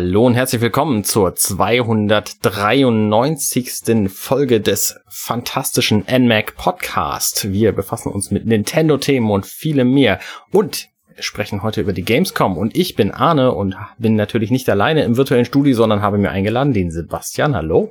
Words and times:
Hallo 0.00 0.26
und 0.26 0.34
herzlich 0.34 0.60
willkommen 0.60 1.02
zur 1.02 1.34
293. 1.34 4.08
Folge 4.08 4.60
des 4.60 4.94
fantastischen 5.08 6.04
NMAC 6.08 6.54
Podcast. 6.54 7.50
Wir 7.50 7.72
befassen 7.72 8.12
uns 8.12 8.30
mit 8.30 8.46
Nintendo-Themen 8.46 9.28
und 9.28 9.44
vielem 9.44 9.92
mehr 9.92 10.20
und 10.52 10.86
sprechen 11.18 11.64
heute 11.64 11.80
über 11.80 11.92
die 11.92 12.04
Gamescom. 12.04 12.56
Und 12.56 12.76
ich 12.76 12.94
bin 12.94 13.10
Arne 13.10 13.50
und 13.50 13.74
bin 13.98 14.14
natürlich 14.14 14.52
nicht 14.52 14.68
alleine 14.68 15.02
im 15.02 15.16
virtuellen 15.16 15.46
Studio, 15.46 15.74
sondern 15.74 16.00
habe 16.00 16.18
mir 16.18 16.30
eingeladen 16.30 16.72
den 16.72 16.92
Sebastian. 16.92 17.56
Hallo. 17.56 17.90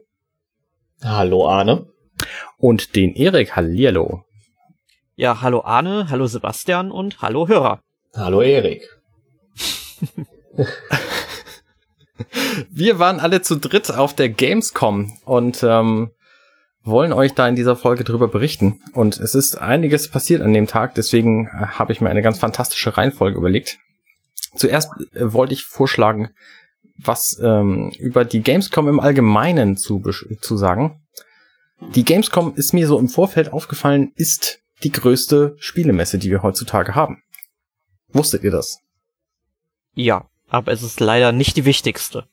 Hallo 1.04 1.50
Arne. 1.50 1.88
Und 2.58 2.96
den 2.96 3.16
Erik. 3.16 3.58
Hallihallo. 3.58 4.24
Ja, 5.18 5.42
hallo 5.42 5.62
Arne, 5.66 6.10
hallo 6.10 6.28
Sebastian 6.28 6.90
und 6.90 7.22
hallo 7.22 7.50
Hörer. 7.50 7.82
Hallo 8.16 8.42
Erik. 8.42 8.88
Wir 12.70 13.00
waren 13.00 13.20
alle 13.20 13.42
zu 13.42 13.56
dritt 13.56 13.92
auf 13.92 14.14
der 14.14 14.30
Gamescom 14.30 15.18
und 15.26 15.64
ähm, 15.64 16.12
wollen 16.84 17.14
euch 17.14 17.34
da 17.34 17.48
in 17.48 17.56
dieser 17.56 17.76
Folge 17.76 18.04
drüber 18.04 18.28
berichten. 18.28 18.82
Und 18.94 19.20
es 19.20 19.36
ist 19.36 19.58
einiges 19.58 20.10
passiert 20.10 20.42
an 20.42 20.54
dem 20.54 20.68
Tag, 20.68 20.96
deswegen 20.96 21.48
äh, 21.48 21.68
habe 21.68 21.92
ich 21.92 22.02
mir 22.02 22.10
eine 22.10 22.22
ganz 22.22 22.40
fantastische 22.40 22.98
Reihenfolge 22.98 23.38
überlegt. 23.38 23.78
Zuerst 24.56 24.92
äh, 25.14 25.34
wollte 25.34 25.54
ich 25.54 25.64
vorschlagen, 25.64 26.30
was 26.98 27.40
ähm, 27.44 27.92
über 28.00 28.26
die 28.26 28.42
Gamescom 28.42 28.88
im 28.88 29.00
Allgemeinen 29.00 29.78
zu, 29.78 30.02
zu 30.42 30.58
sagen. 30.58 31.02
Die 31.94 32.04
Gamescom 32.04 32.56
ist 32.56 32.74
mir 32.74 32.88
so 32.88 32.98
im 32.98 33.08
Vorfeld 33.10 33.54
aufgefallen, 33.54 34.12
ist 34.16 34.60
die 34.84 34.92
größte 34.92 35.56
Spielemesse, 35.60 36.18
die 36.18 36.32
wir 36.32 36.42
heutzutage 36.42 36.96
haben. 36.96 37.22
Wusstet 38.10 38.44
ihr 38.44 38.52
das? 38.52 38.80
Ja, 39.94 40.28
aber 40.50 40.72
es 40.72 40.84
ist 40.84 41.00
leider 41.00 41.32
nicht 41.32 41.58
die 41.58 41.66
wichtigste. 41.66 42.26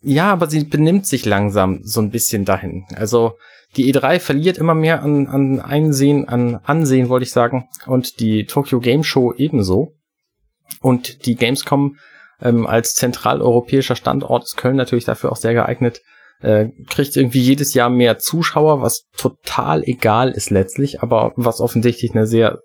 Ja, 0.00 0.32
aber 0.32 0.48
sie 0.48 0.64
benimmt 0.64 1.06
sich 1.06 1.24
langsam 1.24 1.80
so 1.82 2.00
ein 2.00 2.10
bisschen 2.10 2.44
dahin. 2.44 2.86
Also 2.94 3.34
die 3.76 3.92
E3 3.92 4.20
verliert 4.20 4.58
immer 4.58 4.74
mehr 4.74 5.02
an, 5.02 5.26
an 5.26 5.60
Einsehen, 5.60 6.28
an 6.28 6.60
Ansehen, 6.64 7.08
wollte 7.08 7.24
ich 7.24 7.32
sagen, 7.32 7.68
und 7.86 8.20
die 8.20 8.46
Tokyo 8.46 8.80
Game 8.80 9.04
Show 9.04 9.34
ebenso. 9.36 9.94
Und 10.80 11.26
die 11.26 11.34
Gamescom 11.34 11.96
ähm, 12.40 12.66
als 12.66 12.94
zentraleuropäischer 12.94 13.96
Standort 13.96 14.44
ist 14.44 14.56
Köln 14.56 14.76
natürlich 14.76 15.04
dafür 15.04 15.32
auch 15.32 15.36
sehr 15.36 15.54
geeignet. 15.54 16.02
Äh, 16.40 16.68
kriegt 16.88 17.16
irgendwie 17.16 17.40
jedes 17.40 17.74
Jahr 17.74 17.90
mehr 17.90 18.18
Zuschauer, 18.18 18.80
was 18.80 19.06
total 19.16 19.82
egal 19.82 20.30
ist 20.30 20.50
letztlich, 20.50 21.02
aber 21.02 21.32
was 21.34 21.60
offensichtlich 21.60 22.12
eine 22.12 22.28
sehr 22.28 22.60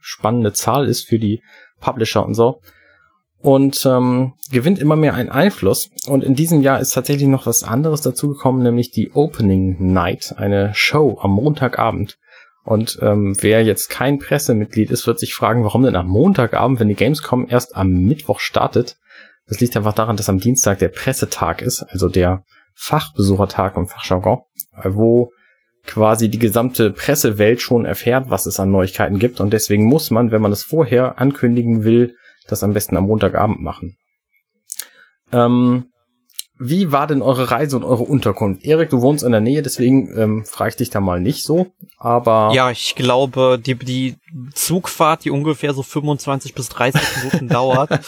spannende 0.00 0.52
Zahl 0.52 0.86
ist 0.86 1.08
für 1.08 1.18
die 1.18 1.40
Publisher 1.80 2.26
und 2.26 2.34
so 2.34 2.60
und 3.42 3.86
ähm, 3.86 4.34
gewinnt 4.50 4.78
immer 4.78 4.96
mehr 4.96 5.14
einen 5.14 5.30
Einfluss. 5.30 5.90
Und 6.06 6.24
in 6.24 6.34
diesem 6.34 6.60
Jahr 6.60 6.80
ist 6.80 6.92
tatsächlich 6.92 7.28
noch 7.28 7.46
was 7.46 7.62
anderes 7.62 8.02
dazugekommen, 8.02 8.62
nämlich 8.62 8.90
die 8.90 9.12
Opening 9.12 9.92
Night, 9.92 10.34
eine 10.36 10.72
Show 10.74 11.18
am 11.20 11.32
Montagabend. 11.32 12.18
Und 12.64 12.98
ähm, 13.00 13.36
wer 13.40 13.64
jetzt 13.64 13.88
kein 13.88 14.18
Pressemitglied 14.18 14.90
ist, 14.90 15.06
wird 15.06 15.18
sich 15.18 15.34
fragen, 15.34 15.64
warum 15.64 15.82
denn 15.82 15.96
am 15.96 16.08
Montagabend, 16.08 16.80
wenn 16.80 16.88
die 16.88 16.94
Gamescom 16.94 17.46
erst 17.48 17.74
am 17.74 17.90
Mittwoch 17.90 18.40
startet. 18.40 18.98
Das 19.46 19.60
liegt 19.60 19.76
einfach 19.76 19.94
daran, 19.94 20.16
dass 20.16 20.28
am 20.28 20.38
Dienstag 20.38 20.78
der 20.78 20.88
Pressetag 20.88 21.62
ist, 21.62 21.82
also 21.82 22.08
der 22.08 22.44
Fachbesuchertag 22.74 23.76
im 23.76 23.88
Fachjargon, 23.88 24.42
wo 24.84 25.32
quasi 25.86 26.28
die 26.28 26.38
gesamte 26.38 26.90
Pressewelt 26.90 27.60
schon 27.62 27.86
erfährt, 27.86 28.28
was 28.28 28.46
es 28.46 28.60
an 28.60 28.70
Neuigkeiten 28.70 29.18
gibt. 29.18 29.40
Und 29.40 29.52
deswegen 29.52 29.84
muss 29.84 30.10
man, 30.10 30.30
wenn 30.30 30.42
man 30.42 30.52
es 30.52 30.62
vorher 30.62 31.18
ankündigen 31.18 31.84
will, 31.84 32.14
das 32.50 32.62
am 32.62 32.72
besten 32.72 32.96
am 32.96 33.06
Montagabend 33.06 33.60
machen. 33.60 33.96
Ähm, 35.32 35.86
wie 36.62 36.92
war 36.92 37.06
denn 37.06 37.22
eure 37.22 37.50
Reise 37.50 37.76
und 37.76 37.84
eure 37.84 38.02
Unterkunft? 38.02 38.64
Erik, 38.64 38.90
du 38.90 39.00
wohnst 39.00 39.24
in 39.24 39.32
der 39.32 39.40
Nähe, 39.40 39.62
deswegen 39.62 40.14
ähm, 40.18 40.44
frage 40.44 40.70
ich 40.70 40.76
dich 40.76 40.90
da 40.90 41.00
mal 41.00 41.18
nicht 41.18 41.42
so. 41.42 41.68
Aber 41.96 42.50
ja, 42.52 42.70
ich 42.70 42.94
glaube, 42.96 43.58
die, 43.64 43.74
die 43.76 44.16
Zugfahrt, 44.52 45.24
die 45.24 45.30
ungefähr 45.30 45.72
so 45.72 45.82
25 45.82 46.54
bis 46.54 46.68
30 46.68 47.00
Minuten 47.16 47.48
dauert, 47.52 48.00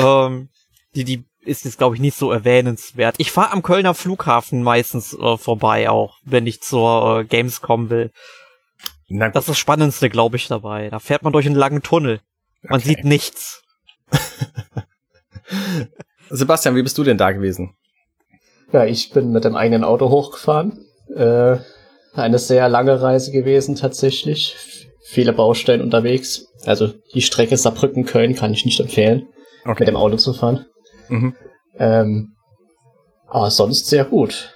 ähm, 0.00 0.50
die, 0.94 1.02
die 1.02 1.24
ist 1.40 1.64
jetzt, 1.64 1.78
glaube 1.78 1.96
ich, 1.96 2.00
nicht 2.00 2.16
so 2.16 2.30
erwähnenswert. 2.30 3.16
Ich 3.18 3.32
fahre 3.32 3.52
am 3.52 3.62
Kölner 3.62 3.94
Flughafen 3.94 4.62
meistens 4.62 5.12
äh, 5.12 5.36
vorbei, 5.36 5.90
auch 5.90 6.18
wenn 6.24 6.46
ich 6.46 6.60
zur 6.60 7.20
äh, 7.20 7.24
Gamescom 7.24 7.90
will. 7.90 8.12
Das 9.08 9.44
ist 9.44 9.48
das 9.48 9.58
Spannendste, 9.58 10.10
glaube 10.10 10.36
ich, 10.36 10.46
dabei. 10.46 10.90
Da 10.90 11.00
fährt 11.00 11.24
man 11.24 11.32
durch 11.32 11.46
einen 11.46 11.56
langen 11.56 11.82
Tunnel. 11.82 12.20
Man 12.62 12.80
okay. 12.80 12.88
sieht 12.88 13.04
nichts. 13.04 13.62
Sebastian, 16.30 16.76
wie 16.76 16.82
bist 16.82 16.98
du 16.98 17.04
denn 17.04 17.18
da 17.18 17.32
gewesen? 17.32 17.74
Ja, 18.72 18.84
ich 18.84 19.10
bin 19.10 19.30
mit 19.30 19.44
dem 19.44 19.54
eigenen 19.54 19.84
Auto 19.84 20.10
hochgefahren. 20.10 20.84
Äh, 21.14 21.58
eine 22.14 22.38
sehr 22.38 22.68
lange 22.68 23.00
Reise 23.00 23.30
gewesen 23.30 23.76
tatsächlich. 23.76 24.56
Viele 25.04 25.32
Baustellen 25.32 25.82
unterwegs. 25.82 26.46
Also 26.64 26.92
die 27.14 27.22
Strecke 27.22 27.56
Saarbrücken-Köln 27.56 28.34
kann 28.34 28.52
ich 28.52 28.64
nicht 28.64 28.80
empfehlen, 28.80 29.28
okay. 29.64 29.76
mit 29.80 29.88
dem 29.88 29.96
Auto 29.96 30.16
zu 30.16 30.32
fahren. 30.32 30.66
Mhm. 31.08 31.34
Ähm, 31.78 32.32
aber 33.28 33.50
sonst 33.50 33.86
sehr 33.86 34.04
gut. 34.04 34.52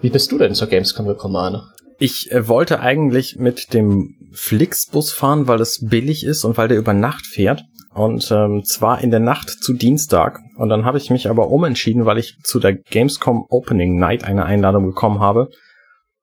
Wie 0.00 0.10
bist 0.10 0.32
du 0.32 0.38
denn 0.38 0.54
zur 0.54 0.68
Gamescom 0.68 1.06
gekommen, 1.06 1.36
Arne? 1.36 1.62
Ich 1.98 2.30
äh, 2.32 2.48
wollte 2.48 2.80
eigentlich 2.80 3.36
mit 3.36 3.74
dem 3.74 4.14
Flixbus 4.32 5.12
fahren, 5.12 5.46
weil 5.46 5.60
es 5.60 5.86
billig 5.86 6.24
ist 6.24 6.44
und 6.44 6.56
weil 6.56 6.68
der 6.68 6.78
über 6.78 6.92
Nacht 6.92 7.26
fährt. 7.26 7.64
Und 7.94 8.28
ähm, 8.32 8.64
zwar 8.64 9.00
in 9.02 9.12
der 9.12 9.20
Nacht 9.20 9.48
zu 9.48 9.72
Dienstag. 9.72 10.40
Und 10.56 10.68
dann 10.68 10.84
habe 10.84 10.98
ich 10.98 11.10
mich 11.10 11.30
aber 11.30 11.48
umentschieden, 11.48 12.06
weil 12.06 12.18
ich 12.18 12.36
zu 12.42 12.58
der 12.58 12.74
Gamescom 12.74 13.46
Opening 13.48 13.98
Night 13.98 14.24
eine 14.24 14.44
Einladung 14.44 14.84
bekommen 14.86 15.20
habe. 15.20 15.48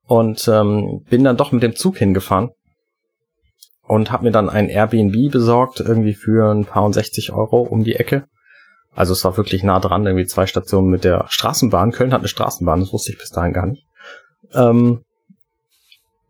Und 0.05 0.45
ähm, 0.49 1.03
bin 1.09 1.23
dann 1.23 1.37
doch 1.37 1.53
mit 1.53 1.63
dem 1.63 1.75
Zug 1.75 1.97
hingefahren. 1.97 2.49
Und 3.83 4.11
habe 4.11 4.25
mir 4.25 4.31
dann 4.31 4.49
ein 4.49 4.67
Airbnb 4.67 5.31
besorgt, 5.31 5.79
irgendwie 5.79 6.13
für 6.13 6.51
ein 6.53 6.65
paar 6.65 6.83
und 6.83 6.93
60 6.93 7.31
Euro 7.31 7.61
um 7.61 7.85
die 7.85 7.95
Ecke. 7.95 8.25
Also 8.93 9.13
es 9.13 9.23
war 9.23 9.37
wirklich 9.37 9.63
nah 9.63 9.79
dran, 9.79 10.05
irgendwie 10.05 10.25
zwei 10.25 10.47
Stationen 10.47 10.89
mit 10.89 11.05
der 11.05 11.25
Straßenbahn. 11.29 11.91
Köln 11.91 12.11
hat 12.11 12.19
eine 12.19 12.27
Straßenbahn, 12.27 12.81
das 12.81 12.91
wusste 12.91 13.13
ich 13.13 13.17
bis 13.17 13.29
dahin 13.29 13.53
gar 13.53 13.65
nicht. 13.65 13.85
Ähm, 14.53 15.03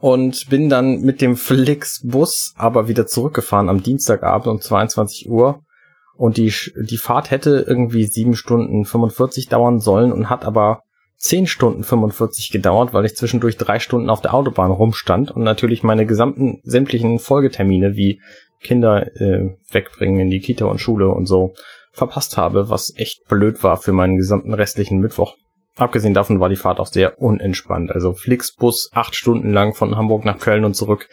und 0.01 0.49
bin 0.49 0.67
dann 0.67 1.01
mit 1.01 1.21
dem 1.21 1.37
Flixbus 1.37 2.53
aber 2.57 2.87
wieder 2.87 3.05
zurückgefahren 3.05 3.69
am 3.69 3.83
Dienstagabend 3.83 4.47
um 4.47 4.59
22 4.59 5.29
Uhr. 5.29 5.61
Und 6.15 6.37
die, 6.37 6.53
die 6.75 6.97
Fahrt 6.97 7.31
hätte 7.31 7.63
irgendwie 7.67 8.05
sieben 8.05 8.35
Stunden 8.35 8.83
45 8.83 9.47
dauern 9.47 9.79
sollen 9.79 10.11
und 10.11 10.29
hat 10.29 10.43
aber 10.43 10.81
zehn 11.17 11.45
Stunden 11.45 11.83
45 11.83 12.51
gedauert, 12.51 12.93
weil 12.93 13.05
ich 13.05 13.15
zwischendurch 13.15 13.57
drei 13.57 13.79
Stunden 13.79 14.09
auf 14.09 14.21
der 14.21 14.33
Autobahn 14.33 14.71
rumstand 14.71 15.31
und 15.31 15.43
natürlich 15.43 15.83
meine 15.83 16.07
gesamten 16.07 16.61
sämtlichen 16.63 17.19
Folgetermine 17.19 17.95
wie 17.95 18.21
Kinder 18.59 19.15
äh, 19.21 19.55
wegbringen 19.69 20.19
in 20.19 20.29
die 20.31 20.39
Kita 20.39 20.65
und 20.65 20.79
Schule 20.79 21.09
und 21.09 21.27
so 21.27 21.53
verpasst 21.91 22.37
habe, 22.37 22.69
was 22.69 22.93
echt 22.97 23.27
blöd 23.27 23.63
war 23.63 23.77
für 23.77 23.91
meinen 23.91 24.17
gesamten 24.17 24.53
restlichen 24.53 24.99
Mittwoch. 24.99 25.35
Abgesehen 25.75 26.13
davon 26.13 26.39
war 26.39 26.49
die 26.49 26.55
Fahrt 26.55 26.79
auch 26.79 26.87
sehr 26.87 27.21
unentspannt. 27.21 27.91
Also 27.91 28.13
Flixbus 28.13 28.89
acht 28.93 29.15
Stunden 29.15 29.51
lang 29.51 29.73
von 29.73 29.95
Hamburg 29.95 30.25
nach 30.25 30.39
Köln 30.39 30.65
und 30.65 30.75
zurück 30.75 31.07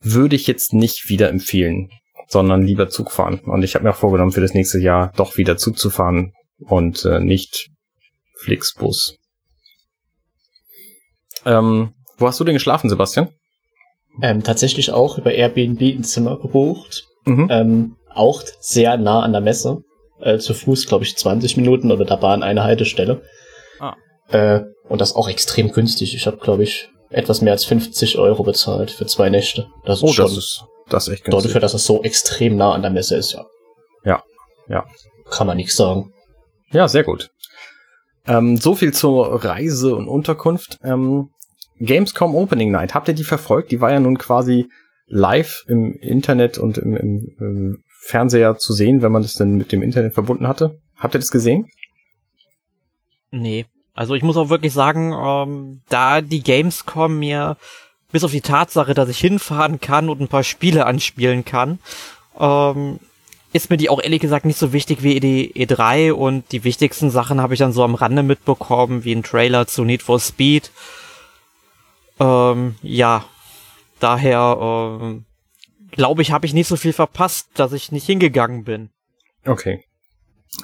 würde 0.00 0.36
ich 0.36 0.46
jetzt 0.46 0.72
nicht 0.72 1.08
wieder 1.08 1.28
empfehlen, 1.28 1.90
sondern 2.28 2.62
lieber 2.62 2.88
Zug 2.88 3.10
fahren. 3.10 3.40
Und 3.40 3.62
ich 3.62 3.74
habe 3.74 3.84
mir 3.84 3.90
auch 3.90 3.96
vorgenommen, 3.96 4.32
für 4.32 4.40
das 4.40 4.54
nächste 4.54 4.78
Jahr 4.78 5.12
doch 5.16 5.36
wieder 5.36 5.56
Zug 5.56 5.78
zu 5.78 5.90
fahren 5.90 6.32
und 6.58 7.04
äh, 7.04 7.20
nicht 7.20 7.68
Flixbus. 8.38 9.16
Ähm, 11.44 11.92
wo 12.16 12.26
hast 12.26 12.38
du 12.38 12.44
denn 12.44 12.54
geschlafen, 12.54 12.88
Sebastian? 12.88 13.30
Ähm, 14.22 14.42
tatsächlich 14.42 14.92
auch 14.92 15.18
über 15.18 15.32
Airbnb 15.32 15.80
ein 15.80 16.04
Zimmer 16.04 16.38
gebucht. 16.38 17.04
Mhm. 17.24 17.48
Ähm, 17.50 17.96
auch 18.08 18.42
sehr 18.60 18.96
nah 18.96 19.20
an 19.20 19.32
der 19.32 19.40
Messe. 19.40 19.82
Äh, 20.20 20.38
zu 20.38 20.52
Fuß, 20.52 20.86
glaube 20.86 21.04
ich, 21.04 21.16
20 21.16 21.56
Minuten 21.56 21.90
oder 21.90 22.04
der 22.04 22.16
Bahn 22.16 22.42
eine 22.42 22.62
Haltestelle. 22.62 23.22
Äh, 24.30 24.60
und 24.88 25.00
das 25.00 25.14
auch 25.14 25.28
extrem 25.28 25.70
günstig. 25.72 26.14
Ich 26.14 26.26
habe, 26.26 26.38
glaube 26.38 26.62
ich, 26.62 26.90
etwas 27.10 27.40
mehr 27.42 27.52
als 27.52 27.64
50 27.64 28.18
Euro 28.18 28.42
bezahlt 28.42 28.90
für 28.90 29.06
zwei 29.06 29.30
Nächte. 29.30 29.68
Das 29.84 29.98
ist 29.98 30.04
oh, 30.04 30.12
schon 30.12 30.26
das 30.26 30.36
ist, 30.36 30.64
das 30.88 31.08
ist 31.08 31.14
echt 31.14 31.24
günstig. 31.24 31.44
Dafür, 31.44 31.60
dass 31.60 31.74
es 31.74 31.84
so 31.84 32.02
extrem 32.02 32.56
nah 32.56 32.72
an 32.72 32.82
der 32.82 32.90
Messe 32.90 33.16
ist, 33.16 33.32
ja. 33.32 33.44
Ja, 34.04 34.22
ja. 34.68 34.86
Kann 35.30 35.46
man 35.46 35.56
nichts 35.56 35.76
sagen. 35.76 36.12
Ja, 36.72 36.88
sehr 36.88 37.04
gut. 37.04 37.30
Ähm, 38.26 38.56
so 38.56 38.74
viel 38.74 38.92
zur 38.92 39.44
Reise 39.44 39.94
und 39.94 40.08
Unterkunft. 40.08 40.78
Ähm, 40.82 41.30
Gamescom 41.80 42.34
Opening 42.34 42.70
Night, 42.70 42.94
habt 42.94 43.08
ihr 43.08 43.14
die 43.14 43.24
verfolgt? 43.24 43.70
Die 43.70 43.80
war 43.80 43.90
ja 43.90 44.00
nun 44.00 44.18
quasi 44.18 44.68
live 45.06 45.64
im 45.66 45.94
Internet 45.94 46.58
und 46.58 46.78
im, 46.78 46.94
im, 46.96 47.36
im 47.40 47.82
Fernseher 48.02 48.56
zu 48.56 48.72
sehen, 48.72 49.02
wenn 49.02 49.12
man 49.12 49.22
das 49.22 49.34
denn 49.34 49.56
mit 49.56 49.72
dem 49.72 49.82
Internet 49.82 50.14
verbunden 50.14 50.46
hatte. 50.46 50.78
Habt 50.96 51.14
ihr 51.14 51.20
das 51.20 51.30
gesehen? 51.30 51.66
Nee. 53.30 53.66
Also 53.94 54.14
ich 54.14 54.22
muss 54.22 54.36
auch 54.36 54.48
wirklich 54.48 54.72
sagen, 54.72 55.12
ähm, 55.12 55.80
da 55.88 56.20
die 56.20 56.42
Gamescom 56.42 57.18
mir 57.18 57.56
bis 58.12 58.24
auf 58.24 58.30
die 58.30 58.40
Tatsache, 58.40 58.94
dass 58.94 59.08
ich 59.08 59.18
hinfahren 59.18 59.80
kann 59.80 60.08
und 60.08 60.20
ein 60.20 60.28
paar 60.28 60.42
Spiele 60.42 60.86
anspielen 60.86 61.44
kann, 61.44 61.78
ähm, 62.38 62.98
ist 63.52 63.70
mir 63.70 63.76
die 63.76 63.88
auch 63.88 64.02
ehrlich 64.02 64.20
gesagt 64.20 64.44
nicht 64.44 64.58
so 64.58 64.72
wichtig 64.72 65.02
wie 65.02 65.18
die 65.18 65.52
E3 65.54 66.12
und 66.12 66.52
die 66.52 66.64
wichtigsten 66.64 67.10
Sachen 67.10 67.40
habe 67.40 67.54
ich 67.54 67.58
dann 67.58 67.72
so 67.72 67.82
am 67.82 67.96
Rande 67.96 68.22
mitbekommen, 68.22 69.04
wie 69.04 69.12
ein 69.12 69.22
Trailer 69.22 69.66
zu 69.66 69.84
Need 69.84 70.02
for 70.02 70.20
Speed. 70.20 70.70
Ähm, 72.20 72.76
ja, 72.82 73.24
daher 73.98 74.98
ähm, 75.00 75.24
glaube 75.90 76.22
ich, 76.22 76.30
habe 76.30 76.46
ich 76.46 76.54
nicht 76.54 76.68
so 76.68 76.76
viel 76.76 76.92
verpasst, 76.92 77.48
dass 77.54 77.72
ich 77.72 77.90
nicht 77.90 78.06
hingegangen 78.06 78.64
bin. 78.64 78.90
Okay. 79.44 79.84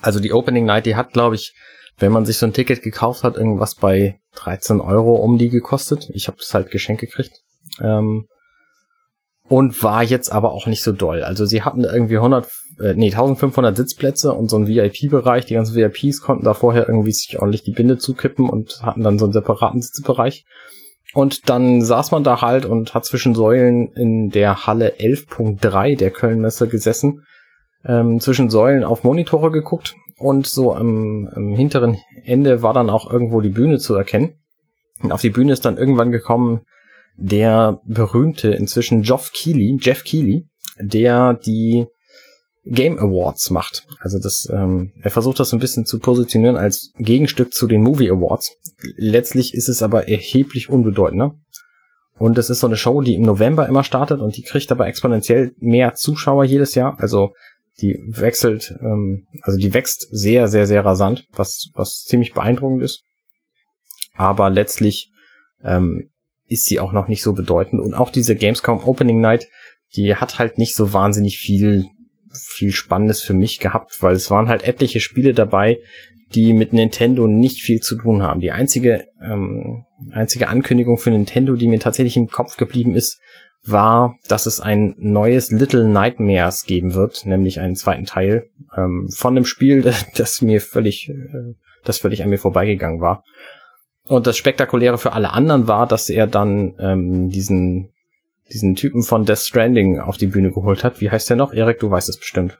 Also 0.02 0.20
die 0.20 0.32
Opening 0.32 0.64
Night, 0.64 0.86
die 0.86 0.96
hat, 0.96 1.12
glaube 1.12 1.34
ich, 1.34 1.54
wenn 1.98 2.12
man 2.12 2.26
sich 2.26 2.38
so 2.38 2.46
ein 2.46 2.52
Ticket 2.52 2.82
gekauft 2.82 3.24
hat, 3.24 3.36
irgendwas 3.36 3.74
bei 3.74 4.20
13 4.36 4.80
Euro 4.80 5.16
um 5.16 5.38
die 5.38 5.48
gekostet. 5.48 6.10
Ich 6.12 6.28
habe 6.28 6.38
es 6.40 6.52
halt 6.52 6.70
geschenkt 6.70 7.00
gekriegt. 7.00 7.40
Ähm, 7.80 8.26
und 9.48 9.82
war 9.82 10.02
jetzt 10.02 10.32
aber 10.32 10.52
auch 10.52 10.66
nicht 10.66 10.82
so 10.82 10.92
doll. 10.92 11.22
Also 11.22 11.46
sie 11.46 11.62
hatten 11.62 11.84
irgendwie 11.84 12.16
100, 12.16 12.48
äh, 12.80 12.94
nee, 12.94 13.12
1500 13.12 13.76
Sitzplätze 13.76 14.32
und 14.32 14.50
so 14.50 14.56
einen 14.56 14.66
VIP-Bereich. 14.66 15.46
Die 15.46 15.54
ganzen 15.54 15.76
VIPs 15.76 16.20
konnten 16.20 16.44
da 16.44 16.52
vorher 16.52 16.88
irgendwie 16.88 17.12
sich 17.12 17.38
ordentlich 17.38 17.62
die 17.62 17.72
Binde 17.72 17.96
zukippen 17.96 18.48
und 18.48 18.82
hatten 18.82 19.02
dann 19.02 19.18
so 19.18 19.24
einen 19.24 19.32
separaten 19.32 19.80
Sitzbereich. 19.80 20.44
Und 21.14 21.48
dann 21.48 21.80
saß 21.80 22.10
man 22.10 22.24
da 22.24 22.42
halt 22.42 22.66
und 22.66 22.92
hat 22.92 23.04
zwischen 23.04 23.34
Säulen 23.34 23.92
in 23.92 24.30
der 24.30 24.66
Halle 24.66 24.96
11.3 24.98 25.96
der 25.96 26.10
Kölnmesse 26.10 26.66
gesessen, 26.66 27.24
ähm, 27.86 28.18
zwischen 28.20 28.50
Säulen 28.50 28.84
auf 28.84 29.04
Monitore 29.04 29.52
geguckt 29.52 29.94
und 30.18 30.46
so 30.46 30.74
am, 30.74 31.28
am 31.32 31.54
hinteren 31.54 31.98
Ende 32.24 32.62
war 32.62 32.72
dann 32.72 32.90
auch 32.90 33.10
irgendwo 33.10 33.40
die 33.40 33.50
Bühne 33.50 33.78
zu 33.78 33.94
erkennen. 33.94 34.34
Und 35.02 35.12
auf 35.12 35.20
die 35.20 35.30
Bühne 35.30 35.52
ist 35.52 35.64
dann 35.64 35.76
irgendwann 35.76 36.10
gekommen 36.10 36.62
der 37.18 37.80
berühmte 37.86 38.50
inzwischen 38.50 39.02
Geoff 39.02 39.32
Keighley, 39.32 39.78
Jeff 39.80 40.04
Keighley, 40.04 40.46
der 40.78 41.34
die 41.34 41.86
Game 42.64 42.98
Awards 42.98 43.50
macht. 43.50 43.86
Also 44.00 44.18
das, 44.18 44.48
ähm, 44.52 44.92
er 45.00 45.10
versucht 45.10 45.38
das 45.38 45.52
ein 45.52 45.60
bisschen 45.60 45.86
zu 45.86 45.98
positionieren 45.98 46.56
als 46.56 46.92
Gegenstück 46.98 47.54
zu 47.54 47.66
den 47.66 47.82
Movie 47.82 48.10
Awards. 48.10 48.56
Letztlich 48.96 49.54
ist 49.54 49.68
es 49.68 49.82
aber 49.82 50.08
erheblich 50.08 50.68
unbedeutender. 50.68 51.36
Und 52.18 52.38
es 52.38 52.50
ist 52.50 52.60
so 52.60 52.66
eine 52.66 52.76
Show, 52.76 53.02
die 53.02 53.14
im 53.14 53.22
November 53.22 53.68
immer 53.68 53.84
startet 53.84 54.20
und 54.20 54.36
die 54.36 54.42
kriegt 54.42 54.72
aber 54.72 54.86
exponentiell 54.86 55.52
mehr 55.58 55.94
Zuschauer 55.94 56.44
jedes 56.44 56.74
Jahr. 56.74 56.96
Also 56.98 57.34
die 57.80 57.98
wechselt, 58.08 58.74
ähm, 58.80 59.26
also 59.42 59.58
die 59.58 59.74
wächst 59.74 60.08
sehr, 60.10 60.48
sehr, 60.48 60.66
sehr 60.66 60.84
rasant, 60.84 61.26
was, 61.32 61.70
was 61.74 62.04
ziemlich 62.04 62.32
beeindruckend 62.32 62.82
ist. 62.82 63.02
Aber 64.14 64.48
letztlich 64.48 65.10
ähm, 65.62 66.10
ist 66.46 66.64
sie 66.64 66.80
auch 66.80 66.92
noch 66.92 67.08
nicht 67.08 67.22
so 67.22 67.32
bedeutend. 67.32 67.82
Und 67.82 67.94
auch 67.94 68.10
diese 68.10 68.34
Gamescom 68.34 68.82
Opening 68.84 69.20
Night, 69.20 69.48
die 69.94 70.14
hat 70.14 70.38
halt 70.38 70.58
nicht 70.58 70.74
so 70.74 70.92
wahnsinnig 70.92 71.38
viel, 71.38 71.86
viel 72.32 72.72
Spannendes 72.72 73.22
für 73.22 73.34
mich 73.34 73.58
gehabt, 73.58 74.02
weil 74.02 74.14
es 74.14 74.30
waren 74.30 74.48
halt 74.48 74.64
etliche 74.64 75.00
Spiele 75.00 75.34
dabei, 75.34 75.78
die 76.34 76.52
mit 76.52 76.72
Nintendo 76.72 77.26
nicht 77.26 77.62
viel 77.62 77.80
zu 77.80 77.96
tun 77.96 78.22
haben. 78.22 78.40
Die 78.40 78.50
einzige, 78.50 79.06
ähm, 79.22 79.84
einzige 80.10 80.48
Ankündigung 80.48 80.98
für 80.98 81.10
Nintendo, 81.10 81.54
die 81.54 81.68
mir 81.68 81.78
tatsächlich 81.78 82.16
im 82.16 82.28
Kopf 82.28 82.56
geblieben 82.56 82.94
ist, 82.94 83.20
war, 83.68 84.16
dass 84.28 84.46
es 84.46 84.60
ein 84.60 84.94
neues 84.98 85.50
Little 85.50 85.88
Nightmares 85.88 86.64
geben 86.64 86.94
wird, 86.94 87.26
nämlich 87.26 87.60
einen 87.60 87.76
zweiten 87.76 88.04
Teil 88.04 88.48
ähm, 88.76 89.08
von 89.10 89.36
einem 89.36 89.44
Spiel, 89.44 89.92
das 90.16 90.42
mir 90.42 90.60
völlig, 90.60 91.08
äh, 91.08 91.54
das 91.84 91.98
völlig 91.98 92.22
an 92.22 92.30
mir 92.30 92.38
vorbeigegangen 92.38 93.00
war. 93.00 93.24
Und 94.04 94.26
das 94.26 94.36
Spektakuläre 94.36 94.98
für 94.98 95.12
alle 95.12 95.32
anderen 95.32 95.66
war, 95.66 95.86
dass 95.86 96.08
er 96.08 96.26
dann 96.26 96.74
ähm, 96.78 97.28
diesen, 97.28 97.92
diesen 98.52 98.76
Typen 98.76 99.02
von 99.02 99.24
Death 99.24 99.38
Stranding 99.38 99.98
auf 99.98 100.16
die 100.16 100.28
Bühne 100.28 100.52
geholt 100.52 100.84
hat. 100.84 101.00
Wie 101.00 101.10
heißt 101.10 101.28
der 101.28 101.36
noch? 101.36 101.52
Erik, 101.52 101.80
du 101.80 101.90
weißt 101.90 102.08
es 102.08 102.18
bestimmt. 102.18 102.58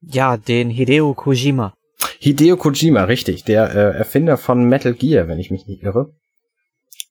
Ja, 0.00 0.36
den 0.36 0.70
Hideo 0.70 1.14
Kojima. 1.14 1.74
Hideo 2.20 2.56
Kojima, 2.56 3.04
richtig. 3.04 3.44
Der 3.44 3.74
äh, 3.74 3.98
Erfinder 3.98 4.36
von 4.36 4.64
Metal 4.64 4.94
Gear, 4.94 5.26
wenn 5.26 5.40
ich 5.40 5.50
mich 5.50 5.66
nicht 5.66 5.82
irre. 5.82 6.12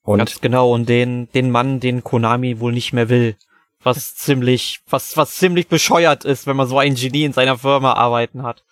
Und 0.08 0.20
Ganz 0.20 0.40
genau, 0.40 0.74
und 0.74 0.88
den, 0.88 1.28
den 1.34 1.52
Mann, 1.52 1.82
den 1.82 2.02
Konami 2.02 2.62
wohl 2.62 2.72
nicht 2.72 2.94
mehr 2.94 3.10
will. 3.10 3.36
Was 3.84 4.16
ziemlich, 4.16 4.80
was, 4.90 5.18
was 5.18 5.36
ziemlich 5.36 5.68
bescheuert 5.68 6.24
ist, 6.24 6.48
wenn 6.48 6.56
man 6.56 6.66
so 6.66 6.80
ein 6.80 6.96
Genie 6.96 7.26
in 7.26 7.34
seiner 7.34 7.58
Firma 7.58 7.92
arbeiten 7.92 8.44
hat. 8.44 8.64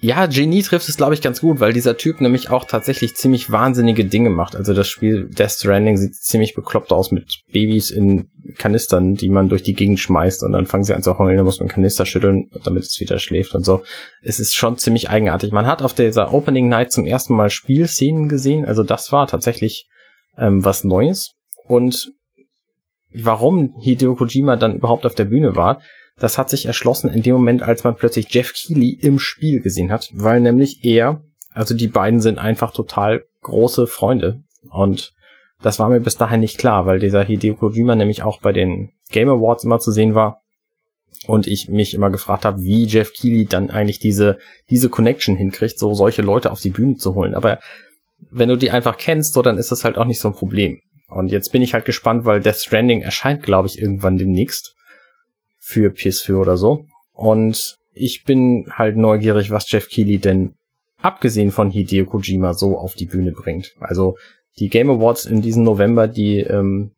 Ja, 0.00 0.26
Genie 0.26 0.62
trifft 0.62 0.88
es, 0.88 0.96
glaube 0.96 1.14
ich, 1.14 1.20
ganz 1.20 1.40
gut, 1.40 1.58
weil 1.58 1.72
dieser 1.72 1.96
Typ 1.96 2.20
nämlich 2.20 2.50
auch 2.50 2.64
tatsächlich 2.64 3.16
ziemlich 3.16 3.50
wahnsinnige 3.50 4.04
Dinge 4.04 4.30
macht. 4.30 4.54
Also 4.54 4.72
das 4.72 4.86
Spiel 4.86 5.28
Death 5.28 5.50
Stranding 5.50 5.96
sieht 5.96 6.14
ziemlich 6.14 6.54
bekloppt 6.54 6.92
aus 6.92 7.10
mit 7.10 7.40
Babys 7.50 7.90
in 7.90 8.30
Kanistern, 8.56 9.16
die 9.16 9.30
man 9.30 9.48
durch 9.48 9.64
die 9.64 9.74
Gegend 9.74 9.98
schmeißt 9.98 10.44
und 10.44 10.52
dann 10.52 10.66
fangen 10.66 10.84
sie 10.84 10.94
an 10.94 11.02
zu 11.02 11.18
heulen, 11.18 11.38
da 11.38 11.42
muss 11.42 11.58
man 11.58 11.68
Kanister 11.68 12.06
schütteln, 12.06 12.52
damit 12.62 12.84
es 12.84 13.00
wieder 13.00 13.18
schläft 13.18 13.56
und 13.56 13.64
so. 13.64 13.82
Es 14.22 14.38
ist 14.38 14.54
schon 14.54 14.78
ziemlich 14.78 15.10
eigenartig. 15.10 15.50
Man 15.50 15.66
hat 15.66 15.82
auf 15.82 15.92
dieser 15.92 16.32
Opening 16.32 16.68
Night 16.68 16.92
zum 16.92 17.04
ersten 17.04 17.34
Mal 17.34 17.50
Spielszenen 17.50 18.28
gesehen, 18.28 18.64
also 18.64 18.84
das 18.84 19.10
war 19.10 19.26
tatsächlich 19.26 19.88
ähm, 20.38 20.64
was 20.64 20.84
Neues. 20.84 21.34
Und 21.66 22.12
warum 23.12 23.74
Hideo 23.80 24.14
Kojima 24.14 24.56
dann 24.56 24.76
überhaupt 24.76 25.06
auf 25.06 25.14
der 25.14 25.24
Bühne 25.24 25.56
war, 25.56 25.80
das 26.18 26.38
hat 26.38 26.50
sich 26.50 26.66
erschlossen 26.66 27.10
in 27.10 27.22
dem 27.22 27.34
Moment, 27.34 27.62
als 27.62 27.84
man 27.84 27.96
plötzlich 27.96 28.32
Jeff 28.32 28.52
Keighley 28.52 28.90
im 28.90 29.18
Spiel 29.18 29.60
gesehen 29.60 29.92
hat, 29.92 30.10
weil 30.14 30.40
nämlich 30.40 30.84
er, 30.84 31.22
also 31.52 31.74
die 31.74 31.88
beiden 31.88 32.20
sind 32.20 32.38
einfach 32.38 32.72
total 32.72 33.24
große 33.42 33.86
Freunde 33.86 34.42
und 34.70 35.12
das 35.62 35.78
war 35.78 35.88
mir 35.88 36.00
bis 36.00 36.16
dahin 36.16 36.40
nicht 36.40 36.58
klar, 36.58 36.86
weil 36.86 36.98
dieser 36.98 37.24
Hideo 37.24 37.54
Kojima 37.54 37.94
nämlich 37.94 38.22
auch 38.22 38.40
bei 38.40 38.52
den 38.52 38.92
Game 39.10 39.28
Awards 39.28 39.64
immer 39.64 39.78
zu 39.78 39.90
sehen 39.90 40.14
war 40.14 40.42
und 41.26 41.46
ich 41.46 41.68
mich 41.68 41.94
immer 41.94 42.10
gefragt 42.10 42.44
habe, 42.44 42.62
wie 42.62 42.84
Jeff 42.84 43.12
Keighley 43.12 43.46
dann 43.46 43.70
eigentlich 43.70 43.98
diese 43.98 44.38
diese 44.70 44.88
Connection 44.88 45.36
hinkriegt, 45.36 45.78
so 45.78 45.94
solche 45.94 46.22
Leute 46.22 46.52
auf 46.52 46.60
die 46.60 46.70
Bühne 46.70 46.96
zu 46.96 47.14
holen. 47.14 47.34
Aber 47.34 47.58
wenn 48.30 48.48
du 48.48 48.56
die 48.56 48.70
einfach 48.70 48.96
kennst, 48.96 49.34
so 49.34 49.42
dann 49.42 49.58
ist 49.58 49.70
das 49.72 49.84
halt 49.84 49.96
auch 49.96 50.04
nicht 50.04 50.20
so 50.20 50.28
ein 50.28 50.34
Problem. 50.34 50.80
Und 51.08 51.30
jetzt 51.30 51.52
bin 51.52 51.62
ich 51.62 51.74
halt 51.74 51.84
gespannt, 51.84 52.24
weil 52.24 52.40
Death 52.40 52.56
Stranding 52.56 53.00
erscheint, 53.00 53.42
glaube 53.42 53.68
ich, 53.68 53.80
irgendwann 53.80 54.18
demnächst 54.18 54.74
für 55.58 55.90
PS4 55.90 56.34
oder 56.34 56.56
so. 56.56 56.84
Und 57.12 57.78
ich 57.94 58.24
bin 58.24 58.66
halt 58.70 58.96
neugierig, 58.96 59.50
was 59.50 59.70
Jeff 59.70 59.88
Keighley 59.88 60.18
denn 60.18 60.54
abgesehen 61.00 61.50
von 61.50 61.70
Hideo 61.70 62.06
Kojima 62.06 62.54
so 62.54 62.76
auf 62.76 62.94
die 62.94 63.06
Bühne 63.06 63.32
bringt. 63.32 63.74
Also 63.80 64.16
die 64.58 64.68
Game 64.68 64.90
Awards 64.90 65.26
in 65.26 65.40
diesem 65.40 65.62
November, 65.62 66.08
die 66.08 66.40
ähm, 66.40 66.92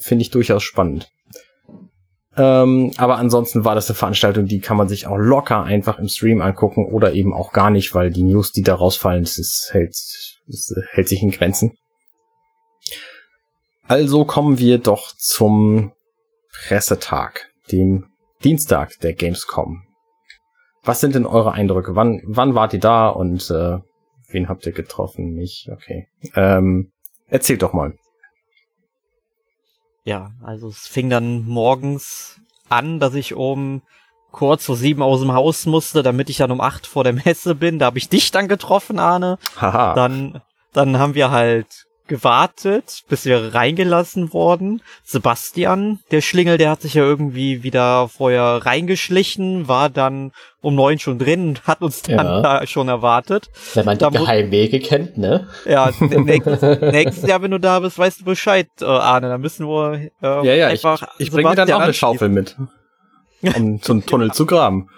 finde 0.00 0.22
ich 0.22 0.30
durchaus 0.30 0.62
spannend. 0.62 1.10
Ähm, 2.36 2.92
aber 2.96 3.18
ansonsten 3.18 3.64
war 3.64 3.74
das 3.74 3.88
eine 3.88 3.96
Veranstaltung, 3.96 4.46
die 4.46 4.60
kann 4.60 4.76
man 4.76 4.88
sich 4.88 5.08
auch 5.08 5.16
locker 5.16 5.64
einfach 5.64 5.98
im 5.98 6.08
Stream 6.08 6.40
angucken 6.40 6.86
oder 6.86 7.12
eben 7.12 7.34
auch 7.34 7.52
gar 7.52 7.70
nicht, 7.70 7.94
weil 7.94 8.10
die 8.10 8.22
News, 8.22 8.52
die 8.52 8.62
da 8.62 8.76
rausfallen, 8.76 9.24
das, 9.24 9.38
ist, 9.38 9.70
hält, 9.72 9.96
das 10.48 10.74
hält 10.90 11.08
sich 11.08 11.22
in 11.22 11.30
Grenzen. 11.30 11.76
Also 13.86 14.24
kommen 14.24 14.58
wir 14.58 14.78
doch 14.78 15.12
zum 15.16 15.92
Pressetag 16.52 17.50
dem 17.70 18.06
Dienstag 18.44 18.98
der 19.00 19.14
Gamescom. 19.14 19.84
Was 20.82 21.00
sind 21.00 21.14
denn 21.14 21.26
eure 21.26 21.52
Eindrücke? 21.52 21.94
Wann, 21.94 22.22
wann 22.24 22.54
wart 22.54 22.72
ihr 22.72 22.80
da 22.80 23.08
und 23.08 23.50
äh, 23.50 23.78
wen 24.28 24.48
habt 24.48 24.66
ihr 24.66 24.72
getroffen? 24.72 25.34
Mich, 25.34 25.68
okay. 25.72 26.08
Ähm, 26.34 26.92
erzählt 27.26 27.62
doch 27.62 27.72
mal. 27.72 27.94
Ja, 30.04 30.32
also 30.42 30.68
es 30.68 30.86
fing 30.86 31.10
dann 31.10 31.46
morgens 31.46 32.40
an, 32.68 33.00
dass 33.00 33.14
ich 33.14 33.34
um 33.34 33.82
kurz 34.32 34.66
vor 34.66 34.76
sieben 34.76 35.02
aus 35.02 35.20
dem 35.20 35.32
Haus 35.32 35.66
musste, 35.66 36.02
damit 36.02 36.30
ich 36.30 36.36
dann 36.38 36.50
um 36.50 36.60
acht 36.60 36.86
vor 36.86 37.04
der 37.04 37.12
Messe 37.12 37.54
bin. 37.54 37.78
Da 37.78 37.86
habe 37.86 37.98
ich 37.98 38.08
dich 38.08 38.30
dann 38.30 38.48
getroffen, 38.48 38.98
Arne. 38.98 39.38
Haha. 39.60 39.94
Dann, 39.94 40.40
dann 40.72 40.98
haben 40.98 41.14
wir 41.14 41.30
halt 41.30 41.66
gewartet, 42.08 43.04
bis 43.08 43.24
wir 43.26 43.54
reingelassen 43.54 44.32
wurden. 44.32 44.82
Sebastian, 45.04 46.00
der 46.10 46.22
Schlingel, 46.22 46.58
der 46.58 46.70
hat 46.70 46.82
sich 46.82 46.94
ja 46.94 47.02
irgendwie 47.02 47.62
wieder 47.62 48.08
vorher 48.08 48.64
reingeschlichen, 48.64 49.68
war 49.68 49.90
dann 49.90 50.32
um 50.60 50.74
neun 50.74 50.98
schon 50.98 51.18
drin, 51.18 51.58
hat 51.64 51.82
uns 51.82 52.02
dann 52.02 52.26
ja. 52.26 52.40
da 52.40 52.66
schon 52.66 52.88
erwartet. 52.88 53.48
Wenn 53.74 53.84
man 53.84 53.98
die 53.98 54.08
Geheimwege 54.08 54.80
kennt, 54.80 55.18
ne? 55.18 55.46
Ja, 55.66 55.92
nächstes, 56.00 56.62
nächstes 56.80 57.28
Jahr, 57.28 57.42
wenn 57.42 57.52
du 57.52 57.60
da 57.60 57.78
bist, 57.80 57.98
weißt 57.98 58.20
du 58.20 58.24
Bescheid, 58.24 58.68
äh, 58.80 58.86
Arne. 58.86 59.28
Da 59.28 59.38
müssen 59.38 59.68
wir 59.68 60.10
äh, 60.22 60.46
ja, 60.46 60.54
ja, 60.54 60.66
einfach. 60.68 61.02
Ich, 61.18 61.26
ich 61.26 61.32
bringe 61.32 61.54
dann 61.54 61.70
auch 61.70 61.80
eine 61.80 61.94
Schaufel 61.94 62.30
mit, 62.30 62.56
um 63.42 63.78
so 63.82 63.92
einen 63.92 64.06
Tunnel 64.06 64.32
zu 64.32 64.46
graben. 64.46 64.88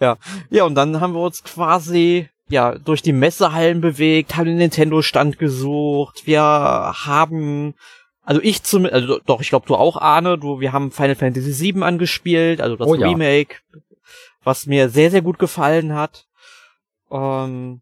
Ja, 0.00 0.16
ja, 0.50 0.64
und 0.64 0.74
dann 0.74 1.00
haben 1.00 1.12
wir 1.12 1.20
uns 1.20 1.44
quasi 1.44 2.28
ja, 2.48 2.74
durch 2.76 3.02
die 3.02 3.12
Messehallen 3.12 3.80
bewegt, 3.80 4.36
haben 4.36 4.46
den 4.46 4.56
Nintendo-Stand 4.56 5.38
gesucht, 5.38 6.26
wir 6.26 6.40
haben, 6.42 7.74
also 8.22 8.40
ich 8.42 8.62
zum, 8.62 8.86
also 8.86 9.18
doch, 9.26 9.40
ich 9.40 9.50
glaube 9.50 9.66
du 9.66 9.74
auch, 9.74 9.96
Arne, 9.96 10.38
du, 10.38 10.60
wir 10.60 10.72
haben 10.72 10.90
Final 10.90 11.14
Fantasy 11.14 11.74
VII 11.74 11.82
angespielt, 11.82 12.60
also 12.60 12.76
das 12.76 12.88
oh, 12.88 12.92
Remake, 12.92 13.56
ja. 13.74 13.80
was 14.42 14.66
mir 14.66 14.88
sehr, 14.88 15.10
sehr 15.10 15.22
gut 15.22 15.38
gefallen 15.38 15.94
hat. 15.94 16.26
Ähm, 17.10 17.80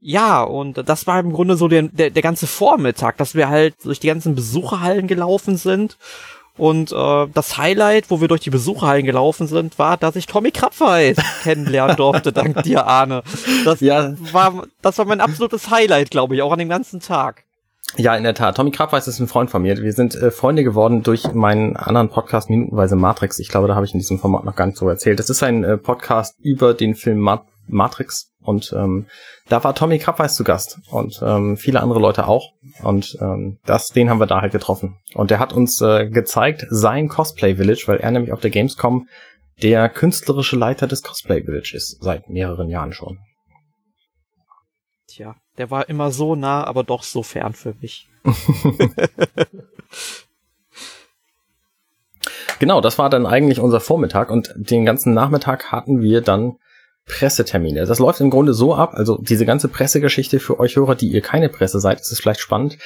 ja, 0.00 0.42
und 0.42 0.88
das 0.88 1.06
war 1.06 1.18
im 1.20 1.32
Grunde 1.32 1.56
so 1.56 1.68
der, 1.68 1.82
der, 1.82 2.10
der 2.10 2.22
ganze 2.22 2.46
Vormittag, 2.46 3.16
dass 3.16 3.34
wir 3.34 3.48
halt 3.48 3.74
durch 3.84 3.98
die 3.98 4.06
ganzen 4.06 4.34
Besucherhallen 4.34 5.06
gelaufen 5.06 5.56
sind 5.56 5.98
Und 6.58 6.92
äh, 6.92 7.26
das 7.32 7.56
Highlight, 7.56 8.10
wo 8.10 8.20
wir 8.20 8.28
durch 8.28 8.40
die 8.40 8.50
Besucherhallen 8.50 9.06
gelaufen 9.06 9.46
sind, 9.46 9.78
war, 9.78 9.96
dass 9.96 10.16
ich 10.16 10.26
Tommy 10.26 10.50
Krabweis 10.50 11.16
kennenlernen 11.42 11.96
durfte, 11.96 12.32
dank 12.32 12.62
dir, 12.64 12.86
Arne. 12.86 13.22
Das 13.64 13.80
ja. 13.80 14.14
war, 14.32 14.66
das 14.82 14.98
war 14.98 15.04
mein 15.04 15.20
absolutes 15.20 15.70
Highlight, 15.70 16.10
glaube 16.10 16.34
ich, 16.34 16.42
auch 16.42 16.52
an 16.52 16.58
dem 16.58 16.68
ganzen 16.68 17.00
Tag. 17.00 17.44
Ja, 17.96 18.14
in 18.14 18.24
der 18.24 18.34
Tat. 18.34 18.56
Tommy 18.56 18.70
Krabweis 18.70 19.08
ist 19.08 19.18
ein 19.18 19.28
Freund 19.28 19.50
von 19.50 19.62
mir. 19.62 19.78
Wir 19.78 19.92
sind 19.92 20.14
äh, 20.14 20.30
Freunde 20.30 20.62
geworden 20.62 21.02
durch 21.02 21.32
meinen 21.32 21.76
anderen 21.76 22.10
Podcast 22.10 22.50
Minutenweise 22.50 22.96
Matrix. 22.96 23.38
Ich 23.38 23.48
glaube, 23.48 23.66
da 23.66 23.74
habe 23.74 23.86
ich 23.86 23.94
in 23.94 24.00
diesem 24.00 24.18
Format 24.18 24.44
noch 24.44 24.54
gar 24.54 24.66
nicht 24.66 24.76
so 24.76 24.88
erzählt. 24.88 25.18
Das 25.18 25.30
ist 25.30 25.42
ein 25.42 25.64
äh, 25.64 25.78
Podcast 25.78 26.36
über 26.42 26.74
den 26.74 26.94
Film 26.94 27.18
Mat 27.18 27.44
Matrix 27.68 28.32
und 28.40 28.72
ähm, 28.76 29.06
da 29.48 29.62
war 29.62 29.74
Tommy 29.74 29.98
Krabweis 29.98 30.34
zu 30.34 30.44
Gast 30.44 30.80
und 30.90 31.20
ähm, 31.22 31.56
viele 31.56 31.80
andere 31.80 32.00
Leute 32.00 32.26
auch. 32.26 32.52
Und 32.82 33.18
ähm, 33.20 33.58
das, 33.66 33.88
den 33.88 34.08
haben 34.08 34.20
wir 34.20 34.26
da 34.26 34.40
halt 34.40 34.52
getroffen. 34.52 34.96
Und 35.14 35.30
der 35.30 35.38
hat 35.38 35.52
uns 35.52 35.80
äh, 35.80 36.08
gezeigt 36.08 36.66
sein 36.70 37.08
Cosplay 37.08 37.56
Village, 37.56 37.84
weil 37.86 37.98
er 37.98 38.10
nämlich 38.10 38.32
auf 38.32 38.40
der 38.40 38.50
Gamescom 38.50 39.08
der 39.62 39.88
künstlerische 39.88 40.56
Leiter 40.56 40.86
des 40.86 41.02
Cosplay 41.02 41.42
Village 41.42 41.72
ist, 41.74 42.02
seit 42.02 42.30
mehreren 42.30 42.70
Jahren 42.70 42.92
schon. 42.92 43.18
Tja, 45.08 45.36
der 45.58 45.70
war 45.70 45.88
immer 45.88 46.10
so 46.10 46.34
nah, 46.34 46.64
aber 46.64 46.84
doch 46.84 47.02
so 47.02 47.22
fern 47.22 47.52
für 47.52 47.74
mich. 47.80 48.08
genau, 52.58 52.80
das 52.80 52.98
war 52.98 53.10
dann 53.10 53.26
eigentlich 53.26 53.60
unser 53.60 53.80
Vormittag 53.80 54.30
und 54.30 54.54
den 54.56 54.84
ganzen 54.84 55.12
Nachmittag 55.12 55.72
hatten 55.72 56.00
wir 56.00 56.20
dann 56.20 56.56
Pressetermine. 57.08 57.86
Das 57.86 57.98
läuft 57.98 58.20
im 58.20 58.30
Grunde 58.30 58.54
so 58.54 58.74
ab, 58.74 58.92
also 58.94 59.18
diese 59.18 59.46
ganze 59.46 59.68
Pressegeschichte 59.68 60.38
für 60.38 60.60
euch 60.60 60.76
Hörer, 60.76 60.94
die 60.94 61.08
ihr 61.08 61.22
keine 61.22 61.48
Presse 61.48 61.80
seid, 61.80 62.00
ist 62.00 62.12
es 62.12 62.20
vielleicht 62.20 62.40
spannend. 62.40 62.78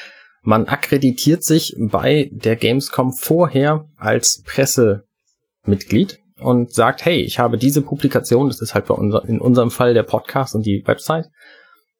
Man 0.43 0.67
akkreditiert 0.67 1.45
sich 1.45 1.77
bei 1.79 2.31
der 2.33 2.57
Gamescom 2.57 3.13
vorher 3.13 3.87
als 3.97 4.43
Pressemitglied 4.45 6.21
und 6.41 6.73
sagt, 6.73 7.05
hey, 7.05 7.21
ich 7.21 7.39
habe 7.39 7.59
diese 7.59 7.83
Publikation, 7.83 8.49
das 8.49 8.61
ist 8.61 8.75
halt 8.75 8.87
bei 8.87 8.95
unser, 8.95 9.25
in 9.29 9.41
unserem 9.41 9.71
Fall 9.71 9.95
der 9.95 10.03
Podcast 10.03 10.55
und 10.55 10.67
die 10.67 10.83
Website. 10.87 11.31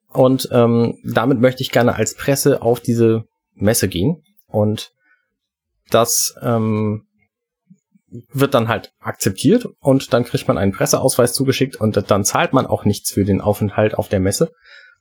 Und 0.09 0.49
ähm, 0.51 0.97
damit 1.03 1.39
möchte 1.39 1.63
ich 1.63 1.71
gerne 1.71 1.95
als 1.95 2.15
Presse 2.15 2.61
auf 2.61 2.79
diese 2.79 3.25
Messe 3.55 3.87
gehen. 3.87 4.23
Und 4.47 4.91
das 5.89 6.35
ähm, 6.41 7.05
wird 8.31 8.53
dann 8.53 8.67
halt 8.67 8.93
akzeptiert 8.99 9.67
und 9.79 10.13
dann 10.13 10.23
kriegt 10.23 10.47
man 10.47 10.57
einen 10.57 10.71
Presseausweis 10.71 11.33
zugeschickt 11.33 11.75
und 11.75 12.09
dann 12.09 12.23
zahlt 12.25 12.53
man 12.53 12.67
auch 12.67 12.85
nichts 12.85 13.11
für 13.11 13.25
den 13.25 13.41
Aufenthalt 13.41 13.95
auf 13.95 14.07
der 14.07 14.19
Messe 14.19 14.51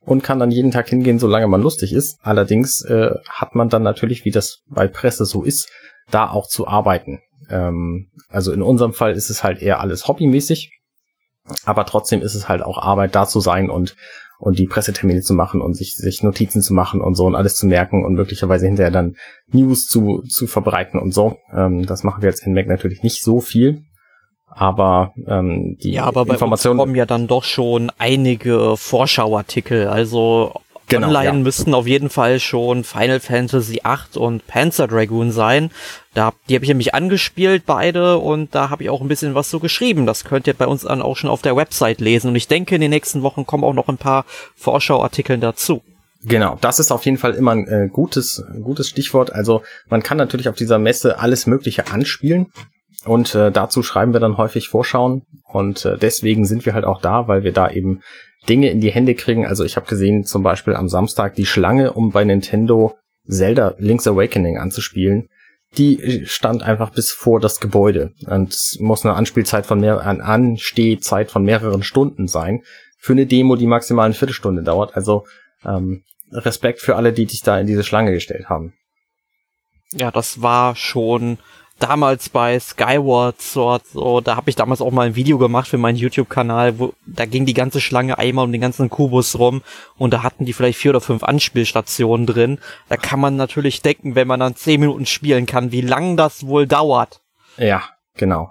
und 0.01 0.23
kann 0.23 0.39
dann 0.39 0.51
jeden 0.51 0.71
Tag 0.71 0.89
hingehen, 0.89 1.19
solange 1.19 1.47
man 1.47 1.63
lustig 1.63 1.93
ist. 1.93 2.19
Allerdings 2.23 2.83
äh, 2.85 3.11
hat 3.29 3.55
man 3.55 3.69
dann 3.69 3.83
natürlich, 3.83 4.25
wie 4.25 4.31
das 4.31 4.63
bei 4.67 4.89
Presse 4.89 5.25
so 5.25 5.43
ist, 5.43 5.71
da 6.11 6.29
auch 6.29 6.49
zu 6.49 6.67
arbeiten. 6.67 7.21
Ähm, 7.49 8.11
also 8.29 8.53
in 8.53 8.63
unserem 8.63 8.95
Fall 8.95 9.13
ist 9.13 9.31
es 9.31 9.45
halt 9.45 9.61
eher 9.63 9.81
alles 9.81 10.09
hobbymäßig, 10.09 10.71
aber 11.65 11.87
trotzdem 11.87 12.23
ist 12.23 12.35
es 12.35 12.49
halt 12.49 12.63
auch 12.63 12.79
Arbeit, 12.79 13.15
da 13.15 13.27
zu 13.27 13.41
sein 13.41 13.71
und 13.71 13.97
und 14.43 14.59
die 14.59 14.67
Pressetermine 14.67 15.21
zu 15.21 15.35
machen 15.35 15.61
und 15.61 15.75
sich, 15.75 15.95
sich 15.95 16.25
Notizen 16.25 16.63
zu 16.63 16.75
machen 16.75 17.01
und 17.01 17.15
so 17.15 17.27
und 17.27 17.37
alles 17.37 17.55
zu 17.55 17.65
merken 17.65 18.05
und 18.05 18.15
möglicherweise 18.15 18.67
hinterher 18.67 18.91
dann 18.91 19.15
News 19.53 19.87
zu, 19.87 20.23
zu 20.23 20.49
verbreiten 20.49 20.99
und 20.99 21.15
so. 21.15 21.37
Ähm, 21.55 21.87
das 21.87 22.03
machen 22.03 22.23
wir 22.23 22.29
jetzt 22.29 22.45
in 22.45 22.53
Mac 22.53 22.67
natürlich 22.67 23.05
nicht 23.05 23.23
so 23.23 23.41
viel. 23.41 23.85
Aber 24.49 25.13
ähm, 25.29 25.77
die 25.81 25.93
ja, 25.93 26.07
aber 26.07 26.27
Informationen 26.29 26.81
kommen 26.81 26.97
ja 26.97 27.07
dann 27.07 27.29
doch 27.29 27.45
schon 27.45 27.93
einige 27.99 28.77
Vorschauartikel. 28.77 29.87
Also 29.87 30.53
Genau, 30.93 31.09
Online 31.09 31.25
ja. 31.25 31.33
müssten 31.33 31.75
auf 31.75 31.87
jeden 31.87 32.11
Fall 32.11 32.39
schon 32.39 32.85
Final 32.85 33.21
Fantasy 33.21 33.81
VIII 33.85 34.23
und 34.23 34.47
Panzer 34.47 34.87
Dragoon 34.89 35.33
sein. 35.33 35.71
Da, 36.15 36.33
die 36.49 36.55
habe 36.55 36.65
ich 36.65 36.69
nämlich 36.69 36.95
angespielt, 36.95 37.65
beide, 37.65 38.19
und 38.19 38.55
da 38.55 38.69
habe 38.69 38.83
ich 38.83 38.91
auch 38.91 39.01
ein 39.01 39.09
bisschen 39.09 39.35
was 39.35 39.51
so 39.51 39.59
geschrieben. 39.59 40.07
Das 40.07 40.25
könnt 40.25 40.47
ihr 40.47 40.55
bei 40.55 40.67
uns 40.67 40.83
dann 40.83 41.01
auch 41.01 41.17
schon 41.17 41.31
auf 41.31 41.43
der 41.43 41.57
Website 41.57 42.01
lesen. 42.01 42.29
Und 42.29 42.37
ich 42.37 42.49
denke, 42.49 42.75
in 42.75 42.81
den 42.81 42.91
nächsten 42.91 43.23
Wochen 43.23 43.47
kommen 43.47 43.65
auch 43.65 43.75
noch 43.75 43.89
ein 43.89 43.97
paar 43.97 44.25
Vorschauartikel 44.55 45.39
dazu. 45.39 45.83
Genau, 46.25 46.57
das 46.61 46.79
ist 46.79 46.93
auf 46.93 47.05
jeden 47.05 47.19
Fall 47.19 47.35
immer 47.35 47.53
ein 47.53 47.67
äh, 47.67 47.89
gutes, 47.91 48.45
gutes 48.63 48.89
Stichwort. 48.89 49.33
Also 49.33 49.63
man 49.89 50.03
kann 50.03 50.19
natürlich 50.19 50.49
auf 50.49 50.55
dieser 50.55 50.79
Messe 50.79 51.19
alles 51.19 51.47
Mögliche 51.47 51.89
anspielen. 51.89 52.53
Und 53.05 53.35
äh, 53.35 53.51
dazu 53.51 53.83
schreiben 53.83 54.13
wir 54.13 54.21
dann 54.21 54.37
häufig 54.37 54.69
Vorschauen. 54.69 55.23
Und 55.45 55.85
äh, 55.85 55.99
deswegen 55.99 56.45
sind 56.45 56.65
wir 56.67 56.75
halt 56.75 56.85
auch 56.85 57.01
da, 57.01 57.27
weil 57.27 57.43
wir 57.43 57.53
da 57.53 57.71
eben 57.71 58.03
Dinge 58.49 58.71
in 58.71 58.81
die 58.81 58.91
Hände 58.91 59.15
kriegen. 59.15 59.47
Also 59.47 59.65
ich 59.65 59.77
habe 59.77 59.87
gesehen, 59.87 60.25
zum 60.25 60.43
Beispiel 60.43 60.75
am 60.75 60.89
Samstag 60.89 61.35
die 61.35 61.47
Schlange, 61.47 61.93
um 61.93 62.11
bei 62.11 62.25
Nintendo 62.25 62.97
Zelda 63.27 63.75
Link's 63.79 64.07
Awakening 64.07 64.59
anzuspielen. 64.59 65.29
Die 65.79 66.25
stand 66.27 66.63
einfach 66.63 66.91
bis 66.91 67.13
vor 67.13 67.41
das 67.41 67.59
Gebäude 67.59 68.13
und 68.27 68.77
muss 68.81 69.07
eine 69.07 69.15
Anspielzeit 69.15 69.65
von 69.65 69.81
mehr, 69.81 70.05
an 70.05 70.21
Anstehzeit 70.21 71.31
von 71.31 71.45
mehreren 71.45 71.83
Stunden 71.83 72.29
sein. 72.29 72.63
Für 72.99 73.15
eine 73.15 73.27
Demo, 73.27 73.57
die 73.57 73.67
maximal 73.67 74.05
eine 74.05 74.15
Viertelstunde 74.15 74.63
dauert. 74.63 74.95
Also 74.97 75.25
ähm, 75.65 76.03
Respekt 76.31 76.81
für 76.81 76.97
alle, 76.97 77.13
die 77.13 77.27
dich 77.27 77.43
da 77.43 77.59
in 77.59 77.67
diese 77.67 77.85
Schlange 77.85 78.13
gestellt 78.13 78.49
haben. 78.49 78.75
Ja, 79.93 80.11
das 80.11 80.43
war 80.43 80.77
schon 80.77 81.39
damals 81.83 82.29
bei 82.29 82.59
Skyward 82.59 83.41
Sword, 83.41 83.87
so, 83.87 84.21
da 84.21 84.37
habe 84.37 84.51
ich 84.51 84.57
damals 84.57 84.81
auch 84.81 84.91
mal 84.91 85.07
ein 85.07 85.17
Video 85.17 85.39
gemacht 85.39 85.69
für 85.69 85.79
meinen 85.79 85.97
YouTube-Kanal, 85.97 86.79
wo 86.79 86.93
da 87.07 87.27
ging 87.27 87.45
die 87.45 87.55
ganze 87.55 87.81
Schlange 87.81 88.19
einmal 88.19 88.45
um 88.45 88.53
den 88.53 88.61
ganzen 88.61 88.89
Kubus 88.89 89.39
rum 89.39 89.63
und 89.99 90.13
da 90.13 90.23
hatten 90.23 90.45
die 90.45 90.53
vielleicht 90.53 90.79
vier 90.79 90.91
oder 90.91 91.01
fünf 91.01 91.25
Anspielstationen 91.25 92.27
drin. 92.27 92.59
Da 92.89 92.97
kann 92.97 93.21
man 93.21 93.37
natürlich 93.37 93.83
denken, 93.83 94.15
wenn 94.15 94.29
man 94.29 94.41
dann 94.41 94.57
zehn 94.57 94.81
Minuten 94.81 95.07
spielen 95.07 95.47
kann, 95.47 95.73
wie 95.73 95.81
lang 95.81 96.17
das 96.17 96.47
wohl 96.47 96.67
dauert. 96.67 97.21
Ja, 97.59 97.83
genau. 98.17 98.51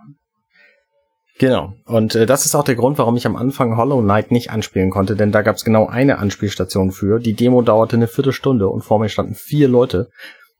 Genau. 1.39 1.73
Und 1.85 2.13
äh, 2.13 2.27
das 2.27 2.45
ist 2.45 2.53
auch 2.53 2.63
der 2.63 2.75
Grund, 2.75 2.99
warum 2.99 3.15
ich 3.15 3.25
am 3.25 3.35
Anfang 3.35 3.75
Hollow 3.75 4.01
Knight 4.01 4.29
nicht 4.29 4.51
anspielen 4.51 4.91
konnte, 4.91 5.15
denn 5.15 5.31
da 5.31 5.41
gab 5.41 5.55
es 5.55 5.65
genau 5.65 5.87
eine 5.87 6.19
Anspielstation 6.19 6.91
für. 6.91 7.19
Die 7.19 7.33
Demo 7.33 7.63
dauerte 7.63 7.95
eine 7.95 8.07
Viertelstunde 8.07 8.67
und 8.67 8.83
vor 8.83 8.99
mir 8.99 9.09
standen 9.09 9.33
vier 9.33 9.67
Leute. 9.67 10.09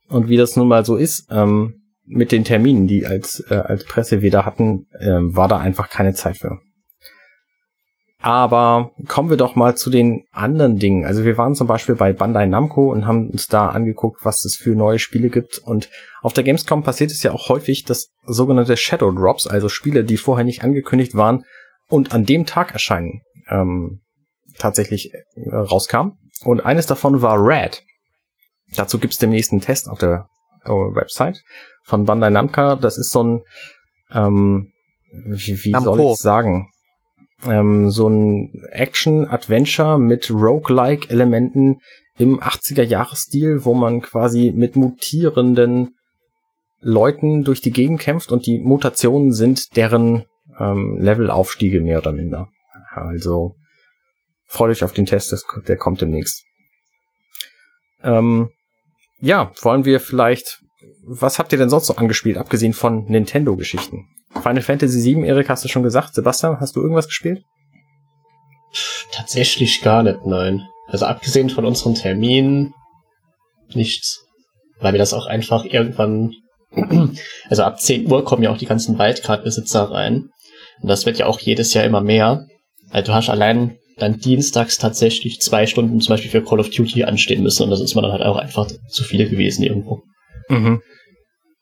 Und 0.09 0.27
wie 0.27 0.37
das 0.37 0.55
nun 0.55 0.67
mal 0.67 0.83
so 0.83 0.95
ist, 0.95 1.27
ähm, 1.29 1.80
mit 2.11 2.31
den 2.31 2.43
Terminen, 2.43 2.87
die 2.87 3.05
als, 3.05 3.43
äh, 3.49 3.55
als 3.55 3.85
Presse 3.85 4.21
wieder 4.21 4.45
hatten, 4.45 4.87
äh, 4.99 5.07
war 5.09 5.47
da 5.47 5.57
einfach 5.57 5.89
keine 5.89 6.13
Zeit 6.13 6.37
für. 6.37 6.59
Aber 8.19 8.91
kommen 9.07 9.31
wir 9.31 9.37
doch 9.37 9.55
mal 9.55 9.75
zu 9.75 9.89
den 9.89 10.25
anderen 10.31 10.77
Dingen. 10.77 11.05
Also 11.05 11.23
wir 11.25 11.37
waren 11.37 11.55
zum 11.55 11.65
Beispiel 11.65 11.95
bei 11.95 12.13
Bandai 12.13 12.45
Namco 12.45 12.91
und 12.91 13.07
haben 13.07 13.31
uns 13.31 13.47
da 13.47 13.69
angeguckt, 13.69 14.23
was 14.23 14.45
es 14.45 14.57
für 14.57 14.75
neue 14.75 14.99
Spiele 14.99 15.29
gibt. 15.29 15.57
Und 15.57 15.89
auf 16.21 16.33
der 16.33 16.43
Gamescom 16.43 16.83
passiert 16.83 17.09
es 17.09 17.23
ja 17.23 17.31
auch 17.31 17.49
häufig, 17.49 17.83
dass 17.83 18.11
sogenannte 18.25 18.77
Shadow 18.77 19.11
Drops, 19.11 19.47
also 19.47 19.69
Spiele, 19.69 20.03
die 20.03 20.17
vorher 20.17 20.45
nicht 20.45 20.63
angekündigt 20.63 21.15
waren 21.15 21.45
und 21.87 22.13
an 22.13 22.25
dem 22.25 22.45
Tag 22.45 22.73
erscheinen, 22.73 23.21
ähm, 23.49 24.01
tatsächlich 24.59 25.13
äh, 25.13 25.55
rauskam. 25.55 26.19
Und 26.43 26.61
eines 26.61 26.85
davon 26.85 27.23
war 27.23 27.43
Red. 27.43 27.81
Dazu 28.75 28.99
gibt's 28.99 29.17
demnächst 29.17 29.51
einen 29.51 29.61
Test 29.61 29.89
auf 29.89 29.97
der 29.97 30.27
äh, 30.65 30.69
Website 30.69 31.43
von 31.83 32.05
Bandai 32.05 32.29
Namco. 32.29 32.75
Das 32.75 32.97
ist 32.97 33.11
so 33.11 33.23
ein, 33.23 33.41
ähm, 34.13 34.71
wie, 35.11 35.63
wie 35.63 35.75
soll 35.79 35.99
ich 35.99 36.17
sagen? 36.17 36.69
Ähm, 37.45 37.89
so 37.89 38.07
ein 38.07 38.65
Action-Adventure 38.71 39.97
mit 39.97 40.29
Roguelike-Elementen 40.29 41.81
im 42.17 42.39
80er-Jahres-Stil, 42.39 43.65
wo 43.65 43.73
man 43.73 44.01
quasi 44.01 44.53
mit 44.55 44.75
mutierenden 44.75 45.95
Leuten 46.81 47.43
durch 47.43 47.61
die 47.61 47.71
Gegend 47.71 47.99
kämpft 47.99 48.31
und 48.31 48.45
die 48.45 48.59
Mutationen 48.59 49.33
sind 49.33 49.75
deren 49.75 50.25
ähm, 50.59 50.97
Levelaufstiege 50.99 51.81
mehr 51.81 51.99
oder 51.99 52.11
minder. 52.11 52.49
Also 52.91 53.55
freut 54.45 54.71
euch 54.71 54.83
auf 54.83 54.93
den 54.93 55.05
Test, 55.05 55.45
der 55.67 55.77
kommt 55.77 56.01
demnächst. 56.01 56.43
Ähm, 58.03 58.49
ja, 59.21 59.51
wollen 59.61 59.85
wir 59.85 59.99
vielleicht 59.99 60.61
was 61.03 61.39
habt 61.39 61.51
ihr 61.51 61.57
denn 61.57 61.69
sonst 61.69 61.89
noch 61.89 61.97
angespielt, 61.97 62.37
abgesehen 62.37 62.73
von 62.73 63.05
Nintendo-Geschichten? 63.05 64.07
Final 64.41 64.61
Fantasy 64.61 65.03
VII, 65.03 65.27
Erik, 65.27 65.49
hast 65.49 65.63
du 65.63 65.67
schon 65.67 65.83
gesagt. 65.83 66.13
Sebastian, 66.13 66.59
hast 66.59 66.75
du 66.75 66.81
irgendwas 66.81 67.07
gespielt? 67.07 67.43
Tatsächlich 69.11 69.81
gar 69.81 70.03
nicht, 70.03 70.25
nein. 70.25 70.67
Also 70.87 71.05
abgesehen 71.05 71.49
von 71.49 71.65
unseren 71.65 71.95
Terminen 71.95 72.73
nichts. 73.73 74.25
Weil 74.79 74.93
wir 74.93 74.99
das 74.99 75.13
auch 75.13 75.25
einfach 75.25 75.65
irgendwann, 75.65 76.33
also 77.49 77.63
ab 77.63 77.79
10 77.79 78.09
Uhr 78.09 78.23
kommen 78.23 78.43
ja 78.43 78.51
auch 78.51 78.57
die 78.57 78.65
ganzen 78.65 78.97
Wildcard-Besitzer 78.97 79.91
rein. 79.91 80.29
Und 80.81 80.87
das 80.87 81.05
wird 81.05 81.17
ja 81.17 81.25
auch 81.25 81.39
jedes 81.39 81.73
Jahr 81.73 81.85
immer 81.85 82.01
mehr. 82.01 82.47
Also 82.89 83.11
du 83.11 83.13
hast 83.13 83.29
allein 83.29 83.77
dann 83.98 84.19
dienstags 84.19 84.77
tatsächlich 84.77 85.39
zwei 85.41 85.65
Stunden 85.65 86.00
zum 86.01 86.13
Beispiel 86.13 86.31
für 86.31 86.43
Call 86.43 86.60
of 86.60 86.69
Duty 86.69 87.03
anstehen 87.03 87.43
müssen 87.43 87.63
und 87.63 87.69
das 87.69 87.81
ist 87.81 87.95
mir 87.95 88.01
dann 88.01 88.12
halt 88.12 88.24
auch 88.24 88.38
einfach 88.38 88.67
zu 88.89 89.03
viel 89.03 89.29
gewesen 89.29 89.63
irgendwo. 89.63 90.03
Mhm. 90.50 90.81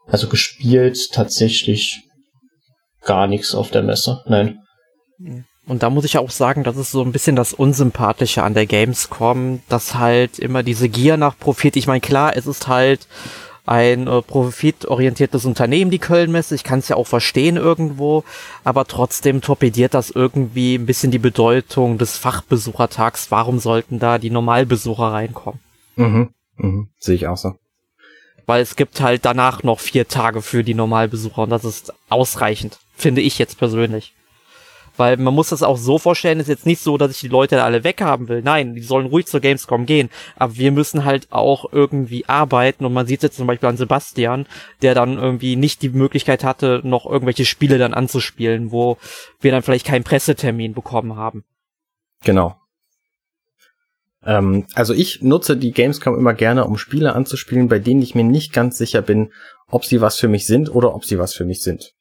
Also 0.08 0.28
gespielt 0.28 1.12
tatsächlich 1.12 2.02
gar 3.04 3.28
nichts 3.28 3.54
auf 3.54 3.72
der 3.72 3.84
Messe. 3.84 4.22
Nein. 4.26 4.60
Und 5.68 5.84
da 5.84 5.90
muss 5.90 6.06
ich 6.06 6.18
auch 6.18 6.32
sagen, 6.32 6.64
das 6.64 6.78
ist 6.78 6.92
so 6.92 7.04
ein 7.04 7.12
bisschen 7.12 7.36
das 7.36 7.54
Unsympathische 7.54 8.42
an 8.42 8.56
der 8.56 8.66
Gamescom, 8.66 9.62
dass 9.70 9.96
halt 9.96 10.40
immer 10.40 10.64
diese 10.64 10.90
Gier 10.90 11.16
nach 11.18 11.38
Profit, 11.38 11.76
ich 11.76 11.86
meine, 11.86 12.02
klar, 12.02 12.36
es 12.36 12.48
ist 12.48 12.68
halt 12.68 13.08
ein 13.70 14.08
äh, 14.08 14.22
profitorientiertes 14.24 15.46
Unternehmen, 15.46 15.92
die 15.92 16.00
Kölnmesse. 16.00 16.56
Ich 16.56 16.64
kann 16.64 16.80
es 16.80 16.88
ja 16.88 16.96
auch 16.96 17.06
verstehen 17.06 17.56
irgendwo, 17.56 18.24
aber 18.64 18.86
trotzdem 18.86 19.42
torpediert 19.42 19.94
das 19.94 20.10
irgendwie 20.10 20.76
ein 20.76 20.88
bisschen 20.88 21.12
die 21.12 21.20
Bedeutung 21.20 22.00
des 22.00 22.18
Fachbesuchertags. 22.18 23.30
Warum 23.30 23.60
sollten 23.60 24.00
da 24.00 24.18
die 24.18 24.32
Normalbesucher 24.32 25.12
reinkommen? 25.12 25.60
Mhm. 25.96 26.30
Mhm. 26.58 26.90
Sehe 26.98 27.14
ich 27.14 27.28
auch 27.28 27.38
so. 27.38 27.54
Weil 28.48 28.64
es 28.64 28.76
gibt 28.76 29.02
halt 29.02 29.24
danach 29.26 29.62
noch 29.62 29.80
vier 29.80 30.08
Tage 30.08 30.42
für 30.42 30.64
die 30.64 30.74
Normalbesucher 30.74 31.44
und 31.44 31.52
das 31.52 31.64
ist 31.64 31.94
ausreichend, 32.10 32.80
finde 32.96 33.22
ich 33.22 33.38
jetzt 33.38 33.60
persönlich. 33.60 34.16
Weil 35.00 35.16
man 35.16 35.34
muss 35.34 35.48
das 35.48 35.64
auch 35.64 35.78
so 35.78 35.98
vorstellen, 35.98 36.42
ist 36.42 36.50
jetzt 36.50 36.66
nicht 36.66 36.82
so, 36.82 36.98
dass 36.98 37.12
ich 37.12 37.22
die 37.22 37.30
Leute 37.30 37.64
alle 37.64 37.86
weghaben 37.86 38.28
will. 38.28 38.42
Nein, 38.42 38.76
die 38.76 38.82
sollen 38.82 39.06
ruhig 39.06 39.28
zur 39.28 39.40
Gamescom 39.40 39.86
gehen. 39.86 40.10
Aber 40.36 40.58
wir 40.58 40.74
müssen 40.74 41.06
halt 41.06 41.32
auch 41.32 41.72
irgendwie 41.72 42.26
arbeiten. 42.28 42.84
Und 42.84 42.92
man 42.92 43.08
sieht 43.08 43.24
jetzt 43.24 43.38
zum 43.38 43.48
Beispiel 43.48 43.70
an 43.70 43.78
Sebastian, 43.78 44.46
der 44.82 44.96
dann 44.96 45.18
irgendwie 45.18 45.56
nicht 45.56 45.84
die 45.84 45.88
Möglichkeit 45.88 46.44
hatte, 46.44 46.82
noch 46.84 47.06
irgendwelche 47.06 47.46
Spiele 47.46 47.78
dann 47.78 47.94
anzuspielen, 47.94 48.74
wo 48.74 48.98
wir 49.40 49.52
dann 49.52 49.64
vielleicht 49.64 49.86
keinen 49.86 50.04
Pressetermin 50.04 50.74
bekommen 50.74 51.16
haben. 51.16 51.46
Genau. 52.26 52.58
Ähm, 54.26 54.68
also 54.76 54.94
ich 54.94 55.22
nutze 55.22 55.56
die 55.56 55.72
Gamescom 55.72 56.18
immer 56.18 56.34
gerne, 56.34 56.66
um 56.66 56.78
Spiele 56.78 57.16
anzuspielen, 57.16 57.70
bei 57.70 57.80
denen 57.80 58.02
ich 58.02 58.16
mir 58.16 58.26
nicht 58.26 58.52
ganz 58.52 58.78
sicher 58.78 59.02
bin, 59.02 59.32
ob 59.68 59.86
sie 59.86 60.02
was 60.02 60.18
für 60.18 60.28
mich 60.28 60.46
sind 60.46 60.76
oder 60.76 60.94
ob 60.94 61.06
sie 61.06 61.18
was 61.20 61.34
für 61.34 61.46
mich 61.46 61.62
sind. 61.62 61.94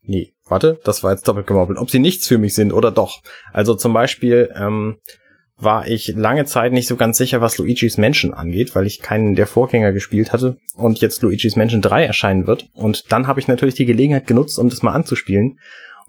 Nee, 0.00 0.32
warte, 0.50 0.80
das 0.84 1.02
war 1.02 1.12
jetzt 1.12 1.26
doppelt 1.26 1.46
gemoppelt. 1.46 1.78
Ob 1.78 1.90
sie 1.90 1.98
nichts 1.98 2.26
für 2.26 2.38
mich 2.38 2.54
sind 2.54 2.72
oder 2.72 2.90
doch. 2.90 3.20
Also 3.52 3.74
zum 3.74 3.92
Beispiel 3.92 4.52
ähm, 4.54 4.98
war 5.56 5.88
ich 5.88 6.14
lange 6.14 6.44
Zeit 6.44 6.72
nicht 6.72 6.86
so 6.86 6.96
ganz 6.96 7.18
sicher, 7.18 7.40
was 7.40 7.58
Luigi's 7.58 7.98
Mansion 7.98 8.32
angeht, 8.32 8.74
weil 8.74 8.86
ich 8.86 9.00
keinen 9.00 9.34
der 9.34 9.46
Vorgänger 9.46 9.92
gespielt 9.92 10.32
hatte 10.32 10.56
und 10.76 11.00
jetzt 11.00 11.22
Luigi's 11.22 11.56
Mansion 11.56 11.82
3 11.82 12.04
erscheinen 12.04 12.46
wird. 12.46 12.68
Und 12.74 13.10
dann 13.12 13.26
habe 13.26 13.40
ich 13.40 13.48
natürlich 13.48 13.74
die 13.74 13.86
Gelegenheit 13.86 14.26
genutzt, 14.26 14.58
um 14.58 14.68
das 14.68 14.82
mal 14.82 14.92
anzuspielen 14.92 15.58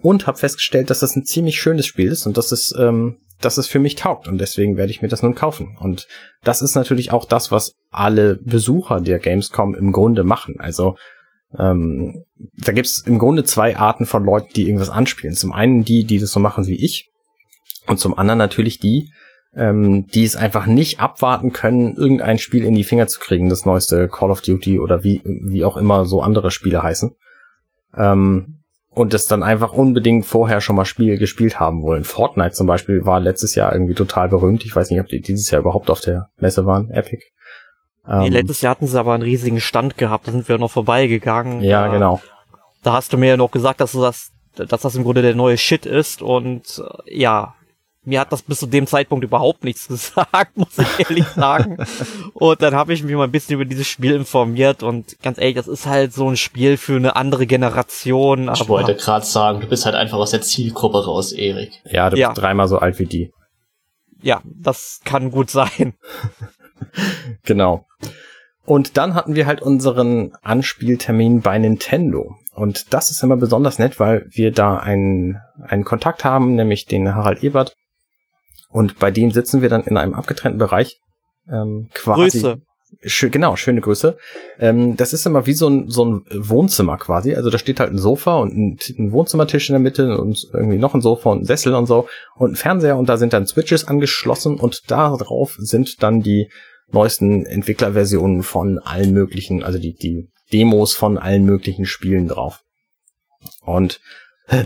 und 0.01 0.27
habe 0.27 0.37
festgestellt, 0.37 0.89
dass 0.89 0.99
das 0.99 1.15
ein 1.15 1.25
ziemlich 1.25 1.59
schönes 1.59 1.87
Spiel 1.87 2.11
ist 2.11 2.27
und 2.27 2.37
dass 2.37 2.51
es, 2.51 2.73
ähm, 2.77 3.17
dass 3.41 3.57
es 3.57 3.67
für 3.67 3.79
mich 3.79 3.95
taugt 3.95 4.27
und 4.27 4.37
deswegen 4.37 4.77
werde 4.77 4.91
ich 4.91 5.01
mir 5.01 5.07
das 5.07 5.23
nun 5.23 5.33
kaufen. 5.33 5.77
Und 5.79 6.07
das 6.43 6.61
ist 6.61 6.75
natürlich 6.75 7.11
auch 7.11 7.25
das, 7.25 7.51
was 7.51 7.73
alle 7.89 8.35
Besucher 8.35 9.01
der 9.01 9.17
Gamescom 9.17 9.73
im 9.73 9.91
Grunde 9.91 10.23
machen. 10.23 10.59
Also 10.59 10.95
ähm, 11.57 12.25
da 12.57 12.71
gibt's 12.71 13.01
im 13.05 13.19
Grunde 13.19 13.43
zwei 13.43 13.77
Arten 13.77 14.05
von 14.05 14.23
Leuten, 14.23 14.53
die 14.55 14.65
irgendwas 14.65 14.89
anspielen. 14.89 15.35
Zum 15.35 15.51
einen 15.51 15.83
die, 15.83 16.03
die 16.05 16.19
das 16.19 16.31
so 16.31 16.39
machen 16.39 16.67
wie 16.67 16.83
ich, 16.83 17.09
und 17.87 17.99
zum 17.99 18.17
anderen 18.17 18.37
natürlich 18.37 18.79
die, 18.79 19.11
ähm, 19.55 20.05
die 20.07 20.23
es 20.23 20.35
einfach 20.35 20.67
nicht 20.67 20.99
abwarten 20.99 21.51
können, 21.51 21.95
irgendein 21.95 22.37
Spiel 22.37 22.63
in 22.63 22.75
die 22.75 22.83
Finger 22.83 23.07
zu 23.07 23.19
kriegen, 23.19 23.49
das 23.49 23.65
neueste 23.65 24.07
Call 24.07 24.29
of 24.29 24.41
Duty 24.41 24.79
oder 24.79 25.03
wie, 25.03 25.21
wie 25.23 25.65
auch 25.65 25.75
immer 25.75 26.05
so 26.05 26.21
andere 26.21 26.51
Spiele 26.51 26.83
heißen. 26.83 27.15
Ähm, 27.97 28.59
und 28.91 29.13
das 29.13 29.27
dann 29.27 29.43
einfach 29.43 29.71
unbedingt 29.73 30.25
vorher 30.25 30.61
schon 30.61 30.75
mal 30.75 30.85
Spiel 30.85 31.17
gespielt 31.17 31.59
haben 31.59 31.83
wollen. 31.83 32.03
Fortnite 32.03 32.51
zum 32.51 32.67
Beispiel 32.67 33.05
war 33.05 33.19
letztes 33.19 33.55
Jahr 33.55 33.71
irgendwie 33.71 33.93
total 33.93 34.29
berühmt. 34.29 34.65
Ich 34.65 34.75
weiß 34.75 34.89
nicht, 34.89 34.99
ob 34.99 35.07
die 35.07 35.21
dieses 35.21 35.49
Jahr 35.51 35.61
überhaupt 35.61 35.89
auf 35.89 36.01
der 36.01 36.29
Messe 36.37 36.65
waren, 36.65 36.89
Epic. 36.89 37.23
Ähm, 38.09 38.19
nee, 38.19 38.29
letztes 38.29 38.61
Jahr 38.61 38.71
hatten 38.71 38.87
sie 38.87 38.99
aber 38.99 39.13
einen 39.13 39.23
riesigen 39.23 39.61
Stand 39.61 39.97
gehabt, 39.97 40.27
da 40.27 40.31
sind 40.31 40.49
wir 40.49 40.57
noch 40.57 40.71
vorbeigegangen. 40.71 41.61
Ja, 41.61 41.85
da, 41.85 41.93
genau. 41.93 42.21
Da 42.81 42.93
hast 42.93 43.13
du 43.13 43.17
mir 43.17 43.29
ja 43.29 43.37
noch 43.37 43.51
gesagt, 43.51 43.81
dass 43.81 43.91
du 43.91 44.01
das, 44.01 44.31
dass 44.55 44.81
das 44.81 44.95
im 44.95 45.03
Grunde 45.03 45.21
der 45.21 45.35
neue 45.35 45.57
Shit 45.57 45.85
ist 45.85 46.21
und 46.21 46.81
äh, 47.05 47.19
ja, 47.19 47.53
mir 48.03 48.21
hat 48.21 48.31
das 48.31 48.41
bis 48.41 48.59
zu 48.59 48.65
dem 48.65 48.87
Zeitpunkt 48.87 49.23
überhaupt 49.23 49.63
nichts 49.63 49.87
gesagt, 49.89 50.57
muss 50.57 50.77
ich 50.77 50.99
ehrlich 51.07 51.27
sagen. 51.35 51.77
und 52.33 52.61
dann 52.61 52.73
habe 52.73 52.93
ich 52.93 53.03
mich 53.03 53.15
mal 53.15 53.25
ein 53.25 53.31
bisschen 53.31 53.55
über 53.55 53.65
dieses 53.65 53.87
Spiel 53.87 54.15
informiert 54.15 54.81
und 54.81 55.21
ganz 55.21 55.37
ehrlich, 55.37 55.55
das 55.55 55.67
ist 55.67 55.85
halt 55.85 56.11
so 56.11 56.27
ein 56.27 56.37
Spiel 56.37 56.77
für 56.77 56.95
eine 56.95 57.15
andere 57.15 57.45
Generation. 57.45 58.49
Ich 58.53 58.67
wollte 58.67 58.95
gerade 58.95 59.25
sagen, 59.25 59.61
du 59.61 59.67
bist 59.67 59.85
halt 59.85 59.95
einfach 59.95 60.17
aus 60.17 60.31
der 60.31 60.41
Zielgruppe 60.41 61.05
raus, 61.05 61.31
Erik. 61.31 61.73
Ja, 61.85 62.09
du 62.09 62.15
bist 62.15 62.21
ja. 62.21 62.33
dreimal 62.33 62.67
so 62.67 62.79
alt 62.79 62.97
wie 62.97 63.05
die. 63.05 63.31
Ja, 64.21 64.41
das 64.43 64.99
kann 65.05 65.31
gut 65.31 65.49
sein. 65.49 65.93
genau. 67.43 67.85
Und 68.65 68.97
dann 68.97 69.15
hatten 69.15 69.35
wir 69.35 69.47
halt 69.47 69.61
unseren 69.61 70.33
Anspieltermin 70.43 71.41
bei 71.41 71.57
Nintendo. 71.57 72.35
Und 72.53 72.93
das 72.93 73.09
ist 73.09 73.23
immer 73.23 73.37
besonders 73.37 73.79
nett, 73.79 73.99
weil 73.99 74.27
wir 74.29 74.51
da 74.51 74.77
einen, 74.77 75.39
einen 75.61 75.85
Kontakt 75.85 76.23
haben, 76.23 76.55
nämlich 76.55 76.85
den 76.85 77.15
Harald 77.15 77.43
Ebert. 77.43 77.75
Und 78.69 78.99
bei 78.99 79.09
dem 79.09 79.31
sitzen 79.31 79.61
wir 79.61 79.69
dann 79.69 79.83
in 79.83 79.97
einem 79.97 80.13
abgetrennten 80.13 80.59
Bereich. 80.59 80.99
Ähm, 81.49 81.89
quasi. 81.93 82.41
Grüße. 82.41 82.61
Schön, 83.01 83.31
genau, 83.31 83.55
schöne 83.55 83.79
Grüße. 83.79 84.17
Ähm, 84.59 84.97
das 84.97 85.13
ist 85.13 85.25
immer 85.25 85.45
wie 85.45 85.53
so 85.53 85.69
ein, 85.69 85.89
so 85.89 86.03
ein 86.03 86.25
Wohnzimmer 86.31 86.97
quasi. 86.97 87.33
Also 87.33 87.49
da 87.49 87.57
steht 87.57 87.79
halt 87.79 87.91
ein 87.91 87.97
Sofa 87.97 88.37
und 88.37 88.57
ein, 88.57 88.79
ein, 88.97 89.11
Wohnzimmertisch 89.13 89.69
in 89.69 89.73
der 89.73 89.79
Mitte 89.79 90.17
und 90.17 90.49
irgendwie 90.53 90.77
noch 90.77 90.93
ein 90.93 91.01
Sofa 91.01 91.29
und 91.29 91.43
ein 91.43 91.45
Sessel 91.45 91.75
und 91.75 91.85
so 91.85 92.09
und 92.35 92.51
ein 92.51 92.55
Fernseher 92.57 92.97
und 92.97 93.07
da 93.07 93.15
sind 93.15 93.31
dann 93.31 93.47
Switches 93.47 93.87
angeschlossen 93.87 94.59
und 94.59 94.91
da 94.91 95.15
drauf 95.15 95.55
sind 95.59 96.03
dann 96.03 96.21
die 96.21 96.49
neuesten 96.91 97.45
Entwicklerversionen 97.45 98.43
von 98.43 98.79
allen 98.79 99.13
möglichen, 99.13 99.63
also 99.63 99.79
die, 99.79 99.93
die 99.93 100.27
Demos 100.51 100.93
von 100.93 101.17
allen 101.17 101.45
möglichen 101.45 101.85
Spielen 101.85 102.27
drauf. 102.27 102.63
Und 103.61 104.01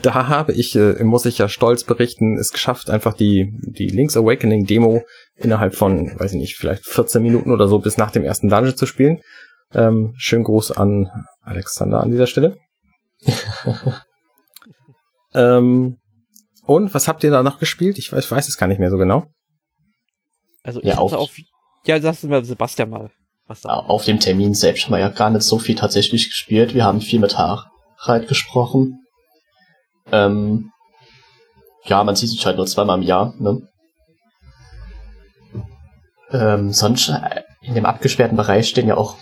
da 0.01 0.27
habe 0.27 0.53
ich, 0.53 0.75
äh, 0.75 1.03
muss 1.03 1.25
ich 1.25 1.37
ja 1.37 1.49
stolz 1.49 1.83
berichten, 1.83 2.37
es 2.37 2.51
geschafft, 2.51 2.89
einfach 2.89 3.13
die, 3.13 3.57
die 3.61 3.87
Link's 3.87 4.17
Awakening 4.17 4.65
Demo 4.65 5.03
innerhalb 5.35 5.75
von, 5.75 6.17
weiß 6.19 6.33
ich 6.33 6.39
nicht, 6.39 6.55
vielleicht 6.55 6.85
14 6.85 7.21
Minuten 7.21 7.51
oder 7.51 7.67
so 7.67 7.79
bis 7.79 7.97
nach 7.97 8.11
dem 8.11 8.23
ersten 8.23 8.49
Dungeon 8.49 8.77
zu 8.77 8.85
spielen. 8.85 9.21
Ähm, 9.73 10.13
schönen 10.17 10.43
Gruß 10.43 10.71
an 10.71 11.09
Alexander 11.41 12.01
an 12.01 12.11
dieser 12.11 12.27
Stelle. 12.27 12.57
ähm, 15.33 15.97
und 16.65 16.93
was 16.93 17.07
habt 17.07 17.23
ihr 17.23 17.31
da 17.31 17.43
noch 17.43 17.59
gespielt? 17.59 17.97
Ich 17.97 18.11
weiß, 18.11 18.25
ich 18.25 18.31
weiß 18.31 18.47
es 18.47 18.57
gar 18.57 18.67
nicht 18.67 18.79
mehr 18.79 18.91
so 18.91 18.97
genau. 18.97 19.25
Also 20.63 20.79
ich 20.79 20.87
ja, 20.87 20.97
auf, 20.97 21.13
auf 21.13 21.31
ja, 21.85 21.99
sagst 21.99 22.23
du 22.23 22.27
mal 22.27 22.45
Sebastian 22.45 22.89
mal. 22.89 23.11
Was 23.47 23.61
da 23.61 23.73
auf 23.73 24.05
dem 24.05 24.19
Termin 24.19 24.53
selbst 24.53 24.85
haben 24.85 24.93
wir 24.93 24.99
ja 24.99 25.09
gar 25.09 25.29
nicht 25.29 25.43
so 25.43 25.59
viel 25.59 25.75
tatsächlich 25.75 26.29
gespielt. 26.29 26.73
Wir 26.73 26.85
haben 26.85 27.01
viel 27.01 27.19
mit 27.19 27.37
Harald 27.37 28.29
gesprochen. 28.29 29.02
Ähm, 30.13 30.71
ja, 31.85 32.03
man 32.03 32.15
sieht 32.15 32.29
sich 32.29 32.45
halt 32.45 32.57
nur 32.57 32.65
zweimal 32.65 32.97
im 32.99 33.03
Jahr. 33.03 33.33
Ne? 33.39 33.61
Ähm, 36.31 36.71
sonst 36.71 37.09
äh, 37.09 37.41
in 37.61 37.75
dem 37.75 37.85
abgesperrten 37.85 38.37
Bereich 38.37 38.69
stehen 38.69 38.87
ja 38.87 38.95
auch 38.95 39.17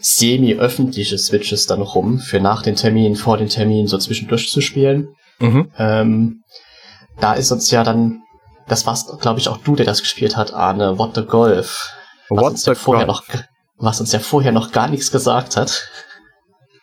semi-öffentliche 0.00 1.18
Switches 1.18 1.66
dann 1.66 1.82
rum, 1.82 2.18
für 2.18 2.40
nach 2.40 2.62
den 2.62 2.76
Terminen, 2.76 3.16
vor 3.16 3.38
den 3.38 3.48
Terminen 3.48 3.88
so 3.88 3.98
zwischendurch 3.98 4.50
zu 4.50 4.60
spielen. 4.60 5.08
Mhm. 5.38 5.70
Ähm, 5.78 6.42
da 7.18 7.32
ist 7.32 7.50
uns 7.50 7.70
ja 7.70 7.82
dann 7.82 8.22
das 8.66 8.86
war's, 8.86 9.06
glaube 9.20 9.38
ich, 9.38 9.48
auch 9.48 9.58
du, 9.58 9.76
der 9.76 9.86
das 9.86 10.00
gespielt 10.00 10.36
hat, 10.36 10.52
Arne, 10.52 10.98
What 10.98 11.14
the 11.14 11.24
Golf. 11.24 11.92
Was 12.28 12.42
What 12.42 12.50
uns 12.52 12.64
the 12.64 12.70
ja 12.70 12.74
vorher 12.74 13.06
Golf. 13.06 13.28
noch, 13.28 13.40
was 13.76 14.00
uns 14.00 14.12
ja 14.12 14.18
vorher 14.18 14.52
noch 14.52 14.72
gar 14.72 14.88
nichts 14.88 15.12
gesagt 15.12 15.56
hat. 15.56 15.88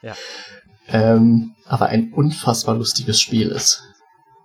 Ja. 0.01 0.13
Ähm, 0.93 1.55
aber 1.65 1.87
ein 1.87 2.13
unfassbar 2.13 2.75
lustiges 2.75 3.19
Spiel 3.19 3.49
ist. 3.49 3.83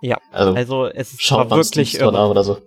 Ja, 0.00 0.16
also, 0.32 0.54
also 0.54 0.86
es 0.86 1.12
ist 1.12 1.22
schaut 1.22 1.50
wirklich 1.50 2.02
oder 2.02 2.42
so. 2.42 2.58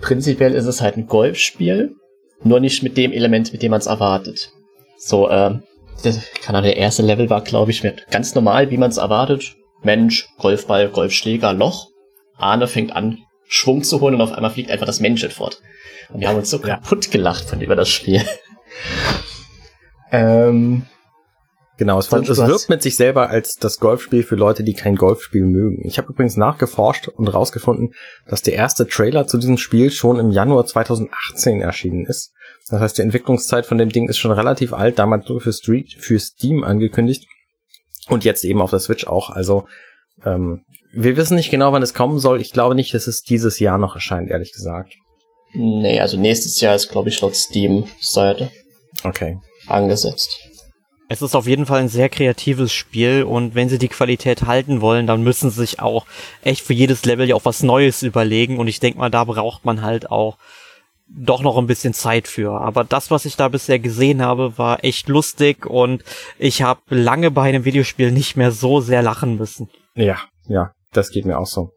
Prinzipiell 0.00 0.54
ist 0.54 0.66
es 0.66 0.80
halt 0.80 0.96
ein 0.96 1.06
Golfspiel, 1.06 1.96
nur 2.44 2.60
nicht 2.60 2.82
mit 2.82 2.96
dem 2.96 3.12
Element, 3.12 3.52
mit 3.52 3.62
dem 3.62 3.72
man 3.72 3.80
es 3.80 3.86
erwartet. 3.86 4.52
So, 4.96 5.28
ähm, 5.28 5.64
das, 6.04 6.20
keine 6.42 6.58
Ahnung, 6.58 6.70
der 6.70 6.76
erste 6.76 7.02
Level 7.02 7.28
war, 7.30 7.42
glaube 7.42 7.72
ich, 7.72 7.82
ganz 8.10 8.34
normal, 8.34 8.70
wie 8.70 8.76
man 8.76 8.90
es 8.90 8.98
erwartet. 8.98 9.56
Mensch, 9.82 10.28
Golfball, 10.38 10.88
Golfschläger, 10.88 11.52
Loch. 11.52 11.88
Arne 12.36 12.68
fängt 12.68 12.94
an, 12.94 13.18
Schwung 13.48 13.82
zu 13.82 14.00
holen 14.00 14.14
und 14.14 14.20
auf 14.20 14.32
einmal 14.32 14.50
fliegt 14.50 14.70
einfach 14.70 14.86
das 14.86 15.00
Menschheit 15.00 15.32
fort. 15.32 15.60
Und 16.10 16.20
wir 16.20 16.28
haben 16.28 16.36
uns 16.36 16.50
so 16.50 16.58
ja. 16.58 16.76
kaputt 16.76 17.10
gelacht 17.10 17.48
von 17.48 17.60
über 17.60 17.74
das 17.74 17.88
Spiel. 17.88 18.22
ähm, 20.12 20.86
genau, 21.76 21.98
es, 21.98 22.12
es 22.12 22.38
wirkt 22.38 22.68
mit 22.68 22.82
sich 22.82 22.96
selber 22.96 23.30
als 23.30 23.56
das 23.56 23.78
Golfspiel 23.80 24.22
für 24.22 24.36
Leute, 24.36 24.64
die 24.64 24.74
kein 24.74 24.96
Golfspiel 24.96 25.44
mögen. 25.44 25.86
Ich 25.86 25.98
habe 25.98 26.12
übrigens 26.12 26.36
nachgeforscht 26.36 27.08
und 27.08 27.28
rausgefunden, 27.28 27.94
dass 28.28 28.42
der 28.42 28.54
erste 28.54 28.86
Trailer 28.86 29.26
zu 29.26 29.38
diesem 29.38 29.58
Spiel 29.58 29.90
schon 29.90 30.18
im 30.18 30.30
Januar 30.30 30.66
2018 30.66 31.60
erschienen 31.60 32.06
ist. 32.06 32.32
Das 32.68 32.80
heißt, 32.80 32.98
die 32.98 33.02
Entwicklungszeit 33.02 33.66
von 33.66 33.78
dem 33.78 33.90
Ding 33.90 34.08
ist 34.08 34.18
schon 34.18 34.32
relativ 34.32 34.72
alt, 34.72 34.98
damals 34.98 35.28
nur 35.28 35.40
für, 35.40 35.52
Street, 35.52 35.96
für 35.98 36.18
Steam 36.18 36.64
angekündigt 36.64 37.26
und 38.08 38.24
jetzt 38.24 38.44
eben 38.44 38.60
auf 38.60 38.70
der 38.70 38.80
Switch 38.80 39.06
auch. 39.06 39.30
Also 39.30 39.66
ähm, 40.24 40.64
wir 40.92 41.16
wissen 41.16 41.36
nicht 41.36 41.50
genau, 41.50 41.72
wann 41.72 41.82
es 41.82 41.94
kommen 41.94 42.18
soll. 42.18 42.40
Ich 42.40 42.52
glaube 42.52 42.74
nicht, 42.74 42.94
dass 42.94 43.06
es 43.06 43.22
dieses 43.22 43.58
Jahr 43.58 43.78
noch 43.78 43.94
erscheint, 43.94 44.30
ehrlich 44.30 44.52
gesagt. 44.52 44.94
Nee, 45.52 46.00
also 46.00 46.18
nächstes 46.18 46.60
Jahr 46.60 46.74
ist, 46.74 46.90
glaube 46.90 47.08
ich, 47.08 47.20
laut 47.20 47.36
Steam-Seite. 47.36 48.50
Okay. 49.04 49.38
Angesetzt. 49.66 50.45
Es 51.08 51.22
ist 51.22 51.36
auf 51.36 51.46
jeden 51.46 51.66
Fall 51.66 51.80
ein 51.80 51.88
sehr 51.88 52.08
kreatives 52.08 52.72
Spiel 52.72 53.22
und 53.22 53.54
wenn 53.54 53.68
sie 53.68 53.78
die 53.78 53.88
Qualität 53.88 54.42
halten 54.42 54.80
wollen, 54.80 55.06
dann 55.06 55.22
müssen 55.22 55.50
sie 55.50 55.60
sich 55.60 55.80
auch 55.80 56.04
echt 56.42 56.62
für 56.62 56.72
jedes 56.72 57.04
Level 57.04 57.28
ja 57.28 57.36
auch 57.36 57.44
was 57.44 57.62
Neues 57.62 58.02
überlegen 58.02 58.58
und 58.58 58.66
ich 58.66 58.80
denke 58.80 58.98
mal, 58.98 59.10
da 59.10 59.22
braucht 59.24 59.64
man 59.64 59.82
halt 59.82 60.10
auch 60.10 60.36
doch 61.08 61.42
noch 61.42 61.56
ein 61.56 61.68
bisschen 61.68 61.94
Zeit 61.94 62.26
für. 62.26 62.60
Aber 62.60 62.82
das, 62.82 63.12
was 63.12 63.24
ich 63.24 63.36
da 63.36 63.48
bisher 63.48 63.78
gesehen 63.78 64.22
habe, 64.22 64.58
war 64.58 64.82
echt 64.84 65.08
lustig 65.08 65.64
und 65.66 66.02
ich 66.38 66.62
habe 66.62 66.80
lange 66.88 67.30
bei 67.30 67.42
einem 67.42 67.64
Videospiel 67.64 68.10
nicht 68.10 68.36
mehr 68.36 68.50
so 68.50 68.80
sehr 68.80 69.02
lachen 69.02 69.36
müssen. 69.36 69.70
Ja, 69.94 70.18
ja, 70.48 70.72
das 70.92 71.10
geht 71.10 71.24
mir 71.24 71.38
auch 71.38 71.46
so. 71.46 71.70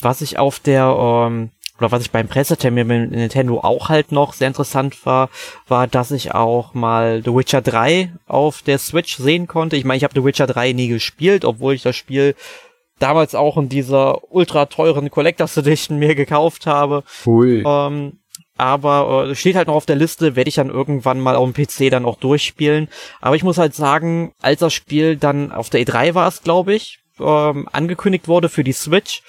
Was 0.00 0.20
ich 0.20 0.38
auf 0.38 0.60
der 0.60 0.84
ähm, 0.86 1.50
oder 1.78 1.92
was 1.92 2.02
ich 2.02 2.10
beim 2.10 2.28
Pressetermin 2.28 2.86
mit 2.86 3.10
Nintendo 3.12 3.60
auch 3.60 3.88
halt 3.88 4.12
noch 4.12 4.32
sehr 4.32 4.48
interessant 4.48 5.06
war, 5.06 5.30
war, 5.66 5.86
dass 5.86 6.10
ich 6.10 6.34
auch 6.34 6.74
mal 6.74 7.22
The 7.24 7.34
Witcher 7.34 7.62
3 7.62 8.12
auf 8.26 8.62
der 8.62 8.78
Switch 8.78 9.16
sehen 9.16 9.46
konnte. 9.46 9.76
Ich 9.76 9.84
meine, 9.84 9.98
ich 9.98 10.04
habe 10.04 10.14
The 10.14 10.24
Witcher 10.24 10.46
3 10.46 10.72
nie 10.72 10.88
gespielt, 10.88 11.44
obwohl 11.44 11.74
ich 11.74 11.82
das 11.82 11.96
Spiel 11.96 12.34
damals 12.98 13.34
auch 13.34 13.56
in 13.56 13.68
dieser 13.68 14.32
ultra 14.32 14.66
teuren 14.66 15.10
Collectors 15.10 15.56
Edition 15.56 15.98
mir 15.98 16.14
gekauft 16.14 16.66
habe. 16.66 17.04
Cool. 17.24 17.62
Ähm, 17.64 18.18
aber 18.56 19.28
äh, 19.28 19.34
steht 19.36 19.54
halt 19.54 19.68
noch 19.68 19.76
auf 19.76 19.86
der 19.86 19.96
Liste, 19.96 20.34
werde 20.34 20.48
ich 20.48 20.56
dann 20.56 20.68
irgendwann 20.68 21.20
mal 21.20 21.36
auf 21.36 21.50
dem 21.50 21.54
PC 21.54 21.90
dann 21.90 22.04
auch 22.04 22.18
durchspielen. 22.18 22.88
Aber 23.20 23.36
ich 23.36 23.44
muss 23.44 23.56
halt 23.56 23.74
sagen, 23.74 24.32
als 24.42 24.60
das 24.60 24.74
Spiel 24.74 25.16
dann 25.16 25.52
auf 25.52 25.70
der 25.70 25.80
E3 25.80 26.14
war 26.14 26.26
es, 26.26 26.42
glaube 26.42 26.74
ich, 26.74 26.98
ähm, 27.20 27.68
angekündigt 27.72 28.28
wurde 28.28 28.48
für 28.48 28.64
die 28.64 28.72
Switch, 28.72 29.22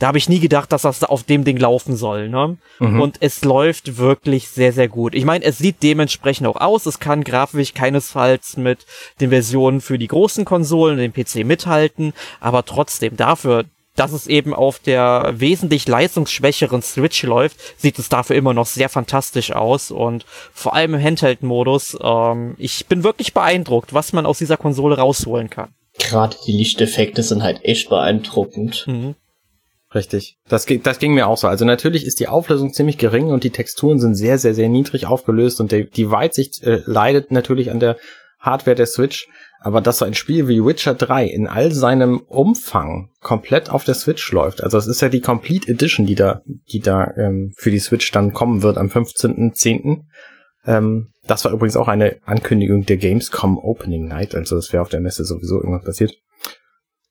da 0.00 0.08
habe 0.08 0.18
ich 0.18 0.28
nie 0.28 0.40
gedacht, 0.40 0.72
dass 0.72 0.82
das 0.82 1.04
auf 1.04 1.24
dem 1.24 1.44
Ding 1.44 1.58
laufen 1.58 1.94
soll. 1.94 2.28
Ne? 2.30 2.56
Mhm. 2.78 3.00
Und 3.00 3.16
es 3.20 3.44
läuft 3.44 3.98
wirklich 3.98 4.48
sehr, 4.48 4.72
sehr 4.72 4.88
gut. 4.88 5.14
Ich 5.14 5.26
meine, 5.26 5.44
es 5.44 5.58
sieht 5.58 5.82
dementsprechend 5.82 6.46
auch 6.46 6.56
aus. 6.56 6.86
Es 6.86 6.98
kann 6.98 7.22
grafisch 7.22 7.74
keinesfalls 7.74 8.56
mit 8.56 8.86
den 9.20 9.28
Versionen 9.28 9.82
für 9.82 9.98
die 9.98 10.08
großen 10.08 10.46
Konsolen, 10.46 10.96
den 10.96 11.12
PC 11.12 11.44
mithalten. 11.44 12.14
Aber 12.40 12.64
trotzdem, 12.64 13.18
dafür, 13.18 13.66
dass 13.94 14.12
es 14.12 14.26
eben 14.26 14.54
auf 14.54 14.78
der 14.78 15.34
wesentlich 15.36 15.86
leistungsschwächeren 15.86 16.80
Switch 16.80 17.22
läuft, 17.22 17.58
sieht 17.76 17.98
es 17.98 18.08
dafür 18.08 18.36
immer 18.36 18.54
noch 18.54 18.66
sehr 18.66 18.88
fantastisch 18.88 19.52
aus 19.52 19.90
und 19.90 20.24
vor 20.54 20.74
allem 20.74 20.94
im 20.94 21.02
Handheld-Modus. 21.02 21.98
Ähm, 22.02 22.54
ich 22.56 22.86
bin 22.86 23.04
wirklich 23.04 23.34
beeindruckt, 23.34 23.92
was 23.92 24.14
man 24.14 24.24
aus 24.24 24.38
dieser 24.38 24.56
Konsole 24.56 24.96
rausholen 24.96 25.50
kann. 25.50 25.74
Gerade 25.98 26.38
die 26.46 26.52
Lichteffekte 26.52 27.22
sind 27.22 27.42
halt 27.42 27.62
echt 27.66 27.90
beeindruckend. 27.90 28.86
Mhm. 28.86 29.14
Richtig. 29.94 30.38
Das, 30.48 30.66
das 30.66 30.98
ging 31.00 31.14
mir 31.14 31.26
auch 31.26 31.36
so. 31.36 31.48
Also 31.48 31.64
natürlich 31.64 32.06
ist 32.06 32.20
die 32.20 32.28
Auflösung 32.28 32.72
ziemlich 32.72 32.96
gering 32.96 33.28
und 33.30 33.42
die 33.42 33.50
Texturen 33.50 33.98
sind 33.98 34.14
sehr, 34.14 34.38
sehr, 34.38 34.54
sehr 34.54 34.68
niedrig 34.68 35.06
aufgelöst 35.06 35.60
und 35.60 35.72
die, 35.72 35.90
die 35.90 36.10
Weitsicht 36.10 36.62
äh, 36.62 36.82
leidet 36.86 37.32
natürlich 37.32 37.70
an 37.70 37.80
der 37.80 37.96
Hardware 38.38 38.76
der 38.76 38.86
Switch. 38.86 39.28
Aber 39.62 39.82
dass 39.82 39.98
so 39.98 40.06
ein 40.06 40.14
Spiel 40.14 40.48
wie 40.48 40.64
Witcher 40.64 40.94
3 40.94 41.26
in 41.26 41.46
all 41.46 41.72
seinem 41.72 42.20
Umfang 42.20 43.10
komplett 43.20 43.68
auf 43.68 43.84
der 43.84 43.94
Switch 43.94 44.32
läuft, 44.32 44.62
also 44.64 44.78
es 44.78 44.86
ist 44.86 45.02
ja 45.02 45.10
die 45.10 45.20
Complete 45.20 45.70
Edition, 45.70 46.06
die 46.06 46.14
da, 46.14 46.40
die 46.46 46.80
da 46.80 47.12
ähm, 47.18 47.52
für 47.56 47.70
die 47.70 47.78
Switch 47.78 48.10
dann 48.10 48.32
kommen 48.32 48.62
wird 48.62 48.78
am 48.78 48.86
15.10. 48.86 50.04
Ähm, 50.64 51.08
das 51.26 51.44
war 51.44 51.52
übrigens 51.52 51.76
auch 51.76 51.88
eine 51.88 52.16
Ankündigung 52.24 52.86
der 52.86 52.96
Gamescom 52.96 53.58
Opening 53.58 54.08
Night, 54.08 54.34
also 54.34 54.56
das 54.56 54.72
wäre 54.72 54.80
auf 54.80 54.88
der 54.88 55.00
Messe 55.00 55.26
sowieso 55.26 55.56
irgendwas 55.56 55.84
passiert. 55.84 56.14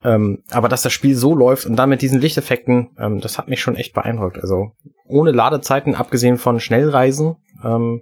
Ähm, 0.04 0.44
aber 0.50 0.70
dass 0.70 0.82
das 0.82 0.94
Spiel 0.94 1.16
so 1.16 1.36
läuft 1.36 1.66
und 1.66 1.76
dann 1.76 1.90
mit 1.90 2.02
diesen 2.02 2.22
Lichteffekten, 2.22 2.92
ähm, 2.98 3.20
das 3.20 3.38
hat 3.38 3.50
mich 3.50 3.62
schon 3.62 3.76
echt 3.76 3.94
beeindruckt. 3.94 4.38
Also 4.40 4.72
ohne 5.06 5.32
Ladezeiten, 5.32 5.96
abgesehen 5.96 6.38
von 6.38 6.60
Schnellreisen, 6.60 7.36
ähm, 7.64 8.02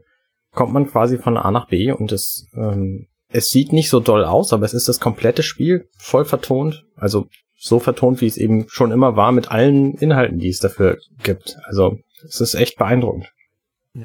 kommt 0.54 0.74
man 0.74 0.88
quasi 0.88 1.18
von 1.18 1.38
A 1.38 1.50
nach 1.52 1.68
B 1.68 1.92
und 1.92 2.12
es, 2.12 2.48
ähm, 2.56 3.08
es 3.30 3.50
sieht 3.50 3.74
nicht 3.74 3.90
so 3.90 4.00
doll 4.00 4.24
aus, 4.24 4.54
aber 4.54 4.66
es 4.66 4.74
ist 4.74 4.88
das 4.88 5.00
komplette 5.00 5.44
Spiel 5.44 5.90
voll 5.98 6.26
vertont. 6.26 6.86
Also 6.96 7.28
so 7.56 7.80
vertont, 7.80 8.22
wie 8.22 8.28
es 8.28 8.38
eben 8.38 8.66
schon 8.70 8.92
immer 8.92 9.16
war, 9.16 9.32
mit 9.32 9.52
allen 9.52 9.96
Inhalten, 9.96 10.38
die 10.38 10.50
es 10.50 10.60
dafür 10.60 11.00
gibt. 11.24 11.58
Also 11.66 12.00
es 12.24 12.40
ist 12.40 12.54
echt 12.54 12.78
beeindruckend. 12.78 13.32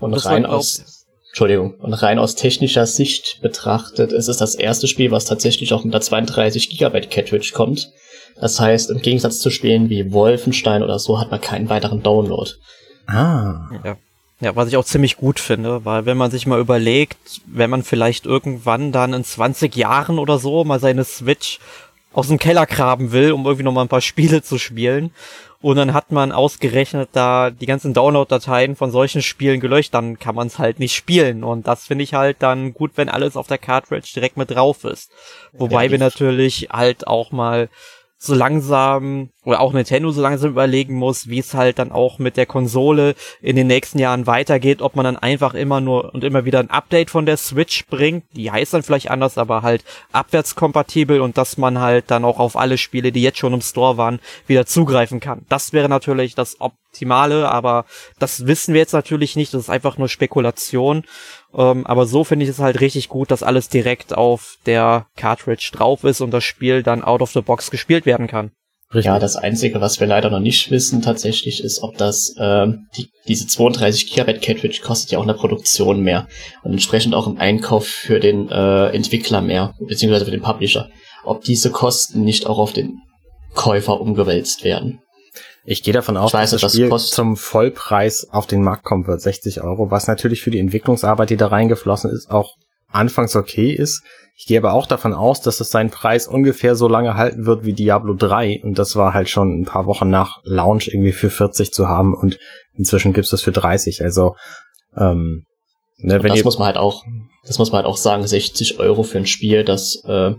Und 0.00 0.14
rein 0.24 0.46
aus 0.46 1.01
Entschuldigung, 1.32 1.72
und 1.78 1.94
rein 1.94 2.18
aus 2.18 2.34
technischer 2.34 2.84
Sicht 2.84 3.40
betrachtet, 3.40 4.12
ist 4.12 4.28
es 4.28 4.36
das 4.36 4.54
erste 4.54 4.86
Spiel, 4.86 5.10
was 5.10 5.24
tatsächlich 5.24 5.72
auch 5.72 5.82
mit 5.82 5.94
der 5.94 6.02
32 6.02 6.68
Gigabyte 6.68 7.10
Cartridge 7.10 7.52
kommt. 7.54 7.90
Das 8.38 8.60
heißt, 8.60 8.90
im 8.90 9.00
Gegensatz 9.00 9.38
zu 9.38 9.48
Spielen 9.48 9.88
wie 9.88 10.12
Wolfenstein 10.12 10.82
oder 10.82 10.98
so 10.98 11.18
hat 11.18 11.30
man 11.30 11.40
keinen 11.40 11.70
weiteren 11.70 12.02
Download. 12.02 12.50
Ah. 13.06 13.70
Ja. 13.82 13.96
Ja, 14.40 14.56
was 14.56 14.68
ich 14.68 14.76
auch 14.76 14.84
ziemlich 14.84 15.16
gut 15.16 15.38
finde, 15.38 15.84
weil 15.84 16.04
wenn 16.04 16.16
man 16.16 16.32
sich 16.32 16.46
mal 16.48 16.58
überlegt, 16.58 17.40
wenn 17.46 17.70
man 17.70 17.84
vielleicht 17.84 18.26
irgendwann 18.26 18.90
dann 18.90 19.14
in 19.14 19.22
20 19.24 19.76
Jahren 19.76 20.18
oder 20.18 20.38
so 20.38 20.64
mal 20.64 20.80
seine 20.80 21.04
Switch 21.04 21.60
aus 22.12 22.28
dem 22.28 22.38
Keller 22.38 22.66
graben 22.66 23.12
will, 23.12 23.32
um 23.32 23.44
irgendwie 23.44 23.64
noch 23.64 23.72
mal 23.72 23.82
ein 23.82 23.88
paar 23.88 24.00
Spiele 24.00 24.42
zu 24.42 24.58
spielen 24.58 25.12
und 25.62 25.76
dann 25.76 25.94
hat 25.94 26.10
man 26.10 26.32
ausgerechnet 26.32 27.10
da 27.12 27.50
die 27.50 27.66
ganzen 27.66 27.94
Download-Dateien 27.94 28.74
von 28.74 28.90
solchen 28.90 29.22
Spielen 29.22 29.60
gelöscht, 29.60 29.94
dann 29.94 30.18
kann 30.18 30.34
man 30.34 30.48
es 30.48 30.58
halt 30.58 30.80
nicht 30.80 30.94
spielen. 30.94 31.44
Und 31.44 31.68
das 31.68 31.86
finde 31.86 32.02
ich 32.02 32.14
halt 32.14 32.38
dann 32.40 32.74
gut, 32.74 32.90
wenn 32.96 33.08
alles 33.08 33.36
auf 33.36 33.46
der 33.46 33.58
Cartridge 33.58 34.10
direkt 34.12 34.36
mit 34.36 34.50
drauf 34.50 34.82
ist. 34.82 35.12
Wobei 35.52 35.84
ja, 35.84 35.92
wir 35.92 35.98
natürlich 35.98 36.68
halt 36.72 37.06
auch 37.06 37.30
mal 37.30 37.68
so 38.24 38.34
langsam 38.36 39.30
oder 39.44 39.58
auch 39.58 39.72
Nintendo 39.72 40.12
so 40.12 40.22
langsam 40.22 40.50
überlegen 40.50 40.94
muss, 40.94 41.26
wie 41.28 41.40
es 41.40 41.54
halt 41.54 41.80
dann 41.80 41.90
auch 41.90 42.20
mit 42.20 42.36
der 42.36 42.46
Konsole 42.46 43.16
in 43.40 43.56
den 43.56 43.66
nächsten 43.66 43.98
Jahren 43.98 44.28
weitergeht, 44.28 44.80
ob 44.80 44.94
man 44.94 45.04
dann 45.04 45.16
einfach 45.16 45.54
immer 45.54 45.80
nur 45.80 46.14
und 46.14 46.22
immer 46.22 46.44
wieder 46.44 46.60
ein 46.60 46.70
Update 46.70 47.10
von 47.10 47.26
der 47.26 47.36
Switch 47.36 47.84
bringt, 47.86 48.24
die 48.36 48.52
heißt 48.52 48.74
dann 48.74 48.84
vielleicht 48.84 49.10
anders, 49.10 49.38
aber 49.38 49.62
halt 49.62 49.82
abwärtskompatibel 50.12 51.20
und 51.20 51.36
dass 51.36 51.58
man 51.58 51.80
halt 51.80 52.12
dann 52.12 52.24
auch 52.24 52.38
auf 52.38 52.56
alle 52.56 52.78
Spiele, 52.78 53.10
die 53.10 53.22
jetzt 53.22 53.38
schon 53.38 53.54
im 53.54 53.60
Store 53.60 53.96
waren, 53.96 54.20
wieder 54.46 54.66
zugreifen 54.66 55.18
kann. 55.18 55.44
Das 55.48 55.72
wäre 55.72 55.88
natürlich 55.88 56.36
das 56.36 56.60
Optimale, 56.60 57.50
aber 57.50 57.86
das 58.20 58.46
wissen 58.46 58.72
wir 58.72 58.82
jetzt 58.82 58.92
natürlich 58.92 59.34
nicht, 59.34 59.52
das 59.52 59.62
ist 59.62 59.70
einfach 59.70 59.98
nur 59.98 60.08
Spekulation 60.08 61.02
ähm, 61.54 61.86
aber 61.86 62.06
so 62.06 62.24
finde 62.24 62.44
ich 62.44 62.50
es 62.50 62.58
halt 62.58 62.80
richtig 62.80 63.08
gut, 63.08 63.30
dass 63.30 63.42
alles 63.42 63.68
direkt 63.68 64.16
auf 64.16 64.56
der 64.66 65.06
Cartridge 65.16 65.70
drauf 65.72 66.04
ist 66.04 66.20
und 66.20 66.30
das 66.30 66.44
Spiel 66.44 66.82
dann 66.82 67.02
out 67.02 67.22
of 67.22 67.32
the 67.32 67.40
box 67.40 67.70
gespielt 67.70 68.06
werden 68.06 68.26
kann. 68.26 68.52
Richtig. 68.94 69.06
Ja, 69.06 69.18
das 69.18 69.36
Einzige, 69.36 69.80
was 69.80 70.00
wir 70.00 70.06
leider 70.06 70.28
noch 70.28 70.40
nicht 70.40 70.70
wissen 70.70 71.00
tatsächlich, 71.00 71.64
ist, 71.64 71.82
ob 71.82 71.96
das 71.96 72.34
ähm, 72.38 72.88
die, 72.96 73.08
diese 73.26 73.46
32 73.46 74.10
Gigabyte 74.10 74.42
Cartridge 74.42 74.80
kostet 74.82 75.12
ja 75.12 75.18
auch 75.18 75.22
in 75.22 75.28
der 75.28 75.34
Produktion 75.34 76.02
mehr 76.02 76.28
und 76.62 76.72
entsprechend 76.72 77.14
auch 77.14 77.26
im 77.26 77.38
Einkauf 77.38 77.86
für 77.86 78.20
den 78.20 78.50
äh, 78.50 78.88
Entwickler 78.88 79.40
mehr, 79.40 79.74
beziehungsweise 79.80 80.26
für 80.26 80.30
den 80.30 80.42
Publisher. 80.42 80.90
Ob 81.24 81.42
diese 81.42 81.70
Kosten 81.70 82.22
nicht 82.22 82.46
auch 82.46 82.58
auf 82.58 82.74
den 82.74 82.98
Käufer 83.54 83.98
umgewälzt 83.98 84.62
werden. 84.62 85.00
Ich 85.64 85.82
gehe 85.82 85.94
davon 85.94 86.16
aus, 86.16 86.32
weiß, 86.32 86.50
dass 86.50 86.60
das 86.60 86.72
Spiel 86.72 86.88
kostet. 86.88 87.14
zum 87.14 87.36
Vollpreis 87.36 88.28
auf 88.30 88.46
den 88.46 88.62
Markt 88.62 88.84
kommen 88.84 89.06
wird, 89.06 89.20
60 89.20 89.62
Euro, 89.62 89.90
was 89.90 90.08
natürlich 90.08 90.42
für 90.42 90.50
die 90.50 90.58
Entwicklungsarbeit, 90.58 91.30
die 91.30 91.36
da 91.36 91.48
reingeflossen 91.48 92.10
ist, 92.10 92.30
auch 92.30 92.56
anfangs 92.90 93.36
okay 93.36 93.72
ist. 93.72 94.02
Ich 94.36 94.46
gehe 94.46 94.58
aber 94.58 94.72
auch 94.72 94.86
davon 94.86 95.12
aus, 95.12 95.40
dass 95.40 95.60
es 95.60 95.70
seinen 95.70 95.90
Preis 95.90 96.26
ungefähr 96.26 96.74
so 96.74 96.88
lange 96.88 97.14
halten 97.14 97.46
wird 97.46 97.64
wie 97.64 97.74
Diablo 97.74 98.14
3 98.14 98.62
und 98.64 98.78
das 98.78 98.96
war 98.96 99.14
halt 99.14 99.28
schon 99.28 99.60
ein 99.60 99.64
paar 99.64 99.86
Wochen 99.86 100.10
nach 100.10 100.40
Launch 100.42 100.88
irgendwie 100.88 101.12
für 101.12 101.30
40 101.30 101.72
zu 101.72 101.88
haben 101.88 102.14
und 102.14 102.38
inzwischen 102.76 103.12
gibt's 103.12 103.30
das 103.30 103.42
für 103.42 103.52
30. 103.52 104.02
Also 104.02 104.34
ähm, 104.96 105.44
ne, 105.98 106.22
wenn 106.22 106.32
das 106.32 106.44
muss 106.44 106.58
man 106.58 106.66
halt 106.66 106.76
auch, 106.76 107.04
das 107.46 107.58
muss 107.58 107.70
man 107.70 107.78
halt 107.78 107.86
auch 107.86 107.96
sagen, 107.96 108.26
60 108.26 108.80
Euro 108.80 109.04
für 109.04 109.18
ein 109.18 109.26
Spiel, 109.26 109.64
das 109.64 110.02
äh, 110.06 110.32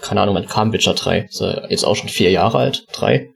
keine 0.00 0.20
Ahnung, 0.20 0.34
man 0.34 0.46
kam 0.46 0.72
Witcher 0.72 0.94
3, 0.94 1.28
ist 1.30 1.40
jetzt 1.68 1.84
auch 1.84 1.94
schon 1.94 2.08
vier 2.08 2.30
Jahre 2.30 2.58
alt, 2.58 2.86
drei. 2.92 3.30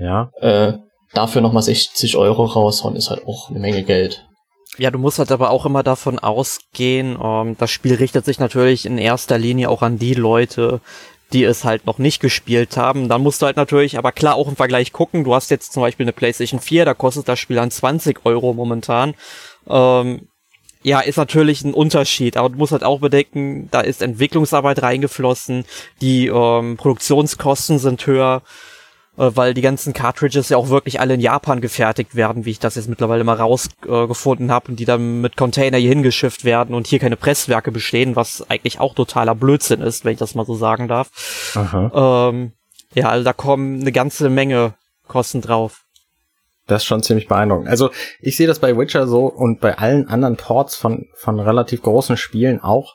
Ja. 0.00 0.30
Äh, 0.40 0.78
dafür 1.12 1.42
nochmal 1.42 1.62
60 1.62 2.16
Euro 2.16 2.44
raushauen, 2.44 2.96
ist 2.96 3.10
halt 3.10 3.26
auch 3.26 3.50
eine 3.50 3.60
Menge 3.60 3.82
Geld. 3.82 4.26
Ja, 4.78 4.90
du 4.90 4.98
musst 4.98 5.18
halt 5.18 5.32
aber 5.32 5.50
auch 5.50 5.66
immer 5.66 5.82
davon 5.82 6.18
ausgehen, 6.18 7.18
ähm, 7.22 7.56
das 7.58 7.70
Spiel 7.70 7.94
richtet 7.94 8.24
sich 8.24 8.38
natürlich 8.38 8.86
in 8.86 8.98
erster 8.98 9.36
Linie 9.36 9.68
auch 9.68 9.82
an 9.82 9.98
die 9.98 10.14
Leute, 10.14 10.80
die 11.32 11.44
es 11.44 11.64
halt 11.64 11.86
noch 11.86 11.98
nicht 11.98 12.20
gespielt 12.20 12.76
haben. 12.76 13.08
Dann 13.08 13.22
musst 13.22 13.42
du 13.42 13.46
halt 13.46 13.56
natürlich, 13.56 13.98
aber 13.98 14.12
klar 14.12 14.34
auch 14.34 14.48
im 14.48 14.56
Vergleich 14.56 14.92
gucken. 14.92 15.24
Du 15.24 15.34
hast 15.34 15.50
jetzt 15.50 15.72
zum 15.72 15.82
Beispiel 15.82 16.04
eine 16.04 16.12
PlayStation 16.12 16.60
4, 16.60 16.84
da 16.84 16.94
kostet 16.94 17.28
das 17.28 17.38
Spiel 17.38 17.56
dann 17.56 17.70
20 17.70 18.24
Euro 18.24 18.52
momentan. 18.52 19.14
Ähm, 19.68 20.28
ja, 20.82 21.00
ist 21.00 21.18
natürlich 21.18 21.62
ein 21.62 21.74
Unterschied, 21.74 22.36
aber 22.36 22.48
du 22.48 22.56
musst 22.56 22.72
halt 22.72 22.84
auch 22.84 23.00
bedenken, 23.00 23.68
da 23.70 23.80
ist 23.80 24.00
Entwicklungsarbeit 24.00 24.82
reingeflossen, 24.82 25.66
die 26.00 26.28
ähm, 26.28 26.76
Produktionskosten 26.78 27.78
sind 27.78 28.06
höher. 28.06 28.42
Äh, 29.16 29.30
weil 29.34 29.54
die 29.54 29.60
ganzen 29.60 29.92
Cartridges 29.92 30.48
ja 30.48 30.56
auch 30.56 30.68
wirklich 30.68 31.00
alle 31.00 31.14
in 31.14 31.20
Japan 31.20 31.60
gefertigt 31.60 32.14
werden, 32.14 32.44
wie 32.44 32.50
ich 32.50 32.58
das 32.58 32.76
jetzt 32.76 32.88
mittlerweile 32.88 33.24
mal 33.24 33.36
rausgefunden 33.36 34.48
äh, 34.48 34.52
habe, 34.52 34.70
und 34.70 34.76
die 34.76 34.84
dann 34.84 35.20
mit 35.20 35.36
Container 35.36 35.78
hier 35.78 35.90
hingeschifft 35.90 36.44
werden 36.44 36.74
und 36.74 36.86
hier 36.86 36.98
keine 36.98 37.16
Presswerke 37.16 37.72
bestehen, 37.72 38.16
was 38.16 38.48
eigentlich 38.48 38.80
auch 38.80 38.94
totaler 38.94 39.34
Blödsinn 39.34 39.80
ist, 39.80 40.04
wenn 40.04 40.12
ich 40.12 40.18
das 40.18 40.34
mal 40.34 40.46
so 40.46 40.54
sagen 40.54 40.88
darf. 40.88 41.10
Ähm, 41.94 42.52
ja, 42.94 43.08
also 43.08 43.24
da 43.24 43.32
kommen 43.32 43.80
eine 43.80 43.92
ganze 43.92 44.30
Menge 44.30 44.74
Kosten 45.06 45.40
drauf. 45.40 45.82
Das 46.66 46.82
ist 46.82 46.86
schon 46.86 47.02
ziemlich 47.02 47.26
beeindruckend. 47.26 47.68
Also 47.68 47.90
ich 48.20 48.36
sehe 48.36 48.46
das 48.46 48.60
bei 48.60 48.76
Witcher 48.76 49.08
so 49.08 49.26
und 49.26 49.60
bei 49.60 49.76
allen 49.76 50.08
anderen 50.08 50.36
Ports 50.36 50.76
von, 50.76 51.08
von 51.14 51.40
relativ 51.40 51.82
großen 51.82 52.16
Spielen 52.16 52.60
auch 52.60 52.94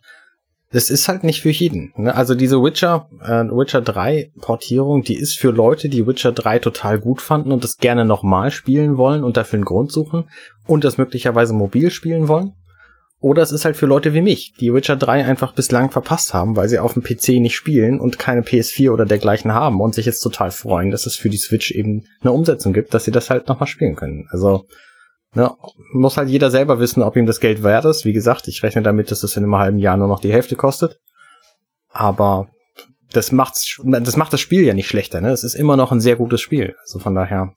das 0.76 0.90
ist 0.90 1.08
halt 1.08 1.24
nicht 1.24 1.42
für 1.42 1.52
jeden. 1.52 1.94
Ne? 1.96 2.14
Also 2.14 2.36
diese 2.36 2.62
Witcher, 2.62 3.08
äh, 3.24 3.46
Witcher 3.46 3.82
3 3.82 4.34
Portierung, 4.42 5.04
die 5.04 5.16
ist 5.16 5.38
für 5.38 5.52
Leute, 5.52 5.88
die 5.88 6.06
Witcher 6.06 6.34
3 6.34 6.60
total 6.60 7.00
gut 7.00 7.22
fanden 7.22 7.54
und 7.54 7.64
das 7.64 7.78
gerne 7.78 8.04
nochmal 8.04 8.52
spielen 8.52 8.98
wollen 8.98 9.24
und 9.24 9.38
dafür 9.38 9.56
einen 9.56 9.66
Grund 9.66 9.94
suchen 9.94 10.26
und 10.68 10.84
das 10.84 10.98
möglicherweise 10.98 11.54
mobil 11.54 11.92
spielen 11.92 12.28
wollen. 12.28 12.56
Oder 13.22 13.42
es 13.42 13.54
ist 13.54 13.64
halt 13.64 13.78
für 13.78 13.86
Leute 13.86 14.14
wie 14.14 14.22
mich, 14.22 14.54
die 14.60 14.74
Witcher 14.74 14.98
3 14.98 15.24
einfach 15.24 15.54
bislang 15.54 15.92
verpasst 15.92 16.34
haben, 16.34 16.58
weil 16.58 16.68
sie 16.68 16.80
auf 16.80 16.94
dem 16.94 17.04
PC 17.04 17.40
nicht 17.40 17.56
spielen 17.56 18.02
und 18.02 18.20
keine 18.20 18.42
PS4 18.42 18.92
oder 18.92 19.06
dergleichen 19.06 19.54
haben 19.54 19.80
und 19.80 19.96
sich 19.96 20.06
jetzt 20.06 20.20
total 20.20 20.52
freuen, 20.52 20.92
dass 20.92 21.06
es 21.06 21.16
für 21.16 21.30
die 21.30 21.38
Switch 21.38 21.72
eben 21.72 22.04
eine 22.20 22.34
Umsetzung 22.34 22.74
gibt, 22.74 22.94
dass 22.94 23.06
sie 23.06 23.12
das 23.12 23.30
halt 23.30 23.48
nochmal 23.48 23.68
spielen 23.68 23.96
können. 23.96 24.28
Also 24.30 24.66
Ne, 25.36 25.52
muss 25.92 26.16
halt 26.16 26.30
jeder 26.30 26.50
selber 26.50 26.80
wissen, 26.80 27.04
ob 27.04 27.18
ihm 27.18 27.26
das 27.26 27.42
Geld 27.42 27.62
wert 27.62 27.84
ist. 27.86 28.06
Wie 28.06 28.14
gesagt, 28.14 28.48
ich 28.48 28.64
rechne 28.64 28.82
damit, 28.82 29.12
dass 29.12 29.22
es 29.22 29.36
in 29.36 29.44
einem 29.44 29.56
halben 29.56 29.80
Jahr 29.80 29.98
nur 29.98 30.08
noch 30.08 30.22
die 30.22 30.32
Hälfte 30.32 30.56
kostet. 30.56 31.00
Aber 31.90 32.48
das 33.12 33.34
macht's, 33.34 33.80
das 33.84 34.16
macht 34.16 34.32
das 34.32 34.40
Spiel 34.40 34.64
ja 34.64 34.74
nicht 34.74 34.88
schlechter. 34.88 35.20
Ne? 35.20 35.32
Es 35.32 35.44
ist 35.44 35.56
immer 35.56 35.76
noch 35.76 35.92
ein 35.92 36.00
sehr 36.00 36.16
gutes 36.16 36.40
Spiel. 36.40 36.76
Also 36.82 37.00
von 37.00 37.16
daher. 37.16 37.54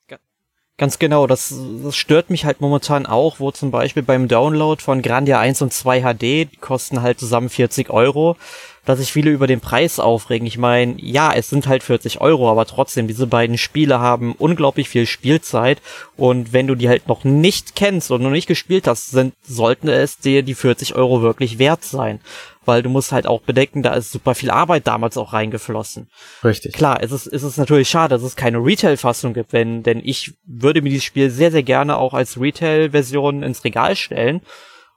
Ganz 0.79 1.01
genau, 1.01 1.27
das, 1.27 1.53
das 1.83 1.97
stört 1.97 2.31
mich 2.31 2.45
halt 2.45 2.61
momentan 2.61 3.05
auch, 3.05 3.41
wo 3.41 3.51
zum 3.51 3.73
Beispiel 3.73 4.05
beim 4.05 4.29
Download 4.29 4.81
von 4.81 5.03
Grandia 5.03 5.41
1 5.41 5.61
und 5.63 5.73
2 5.73 6.03
HD, 6.03 6.23
die 6.23 6.59
kosten 6.61 7.03
halt 7.03 7.19
zusammen 7.19 7.49
40 7.49 7.91
Euro, 7.91 8.37
dass 8.85 9.01
sich 9.01 9.13
viele 9.13 9.31
über 9.31 9.49
den 9.49 9.59
Preis 9.59 9.99
aufregen. 9.99 10.47
Ich 10.47 10.57
meine, 10.57 10.95
ja, 10.99 11.33
es 11.33 11.51
sind 11.51 11.67
halt 11.67 11.83
40 11.83 12.21
Euro, 12.21 12.49
aber 12.49 12.65
trotzdem, 12.65 13.09
diese 13.09 13.27
beiden 13.27 13.59
Spiele 13.59 13.99
haben 13.99 14.37
unglaublich 14.39 14.89
viel 14.89 15.07
Spielzeit 15.07 15.83
und 16.17 16.53
wenn 16.53 16.69
du 16.69 16.77
die 16.77 16.89
halt 16.89 17.09
noch 17.09 17.25
nicht 17.25 17.75
kennst 17.75 18.13
und 18.13 18.23
noch 18.23 18.31
nicht 18.31 18.47
gespielt 18.47 18.87
hast, 18.87 19.11
sind, 19.11 19.35
sollten 19.43 19.89
es 19.89 20.19
dir 20.19 20.45
die 20.45 20.55
40 20.55 20.95
Euro 20.95 21.23
wirklich 21.23 21.59
wert 21.59 21.83
sein 21.83 22.21
weil 22.69 22.83
du 22.83 22.91
musst 22.91 23.11
halt 23.11 23.27
auch 23.27 23.41
bedenken, 23.41 23.83
da 23.83 23.95
ist 23.95 24.13
super 24.13 24.35
viel 24.35 24.51
Arbeit 24.51 24.87
damals 24.87 25.17
auch 25.17 25.33
reingeflossen. 25.33 26.09
Richtig. 26.45 26.75
Klar, 26.75 27.03
es 27.03 27.11
ist, 27.11 27.27
es 27.27 27.43
ist 27.43 27.57
natürlich 27.57 27.89
schade, 27.89 28.15
dass 28.15 28.23
es 28.23 28.37
keine 28.37 28.59
Retail-Fassung 28.59 29.33
gibt, 29.33 29.53
wenn, 29.53 29.83
denn 29.83 30.01
ich 30.05 30.35
würde 30.47 30.83
mir 30.83 30.91
dieses 30.91 31.05
Spiel 31.05 31.31
sehr, 31.31 31.51
sehr 31.51 31.63
gerne 31.65 31.97
auch 31.97 32.15
als 32.15 32.41
Retail-Version 32.41 33.43
ins 33.43 33.65
Regal 33.65 33.97
stellen. 33.97 34.43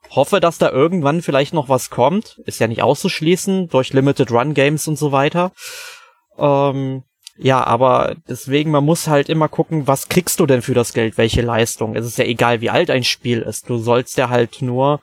Hoffe, 0.10 0.42
dass 0.42 0.58
da 0.58 0.70
irgendwann 0.70 1.22
vielleicht 1.22 1.54
noch 1.54 1.70
was 1.70 1.90
kommt. 1.90 2.42
Ist 2.46 2.60
ja 2.60 2.68
nicht 2.68 2.84
auszuschließen 2.84 3.70
durch 3.70 3.94
Limited 3.94 4.30
Run 4.32 4.54
Games 4.54 4.88
und 4.88 4.98
so 4.98 5.14
weiter. 5.14 5.54
Ähm, 6.38 7.04
ja, 7.38 7.64
aber 7.64 8.16
deswegen, 8.28 8.72
man 8.72 8.84
muss 8.84 9.08
halt 9.08 9.30
immer 9.30 9.48
gucken, 9.48 9.88
was 9.88 10.10
kriegst 10.10 10.40
du 10.42 10.46
denn 10.46 10.62
für 10.62 10.74
das 10.74 10.94
Geld, 10.94 11.18
welche 11.18 11.42
Leistung. 11.42 11.96
Es 11.96 12.06
ist 12.06 12.18
ja 12.18 12.26
egal, 12.26 12.60
wie 12.60 12.70
alt 12.70 12.90
ein 12.90 13.06
Spiel 13.06 13.42
ist. 13.42 13.70
Du 13.70 13.78
sollst 13.78 14.18
ja 14.18 14.30
halt 14.30 14.62
nur 14.62 15.00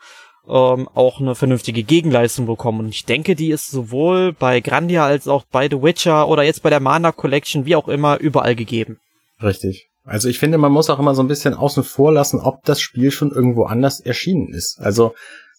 ähm, 0.49 0.89
auch 0.95 1.21
eine 1.21 1.35
vernünftige 1.35 1.83
Gegenleistung 1.83 2.47
bekommen. 2.47 2.81
Und 2.81 2.89
ich 2.89 3.05
denke, 3.05 3.35
die 3.35 3.51
ist 3.51 3.71
sowohl 3.71 4.33
bei 4.33 4.61
Grandia 4.61 5.05
als 5.05 5.29
auch 5.29 5.45
bei 5.51 5.69
The 5.69 5.83
Witcher 5.83 6.29
oder 6.29 6.43
jetzt 6.43 6.63
bei 6.63 6.71
der 6.71 6.81
Mana 6.81 7.13
Collection, 7.13 7.67
wie 7.67 7.77
auch 7.77 7.89
immer, 7.89 8.19
überall 8.19 8.55
gegeben. 8.55 8.99
Richtig. 9.43 9.89
Also 10.05 10.29
ich 10.29 10.39
finde, 10.39 10.57
man 10.57 10.73
muss 10.73 10.89
auch 10.89 10.99
immer 10.99 11.15
so 11.15 11.23
ein 11.23 11.29
bisschen 11.29 11.55
außen 11.55 11.85
vor 11.85 12.13
lassen, 12.13 12.41
ob 12.41 12.65
das 12.65 12.81
Spiel 12.81 13.11
schon 13.11 13.31
irgendwo 13.31 13.65
anders 13.65 14.01
erschienen 14.01 14.49
ist. 14.49 14.81
Also, 14.81 15.15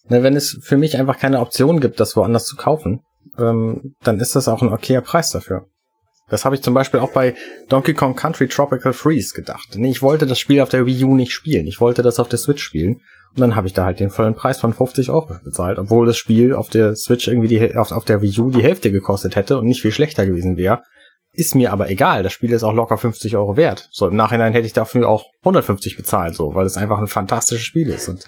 ne, 0.08 0.24
wenn 0.24 0.34
es 0.34 0.58
für 0.60 0.76
mich 0.76 0.98
einfach 0.98 1.18
keine 1.18 1.38
Option 1.38 1.80
gibt, 1.80 2.00
das 2.00 2.16
woanders 2.16 2.46
zu 2.46 2.56
kaufen, 2.56 3.02
ähm, 3.38 3.94
dann 4.02 4.18
ist 4.18 4.34
das 4.34 4.48
auch 4.48 4.60
ein 4.60 4.72
okayer 4.72 5.02
Preis 5.02 5.30
dafür. 5.30 5.66
Das 6.28 6.44
habe 6.44 6.54
ich 6.54 6.62
zum 6.62 6.74
Beispiel 6.74 7.00
auch 7.00 7.12
bei 7.12 7.34
Donkey 7.68 7.94
Kong 7.94 8.14
Country 8.14 8.48
Tropical 8.48 8.92
Freeze 8.92 9.34
gedacht. 9.34 9.68
Nee, 9.74 9.90
ich 9.90 10.02
wollte 10.02 10.26
das 10.26 10.38
Spiel 10.38 10.60
auf 10.60 10.68
der 10.68 10.86
Wii 10.86 11.04
U 11.04 11.14
nicht 11.14 11.32
spielen. 11.32 11.66
Ich 11.66 11.80
wollte 11.80 12.02
das 12.02 12.20
auf 12.20 12.28
der 12.28 12.38
Switch 12.38 12.62
spielen. 12.62 13.02
Und 13.34 13.40
dann 13.40 13.54
habe 13.54 13.68
ich 13.68 13.72
da 13.72 13.84
halt 13.84 14.00
den 14.00 14.10
vollen 14.10 14.34
Preis 14.34 14.58
von 14.58 14.72
50 14.72 15.10
Euro 15.10 15.36
bezahlt, 15.44 15.78
obwohl 15.78 16.06
das 16.06 16.16
Spiel 16.16 16.54
auf 16.54 16.68
der 16.68 16.96
Switch 16.96 17.28
irgendwie 17.28 17.48
die, 17.48 17.76
auf, 17.76 17.92
auf 17.92 18.04
der 18.04 18.22
Wii 18.22 18.40
U 18.40 18.50
die 18.50 18.62
Hälfte 18.62 18.90
gekostet 18.90 19.36
hätte 19.36 19.58
und 19.58 19.66
nicht 19.66 19.82
viel 19.82 19.92
schlechter 19.92 20.26
gewesen 20.26 20.56
wäre. 20.56 20.82
Ist 21.32 21.54
mir 21.54 21.72
aber 21.72 21.88
egal. 21.90 22.24
Das 22.24 22.32
Spiel 22.32 22.52
ist 22.52 22.64
auch 22.64 22.72
locker 22.72 22.98
50 22.98 23.36
Euro 23.36 23.56
wert. 23.56 23.88
So 23.92 24.08
im 24.08 24.16
Nachhinein 24.16 24.52
hätte 24.52 24.66
ich 24.66 24.72
dafür 24.72 25.08
auch 25.08 25.26
150 25.42 25.96
bezahlt, 25.96 26.34
so, 26.34 26.56
weil 26.56 26.66
es 26.66 26.76
einfach 26.76 26.98
ein 26.98 27.06
fantastisches 27.06 27.64
Spiel 27.64 27.88
ist. 27.88 28.08
Und, 28.08 28.26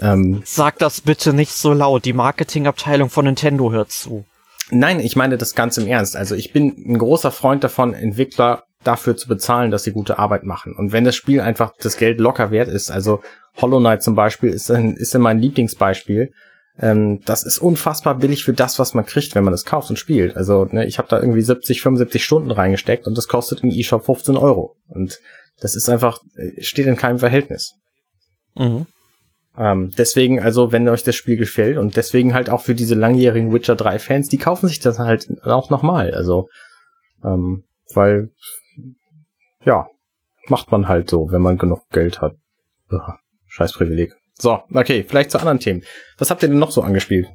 ähm, 0.00 0.42
Sag 0.44 0.78
das 0.78 1.00
bitte 1.00 1.32
nicht 1.32 1.52
so 1.52 1.72
laut. 1.72 2.04
Die 2.04 2.12
Marketingabteilung 2.12 3.10
von 3.10 3.24
Nintendo 3.24 3.72
hört 3.72 3.90
zu. 3.90 4.24
Nein, 4.70 5.00
ich 5.00 5.16
meine 5.16 5.38
das 5.38 5.56
ganz 5.56 5.76
im 5.76 5.88
Ernst. 5.88 6.16
Also 6.16 6.36
ich 6.36 6.52
bin 6.52 6.76
ein 6.86 6.98
großer 6.98 7.32
Freund 7.32 7.64
davon, 7.64 7.94
Entwickler 7.94 8.62
dafür 8.84 9.16
zu 9.16 9.28
bezahlen, 9.28 9.70
dass 9.70 9.84
sie 9.84 9.92
gute 9.92 10.18
Arbeit 10.18 10.44
machen. 10.44 10.74
Und 10.74 10.92
wenn 10.92 11.04
das 11.04 11.16
Spiel 11.16 11.40
einfach 11.40 11.72
das 11.80 11.96
Geld 11.96 12.18
locker 12.18 12.50
wert 12.50 12.68
ist, 12.68 12.90
also 12.90 13.20
Hollow 13.56 13.78
Knight 13.78 14.02
zum 14.02 14.14
Beispiel 14.14 14.50
ist, 14.50 14.70
ein, 14.70 14.94
ist 14.94 15.16
mein 15.18 15.38
Lieblingsbeispiel, 15.38 16.32
ähm, 16.78 17.20
das 17.26 17.42
ist 17.42 17.58
unfassbar 17.58 18.16
billig 18.16 18.44
für 18.44 18.54
das, 18.54 18.78
was 18.78 18.94
man 18.94 19.04
kriegt, 19.04 19.34
wenn 19.34 19.44
man 19.44 19.52
das 19.52 19.64
kauft 19.66 19.90
und 19.90 19.98
spielt. 19.98 20.36
Also 20.36 20.64
ne, 20.70 20.86
ich 20.86 20.98
habe 20.98 21.08
da 21.08 21.20
irgendwie 21.20 21.42
70, 21.42 21.82
75 21.82 22.24
Stunden 22.24 22.50
reingesteckt 22.50 23.06
und 23.06 23.18
das 23.18 23.28
kostet 23.28 23.62
im 23.62 23.70
eShop 23.70 24.06
15 24.06 24.36
Euro. 24.36 24.76
Und 24.88 25.20
das 25.60 25.76
ist 25.76 25.88
einfach, 25.88 26.20
äh, 26.36 26.62
steht 26.62 26.86
in 26.86 26.96
keinem 26.96 27.18
Verhältnis. 27.18 27.74
Mhm. 28.56 28.86
Ähm, 29.58 29.92
deswegen, 29.98 30.40
also, 30.40 30.72
wenn 30.72 30.88
euch 30.88 31.02
das 31.02 31.16
Spiel 31.16 31.36
gefällt 31.36 31.76
und 31.76 31.96
deswegen 31.96 32.34
halt 32.34 32.48
auch 32.48 32.62
für 32.62 32.74
diese 32.74 32.94
langjährigen 32.94 33.52
Witcher 33.52 33.76
3 33.76 33.98
Fans, 33.98 34.28
die 34.28 34.38
kaufen 34.38 34.68
sich 34.68 34.80
das 34.80 34.98
halt 34.98 35.28
auch 35.42 35.70
nochmal. 35.70 36.14
Also, 36.14 36.48
ähm, 37.24 37.64
weil 37.92 38.30
ja, 39.64 39.88
macht 40.46 40.70
man 40.70 40.88
halt 40.88 41.10
so, 41.10 41.30
wenn 41.30 41.42
man 41.42 41.58
genug 41.58 41.88
Geld 41.90 42.20
hat. 42.20 42.34
Ugh, 42.90 43.14
scheiß 43.46 43.72
Privileg. 43.72 44.12
So, 44.34 44.62
okay, 44.72 45.04
vielleicht 45.06 45.30
zu 45.30 45.38
anderen 45.38 45.60
Themen. 45.60 45.82
Was 46.18 46.30
habt 46.30 46.42
ihr 46.42 46.48
denn 46.48 46.58
noch 46.58 46.70
so 46.70 46.82
angespielt? 46.82 47.28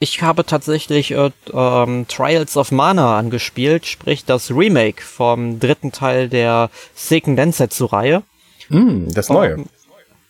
Ich 0.00 0.22
habe 0.22 0.46
tatsächlich 0.46 1.10
äh, 1.10 1.30
ähm, 1.52 2.06
Trials 2.08 2.56
of 2.56 2.70
Mana 2.70 3.18
angespielt, 3.18 3.84
sprich 3.84 4.24
das 4.24 4.50
Remake 4.50 5.02
vom 5.02 5.58
dritten 5.58 5.90
Teil 5.92 6.28
der 6.28 6.70
Seiken 6.94 7.36
Densetsu-Reihe. 7.36 8.22
Mm, 8.68 9.08
das 9.08 9.28
neue. 9.28 9.56
Um, 9.56 9.66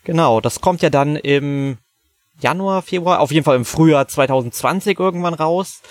genau, 0.05 0.41
das 0.41 0.61
kommt 0.61 0.81
ja 0.81 0.89
dann 0.89 1.17
im 1.17 1.77
Januar, 2.41 2.83
Februar, 2.83 3.21
auf 3.21 3.31
jeden 3.31 3.45
Fall 3.45 3.57
im 3.57 3.67
Frühjahr 3.67 4.09
2020 4.09 4.99
irgendwann 4.99 5.35
raus. 5.35 5.83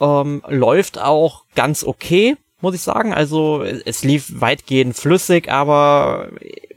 Ähm, 0.00 0.42
läuft 0.48 0.98
auch 0.98 1.44
ganz 1.54 1.84
okay 1.84 2.36
muss 2.60 2.74
ich 2.74 2.82
sagen. 2.82 3.12
Also 3.12 3.62
es 3.62 4.02
lief 4.02 4.40
weitgehend 4.40 4.96
flüssig, 4.96 5.50
aber 5.50 6.30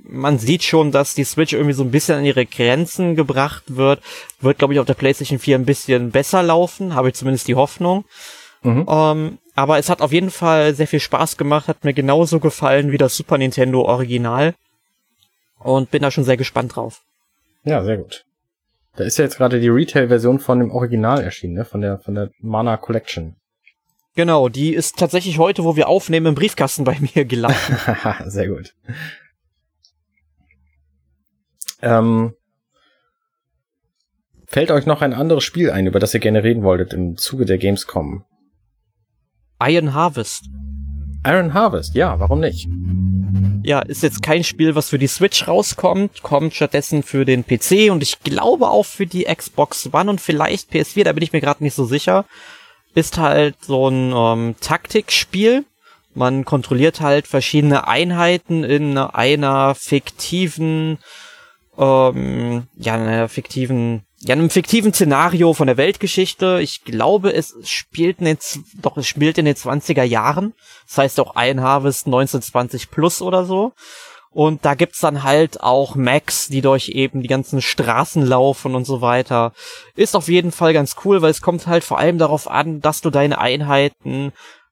man 0.04 0.40
sieht 0.40 0.64
schon, 0.64 0.92
dass 0.92 1.14
die 1.14 1.24
Switch 1.24 1.54
irgendwie 1.54 1.74
so 1.74 1.84
ein 1.84 1.92
bisschen 1.92 2.18
an 2.18 2.26
ihre 2.26 2.46
Grenzen 2.46 3.16
gebracht 3.16 3.64
wird. 3.68 4.02
Wird, 4.42 4.58
glaube 4.58 4.74
ich, 4.74 4.80
auf 4.80 4.88
der 4.88 4.96
PlayStation 4.96 5.40
4 5.40 5.58
ein 5.58 5.66
bisschen 5.66 6.12
besser 6.12 6.42
laufen, 6.44 6.96
habe 6.96 7.10
ich 7.10 7.16
zumindest 7.16 7.48
die 7.48 7.56
Hoffnung. 7.56 8.06
Mhm. 8.64 8.86
Ähm, 8.90 9.38
aber 9.56 9.78
es 9.78 9.90
hat 9.90 10.02
auf 10.02 10.12
jeden 10.12 10.32
Fall 10.32 10.74
sehr 10.74 10.88
viel 10.88 11.00
Spaß 11.00 11.38
gemacht, 11.38 11.68
hat 11.68 11.84
mir 11.84 11.94
genauso 11.94 12.40
gefallen 12.40 12.92
wie 12.92 12.98
das 12.98 13.16
Super 13.16 13.38
Nintendo 13.38 13.82
Original. 13.82 14.56
Und 15.60 15.92
bin 15.92 16.02
da 16.02 16.10
schon 16.10 16.24
sehr 16.24 16.38
gespannt 16.38 16.76
drauf. 16.76 17.02
Ja, 17.66 17.84
sehr 17.84 17.98
gut. 17.98 18.24
Da 18.96 19.04
ist 19.04 19.18
ja 19.18 19.26
jetzt 19.26 19.38
gerade 19.38 19.60
die 19.60 19.68
Retail-Version 19.68 20.40
von 20.40 20.60
dem 20.60 20.72
Original 20.72 21.22
erschienen, 21.22 21.54
ne? 21.54 21.66
Von 21.66 21.82
der, 21.82 22.00
von 22.00 22.16
der 22.16 22.32
Mana 22.40 22.78
Collection. 22.78 23.36
Genau, 24.20 24.50
die 24.50 24.74
ist 24.74 25.00
tatsächlich 25.00 25.38
heute, 25.38 25.64
wo 25.64 25.78
wir 25.78 25.88
aufnehmen, 25.88 26.26
im 26.26 26.36
Briefkasten 26.36 26.84
bei 26.84 26.98
mir 27.16 27.24
gelandet. 27.24 27.58
Sehr 28.26 28.50
gut. 28.50 28.74
Ähm, 31.82 32.34
fällt 34.46 34.72
euch 34.72 34.86
noch 34.86 35.02
ein 35.02 35.14
anderes 35.14 35.46
Spiel 35.46 35.72
ein, 35.72 35.88
über 35.88 36.02
das 36.02 36.14
ihr 36.14 36.20
gerne 36.20 36.44
reden 36.44 36.64
wolltet 36.64 36.92
im 36.92 37.16
Zuge 37.16 37.46
der 37.46 37.58
Gamescom? 37.58 38.26
Iron 39.62 39.94
Harvest. 39.94 40.50
Iron 41.26 41.54
Harvest, 41.54 41.96
ja, 41.96 42.20
warum 42.20 42.42
nicht? 42.42 42.68
Ja, 43.64 43.80
ist 43.80 44.04
jetzt 44.04 44.22
kein 44.22 44.44
Spiel, 44.44 44.76
was 44.76 44.90
für 44.90 45.00
die 45.00 45.08
Switch 45.08 45.48
rauskommt, 45.48 46.24
kommt 46.24 46.54
stattdessen 46.54 47.04
für 47.04 47.24
den 47.24 47.46
PC 47.46 47.90
und 47.90 48.04
ich 48.04 48.20
glaube 48.20 48.68
auch 48.68 48.86
für 48.86 49.06
die 49.06 49.24
Xbox 49.34 49.94
One 49.94 50.10
und 50.10 50.20
vielleicht 50.20 50.74
PS4, 50.74 51.06
da 51.06 51.14
bin 51.14 51.24
ich 51.24 51.32
mir 51.32 51.40
gerade 51.40 51.64
nicht 51.64 51.74
so 51.74 51.86
sicher 51.86 52.26
ist 52.94 53.18
halt 53.18 53.56
so 53.64 53.90
ein 53.90 54.14
ähm, 54.16 54.56
Taktikspiel. 54.60 55.66
Man 56.14 56.44
kontrolliert 56.44 57.02
halt 57.02 57.28
verschiedene 57.28 57.88
Einheiten 57.88 58.64
in 58.64 58.98
einer 58.98 59.76
fiktiven, 59.76 60.98
ähm, 61.78 62.68
ja, 62.76 62.96
in 62.96 63.02
einer 63.02 63.30
fiktiven, 63.30 64.06
ja, 64.20 64.34
einem 64.34 64.50
fiktiven 64.50 64.92
Szenario 64.92 65.54
von 65.54 65.68
der 65.68 65.78
Weltgeschichte. 65.78 66.60
Ich 66.62 66.84
glaube, 66.84 67.34
es 67.34 67.56
spielt 67.64 68.20
in 68.20 68.26
den, 68.26 68.38
doch, 68.82 68.98
es 68.98 69.08
spielt 69.08 69.38
in 69.38 69.46
den 69.46 69.56
20er 69.56 70.04
Jahren. 70.04 70.54
Das 70.88 70.98
heißt 70.98 71.20
auch 71.20 71.36
Iron 71.38 71.62
Harvest 71.62 72.08
1920 72.08 72.90
plus 72.90 73.22
oder 73.22 73.46
so. 73.46 73.74
Und 74.32 74.64
da 74.64 74.76
gibt's 74.76 75.00
dann 75.00 75.24
halt 75.24 75.62
auch 75.62 75.96
Macs, 75.96 76.50
die 76.50 76.62
durch 76.62 76.90
eben 76.90 77.22
die 77.22 77.28
ganzen 77.28 77.62
Straßen 77.62 78.24
laufen 78.24 78.76
und 78.76 78.86
so 78.86 79.02
weiter. 79.02 79.54
Ist 79.96 80.16
auf 80.16 80.28
jeden 80.28 80.52
Fall 80.52 80.74
ganz 80.74 80.96
cool, 81.04 81.22
weil 81.22 81.32
es 81.32 81.42
kommt 81.42 81.66
halt 81.66 81.84
vor 81.84 81.98
allem 81.98 82.20
darauf 82.20 82.50
an, 82.50 82.80
dass 82.80 83.02
du 83.02 83.10
deine 83.10 83.40
Einheiten 83.40 84.32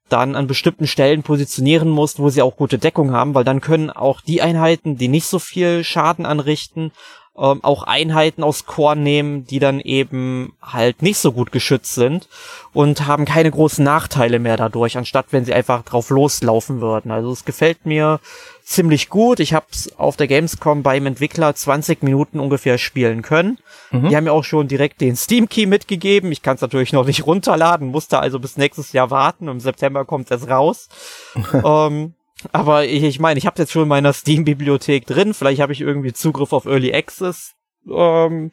dann 0.10 0.36
an 0.36 0.48
bestimmten 0.48 0.88
Stellen 0.88 1.24
positionieren 1.24 1.90
musst, 1.90 2.20
wo 2.20 2.30
sie 2.30 2.42
auch 2.42 2.56
gute 2.56 2.78
Deckung 2.78 3.12
haben, 3.12 3.34
weil 3.34 3.44
dann 3.44 3.62
können 3.62 3.90
auch 3.90 4.22
die 4.22 4.42
Einheiten, 4.42 4.98
die 4.98 5.08
nicht 5.08 5.28
so 5.28 5.40
viel 5.40 5.84
Schaden 5.84 6.26
anrichten, 6.26 6.92
ähm, 7.38 7.64
auch 7.64 7.84
Einheiten 7.84 8.44
aus 8.44 8.66
Core 8.66 8.96
nehmen, 8.96 9.46
die 9.46 9.60
dann 9.60 9.80
eben 9.80 10.54
halt 10.62 11.02
nicht 11.02 11.18
so 11.18 11.32
gut 11.32 11.52
geschützt 11.52 11.94
sind 11.94 12.28
und 12.74 13.06
haben 13.06 13.26
keine 13.26 13.52
großen 13.52 13.84
Nachteile 13.84 14.40
mehr 14.40 14.58
dadurch, 14.58 14.98
anstatt 14.98 15.28
wenn 15.32 15.46
sie 15.46 15.54
einfach 15.54 15.84
drauf 15.84 16.10
loslaufen 16.10 16.82
würden. 16.82 17.12
Also 17.12 17.32
es 17.32 17.46
gefällt 17.46 17.86
mir 17.86 18.20
ziemlich 18.68 19.10
gut. 19.10 19.40
Ich 19.40 19.54
habe 19.54 19.66
es 19.72 19.98
auf 19.98 20.18
der 20.18 20.28
Gamescom 20.28 20.84
beim 20.84 21.06
Entwickler 21.06 21.56
20 21.56 22.04
Minuten 22.04 22.40
ungefähr 22.40 22.78
spielen 22.78 23.22
können. 23.22 23.60
Mhm. 23.92 24.10
Die 24.10 24.16
haben 24.16 24.26
mir 24.26 24.34
auch 24.34 24.44
schon 24.44 24.68
direkt 24.68 25.00
den 25.00 25.16
Steam 25.16 25.48
Key 25.48 25.66
mitgegeben. 25.66 26.32
Ich 26.32 26.42
kann 26.42 26.56
es 26.56 26.62
natürlich 26.62 26.92
noch 26.94 27.06
nicht 27.06 27.26
runterladen, 27.26 27.88
musste 27.88 28.20
also 28.20 28.40
bis 28.40 28.58
nächstes 28.58 28.92
Jahr 28.92 29.10
warten. 29.10 29.48
Im 29.48 29.60
September 29.60 30.04
kommt 30.06 30.30
es 30.32 30.50
raus. 30.50 30.90
ähm, 31.54 32.14
aber 32.52 32.86
ich, 32.86 33.04
ich 33.04 33.20
meine, 33.20 33.38
ich 33.38 33.46
habe 33.46 33.60
jetzt 33.60 33.72
schon 33.72 33.84
in 33.84 33.88
meiner 33.88 34.14
Steam-Bibliothek 34.14 35.08
drin. 35.08 35.34
Vielleicht 35.34 35.62
habe 35.62 35.74
ich 35.74 35.82
irgendwie 35.82 36.14
Zugriff 36.14 36.52
auf 36.52 36.66
Early 36.66 36.94
Access 36.94 37.54
ähm, 37.90 38.52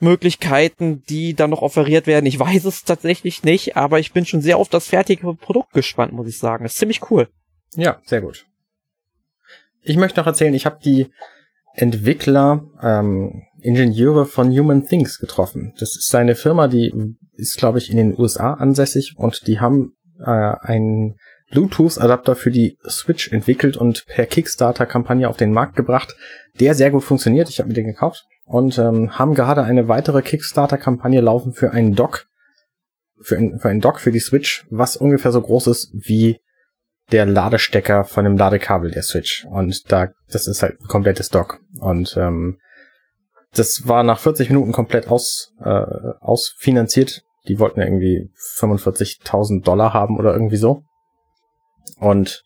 Möglichkeiten, 0.00 1.02
die 1.08 1.34
dann 1.34 1.50
noch 1.50 1.62
offeriert 1.62 2.06
werden. 2.06 2.26
Ich 2.26 2.38
weiß 2.38 2.64
es 2.64 2.84
tatsächlich 2.84 3.44
nicht, 3.44 3.76
aber 3.76 4.00
ich 4.00 4.12
bin 4.12 4.26
schon 4.26 4.42
sehr 4.42 4.58
auf 4.58 4.68
das 4.68 4.88
fertige 4.88 5.32
Produkt 5.34 5.72
gespannt, 5.72 6.12
muss 6.12 6.28
ich 6.28 6.38
sagen. 6.38 6.64
Das 6.64 6.72
ist 6.72 6.78
ziemlich 6.78 7.10
cool. 7.10 7.28
Ja, 7.76 8.00
sehr 8.04 8.20
gut. 8.20 8.46
Ich 9.84 9.96
möchte 9.96 10.18
noch 10.18 10.26
erzählen, 10.26 10.54
ich 10.54 10.64
habe 10.64 10.78
die 10.82 11.10
Entwickler, 11.74 12.64
ähm, 12.82 13.42
Ingenieure 13.60 14.24
von 14.24 14.50
Human 14.50 14.86
Things 14.86 15.18
getroffen. 15.18 15.74
Das 15.78 15.96
ist 15.96 16.14
eine 16.14 16.34
Firma, 16.34 16.68
die 16.68 17.16
ist, 17.36 17.58
glaube 17.58 17.78
ich, 17.78 17.90
in 17.90 17.96
den 17.96 18.18
USA 18.18 18.54
ansässig 18.54 19.14
und 19.16 19.46
die 19.46 19.60
haben 19.60 19.92
äh, 20.20 20.54
ein 20.60 21.16
Bluetooth-Adapter 21.50 22.34
für 22.34 22.50
die 22.50 22.78
Switch 22.88 23.30
entwickelt 23.30 23.76
und 23.76 24.06
per 24.06 24.26
Kickstarter-Kampagne 24.26 25.28
auf 25.28 25.36
den 25.36 25.52
Markt 25.52 25.76
gebracht, 25.76 26.16
der 26.60 26.74
sehr 26.74 26.90
gut 26.90 27.04
funktioniert. 27.04 27.48
Ich 27.48 27.58
habe 27.58 27.68
mir 27.68 27.74
den 27.74 27.86
gekauft 27.86 28.24
und 28.44 28.78
ähm, 28.78 29.18
haben 29.18 29.34
gerade 29.34 29.64
eine 29.64 29.88
weitere 29.88 30.22
Kickstarter-Kampagne 30.22 31.20
laufen 31.20 31.52
für 31.52 31.72
einen 31.72 31.94
Dock, 31.94 32.26
für, 33.20 33.36
ein, 33.36 33.58
für 33.58 33.68
einen 33.68 33.80
Dock 33.80 34.00
für 34.00 34.12
die 34.12 34.20
Switch, 34.20 34.66
was 34.70 34.96
ungefähr 34.96 35.32
so 35.32 35.40
groß 35.40 35.66
ist 35.66 35.90
wie 35.92 36.38
der 37.12 37.26
Ladestecker 37.26 38.04
von 38.04 38.24
dem 38.24 38.36
Ladekabel 38.36 38.90
der 38.90 39.02
Switch. 39.02 39.44
Und 39.44 39.90
da, 39.92 40.08
das 40.30 40.46
ist 40.46 40.62
halt 40.62 40.80
ein 40.80 40.88
komplettes 40.88 41.28
Dock. 41.28 41.60
Und 41.80 42.16
ähm, 42.16 42.58
das 43.54 43.86
war 43.86 44.02
nach 44.02 44.18
40 44.18 44.48
Minuten 44.50 44.72
komplett 44.72 45.08
aus, 45.08 45.52
äh, 45.62 45.84
ausfinanziert. 46.20 47.22
Die 47.46 47.58
wollten 47.58 47.80
irgendwie 47.80 48.30
45.000 48.56 49.62
Dollar 49.62 49.92
haben 49.92 50.18
oder 50.18 50.32
irgendwie 50.32 50.56
so. 50.56 50.82
Und 51.98 52.44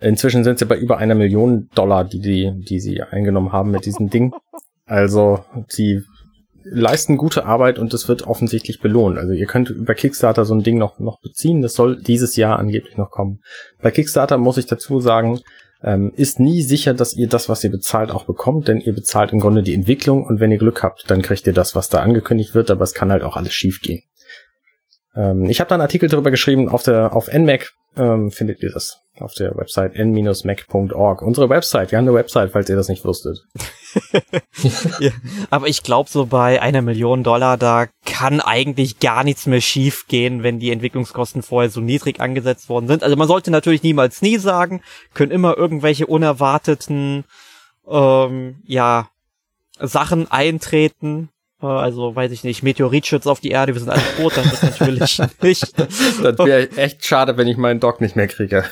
inzwischen 0.00 0.44
sind 0.44 0.58
sie 0.58 0.66
bei 0.66 0.76
über 0.76 0.98
einer 0.98 1.14
Million 1.14 1.68
Dollar, 1.74 2.04
die, 2.04 2.20
die, 2.20 2.52
die 2.68 2.80
sie 2.80 3.02
eingenommen 3.02 3.52
haben 3.52 3.70
mit 3.70 3.86
diesem 3.86 4.10
Ding. 4.10 4.34
Also, 4.84 5.44
sie 5.68 6.02
leisten 6.70 7.16
gute 7.16 7.44
Arbeit 7.44 7.78
und 7.78 7.92
es 7.94 8.08
wird 8.08 8.26
offensichtlich 8.26 8.80
belohnt. 8.80 9.18
Also 9.18 9.32
ihr 9.32 9.46
könnt 9.46 9.70
über 9.70 9.94
Kickstarter 9.94 10.44
so 10.44 10.54
ein 10.54 10.62
Ding 10.62 10.78
noch, 10.78 10.98
noch 10.98 11.20
beziehen. 11.20 11.62
Das 11.62 11.74
soll 11.74 12.00
dieses 12.00 12.36
Jahr 12.36 12.58
angeblich 12.58 12.96
noch 12.96 13.10
kommen. 13.10 13.40
Bei 13.80 13.90
Kickstarter 13.90 14.38
muss 14.38 14.58
ich 14.58 14.66
dazu 14.66 15.00
sagen, 15.00 15.40
ähm, 15.82 16.12
ist 16.16 16.40
nie 16.40 16.62
sicher, 16.62 16.94
dass 16.94 17.14
ihr 17.14 17.28
das, 17.28 17.48
was 17.48 17.62
ihr 17.62 17.70
bezahlt, 17.70 18.10
auch 18.10 18.24
bekommt, 18.24 18.68
denn 18.68 18.80
ihr 18.80 18.92
bezahlt 18.92 19.32
im 19.32 19.40
Grunde 19.40 19.62
die 19.62 19.74
Entwicklung 19.74 20.24
und 20.24 20.40
wenn 20.40 20.50
ihr 20.50 20.58
Glück 20.58 20.82
habt, 20.82 21.04
dann 21.08 21.22
kriegt 21.22 21.46
ihr 21.46 21.52
das, 21.52 21.76
was 21.76 21.88
da 21.88 22.00
angekündigt 22.00 22.54
wird, 22.54 22.70
aber 22.70 22.82
es 22.82 22.94
kann 22.94 23.12
halt 23.12 23.22
auch 23.22 23.36
alles 23.36 23.52
schief 23.52 23.80
gehen. 23.80 24.02
Ähm, 25.14 25.44
ich 25.44 25.60
habe 25.60 25.68
da 25.68 25.76
einen 25.76 25.82
Artikel 25.82 26.08
darüber 26.08 26.30
geschrieben 26.30 26.68
auf 26.68 26.82
der 26.82 27.14
auf 27.14 27.32
NMAC 27.32 27.72
ähm, 27.96 28.30
findet 28.30 28.62
ihr 28.62 28.70
das 28.70 29.00
auf 29.18 29.34
der 29.34 29.56
Website 29.56 29.94
n-mac.org. 29.94 31.22
Unsere 31.22 31.48
Website, 31.48 31.90
wir 31.90 31.98
haben 31.98 32.06
eine 32.06 32.14
Website, 32.14 32.52
falls 32.52 32.68
ihr 32.68 32.76
das 32.76 32.88
nicht 32.88 33.04
wusstet. 33.04 33.38
Ja, 35.00 35.10
aber 35.50 35.68
ich 35.68 35.82
glaube, 35.82 36.10
so 36.10 36.26
bei 36.26 36.60
einer 36.60 36.82
Million 36.82 37.22
Dollar, 37.22 37.56
da 37.56 37.86
kann 38.04 38.40
eigentlich 38.40 39.00
gar 39.00 39.24
nichts 39.24 39.46
mehr 39.46 39.60
schief 39.60 40.06
gehen, 40.08 40.42
wenn 40.42 40.58
die 40.58 40.70
Entwicklungskosten 40.70 41.42
vorher 41.42 41.70
so 41.70 41.80
niedrig 41.80 42.20
angesetzt 42.20 42.68
worden 42.68 42.88
sind. 42.88 43.02
Also 43.02 43.16
man 43.16 43.28
sollte 43.28 43.50
natürlich 43.50 43.82
niemals 43.82 44.22
nie 44.22 44.38
sagen, 44.38 44.82
können 45.14 45.32
immer 45.32 45.56
irgendwelche 45.56 46.06
unerwarteten 46.06 47.24
ähm, 47.88 48.56
ja, 48.66 49.08
Sachen 49.80 50.30
eintreten, 50.30 51.30
äh, 51.62 51.66
also, 51.66 52.14
weiß 52.14 52.32
ich 52.32 52.44
nicht, 52.44 52.62
Meteoritschutz 52.62 53.26
auf 53.26 53.40
die 53.40 53.50
Erde, 53.50 53.74
wir 53.74 53.80
sind 53.80 53.90
alle 53.90 54.02
tot, 54.16 54.36
dann 54.36 54.44
ist 54.44 54.62
natürlich 54.62 55.00
nicht. 55.42 55.78
Das 55.78 56.38
wäre 56.38 56.70
echt 56.76 57.04
schade, 57.04 57.36
wenn 57.36 57.48
ich 57.48 57.56
meinen 57.56 57.80
Doc 57.80 58.00
nicht 58.00 58.16
mehr 58.16 58.28
kriege. 58.28 58.64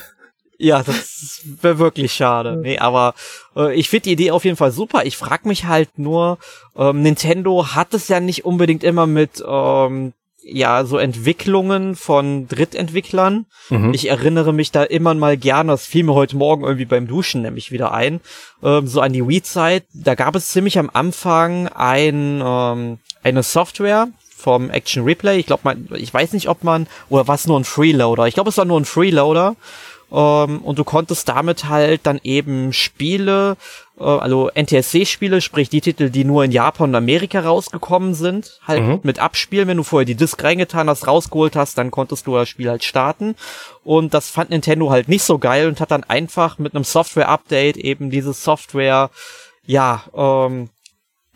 Ja, 0.57 0.81
das 0.83 1.41
wäre 1.61 1.77
wirklich 1.77 2.13
schade. 2.13 2.57
Nee, 2.57 2.79
aber 2.79 3.13
äh, 3.55 3.75
ich 3.75 3.89
finde 3.89 4.03
die 4.03 4.13
Idee 4.13 4.31
auf 4.31 4.45
jeden 4.45 4.57
Fall 4.57 4.71
super. 4.71 5.05
Ich 5.05 5.17
frag 5.17 5.45
mich 5.45 5.65
halt 5.65 5.99
nur, 5.99 6.39
ähm, 6.75 7.03
Nintendo 7.03 7.75
hat 7.75 7.93
es 7.93 8.07
ja 8.07 8.19
nicht 8.19 8.45
unbedingt 8.45 8.83
immer 8.83 9.05
mit 9.05 9.43
ähm, 9.47 10.13
ja 10.41 10.85
so 10.85 10.97
Entwicklungen 10.97 11.95
von 11.95 12.47
Drittentwicklern. 12.47 13.45
Mhm. 13.69 13.93
Ich 13.93 14.09
erinnere 14.09 14.53
mich 14.53 14.71
da 14.71 14.83
immer 14.83 15.13
mal 15.13 15.37
gerne, 15.37 15.73
das 15.73 15.85
fiel 15.85 16.03
mir 16.03 16.13
heute 16.13 16.37
Morgen 16.37 16.63
irgendwie 16.63 16.85
beim 16.85 17.07
Duschen 17.07 17.41
nämlich 17.41 17.71
wieder 17.71 17.91
ein, 17.91 18.21
ähm, 18.63 18.87
so 18.87 19.01
an 19.01 19.13
die 19.13 19.27
Wii-Zeit. 19.27 19.85
Da 19.93 20.15
gab 20.15 20.35
es 20.35 20.49
ziemlich 20.49 20.79
am 20.79 20.89
Anfang 20.91 21.67
ein, 21.67 22.41
ähm, 22.43 22.97
eine 23.23 23.43
Software 23.43 24.07
vom 24.35 24.69
Action 24.69 25.03
Replay. 25.03 25.39
Ich 25.39 25.47
glaube, 25.47 25.61
man, 25.65 25.89
ich 25.95 26.13
weiß 26.13 26.33
nicht, 26.33 26.47
ob 26.47 26.63
man, 26.63 26.87
oder 27.09 27.27
was 27.27 27.47
nur 27.47 27.59
ein 27.59 27.63
Freeloader. 27.63 28.27
Ich 28.27 28.35
glaube, 28.35 28.49
es 28.49 28.57
war 28.57 28.65
nur 28.65 28.79
ein 28.79 28.85
Freeloader. 28.85 29.55
Ähm, 30.11 30.59
und 30.59 30.79
du 30.79 30.83
konntest 30.83 31.27
damit 31.27 31.65
halt 31.65 32.01
dann 32.03 32.19
eben 32.23 32.71
Spiele, 32.71 33.57
äh, 33.99 34.03
also 34.03 34.49
NTSC-Spiele, 34.53 35.41
sprich 35.41 35.69
die 35.69 35.81
Titel, 35.81 36.09
die 36.09 36.23
nur 36.23 36.43
in 36.43 36.51
Japan 36.51 36.89
und 36.89 36.95
Amerika 36.95 37.41
rausgekommen 37.41 38.13
sind, 38.13 38.59
halt 38.65 38.83
mhm. 38.83 38.99
mit 39.03 39.19
abspielen. 39.19 39.67
Wenn 39.67 39.77
du 39.77 39.83
vorher 39.83 40.05
die 40.05 40.15
Disc 40.15 40.41
reingetan 40.41 40.89
hast, 40.89 41.07
rausgeholt 41.07 41.55
hast, 41.55 41.77
dann 41.77 41.91
konntest 41.91 42.27
du 42.27 42.35
das 42.35 42.47
Spiel 42.47 42.69
halt 42.69 42.83
starten. 42.83 43.35
Und 43.83 44.13
das 44.13 44.29
fand 44.29 44.49
Nintendo 44.49 44.89
halt 44.89 45.09
nicht 45.09 45.23
so 45.23 45.37
geil 45.39 45.67
und 45.67 45.81
hat 45.81 45.91
dann 45.91 46.03
einfach 46.03 46.57
mit 46.57 46.73
einem 46.73 46.83
Software-Update 46.85 47.77
eben 47.77 48.09
diese 48.09 48.33
Software, 48.33 49.09
ja, 49.65 50.03
ähm, 50.15 50.69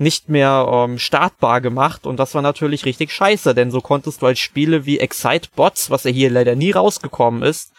nicht 0.02 0.30
mehr 0.30 0.68
ähm, 0.68 0.98
startbar 0.98 1.62
gemacht 1.62 2.08
und 2.08 2.18
das 2.18 2.34
war 2.34 2.42
natürlich 2.42 2.86
richtig 2.86 3.12
scheiße, 3.14 3.54
denn 3.54 3.70
so 3.70 3.82
konntest 3.82 4.22
du 4.22 4.26
halt 4.26 4.40
Spiele 4.40 4.86
wie 4.88 5.00
Excite 5.00 5.50
Bots, 5.56 5.92
was 5.92 6.06
ja 6.06 6.12
hier 6.12 6.32
leider 6.32 6.56
nie 6.56 6.72
rausgekommen 6.72 7.44
ist, 7.44 7.72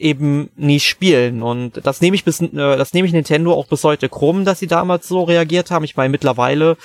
eben 0.00 0.50
nie 0.56 0.80
spielen. 0.80 1.42
Und 1.42 1.84
das 1.84 2.00
nehme 2.00 2.16
ich 2.16 2.24
bis, 2.24 2.40
äh, 2.40 2.48
das 2.52 2.92
nehme 2.92 3.06
ich 3.06 3.12
Nintendo 3.12 3.52
auch 3.52 3.66
bis 3.66 3.84
heute 3.84 4.08
krumm, 4.08 4.44
dass 4.44 4.58
sie 4.58 4.66
damals 4.66 5.06
so 5.06 5.24
reagiert 5.24 5.70
haben. 5.70 5.84
Ich 5.84 5.96
meine, 5.96 6.10
mittlerweile 6.10 6.76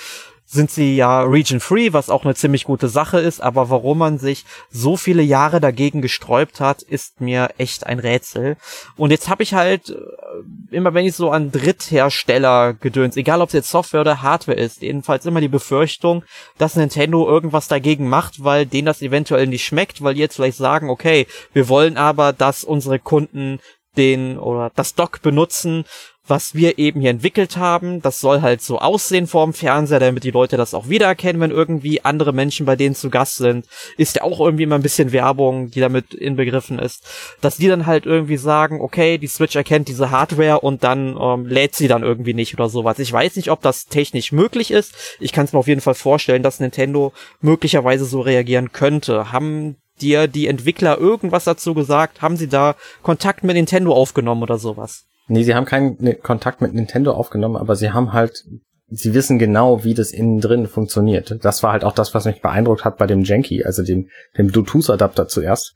sind 0.46 0.70
sie 0.70 0.96
ja 0.96 1.22
region 1.22 1.60
free, 1.60 1.92
was 1.92 2.08
auch 2.08 2.24
eine 2.24 2.34
ziemlich 2.34 2.64
gute 2.64 2.88
Sache 2.88 3.18
ist, 3.18 3.40
aber 3.40 3.68
warum 3.68 3.98
man 3.98 4.18
sich 4.18 4.44
so 4.70 4.96
viele 4.96 5.22
Jahre 5.22 5.60
dagegen 5.60 6.02
gesträubt 6.02 6.60
hat, 6.60 6.82
ist 6.82 7.20
mir 7.20 7.50
echt 7.58 7.86
ein 7.86 7.98
Rätsel. 7.98 8.56
Und 8.96 9.10
jetzt 9.10 9.28
habe 9.28 9.42
ich 9.42 9.54
halt 9.54 9.90
äh, 9.90 9.96
immer 10.70 10.94
wenn 10.94 11.06
ich 11.06 11.14
so 11.14 11.30
an 11.30 11.50
Dritthersteller 11.50 12.74
gedöns, 12.74 13.16
egal 13.16 13.42
ob 13.42 13.48
es 13.48 13.54
jetzt 13.54 13.70
Software 13.70 14.00
oder 14.00 14.22
Hardware 14.22 14.56
ist, 14.58 14.82
jedenfalls 14.82 15.26
immer 15.26 15.40
die 15.40 15.48
Befürchtung, 15.48 16.24
dass 16.58 16.76
Nintendo 16.76 17.26
irgendwas 17.26 17.68
dagegen 17.68 18.08
macht, 18.08 18.44
weil 18.44 18.66
denen 18.66 18.86
das 18.86 19.02
eventuell 19.02 19.46
nicht 19.46 19.64
schmeckt, 19.64 20.02
weil 20.02 20.14
die 20.14 20.20
jetzt 20.20 20.36
vielleicht 20.36 20.58
sagen, 20.58 20.90
okay, 20.90 21.26
wir 21.52 21.68
wollen 21.68 21.96
aber, 21.96 22.32
dass 22.32 22.64
unsere 22.64 22.98
Kunden 22.98 23.58
den 23.96 24.38
oder 24.38 24.70
das 24.74 24.94
Dock 24.94 25.22
benutzen, 25.22 25.84
was 26.28 26.54
wir 26.54 26.78
eben 26.78 27.00
hier 27.00 27.10
entwickelt 27.10 27.56
haben. 27.56 28.02
Das 28.02 28.18
soll 28.18 28.40
halt 28.40 28.62
so 28.62 28.78
aussehen 28.78 29.26
vorm 29.26 29.52
Fernseher, 29.52 30.00
damit 30.00 30.24
die 30.24 30.30
Leute 30.30 30.56
das 30.56 30.74
auch 30.74 30.88
wiedererkennen, 30.88 31.40
wenn 31.40 31.50
irgendwie 31.50 32.04
andere 32.04 32.32
Menschen 32.32 32.66
bei 32.66 32.76
denen 32.76 32.94
zu 32.94 33.10
Gast 33.10 33.36
sind. 33.36 33.66
Ist 33.96 34.16
ja 34.16 34.22
auch 34.22 34.40
irgendwie 34.40 34.64
immer 34.64 34.74
ein 34.74 34.82
bisschen 34.82 35.12
Werbung, 35.12 35.70
die 35.70 35.80
damit 35.80 36.14
inbegriffen 36.14 36.78
ist. 36.78 37.04
Dass 37.40 37.56
die 37.56 37.68
dann 37.68 37.86
halt 37.86 38.06
irgendwie 38.06 38.36
sagen, 38.36 38.80
okay, 38.80 39.18
die 39.18 39.26
Switch 39.26 39.56
erkennt 39.56 39.88
diese 39.88 40.10
Hardware 40.10 40.60
und 40.60 40.84
dann 40.84 41.16
ähm, 41.20 41.46
lädt 41.46 41.74
sie 41.74 41.88
dann 41.88 42.02
irgendwie 42.02 42.34
nicht 42.34 42.54
oder 42.54 42.68
sowas. 42.68 42.98
Ich 42.98 43.12
weiß 43.12 43.36
nicht, 43.36 43.50
ob 43.50 43.62
das 43.62 43.86
technisch 43.86 44.32
möglich 44.32 44.70
ist. 44.70 44.94
Ich 45.20 45.32
kann 45.32 45.44
es 45.44 45.52
mir 45.52 45.58
auf 45.58 45.68
jeden 45.68 45.80
Fall 45.80 45.94
vorstellen, 45.94 46.42
dass 46.42 46.60
Nintendo 46.60 47.12
möglicherweise 47.40 48.04
so 48.04 48.20
reagieren 48.20 48.72
könnte. 48.72 49.32
Haben 49.32 49.76
dir 50.00 50.28
die 50.28 50.46
Entwickler 50.46 50.98
irgendwas 50.98 51.44
dazu 51.44 51.74
gesagt? 51.74 52.22
Haben 52.22 52.36
sie 52.36 52.48
da 52.48 52.74
Kontakt 53.02 53.44
mit 53.44 53.56
Nintendo 53.56 53.94
aufgenommen 53.94 54.42
oder 54.42 54.58
sowas? 54.58 55.04
Nee, 55.28 55.42
sie 55.42 55.54
haben 55.54 55.64
keinen 55.66 55.96
ne, 56.00 56.14
Kontakt 56.14 56.60
mit 56.60 56.74
Nintendo 56.74 57.12
aufgenommen, 57.12 57.56
aber 57.56 57.76
sie 57.76 57.90
haben 57.90 58.12
halt, 58.12 58.44
sie 58.88 59.14
wissen 59.14 59.38
genau, 59.38 59.82
wie 59.84 59.94
das 59.94 60.12
innen 60.12 60.40
drin 60.40 60.68
funktioniert. 60.68 61.38
Das 61.42 61.62
war 61.62 61.72
halt 61.72 61.84
auch 61.84 61.94
das, 61.94 62.14
was 62.14 62.26
mich 62.26 62.40
beeindruckt 62.40 62.84
hat 62.84 62.96
bei 62.96 63.06
dem 63.06 63.22
Janky, 63.22 63.64
also 63.64 63.82
dem, 63.82 64.08
dem 64.38 64.48
Bluetooth-Adapter 64.48 65.26
zuerst. 65.28 65.74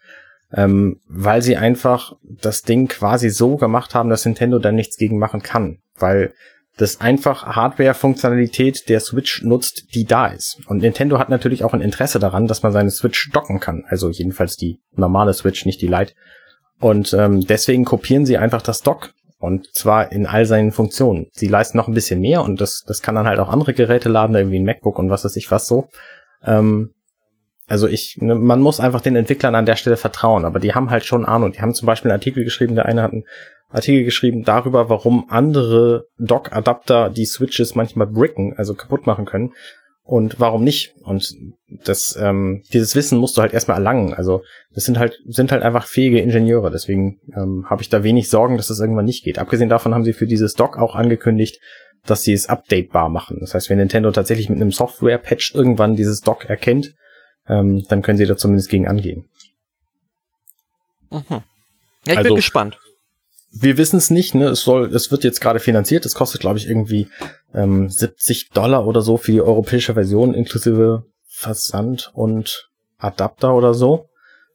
Ähm, 0.53 1.01
weil 1.07 1.43
sie 1.43 1.57
einfach 1.57 2.17
das 2.23 2.63
Ding 2.63 2.89
quasi 2.89 3.31
so 3.31 3.57
gemacht 3.57 3.95
haben, 3.95 4.11
dass 4.11 4.25
Nintendo 4.25 4.59
da 4.59 4.73
nichts 4.73 4.97
gegen 4.97 5.19
machen 5.19 5.43
kann. 5.43 5.79
Weil 5.97 6.35
das 6.81 7.01
einfach 7.01 7.45
Hardware-Funktionalität 7.45 8.89
der 8.89 9.01
Switch 9.01 9.43
nutzt, 9.43 9.95
die 9.95 10.07
da 10.07 10.29
ist. 10.29 10.61
Und 10.67 10.79
Nintendo 10.79 11.19
hat 11.19 11.29
natürlich 11.29 11.63
auch 11.63 11.75
ein 11.75 11.83
Interesse 11.83 12.19
daran, 12.19 12.47
dass 12.47 12.63
man 12.63 12.73
seine 12.73 12.91
Switch 12.91 13.31
docken 13.33 13.61
kann. 13.61 13.85
Also 13.89 14.09
jedenfalls 14.09 14.57
die 14.57 14.81
normale 14.95 15.35
Switch, 15.35 15.67
nicht 15.67 15.83
die 15.83 15.89
Lite. 15.89 16.15
Und 16.81 17.13
ähm, 17.13 17.47
deswegen 17.47 17.85
kopieren 17.85 18.25
sie 18.25 18.39
einfach 18.39 18.63
das 18.63 18.81
Dock 18.81 19.13
Und 19.39 19.75
zwar 19.75 20.11
in 20.11 20.27
all 20.27 20.47
seinen 20.47 20.73
Funktionen. 20.73 21.27
Sie 21.33 21.49
leisten 21.49 21.77
noch 21.77 21.89
ein 21.89 21.95
bisschen 21.95 22.21
mehr 22.21 22.43
und 22.43 22.61
das, 22.61 22.83
das 22.87 23.03
kann 23.03 23.15
dann 23.15 23.27
halt 23.27 23.41
auch 23.41 23.51
andere 23.51 23.75
Geräte 23.75 24.09
laden, 24.09 24.35
irgendwie 24.35 24.59
ein 24.59 24.65
MacBook 24.65 24.99
und 24.99 25.11
was 25.11 25.25
weiß 25.25 25.37
ich 25.37 25.51
was 25.51 25.67
so. 25.67 25.89
Ähm, 26.45 26.95
also 27.71 27.87
ich, 27.87 28.19
ne, 28.21 28.35
man 28.35 28.61
muss 28.61 28.81
einfach 28.81 29.01
den 29.01 29.15
Entwicklern 29.15 29.55
an 29.55 29.65
der 29.65 29.77
Stelle 29.77 29.97
vertrauen, 29.97 30.45
aber 30.45 30.59
die 30.59 30.75
haben 30.75 30.91
halt 30.91 31.05
schon 31.05 31.25
Ahnung. 31.25 31.53
Die 31.53 31.61
haben 31.61 31.73
zum 31.73 31.87
Beispiel 31.87 32.11
einen 32.11 32.19
Artikel 32.19 32.43
geschrieben, 32.43 32.75
der 32.75 32.87
eine 32.87 33.03
hat 33.03 33.13
einen 33.13 33.25
Artikel 33.71 34.03
geschrieben 34.03 34.43
darüber, 34.43 34.89
warum 34.89 35.27
andere 35.29 36.07
Dock-Adapter 36.19 37.11
die 37.11 37.27
Switches 37.27 37.77
manchmal 37.77 38.09
bricken, 38.09 38.55
also 38.57 38.75
kaputt 38.75 39.07
machen 39.07 39.25
können 39.25 39.53
und 40.03 40.41
warum 40.41 40.65
nicht. 40.65 40.97
Und 41.05 41.33
das, 41.85 42.19
ähm, 42.21 42.65
dieses 42.73 42.97
Wissen 42.97 43.19
musst 43.19 43.37
du 43.37 43.41
halt 43.41 43.55
erstmal 43.55 43.77
erlangen. 43.77 44.15
Also 44.15 44.43
das 44.75 44.85
sind 44.85 44.99
halt, 44.99 45.21
sind 45.29 45.53
halt 45.53 45.63
einfach 45.63 45.87
fähige 45.87 46.19
Ingenieure. 46.19 46.73
Deswegen 46.73 47.21
ähm, 47.37 47.67
habe 47.71 47.83
ich 47.83 47.89
da 47.89 48.03
wenig 48.03 48.29
Sorgen, 48.29 48.57
dass 48.57 48.67
das 48.67 48.81
irgendwann 48.81 49.05
nicht 49.05 49.23
geht. 49.23 49.39
Abgesehen 49.39 49.69
davon 49.69 49.95
haben 49.95 50.05
sie 50.05 50.13
für 50.13 50.27
dieses 50.27 50.55
Dock 50.55 50.77
auch 50.77 50.97
angekündigt, 50.97 51.61
dass 52.05 52.23
sie 52.23 52.33
es 52.33 52.49
updatebar 52.49 53.11
machen. 53.11 53.37
Das 53.39 53.55
heißt, 53.55 53.71
wenn 53.71 53.79
Nintendo 53.79 54.11
tatsächlich 54.11 54.49
mit 54.49 54.61
einem 54.61 54.73
Software-Patch 54.73 55.55
irgendwann 55.55 55.95
dieses 55.95 56.23
Dock 56.23 56.47
erkennt, 56.47 56.95
ähm, 57.49 57.85
dann 57.89 58.03
können 58.03 58.19
sie 58.19 58.27
da 58.27 58.37
zumindest 58.37 58.69
gegen 58.69 58.87
angehen. 58.89 59.29
Mhm. 61.11 61.23
Ja, 61.29 61.43
ich 62.13 62.17
Also- 62.19 62.29
bin 62.31 62.37
gespannt. 62.37 62.79
wir 63.53 63.77
wissen 63.79 63.97
es 63.97 64.11
nicht, 64.11 64.35
ne? 64.35 64.47
Es 64.49 64.61
soll, 64.63 64.95
es 64.95 65.11
wird 65.11 65.25
jetzt 65.25 65.41
gerade 65.41 65.59
finanziert. 65.61 66.07
Es 66.07 66.15
kostet, 66.15 66.41
glaube 66.41 66.59
ich, 66.59 66.69
irgendwie 66.69 67.09
ähm, 67.53 67.89
70 67.89 68.51
Dollar 68.51 68.87
oder 68.87 69.03
so 69.03 69.17
für 69.17 69.33
die 69.33 69.41
europäische 69.43 69.95
Version 69.95 70.35
inklusive 70.35 71.05
Versand 71.29 72.11
und 72.15 72.69
Adapter 72.99 73.55
oder 73.55 73.75
so. 73.75 74.07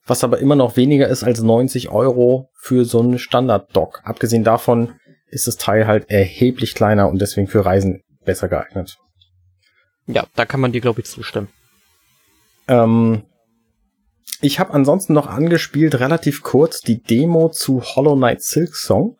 Was 0.08 0.24
aber 0.24 0.38
immer 0.40 0.56
noch 0.56 0.78
weniger 0.78 1.08
ist 1.08 1.24
als 1.24 1.42
90 1.42 1.90
Euro 1.90 2.50
für 2.54 2.86
so 2.86 3.00
einen 3.02 3.18
Standard-Dock. 3.20 4.02
Abgesehen 4.06 4.44
davon 4.44 4.94
ist 5.28 5.48
das 5.48 5.58
Teil 5.58 5.88
halt 5.88 6.10
erheblich 6.10 6.76
kleiner 6.76 7.10
und 7.10 7.20
deswegen 7.20 7.48
für 7.48 7.66
Reisen 7.66 8.04
besser 8.24 8.48
geeignet. 8.48 8.98
Ja, 10.06 10.26
da 10.36 10.46
kann 10.46 10.60
man 10.62 10.72
dir, 10.72 10.82
glaube 10.82 11.02
ich, 11.02 11.08
zustimmen. 11.08 11.48
Ähm, 12.68 13.24
ich 14.42 14.60
habe 14.60 14.74
ansonsten 14.74 15.14
noch 15.14 15.28
angespielt, 15.28 16.00
relativ 16.00 16.44
kurz, 16.44 16.82
die 16.82 17.02
Demo 17.02 17.50
zu 17.50 17.82
Hollow 17.82 18.16
Knight 18.16 18.42
Silk 18.42 18.76
Song. 18.76 19.18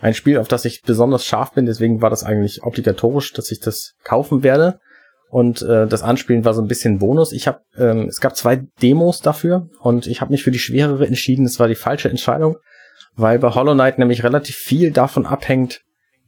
Ein 0.00 0.14
Spiel, 0.14 0.38
auf 0.38 0.48
das 0.48 0.64
ich 0.64 0.82
besonders 0.82 1.24
scharf 1.24 1.52
bin, 1.52 1.66
deswegen 1.66 2.00
war 2.00 2.10
das 2.10 2.24
eigentlich 2.24 2.62
obligatorisch, 2.62 3.32
dass 3.32 3.50
ich 3.50 3.60
das 3.60 3.94
kaufen 4.02 4.42
werde. 4.42 4.80
Und 5.28 5.62
äh, 5.62 5.86
das 5.86 6.02
Anspielen 6.02 6.44
war 6.44 6.54
so 6.54 6.62
ein 6.62 6.68
bisschen 6.68 6.98
Bonus. 6.98 7.32
Ich 7.32 7.46
habe, 7.46 7.60
ähm, 7.76 8.08
es 8.08 8.20
gab 8.20 8.36
zwei 8.36 8.62
Demos 8.82 9.20
dafür 9.20 9.68
und 9.80 10.06
ich 10.06 10.20
habe 10.20 10.32
mich 10.32 10.42
für 10.42 10.50
die 10.50 10.58
schwerere 10.58 11.06
entschieden. 11.06 11.44
Das 11.44 11.60
war 11.60 11.68
die 11.68 11.76
falsche 11.76 12.10
Entscheidung, 12.10 12.56
weil 13.14 13.38
bei 13.38 13.50
Hollow 13.50 13.74
Knight 13.74 13.98
nämlich 13.98 14.24
relativ 14.24 14.56
viel 14.56 14.90
davon 14.90 15.26
abhängt, 15.26 15.82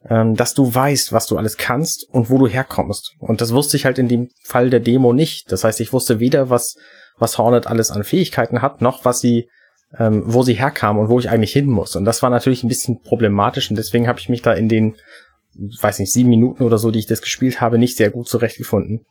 ähm, 0.09 0.35
dass 0.35 0.55
du 0.55 0.75
weißt, 0.75 1.13
was 1.13 1.27
du 1.27 1.37
alles 1.37 1.57
kannst 1.57 2.09
und 2.11 2.31
wo 2.31 2.39
du 2.39 2.47
herkommst. 2.47 3.15
Und 3.19 3.41
das 3.41 3.53
wusste 3.53 3.77
ich 3.77 3.85
halt 3.85 3.99
in 3.99 4.09
dem 4.09 4.31
Fall 4.43 4.71
der 4.71 4.81
Demo 4.81 5.13
nicht. 5.13 5.51
Das 5.53 5.65
heißt, 5.65 5.81
ich 5.81 5.93
wusste 5.93 6.21
weder, 6.21 6.51
was, 6.51 6.77
was 7.19 7.39
Hornet 7.39 7.67
alles 7.67 7.91
an 7.91 8.05
Fähigkeiten 8.05 8.63
hat, 8.63 8.81
noch 8.81 9.05
was 9.05 9.21
sie, 9.21 9.49
ähm, 9.99 10.23
wo 10.27 10.43
sie 10.43 10.55
herkam 10.55 10.99
und 10.99 11.09
wo 11.09 11.19
ich 11.19 11.31
eigentlich 11.31 11.53
hin 11.53 11.67
muss. 11.67 11.97
Und 11.97 12.05
das 12.05 12.23
war 12.23 12.31
natürlich 12.31 12.65
ein 12.65 12.69
bisschen 12.69 13.01
problematisch 13.03 13.71
und 13.71 13.77
deswegen 13.77 14.09
habe 14.09 14.19
ich 14.19 14.29
mich 14.29 14.43
da 14.43 14.53
in 14.53 14.69
den, 14.69 14.97
weiß 15.55 15.99
nicht, 15.99 16.13
sieben 16.13 16.31
Minuten 16.31 16.65
oder 16.65 16.79
so, 16.79 16.91
die 16.91 16.99
ich 16.99 17.07
das 17.07 17.23
gespielt 17.23 17.61
habe, 17.61 17.79
nicht 17.79 17.97
sehr 17.97 18.11
gut 18.11 18.29
zurechtgefunden. 18.29 19.05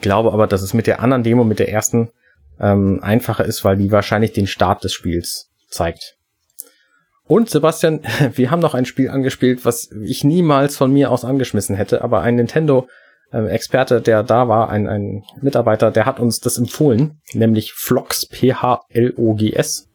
Glaube 0.00 0.32
aber, 0.32 0.46
dass 0.46 0.62
es 0.62 0.74
mit 0.74 0.86
der 0.86 1.00
anderen 1.00 1.22
Demo, 1.22 1.44
mit 1.44 1.58
der 1.58 1.70
ersten, 1.70 2.10
ähm, 2.58 3.00
einfacher 3.02 3.44
ist, 3.44 3.64
weil 3.64 3.76
die 3.76 3.92
wahrscheinlich 3.92 4.32
den 4.32 4.46
Start 4.46 4.82
des 4.84 4.92
Spiels 4.92 5.50
zeigt. 5.68 6.15
Und 7.28 7.50
Sebastian, 7.50 8.00
wir 8.34 8.50
haben 8.50 8.60
noch 8.60 8.74
ein 8.74 8.84
Spiel 8.84 9.08
angespielt, 9.10 9.64
was 9.64 9.90
ich 10.04 10.24
niemals 10.24 10.76
von 10.76 10.92
mir 10.92 11.10
aus 11.10 11.24
angeschmissen 11.24 11.74
hätte, 11.76 12.02
aber 12.02 12.20
ein 12.22 12.36
Nintendo-Experte, 12.36 14.00
der 14.00 14.22
da 14.22 14.48
war, 14.48 14.70
ein, 14.70 14.88
ein 14.88 15.24
Mitarbeiter, 15.40 15.90
der 15.90 16.06
hat 16.06 16.20
uns 16.20 16.40
das 16.40 16.58
empfohlen, 16.58 17.20
nämlich 17.32 17.72
Phlox, 17.72 18.26
P-H-L-O-G-S, 18.26 19.88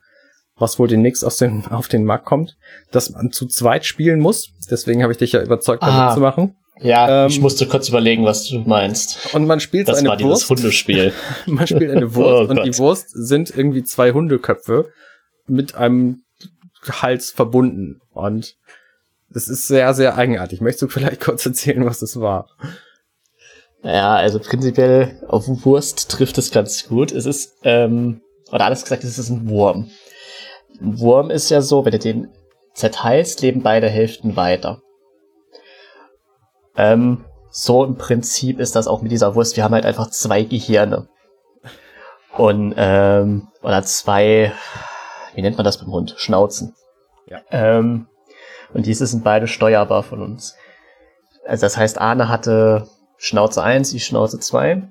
was 0.58 0.78
wohl 0.80 0.88
demnächst 0.88 1.24
aus 1.26 1.38
dem, 1.38 1.66
auf 1.68 1.88
den 1.88 2.04
Markt 2.04 2.26
kommt, 2.26 2.58
dass 2.92 3.10
man 3.12 3.32
zu 3.32 3.48
zweit 3.48 3.86
spielen 3.86 4.20
muss. 4.20 4.50
Deswegen 4.70 5.02
habe 5.02 5.12
ich 5.14 5.18
dich 5.18 5.32
ja 5.32 5.42
überzeugt, 5.42 5.82
damit 5.84 5.96
Ah. 6.00 6.14
zu 6.14 6.20
machen. 6.20 6.56
Ja, 6.84 7.26
Ähm, 7.26 7.30
ich 7.30 7.40
musste 7.42 7.68
kurz 7.68 7.90
überlegen, 7.90 8.26
was 8.26 8.48
du 8.48 8.60
meinst. 8.60 9.34
Und 9.36 9.46
man 9.46 9.60
spielt 9.60 9.88
Das 9.88 10.00
eine 10.00 10.10
war 10.10 10.18
dieses 10.18 10.30
Wurst. 10.32 10.50
Hundespiel. 10.50 11.14
Man 11.46 11.68
spielt 11.68 11.92
eine 11.92 12.16
Wurst 12.16 12.50
Oh 12.50 12.52
und 12.52 12.64
die. 12.66 12.76
Wurst 12.80 13.10
sind 13.12 13.56
irgendwie 13.56 13.84
zwei 13.84 14.12
Hundeköpfe 14.14 14.90
mit 15.48 15.76
einem 15.76 16.24
Hals 16.90 17.32
verbunden. 17.32 18.02
Und 18.12 18.56
das 19.30 19.48
ist 19.48 19.68
sehr, 19.68 19.94
sehr 19.94 20.18
eigenartig. 20.18 20.62
Möchtest 20.62 20.84
du 20.84 20.88
vielleicht 20.88 21.22
kurz 21.24 21.46
erzählen, 21.46 21.86
was 21.86 22.00
das 22.00 22.20
war? 22.20 22.48
Ja, 23.84 24.16
also 24.16 24.40
prinzipiell 24.40 25.20
auf 25.28 25.46
Wurst 25.48 26.10
trifft 26.10 26.38
es 26.38 26.52
ganz 26.52 26.88
gut. 26.88 27.12
Es 27.12 27.26
ist, 27.26 27.58
ähm, 27.64 28.22
oder 28.52 28.66
alles 28.66 28.84
gesagt, 28.84 29.04
es 29.04 29.18
ist 29.18 29.30
ein 29.30 29.50
Wurm. 29.50 29.90
Ein 30.80 31.00
Wurm 31.00 31.32
ist 31.32 31.50
ja 31.50 31.62
so, 31.62 31.84
wenn 31.84 31.92
du 31.92 32.00
den 32.00 32.28
zerteilst, 32.74 33.42
leben 33.42 33.64
beide 33.64 33.90
Hälften 33.90 34.36
weiter. 34.36 34.82
Ähm, 36.76 37.26
so 37.50 37.84
im 37.84 37.98
Prinzip 37.98 38.60
ist 38.60 38.76
das 38.76 38.88
auch 38.88 39.02
mit 39.02 39.12
dieser 39.12 39.36
Wurst. 39.36 39.58
Wir 39.58 39.64
haben 39.64 39.74
halt 39.74 39.86
einfach 39.86 40.10
zwei 40.10 40.44
Gehirne. 40.44 41.08
Und, 42.38 42.74
ähm, 42.78 43.48
oder 43.62 43.84
zwei, 43.84 44.54
wie 45.36 45.42
nennt 45.42 45.58
man 45.58 45.66
das 45.66 45.78
beim 45.80 45.92
Hund? 45.92 46.16
Schnauzen. 46.18 46.74
Ja. 47.28 47.40
Ähm, 47.52 48.08
und 48.74 48.86
diese 48.86 49.06
sind 49.06 49.24
beide 49.24 49.48
steuerbar 49.48 50.04
von 50.04 50.22
uns. 50.22 50.56
Also 51.46 51.66
das 51.66 51.78
heißt, 51.78 52.00
Arne 52.00 52.30
hatte 52.30 52.88
Schnauze 53.18 53.64
1, 53.64 53.94
ich 53.94 54.06
Schnauze 54.06 54.40
2. 54.40 54.84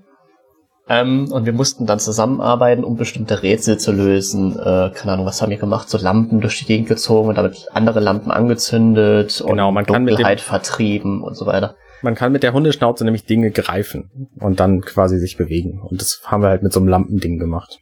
Ähm, 0.88 1.30
und 1.30 1.47
wir 1.47 1.53
mussten 1.53 1.86
dann 1.86 2.01
zusammenarbeiten, 2.01 2.82
um 2.82 2.97
bestimmte 2.97 3.43
Rätsel 3.43 3.78
zu 3.78 3.93
lösen. 3.93 4.59
Äh, 4.59 4.91
keine 4.93 5.12
Ahnung, 5.12 5.26
was 5.26 5.41
haben 5.41 5.51
wir 5.51 5.57
gemacht? 5.59 5.88
So 5.88 5.99
Lampen 5.99 6.41
durch 6.41 6.59
die 6.59 6.64
Gegend 6.64 6.88
gezogen 6.88 7.28
und 7.28 7.36
damit 7.36 7.68
andere 7.72 8.01
Lampen 8.01 8.30
angezündet 8.32 9.43
Genau, 9.47 9.68
und 9.68 9.74
man 9.74 9.86
kann 9.86 10.03
mit 10.03 10.12
dem- 10.12 10.16
Dunkelheit 10.16 10.41
vertrieben 10.41 11.22
und 11.22 11.34
so 11.36 11.47
weiter. 11.47 11.76
Man 12.03 12.14
kann 12.14 12.32
mit 12.32 12.43
der 12.43 12.55
Hundeschnauze 12.55 13.05
nämlich 13.05 13.24
Dinge 13.26 13.51
greifen 13.51 14.30
und 14.41 14.59
dann 14.59 14.80
quasi 14.80 15.18
sich 15.18 15.36
bewegen. 15.36 15.80
Und 15.82 16.01
das 16.01 16.22
haben 16.24 16.43
wir 16.43 16.49
halt 16.49 16.62
mit 16.62 16.72
so 16.72 16.80
einem 16.80 16.88
Lampending 16.88 17.38
gemacht. 17.38 17.78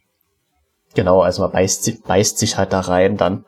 Genau, 0.95 1.21
also 1.21 1.43
man 1.43 1.51
beißt, 1.51 2.03
beißt 2.03 2.37
sich 2.37 2.57
halt 2.57 2.73
da 2.73 2.81
rein 2.81 3.17
dann. 3.17 3.45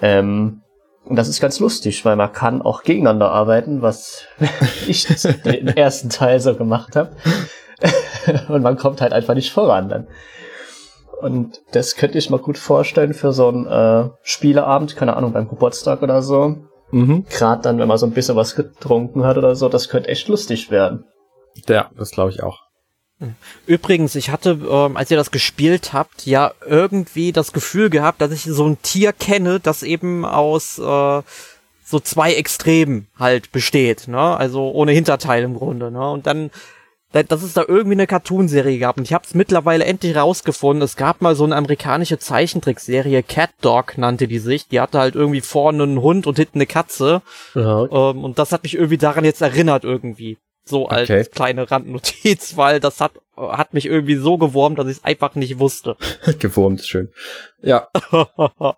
Ähm, 0.00 0.62
und 1.04 1.16
das 1.16 1.28
ist 1.28 1.40
ganz 1.40 1.58
lustig, 1.58 2.04
weil 2.04 2.16
man 2.16 2.32
kann 2.32 2.60
auch 2.60 2.82
gegeneinander 2.82 3.30
arbeiten, 3.30 3.82
was 3.82 4.24
ich 4.86 5.06
den 5.06 5.68
ersten 5.68 6.10
Teil 6.10 6.40
so 6.40 6.54
gemacht 6.54 6.96
habe. 6.96 7.12
und 8.48 8.62
man 8.62 8.76
kommt 8.76 9.00
halt 9.00 9.12
einfach 9.12 9.34
nicht 9.34 9.52
voran 9.52 9.88
dann. 9.88 10.08
Und 11.20 11.62
das 11.72 11.96
könnte 11.96 12.18
ich 12.18 12.30
mir 12.30 12.38
gut 12.38 12.58
vorstellen 12.58 13.14
für 13.14 13.32
so 13.32 13.48
einen 13.48 13.66
äh, 13.66 14.10
Spieleabend, 14.22 14.96
keine 14.96 15.16
Ahnung, 15.16 15.32
beim 15.32 15.48
Geburtstag 15.48 16.02
oder 16.02 16.22
so. 16.22 16.56
Mhm. 16.90 17.24
Gerade 17.28 17.62
dann, 17.62 17.78
wenn 17.78 17.88
man 17.88 17.98
so 17.98 18.06
ein 18.06 18.12
bisschen 18.12 18.36
was 18.36 18.54
getrunken 18.54 19.24
hat 19.24 19.36
oder 19.36 19.56
so, 19.56 19.68
das 19.68 19.88
könnte 19.88 20.08
echt 20.08 20.28
lustig 20.28 20.70
werden. 20.70 21.04
Ja, 21.66 21.90
das 21.96 22.10
glaube 22.10 22.30
ich 22.30 22.42
auch. 22.42 22.67
Übrigens, 23.66 24.14
ich 24.14 24.30
hatte, 24.30 24.50
ähm, 24.70 24.96
als 24.96 25.10
ihr 25.10 25.16
das 25.16 25.30
gespielt 25.30 25.92
habt, 25.92 26.24
ja 26.26 26.52
irgendwie 26.66 27.32
das 27.32 27.52
Gefühl 27.52 27.90
gehabt, 27.90 28.20
dass 28.20 28.30
ich 28.30 28.42
so 28.44 28.66
ein 28.66 28.80
Tier 28.82 29.12
kenne, 29.12 29.58
das 29.60 29.82
eben 29.82 30.24
aus 30.24 30.78
äh, 30.78 31.22
so 31.84 32.00
zwei 32.00 32.34
Extremen 32.34 33.08
halt 33.18 33.50
besteht, 33.50 34.08
ne? 34.08 34.20
Also 34.36 34.70
ohne 34.70 34.92
Hinterteil 34.92 35.42
im 35.42 35.54
Grunde, 35.54 35.90
ne? 35.90 36.10
Und 36.10 36.26
dann, 36.26 36.50
da- 37.12 37.22
dass 37.22 37.42
es 37.42 37.54
da 37.54 37.64
irgendwie 37.66 37.94
eine 37.96 38.06
Cartoonserie 38.06 38.78
gab. 38.78 38.98
Und 38.98 39.04
ich 39.04 39.14
habe 39.14 39.24
es 39.26 39.34
mittlerweile 39.34 39.84
endlich 39.86 40.14
rausgefunden. 40.14 40.82
Es 40.82 40.96
gab 40.96 41.20
mal 41.22 41.34
so 41.34 41.44
eine 41.44 41.56
amerikanische 41.56 42.18
Zeichentrickserie, 42.18 43.22
Cat 43.22 43.50
Dog 43.62 43.98
nannte 43.98 44.28
die 44.28 44.38
sich. 44.38 44.68
Die 44.68 44.80
hatte 44.80 44.98
halt 45.00 45.14
irgendwie 45.16 45.40
vorne 45.40 45.82
einen 45.82 46.02
Hund 46.02 46.26
und 46.26 46.36
hinten 46.36 46.58
eine 46.58 46.66
Katze. 46.66 47.22
Ähm, 47.90 48.22
und 48.24 48.38
das 48.38 48.52
hat 48.52 48.62
mich 48.62 48.74
irgendwie 48.74 48.98
daran 48.98 49.24
jetzt 49.24 49.40
erinnert 49.40 49.82
irgendwie. 49.84 50.36
So 50.68 50.88
als 50.88 51.08
Okay. 51.10 51.24
kleine 51.24 51.70
Randnotiz, 51.70 52.56
weil 52.56 52.80
das 52.80 53.00
hat, 53.00 53.12
hat 53.36 53.74
mich 53.74 53.86
irgendwie 53.86 54.16
so 54.16 54.38
gewurmt, 54.38 54.78
dass 54.78 54.86
ich 54.88 54.98
es 54.98 55.04
einfach 55.04 55.34
nicht 55.34 55.58
wusste. 55.58 55.96
Gewurmt, 56.38 56.84
schön. 56.84 57.10
Ja. 57.62 57.88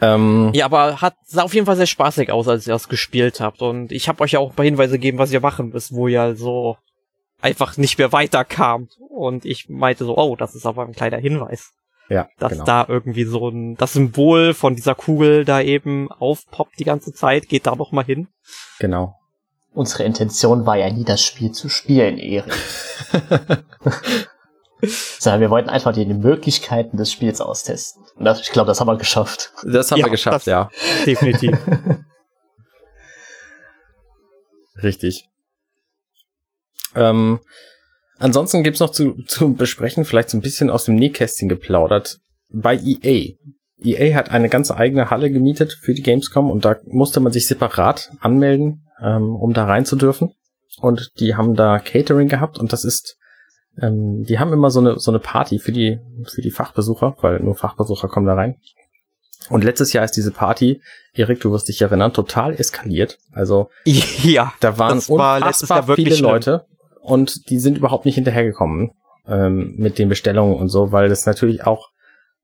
Ähm, 0.00 0.52
ja, 0.54 0.64
aber 0.64 1.00
hat 1.00 1.16
sah 1.24 1.42
auf 1.42 1.54
jeden 1.54 1.66
Fall 1.66 1.76
sehr 1.76 1.86
spaßig 1.86 2.30
aus, 2.30 2.46
als 2.46 2.66
ihr 2.66 2.72
das 2.72 2.88
gespielt 2.88 3.40
habt. 3.40 3.62
Und 3.62 3.90
ich 3.90 4.08
habe 4.08 4.22
euch 4.22 4.32
ja 4.32 4.38
auch 4.38 4.50
ein 4.50 4.54
paar 4.54 4.64
Hinweise 4.64 4.92
gegeben, 4.92 5.18
was 5.18 5.32
ihr 5.32 5.40
machen 5.40 5.70
müsst, 5.70 5.92
wo 5.92 6.06
ihr 6.06 6.36
so 6.36 6.76
einfach 7.40 7.76
nicht 7.76 7.98
mehr 7.98 8.12
weiterkamt. 8.12 8.92
Und 9.08 9.44
ich 9.44 9.68
meinte 9.68 10.04
so, 10.04 10.16
oh, 10.16 10.36
das 10.36 10.54
ist 10.54 10.66
aber 10.66 10.84
ein 10.84 10.92
kleiner 10.92 11.18
Hinweis. 11.18 11.72
Ja, 12.08 12.28
Dass 12.38 12.52
genau. 12.52 12.64
da 12.64 12.86
irgendwie 12.88 13.24
so 13.24 13.48
ein, 13.48 13.76
das 13.76 13.92
Symbol 13.92 14.54
von 14.54 14.74
dieser 14.74 14.94
Kugel 14.94 15.44
da 15.44 15.60
eben 15.60 16.10
aufpoppt 16.10 16.78
die 16.78 16.84
ganze 16.84 17.12
Zeit, 17.12 17.48
geht 17.48 17.66
da 17.66 17.74
noch 17.74 17.92
mal 17.92 18.04
hin. 18.04 18.28
genau. 18.78 19.14
Unsere 19.74 20.04
Intention 20.04 20.66
war 20.66 20.76
ja 20.76 20.90
nie, 20.90 21.04
das 21.04 21.22
Spiel 21.22 21.52
zu 21.52 21.68
spielen, 21.68 22.18
Erik. 22.18 22.52
Sondern 25.18 25.40
wir 25.40 25.50
wollten 25.50 25.68
einfach 25.68 25.92
die 25.92 26.06
Möglichkeiten 26.06 26.96
des 26.96 27.12
Spiels 27.12 27.40
austesten. 27.40 28.02
Und 28.16 28.24
das, 28.24 28.40
ich 28.40 28.50
glaube, 28.50 28.66
das 28.66 28.80
haben 28.80 28.88
wir 28.88 28.96
geschafft. 28.96 29.52
Das 29.62 29.92
haben 29.92 29.98
ja, 29.98 30.06
wir 30.06 30.10
geschafft, 30.10 30.46
ja. 30.46 30.70
Definitiv. 31.06 31.56
Richtig. 34.82 35.28
Ähm, 36.94 37.40
ansonsten 38.18 38.62
gibt's 38.62 38.80
noch 38.80 38.90
zu, 38.90 39.22
zu 39.26 39.54
besprechen, 39.54 40.04
vielleicht 40.04 40.30
so 40.30 40.38
ein 40.38 40.42
bisschen 40.42 40.70
aus 40.70 40.84
dem 40.84 40.94
Nähkästchen 40.96 41.48
geplaudert. 41.48 42.18
Bei 42.50 42.76
EA. 42.76 43.34
EA 43.80 44.14
hat 44.16 44.30
eine 44.30 44.48
ganz 44.48 44.70
eigene 44.70 45.10
Halle 45.10 45.30
gemietet 45.30 45.72
für 45.72 45.94
die 45.94 46.02
Gamescom 46.02 46.50
und 46.50 46.64
da 46.64 46.76
musste 46.86 47.20
man 47.20 47.32
sich 47.32 47.46
separat 47.46 48.10
anmelden, 48.20 48.86
ähm, 49.02 49.36
um 49.36 49.52
da 49.52 49.64
rein 49.64 49.84
zu 49.84 49.96
dürfen. 49.96 50.32
Und 50.80 51.10
die 51.18 51.34
haben 51.34 51.54
da 51.54 51.78
Catering 51.78 52.28
gehabt 52.28 52.58
und 52.58 52.72
das 52.72 52.84
ist, 52.84 53.16
ähm, 53.80 54.24
die 54.24 54.38
haben 54.38 54.52
immer 54.52 54.70
so 54.70 54.80
eine, 54.80 54.98
so 54.98 55.10
eine 55.10 55.20
Party 55.20 55.58
für 55.58 55.72
die, 55.72 55.98
für 56.24 56.42
die 56.42 56.50
Fachbesucher, 56.50 57.16
weil 57.20 57.40
nur 57.40 57.54
Fachbesucher 57.54 58.08
kommen 58.08 58.26
da 58.26 58.34
rein. 58.34 58.56
Und 59.50 59.64
letztes 59.64 59.92
Jahr 59.92 60.04
ist 60.04 60.16
diese 60.16 60.30
Party, 60.32 60.82
Erik, 61.14 61.40
du 61.40 61.52
wirst 61.52 61.68
dich 61.68 61.80
erinnern, 61.80 62.12
total 62.12 62.54
eskaliert. 62.54 63.18
Also 63.32 63.70
ja, 63.84 64.52
da 64.60 64.78
waren 64.78 64.98
war 65.08 65.36
unfassbar 65.36 65.94
viele 65.94 66.14
schlimm. 66.14 66.30
Leute 66.30 66.66
und 67.08 67.50
die 67.50 67.58
sind 67.58 67.78
überhaupt 67.78 68.04
nicht 68.04 68.16
hinterhergekommen 68.16 68.90
ähm, 69.26 69.74
mit 69.76 69.98
den 69.98 70.08
Bestellungen 70.08 70.56
und 70.56 70.68
so, 70.68 70.92
weil 70.92 71.08
das 71.08 71.26
natürlich 71.26 71.66
auch 71.66 71.88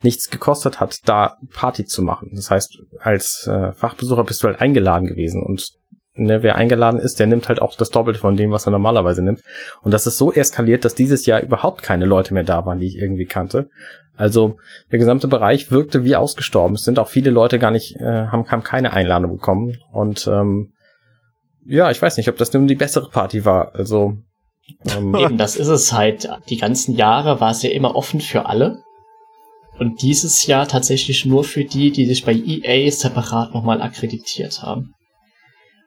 nichts 0.03 0.31
gekostet 0.31 0.81
hat, 0.81 0.99
da 1.07 1.39
Party 1.53 1.85
zu 1.85 2.03
machen. 2.03 2.33
Das 2.35 2.51
heißt, 2.51 2.79
als 2.99 3.47
äh, 3.47 3.73
Fachbesucher 3.73 4.25
bist 4.25 4.43
du 4.43 4.49
halt 4.49 4.61
eingeladen 4.61 5.07
gewesen 5.07 5.43
und 5.43 5.71
ne, 6.15 6.43
wer 6.43 6.57
eingeladen 6.57 7.01
ist, 7.01 7.21
der 7.21 7.27
nimmt 7.27 7.49
halt 7.49 7.61
auch 7.61 7.77
das 7.77 7.91
Doppelte 7.91 8.21
von 8.21 8.37
dem, 8.37 8.51
was 8.51 8.67
er 8.67 8.73
normalerweise 8.73 9.23
nimmt. 9.23 9.41
Und 9.83 9.93
das 9.93 10.07
ist 10.07 10.19
so 10.19 10.33
eskaliert, 10.33 10.85
dass 10.85 10.95
dieses 10.95 11.27
Jahr 11.27 11.43
überhaupt 11.43 11.83
keine 11.83 12.07
Leute 12.07 12.35
mehr 12.35 12.45
da 12.45 12.65
waren, 12.67 12.79
die 12.79 12.87
ich 12.87 12.99
irgendwie 12.99 13.27
kannte. 13.27 13.69
Also 14.17 14.59
der 14.93 14.99
gesamte 14.99 15.27
Bereich 15.27 15.71
wirkte 15.71 16.05
wie 16.05 16.17
ausgestorben. 16.17 16.77
Es 16.77 16.85
sind 16.85 16.99
auch 16.99 17.09
viele 17.09 17.31
Leute 17.31 17.59
gar 17.59 17.71
nicht, 17.71 17.97
äh, 17.97 18.27
haben, 18.27 18.49
haben 18.49 18.63
keine 18.63 18.93
Einladung 18.93 19.33
bekommen. 19.33 19.79
Und 19.93 20.27
ähm, 20.29 20.73
ja, 21.67 21.91
ich 21.91 22.01
weiß 22.01 22.17
nicht, 22.17 22.29
ob 22.29 22.37
das 22.37 22.53
nun 22.53 22.67
die 22.67 22.75
bessere 22.75 23.09
Party 23.09 23.45
war. 23.45 23.75
Also 23.75 24.19
ähm, 24.91 25.15
Eben, 25.19 25.39
das 25.39 25.57
ist 25.57 25.69
es 25.69 25.93
halt. 25.93 26.29
Die 26.49 26.57
ganzen 26.57 26.97
Jahre 26.97 27.41
war 27.41 27.51
es 27.51 27.63
ja 27.63 27.71
immer 27.71 27.97
offen 27.97 28.21
für 28.21 28.47
alle. 28.47 28.83
Und 29.79 30.03
dieses 30.03 30.47
Jahr 30.47 30.69
tatsächlich 30.69 31.25
nur 31.25 31.43
für 31.43 31.65
die, 31.65 31.91
die 31.91 32.07
sich 32.07 32.25
bei 32.25 32.33
EA 32.33 32.91
separat 32.91 33.55
nochmal 33.55 33.83
akkreditiert 33.83 34.63
haben. 34.63 34.95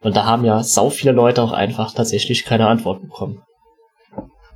Und 0.01 0.15
da 0.15 0.25
haben 0.25 0.45
ja 0.45 0.61
sau 0.63 0.89
viele 0.89 1.13
Leute 1.13 1.41
auch 1.41 1.53
einfach 1.53 1.93
tatsächlich 1.93 2.43
keine 2.43 2.67
Antwort 2.67 3.01
bekommen. 3.01 3.43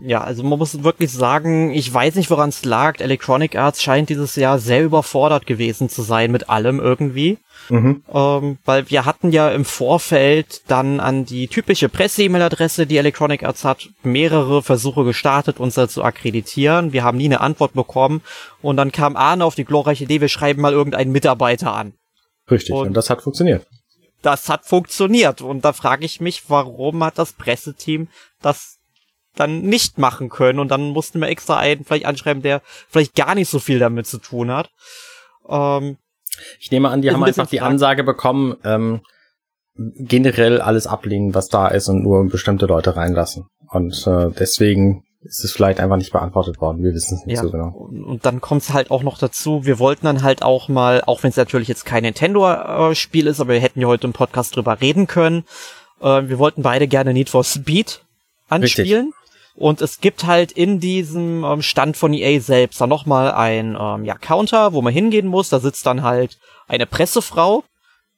Ja, 0.04 0.24
also 0.24 0.41
man 0.43 0.58
muss 0.58 0.84
wirklich 0.84 1.12
sagen, 1.12 1.72
ich 1.72 1.93
weiß 1.93 2.16
nicht, 2.16 2.32
woran 2.32 2.49
es 2.49 2.66
lag. 2.66 2.99
Electronic 2.99 3.56
Arts 3.56 3.84
scheint 3.84 4.10
dieses 4.10 4.36
Jahr 4.36 4.58
sehr 4.58 4.84
überfordert 4.84 5.45
gewesen 5.45 5.89
zu 5.89 6.02
sein 6.02 6.32
mit 6.32 6.49
allem 6.49 6.80
irgendwie. 6.80 7.38
mhm. 7.70 8.04
Ähm, 8.12 8.58
weil 8.66 8.89
wir 8.89 9.06
hatten 9.06 9.32
ja 9.32 9.49
im 9.49 9.64
Vorfeld 9.64 10.64
dann 10.68 10.99
an 10.99 11.26
die 11.26 11.47
typische 11.47 11.88
Presse-E-Mail-Adresse, 11.88 12.88
die 12.88 12.97
Electronic 12.97 13.43
Arts 13.43 13.64
hat, 13.64 13.89
mehrere 14.02 14.64
Versuche 14.64 15.04
gestartet, 15.04 15.60
uns 15.60 15.76
da 15.76 15.88
zu 15.88 16.04
akkreditieren. 16.04 16.93
Wir 16.93 17.04
haben 17.04 17.18
nie 17.18 17.26
eine 17.26 17.41
Antwort 17.41 17.74
bekommen. 17.74 18.22
Und 18.64 18.78
dann 18.78 18.91
kam 18.91 19.16
Arne 19.16 19.45
auf 19.45 19.54
die 19.56 19.66
glorreiche 19.66 20.06
Idee, 20.06 20.20
wir 20.22 20.30
schreiben 20.30 20.62
mal 20.62 20.74
irgendeinen 20.74 21.12
Mitarbeiter 21.12 21.74
an. 21.74 21.93
Richtig, 22.49 22.74
Und- 22.74 22.88
und 22.88 22.93
das 22.95 23.10
hat 23.12 23.22
funktioniert. 23.22 23.68
Das 24.24 24.49
hat 24.49 24.66
funktioniert. 24.66 25.41
Und 25.41 25.64
da 25.64 25.74
frage 25.74 26.06
ich 26.06 26.22
mich, 26.22 26.43
warum 26.49 27.04
hat 27.04 27.18
das 27.18 27.34
Presseteam 27.34 28.08
das 28.41 28.78
dann 29.36 29.61
nicht 29.61 29.97
machen 29.97 30.29
können? 30.29 30.59
Und 30.59 30.69
dann 30.69 30.89
mussten 30.89 31.19
wir 31.19 31.27
extra 31.29 31.57
einen 31.57 31.84
vielleicht 31.86 32.05
anschreiben, 32.05 32.41
der 32.41 32.61
vielleicht 32.89 33.15
gar 33.15 33.36
nicht 33.36 33.49
so 33.49 33.59
viel 33.59 33.79
damit 33.79 34.07
zu 34.07 34.17
tun 34.17 34.51
hat. 34.51 34.69
Ähm, 35.47 35.97
Ich 36.59 36.71
nehme 36.71 36.89
an, 36.89 37.01
die 37.01 37.11
haben 37.11 37.23
ein 37.23 37.27
einfach 37.27 37.47
die 37.47 37.61
Ansage 37.61 38.03
bekommen, 38.03 38.57
ähm, 38.63 39.01
generell 39.75 40.61
alles 40.61 40.86
ablehnen, 40.88 41.34
was 41.34 41.47
da 41.47 41.67
ist 41.67 41.88
und 41.88 42.03
nur 42.03 42.27
bestimmte 42.27 42.65
Leute 42.65 42.95
reinlassen. 42.95 43.47
Und 43.69 44.05
äh, 44.05 44.29
deswegen 44.38 45.03
ist 45.23 45.43
es 45.43 45.51
vielleicht 45.51 45.79
einfach 45.79 45.97
nicht 45.97 46.11
beantwortet 46.11 46.59
worden. 46.59 46.84
Wir 46.84 46.93
wissen 46.93 47.17
es 47.17 47.25
nicht 47.25 47.38
Ja, 47.38 47.43
so 47.43 47.51
genau. 47.51 47.69
und, 47.69 48.25
dann 48.25 48.41
kommt 48.41 48.63
es 48.63 48.73
halt 48.73 48.89
auch 48.91 49.03
noch 49.03 49.17
dazu, 49.17 49.65
wir 49.65 49.77
wollten 49.79 50.05
dann 50.05 50.23
halt 50.23 50.41
auch 50.41 50.67
mal, 50.67 51.03
auch 51.05 51.21
wenn 51.23 51.29
es 51.29 51.38
natürlich 51.38 51.67
jetzt 51.67 51.86
kein 51.86 52.03
Nintendo-Spiel 52.03 53.27
ist, 53.27 53.39
aber 53.39 53.53
wir 53.53 53.59
hätten 53.59 53.79
ja 53.79 53.88
heute 53.88 54.07
im 54.07 54.13
Podcast 54.13 54.55
drüber 54.55 54.82
reden 54.82 55.05
können, 55.07 55.45
äh, 56.01 56.23
wir 56.23 56.39
wollten 56.39 56.63
beide 56.63 56.88
gerne 56.88 57.13
Need 57.13 57.29
for 57.29 57.43
Speed 57.43 58.03
anspielen. 58.49 59.13
Und 59.56 59.82
es 59.82 59.99
gibt 59.99 60.26
halt 60.26 60.52
in 60.52 60.80
diesem 60.80 61.43
ähm, 61.43 61.62
Stand 61.62 61.97
von 61.97 62.14
EA 62.14 62.39
selbst 62.39 62.80
dann 62.80 62.89
nochmal 62.89 63.32
ein 63.32 63.78
ähm, 63.80 64.06
ja, 64.06 64.16
Counter, 64.16 64.74
wo 64.74 64.82
man 64.82 64.93
hingehen 64.93 65.28
muss. 65.28 65.49
Da 65.49 65.60
sitzt 65.60 65.86
dann 65.86 66.04
halt 66.04 66.39
eine 66.68 66.86
Pressefrau, 66.86 67.64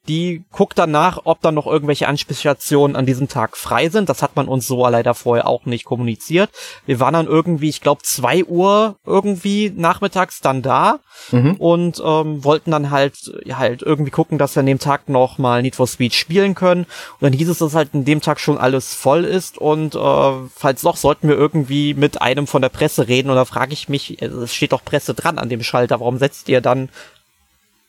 die 0.08 0.44
guckt 0.52 0.78
danach, 0.78 1.20
ob 1.24 1.40
dann 1.40 1.54
noch 1.54 1.66
irgendwelche 1.66 2.08
Anspielstationen 2.08 2.96
an 2.96 3.06
diesem 3.06 3.28
Tag 3.28 3.56
frei 3.56 3.88
sind. 3.88 4.08
Das 4.08 4.22
hat 4.22 4.36
man 4.36 4.48
uns 4.48 4.66
so 4.66 4.86
leider 4.86 5.14
vorher 5.14 5.46
auch 5.46 5.64
nicht 5.64 5.84
kommuniziert. 5.84 6.50
Wir 6.86 7.00
waren 7.00 7.14
dann 7.14 7.26
irgendwie, 7.26 7.68
ich 7.68 7.80
glaube, 7.80 8.02
zwei 8.02 8.44
Uhr 8.44 8.96
irgendwie 9.06 9.72
nachmittags 9.74 10.40
dann 10.40 10.62
da 10.62 11.00
Mhm. 11.30 11.54
und 11.54 12.02
ähm, 12.04 12.44
wollten 12.44 12.70
dann 12.72 12.90
halt 12.90 13.14
halt 13.52 13.82
irgendwie 13.82 14.10
gucken, 14.10 14.36
dass 14.36 14.56
wir 14.56 14.60
an 14.60 14.66
dem 14.66 14.78
Tag 14.80 15.08
noch 15.08 15.38
mal 15.38 15.62
Need 15.62 15.76
for 15.76 15.86
Speed 15.86 16.12
spielen 16.12 16.54
können. 16.54 16.82
Und 16.84 17.22
dann 17.22 17.32
hieß 17.32 17.48
es, 17.48 17.58
dass 17.58 17.74
halt 17.74 17.94
an 17.94 18.04
dem 18.04 18.20
Tag 18.20 18.40
schon 18.40 18.58
alles 18.58 18.94
voll 18.94 19.24
ist 19.24 19.56
und 19.58 19.94
äh, 19.94 20.32
falls 20.54 20.82
doch, 20.82 20.96
sollten 20.96 21.28
wir 21.28 21.36
irgendwie 21.36 21.94
mit 21.94 22.20
einem 22.20 22.46
von 22.46 22.62
der 22.62 22.68
Presse 22.68 23.08
reden. 23.08 23.30
Und 23.30 23.36
da 23.36 23.44
frage 23.44 23.72
ich 23.72 23.88
mich, 23.88 24.20
äh, 24.20 24.26
es 24.26 24.54
steht 24.54 24.72
doch 24.72 24.84
Presse 24.84 25.14
dran 25.14 25.38
an 25.38 25.48
dem 25.48 25.62
Schalter, 25.62 26.00
warum 26.00 26.18
setzt 26.18 26.48
ihr 26.48 26.60
dann 26.60 26.88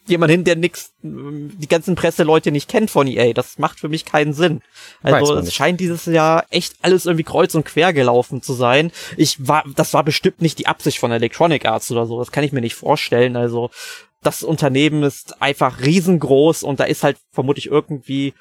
jemand 0.07 0.31
hin, 0.31 0.43
der 0.43 0.55
nix, 0.55 0.93
die 1.01 1.67
ganzen 1.67 1.95
Presseleute 1.95 2.51
nicht 2.51 2.69
kennt 2.69 2.91
von 2.91 3.07
EA. 3.07 3.33
Das 3.33 3.57
macht 3.57 3.79
für 3.79 3.89
mich 3.89 4.05
keinen 4.05 4.33
Sinn. 4.33 4.61
Also 5.01 5.35
es 5.35 5.53
scheint 5.53 5.79
dieses 5.79 6.05
Jahr 6.05 6.45
echt 6.49 6.75
alles 6.81 7.05
irgendwie 7.05 7.23
kreuz 7.23 7.55
und 7.55 7.65
quer 7.65 7.93
gelaufen 7.93 8.41
zu 8.41 8.53
sein. 8.53 8.91
Ich 9.17 9.47
war, 9.47 9.63
das 9.75 9.93
war 9.93 10.03
bestimmt 10.03 10.41
nicht 10.41 10.59
die 10.59 10.67
Absicht 10.67 10.99
von 10.99 11.11
Electronic 11.11 11.65
Arts 11.65 11.91
oder 11.91 12.05
so. 12.05 12.19
Das 12.19 12.31
kann 12.31 12.43
ich 12.43 12.51
mir 12.51 12.61
nicht 12.61 12.75
vorstellen. 12.75 13.35
Also 13.35 13.71
das 14.21 14.43
Unternehmen 14.43 15.03
ist 15.03 15.41
einfach 15.41 15.81
riesengroß 15.81 16.63
und 16.63 16.79
da 16.79 16.85
ist 16.85 17.03
halt 17.03 17.17
vermutlich 17.31 17.67
irgendwie 17.67 18.33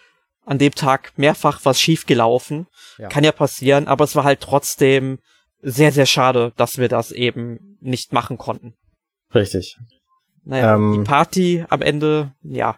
an 0.47 0.59
dem 0.59 0.75
Tag 0.75 1.13
mehrfach 1.17 1.61
was 1.65 1.81
schiefgelaufen. 1.81 2.67
Ja. 2.99 3.09
Kann 3.09 3.25
ja 3.25 3.33
passieren, 3.33 3.89
aber 3.89 4.05
es 4.05 4.17
war 4.17 4.25
halt 4.25 4.41
trotzdem 4.41 5.19
sehr, 5.63 5.93
sehr 5.93 6.07
schade, 6.07 6.53
dass 6.57 6.79
wir 6.79 6.89
das 6.89 7.11
eben 7.11 7.79
nicht 7.81 8.13
machen 8.13 8.37
konnten. 8.39 8.75
Richtig. 9.35 9.77
Naja, 10.45 10.75
Ähm. 10.75 10.93
die 10.99 11.05
Party 11.05 11.65
am 11.69 11.83
Ende, 11.83 12.33
ja. 12.43 12.77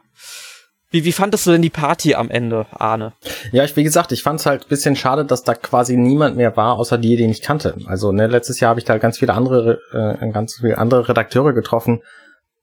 Wie, 0.90 1.04
wie 1.04 1.12
fandest 1.12 1.46
du 1.46 1.50
denn 1.50 1.62
die 1.62 1.70
Party 1.70 2.14
am 2.14 2.30
Ende, 2.30 2.66
Arne? 2.70 3.12
Ja, 3.50 3.64
ich, 3.64 3.76
wie 3.76 3.82
gesagt, 3.82 4.12
ich 4.12 4.22
fand 4.22 4.38
es 4.40 4.46
halt 4.46 4.62
ein 4.62 4.68
bisschen 4.68 4.94
schade, 4.94 5.24
dass 5.24 5.42
da 5.42 5.54
quasi 5.54 5.96
niemand 5.96 6.36
mehr 6.36 6.56
war, 6.56 6.78
außer 6.78 6.96
die, 6.96 7.16
den 7.16 7.28
ich 7.30 7.42
kannte. 7.42 7.76
Also, 7.86 8.12
ne, 8.12 8.28
letztes 8.28 8.60
Jahr 8.60 8.70
habe 8.70 8.80
ich 8.80 8.86
da 8.86 8.96
ganz 8.98 9.18
viele 9.18 9.34
andere, 9.34 9.80
äh, 9.92 10.30
ganz 10.30 10.54
viele 10.60 10.78
andere 10.78 11.08
Redakteure 11.08 11.52
getroffen, 11.52 12.02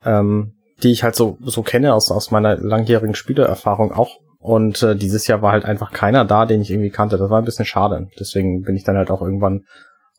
ähm, 0.06 0.54
die 0.82 0.92
ich 0.92 1.04
halt 1.04 1.16
so, 1.16 1.38
so 1.42 1.64
kenne 1.64 1.94
aus, 1.94 2.12
aus 2.12 2.32
meiner 2.32 2.56
langjährigen 2.56 3.14
Spielererfahrung 3.14 3.92
auch. 3.92 4.18
Und 4.40 4.82
äh, 4.84 4.96
dieses 4.96 5.28
Jahr 5.28 5.42
war 5.42 5.52
halt 5.52 5.66
einfach 5.66 5.92
keiner 5.92 6.26
da, 6.26 6.46
den 6.46 6.62
ich 6.62 6.72
irgendwie 6.72 6.90
kannte. 6.90 7.18
Das 7.18 7.30
war 7.30 7.40
ein 7.40 7.46
bisschen 7.46 7.66
schade. 7.66 8.08
Deswegen 8.20 8.64
bin 8.64 8.76
ich 8.76 8.84
dann 8.84 8.98
halt 8.98 9.12
auch 9.12 9.22
irgendwann 9.22 9.66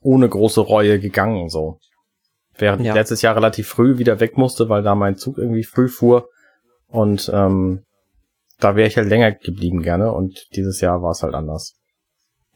ohne 0.02 0.28
große 0.28 0.60
Reue 0.60 0.98
gegangen, 1.00 1.48
so. 1.48 1.78
Während 2.56 2.84
Ja. 2.84 2.92
ich 2.92 2.94
letztes 2.94 3.22
Jahr 3.22 3.36
relativ 3.36 3.68
früh 3.68 3.98
wieder 3.98 4.20
weg 4.20 4.36
musste, 4.36 4.68
weil 4.68 4.82
da 4.82 4.94
mein 4.94 5.16
Zug 5.16 5.38
irgendwie 5.38 5.64
früh 5.64 5.88
fuhr. 5.88 6.28
Und 6.88 7.30
ähm, 7.34 7.82
da 8.60 8.76
wäre 8.76 8.88
ich 8.88 8.96
halt 8.96 9.08
länger 9.08 9.32
geblieben 9.32 9.82
gerne 9.82 10.12
und 10.12 10.46
dieses 10.54 10.80
Jahr 10.80 11.02
war 11.02 11.10
es 11.10 11.22
halt 11.22 11.34
anders. 11.34 11.74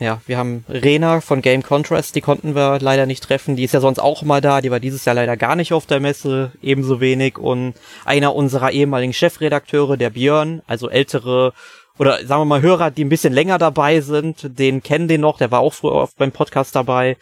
Ja, 0.01 0.21
wir 0.27 0.39
haben 0.39 0.65
Rena 0.69 1.21
von 1.21 1.43
Game 1.43 1.65
Contrast, 1.65 2.15
die 2.15 2.21
konnten 2.21 2.55
wir 2.55 2.79
leider 2.81 3.05
nicht 3.05 3.25
treffen. 3.25 3.57
Die 3.57 3.65
ist 3.65 3.75
ja 3.75 3.81
sonst 3.81 3.99
auch 3.99 4.23
mal 4.23 4.41
da, 4.41 4.61
die 4.61 4.71
war 4.71 4.79
dieses 4.79 5.05
Jahr 5.05 5.17
leider 5.17 5.37
gar 5.37 5.57
nicht 5.57 5.73
auf 5.73 5.87
der 5.87 5.99
Messe, 5.99 6.53
ebenso 6.63 7.01
wenig. 7.01 7.37
Und 7.37 7.75
einer 8.05 8.37
unserer 8.37 8.71
ehemaligen 8.71 9.13
Chefredakteure, 9.13 9.97
der 9.97 10.11
Björn, 10.11 10.63
also 10.69 10.89
ältere 10.89 11.53
oder 11.99 12.25
sagen 12.25 12.43
wir 12.43 12.45
mal 12.45 12.63
Hörer, 12.63 12.93
die 12.93 13.05
ein 13.05 13.09
bisschen 13.09 13.33
länger 13.33 13.59
dabei 13.59 14.01
sind, 14.01 14.57
den 14.57 14.85
kennen 14.85 15.09
den 15.09 15.21
noch, 15.21 15.37
der 15.39 15.51
war 15.51 15.59
auch 15.59 15.75
früher 15.75 15.95
oft 15.95 16.17
beim 16.17 16.31
Podcast 16.31 16.77
dabei. 16.77 17.17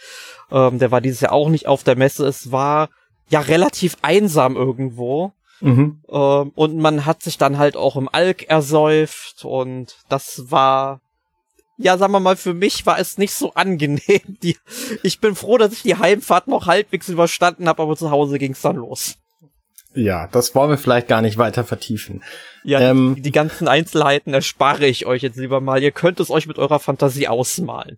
Ähm, 0.51 0.79
der 0.79 0.91
war 0.91 1.01
dieses 1.01 1.21
Jahr 1.21 1.33
auch 1.33 1.49
nicht 1.49 1.67
auf 1.67 1.85
der 1.85 1.97
Messe. 1.97 2.27
Es 2.27 2.53
war 2.53 2.89
ja 3.29 3.41
relativ 3.41 3.97
einsam 4.03 4.57
irgendwo. 4.57 5.33
Mhm. 5.61 6.03
Ähm, 6.09 6.53
und 6.55 6.77
man 6.77 7.07
hat 7.07 7.23
sich 7.23 7.39
dann 7.39 7.59
halt 7.59 7.77
auch 7.77 7.97
im 7.97 8.09
Alk 8.11 8.45
ersäuft 8.49 9.45
und 9.45 9.97
das 10.09 10.51
war, 10.51 11.01
ja, 11.79 11.97
sagen 11.97 12.13
wir 12.13 12.21
mal, 12.21 12.37
für 12.37 12.53
mich 12.55 12.85
war 12.85 12.99
es 12.99 13.17
nicht 13.19 13.33
so 13.33 13.55
angenehm. 13.55 14.21
Die, 14.43 14.57
ich 15.03 15.21
bin 15.21 15.35
froh, 15.35 15.57
dass 15.57 15.73
ich 15.73 15.83
die 15.83 15.97
Heimfahrt 15.97 16.47
noch 16.49 16.67
halbwegs 16.67 17.09
überstanden 17.09 17.69
habe, 17.69 17.83
aber 17.83 17.97
zu 17.97 18.11
Hause 18.11 18.39
ging's 18.39 18.61
dann 18.61 18.77
los. 18.77 19.17
Ja, 19.95 20.27
das 20.27 20.55
wollen 20.55 20.69
wir 20.69 20.77
vielleicht 20.79 21.09
gar 21.09 21.23
nicht 21.23 21.39
weiter 21.39 21.65
vertiefen. 21.65 22.23
Ja, 22.63 22.81
Ähm. 22.81 23.15
die, 23.17 23.23
die 23.23 23.33
ganzen 23.33 23.67
Einzelheiten 23.67 24.35
erspare 24.35 24.87
ich 24.87 25.07
euch 25.07 25.23
jetzt 25.23 25.39
lieber 25.39 25.63
mal. 25.63 25.83
Ihr 25.83 25.91
könnt 25.91 26.21
es 26.21 26.31
euch 26.31 26.47
mit 26.47 26.59
eurer 26.59 26.81
Fantasie 26.81 27.29
ausmalen. 27.29 27.97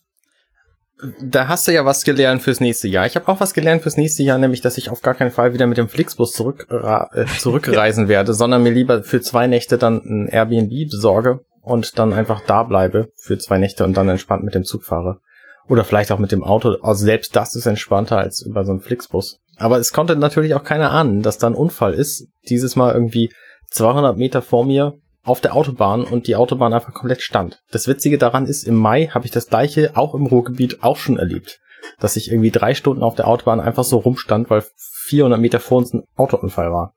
Da 1.21 1.47
hast 1.47 1.69
du 1.69 1.73
ja 1.73 1.85
was 1.85 2.05
gelernt 2.05 2.43
fürs 2.43 2.61
nächste 2.61 2.89
Jahr. 2.89 3.07
Ich 3.07 3.15
habe 3.15 3.29
auch 3.29 3.41
was 3.41 3.55
gelernt 3.55 3.83
fürs 3.83 3.97
nächste 3.97 4.25
Jahr, 4.25 4.39
nämlich, 4.39 4.63
dass 4.63 4.79
ich 4.79 4.91
auf 4.91 5.01
gar 5.01 5.15
keinen 5.15 5.31
Fall 5.31 5.55
wieder 5.55 5.67
mit 5.67 5.79
dem 5.79 5.89
Flixbus 5.89 6.33
zurück, 6.33 6.67
äh, 6.71 7.25
zurückreisen 7.39 8.09
werde, 8.09 8.35
sondern 8.35 8.63
mir 8.65 8.73
lieber 8.73 9.03
für 9.05 9.21
zwei 9.21 9.47
Nächte 9.47 9.79
dann 9.79 10.03
ein 10.05 10.29
Airbnb 10.29 10.91
besorge 10.91 11.41
und 11.63 11.99
dann 11.99 12.13
einfach 12.13 12.41
da 12.47 12.65
bleibe 12.65 13.13
für 13.17 13.39
zwei 13.39 13.59
Nächte 13.59 13.85
und 13.85 13.97
dann 13.97 14.09
entspannt 14.09 14.43
mit 14.43 14.55
dem 14.55 14.65
Zug 14.65 14.83
fahre. 14.83 15.21
Oder 15.69 15.85
vielleicht 15.85 16.11
auch 16.11 16.19
mit 16.19 16.33
dem 16.33 16.43
Auto. 16.43 16.77
Also 16.83 17.05
selbst 17.05 17.37
das 17.37 17.55
ist 17.55 17.67
entspannter 17.67 18.19
als 18.19 18.43
über 18.43 18.65
so 18.65 18.73
einen 18.73 18.81
Flixbus. 18.81 19.41
Aber 19.57 19.79
es 19.79 19.93
konnte 19.93 20.17
natürlich 20.17 20.55
auch 20.55 20.65
keiner 20.65 20.93
ahnen, 20.93 21.23
dass 21.23 21.39
da 21.39 21.47
ein 21.47 21.55
Unfall 21.55 21.95
ist. 21.95 22.27
Dieses 22.49 22.75
Mal 22.75 22.95
irgendwie 22.95 23.31
200 23.71 24.17
Meter 24.17 24.41
vor 24.41 24.65
mir 24.65 24.95
auf 25.29 25.41
der 25.41 25.55
Autobahn 25.55 26.05
und 26.05 26.27
die 26.27 26.37
Autobahn 26.37 26.73
einfach 26.73 26.95
komplett 26.95 27.23
stand. 27.23 27.61
Das 27.71 27.87
Witzige 27.87 28.19
daran 28.19 28.47
ist, 28.47 28.65
im 28.65 28.77
Mai 28.77 29.07
habe 29.09 29.27
ich 29.27 29.31
das 29.31 29.49
gleiche 29.49 29.97
auch 29.97 30.15
im 30.15 30.27
Ruhrgebiet 30.27 30.83
auch 30.83 30.97
schon 30.97 31.19
erlebt. 31.19 31.61
Dass 32.01 32.17
ich 32.17 32.31
irgendwie 32.31 32.51
drei 32.51 32.75
Stunden 32.75 33.03
auf 33.03 33.15
der 33.15 33.29
Autobahn 33.29 33.61
einfach 33.61 33.85
so 33.85 33.99
rumstand, 33.99 34.51
weil 34.51 34.65
400 34.77 35.41
Meter 35.41 35.61
vor 35.61 35.79
uns 35.79 35.93
ein 35.93 36.05
Autounfall 36.17 36.73
war. 36.73 36.95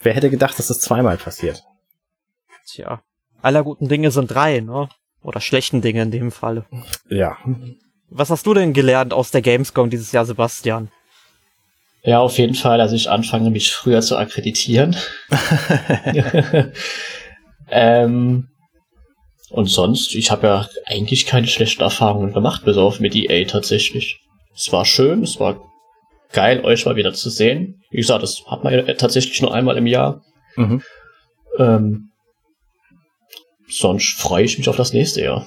Wer 0.00 0.12
hätte 0.12 0.30
gedacht, 0.30 0.58
dass 0.58 0.68
das 0.68 0.80
zweimal 0.80 1.16
passiert? 1.16 1.62
Tja, 2.66 3.00
aller 3.42 3.62
guten 3.62 3.88
Dinge 3.88 4.10
sind 4.10 4.28
drei, 4.28 4.60
ne? 4.60 4.88
Oder 5.22 5.40
schlechten 5.40 5.80
Dinge 5.80 6.02
in 6.02 6.10
dem 6.10 6.30
Falle. 6.30 6.66
Ja. 7.08 7.36
Was 8.10 8.30
hast 8.30 8.46
du 8.46 8.54
denn 8.54 8.72
gelernt 8.72 9.12
aus 9.12 9.30
der 9.30 9.42
Gamescom 9.42 9.90
dieses 9.90 10.12
Jahr, 10.12 10.24
Sebastian? 10.24 10.90
Ja, 12.02 12.20
auf 12.20 12.38
jeden 12.38 12.54
Fall, 12.54 12.78
dass 12.78 12.92
ich 12.92 13.10
anfange, 13.10 13.50
mich 13.50 13.72
früher 13.72 14.00
zu 14.02 14.16
akkreditieren. 14.16 14.94
ähm, 17.70 18.48
und 19.50 19.66
sonst, 19.66 20.14
ich 20.14 20.30
habe 20.30 20.46
ja 20.46 20.68
eigentlich 20.86 21.26
keine 21.26 21.46
schlechten 21.46 21.82
Erfahrungen 21.82 22.32
gemacht, 22.32 22.64
bis 22.64 22.76
auf 22.76 23.00
mit 23.00 23.14
EA 23.14 23.46
tatsächlich. 23.46 24.20
Es 24.54 24.72
war 24.72 24.84
schön, 24.84 25.22
es 25.22 25.38
war 25.38 25.60
geil, 26.32 26.64
euch 26.64 26.84
mal 26.84 26.96
wieder 26.96 27.14
zu 27.14 27.30
sehen. 27.30 27.82
Wie 27.90 27.98
gesagt, 27.98 28.22
das 28.22 28.42
hat 28.46 28.64
man 28.64 28.72
ja 28.74 28.82
tatsächlich 28.94 29.40
nur 29.40 29.54
einmal 29.54 29.76
im 29.76 29.86
Jahr. 29.86 30.22
Mhm. 30.56 30.82
Ähm, 31.58 32.10
sonst 33.68 34.18
freue 34.20 34.44
ich 34.44 34.58
mich 34.58 34.68
auf 34.68 34.76
das 34.76 34.92
nächste 34.92 35.22
Jahr. 35.22 35.46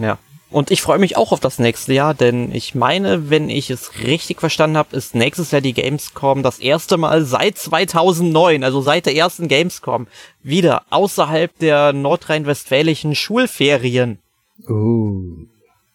Ja. 0.00 0.18
Und 0.50 0.70
ich 0.70 0.80
freue 0.80 0.98
mich 0.98 1.16
auch 1.16 1.32
auf 1.32 1.40
das 1.40 1.58
nächste 1.58 1.92
Jahr, 1.92 2.14
denn 2.14 2.54
ich 2.54 2.74
meine, 2.74 3.28
wenn 3.28 3.50
ich 3.50 3.68
es 3.68 4.02
richtig 4.02 4.40
verstanden 4.40 4.78
habe, 4.78 4.96
ist 4.96 5.14
nächstes 5.14 5.50
Jahr 5.50 5.60
die 5.60 5.74
Gamescom 5.74 6.42
das 6.42 6.58
erste 6.58 6.96
Mal 6.96 7.24
seit 7.24 7.58
2009, 7.58 8.64
also 8.64 8.80
seit 8.80 9.04
der 9.04 9.14
ersten 9.14 9.48
Gamescom, 9.48 10.06
wieder 10.42 10.84
außerhalb 10.88 11.56
der 11.58 11.92
nordrhein-westfälischen 11.92 13.14
Schulferien. 13.14 14.18
Uh. 14.66 15.48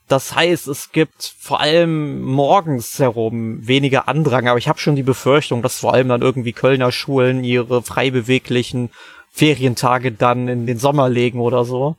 Das 0.08 0.36
heißt, 0.36 0.68
es 0.68 0.92
gibt 0.92 1.34
vor 1.40 1.60
allem 1.60 2.22
morgens 2.22 3.00
herum 3.00 3.66
weniger 3.66 4.08
Andrang, 4.08 4.48
aber 4.48 4.60
ich 4.60 4.68
habe 4.68 4.78
schon 4.78 4.96
die 4.96 5.02
Befürchtung, 5.02 5.64
dass 5.64 5.80
vor 5.80 5.96
allem 5.96 6.10
dann 6.10 6.22
irgendwie 6.22 6.54
Kölner 6.54 6.92
Schulen 6.92 7.44
ihre 7.44 7.82
frei 7.82 8.12
beweglichen 8.12 8.92
Ferientage 9.32 10.12
dann 10.12 10.48
in 10.48 10.68
den 10.68 10.78
Sommer 10.78 11.10
legen 11.10 11.40
oder 11.40 11.66
so. 11.66 11.96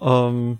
Ähm, 0.00 0.58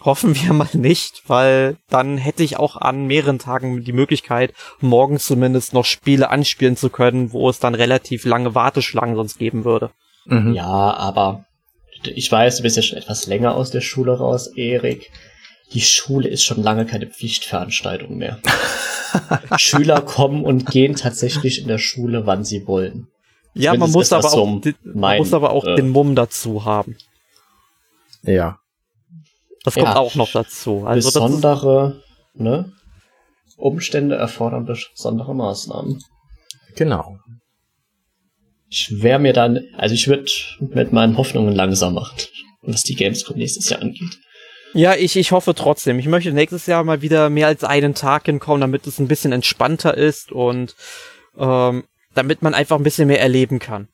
hoffen 0.00 0.34
wir 0.34 0.52
mal 0.52 0.68
nicht, 0.72 1.22
weil 1.26 1.76
dann 1.88 2.18
hätte 2.18 2.42
ich 2.42 2.56
auch 2.56 2.76
an 2.76 3.06
mehreren 3.06 3.38
Tagen 3.38 3.84
die 3.84 3.92
Möglichkeit, 3.92 4.52
morgens 4.80 5.26
zumindest 5.26 5.72
noch 5.72 5.84
Spiele 5.84 6.30
anspielen 6.30 6.76
zu 6.76 6.90
können, 6.90 7.32
wo 7.32 7.48
es 7.48 7.58
dann 7.58 7.74
relativ 7.74 8.24
lange 8.24 8.54
Warteschlangen 8.54 9.16
sonst 9.16 9.38
geben 9.38 9.64
würde. 9.64 9.90
Mhm. 10.26 10.54
Ja, 10.54 10.94
aber 10.94 11.44
ich 12.02 12.30
weiß, 12.30 12.58
du 12.58 12.62
bist 12.62 12.76
ja 12.76 12.82
schon 12.82 12.98
etwas 12.98 13.26
länger 13.26 13.54
aus 13.54 13.70
der 13.70 13.80
Schule 13.80 14.18
raus, 14.18 14.48
Erik. 14.56 15.10
Die 15.72 15.80
Schule 15.80 16.28
ist 16.28 16.44
schon 16.44 16.62
lange 16.62 16.86
keine 16.86 17.06
Pflichtveranstaltung 17.06 18.16
mehr. 18.16 18.38
Schüler 19.56 20.00
kommen 20.00 20.44
und 20.44 20.66
gehen 20.66 20.94
tatsächlich 20.94 21.60
in 21.60 21.68
der 21.68 21.78
Schule, 21.78 22.26
wann 22.26 22.44
sie 22.44 22.66
wollen. 22.66 23.08
Ja, 23.54 23.74
man 23.74 23.90
muss, 23.90 24.12
aber 24.12 24.28
auch, 24.28 24.30
so 24.30 24.72
man 24.84 25.18
muss 25.18 25.34
aber 25.34 25.50
auch 25.50 25.64
äh, 25.64 25.74
den 25.74 25.88
Mumm 25.88 26.14
dazu 26.14 26.64
haben. 26.64 26.96
Ja. 28.22 28.58
Das 29.64 29.74
kommt 29.74 29.86
ja, 29.86 29.96
auch 29.96 30.14
noch 30.14 30.30
dazu. 30.32 30.84
Also 30.86 31.08
besondere 31.08 32.02
ne, 32.34 32.72
Umstände 33.56 34.16
erfordern 34.16 34.64
besondere 34.66 35.34
Maßnahmen. 35.34 36.02
Genau. 36.76 37.16
Ich 38.70 39.02
wäre 39.02 39.18
mir 39.18 39.32
dann, 39.32 39.60
also 39.76 39.94
ich 39.94 40.08
würde 40.08 40.30
mit 40.60 40.92
meinen 40.92 41.16
Hoffnungen 41.16 41.54
langsam 41.54 41.94
machen, 41.94 42.16
was 42.62 42.82
die 42.82 42.94
Gamescom 42.94 43.36
nächstes 43.36 43.68
Jahr 43.70 43.80
angeht. 43.80 44.18
Ja, 44.74 44.94
ich, 44.94 45.16
ich 45.16 45.32
hoffe 45.32 45.54
trotzdem. 45.54 45.98
Ich 45.98 46.06
möchte 46.06 46.32
nächstes 46.32 46.66
Jahr 46.66 46.84
mal 46.84 47.00
wieder 47.00 47.30
mehr 47.30 47.46
als 47.46 47.64
einen 47.64 47.94
Tag 47.94 48.26
hinkommen, 48.26 48.60
damit 48.60 48.86
es 48.86 48.98
ein 48.98 49.08
bisschen 49.08 49.32
entspannter 49.32 49.96
ist 49.96 50.30
und 50.30 50.74
ähm, 51.38 51.84
damit 52.14 52.42
man 52.42 52.54
einfach 52.54 52.76
ein 52.76 52.82
bisschen 52.82 53.08
mehr 53.08 53.20
erleben 53.20 53.58
kann. 53.58 53.88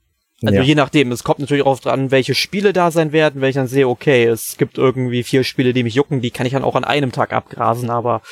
Also 0.47 0.59
ja. 0.61 0.63
je 0.63 0.75
nachdem, 0.75 1.13
es 1.13 1.25
kommt 1.25 1.41
natürlich 1.41 1.65
auch 1.65 1.79
dran, 1.79 2.11
welche 2.11 2.35
Spiele 2.35 2.73
da 2.73 2.91
sein 2.91 3.13
werden, 3.13 3.41
wenn 3.41 3.49
ich 3.49 3.55
dann 3.55 3.69
sehe, 3.69 3.89
okay, 3.89 4.25
es 4.25 4.57
gibt 4.57 4.79
irgendwie 4.79 5.23
vier 5.23 5.45
Spiele, 5.45 5.73
die 5.73 5.83
mich 5.83 5.95
jucken, 5.95 6.21
die 6.21 6.31
kann 6.31 6.47
ich 6.47 6.53
dann 6.53 6.65
auch 6.65 6.77
an 6.77 6.85
einem 6.85 7.13
Tag 7.13 7.33
abgrasen, 7.33 7.91
aber 7.91 8.23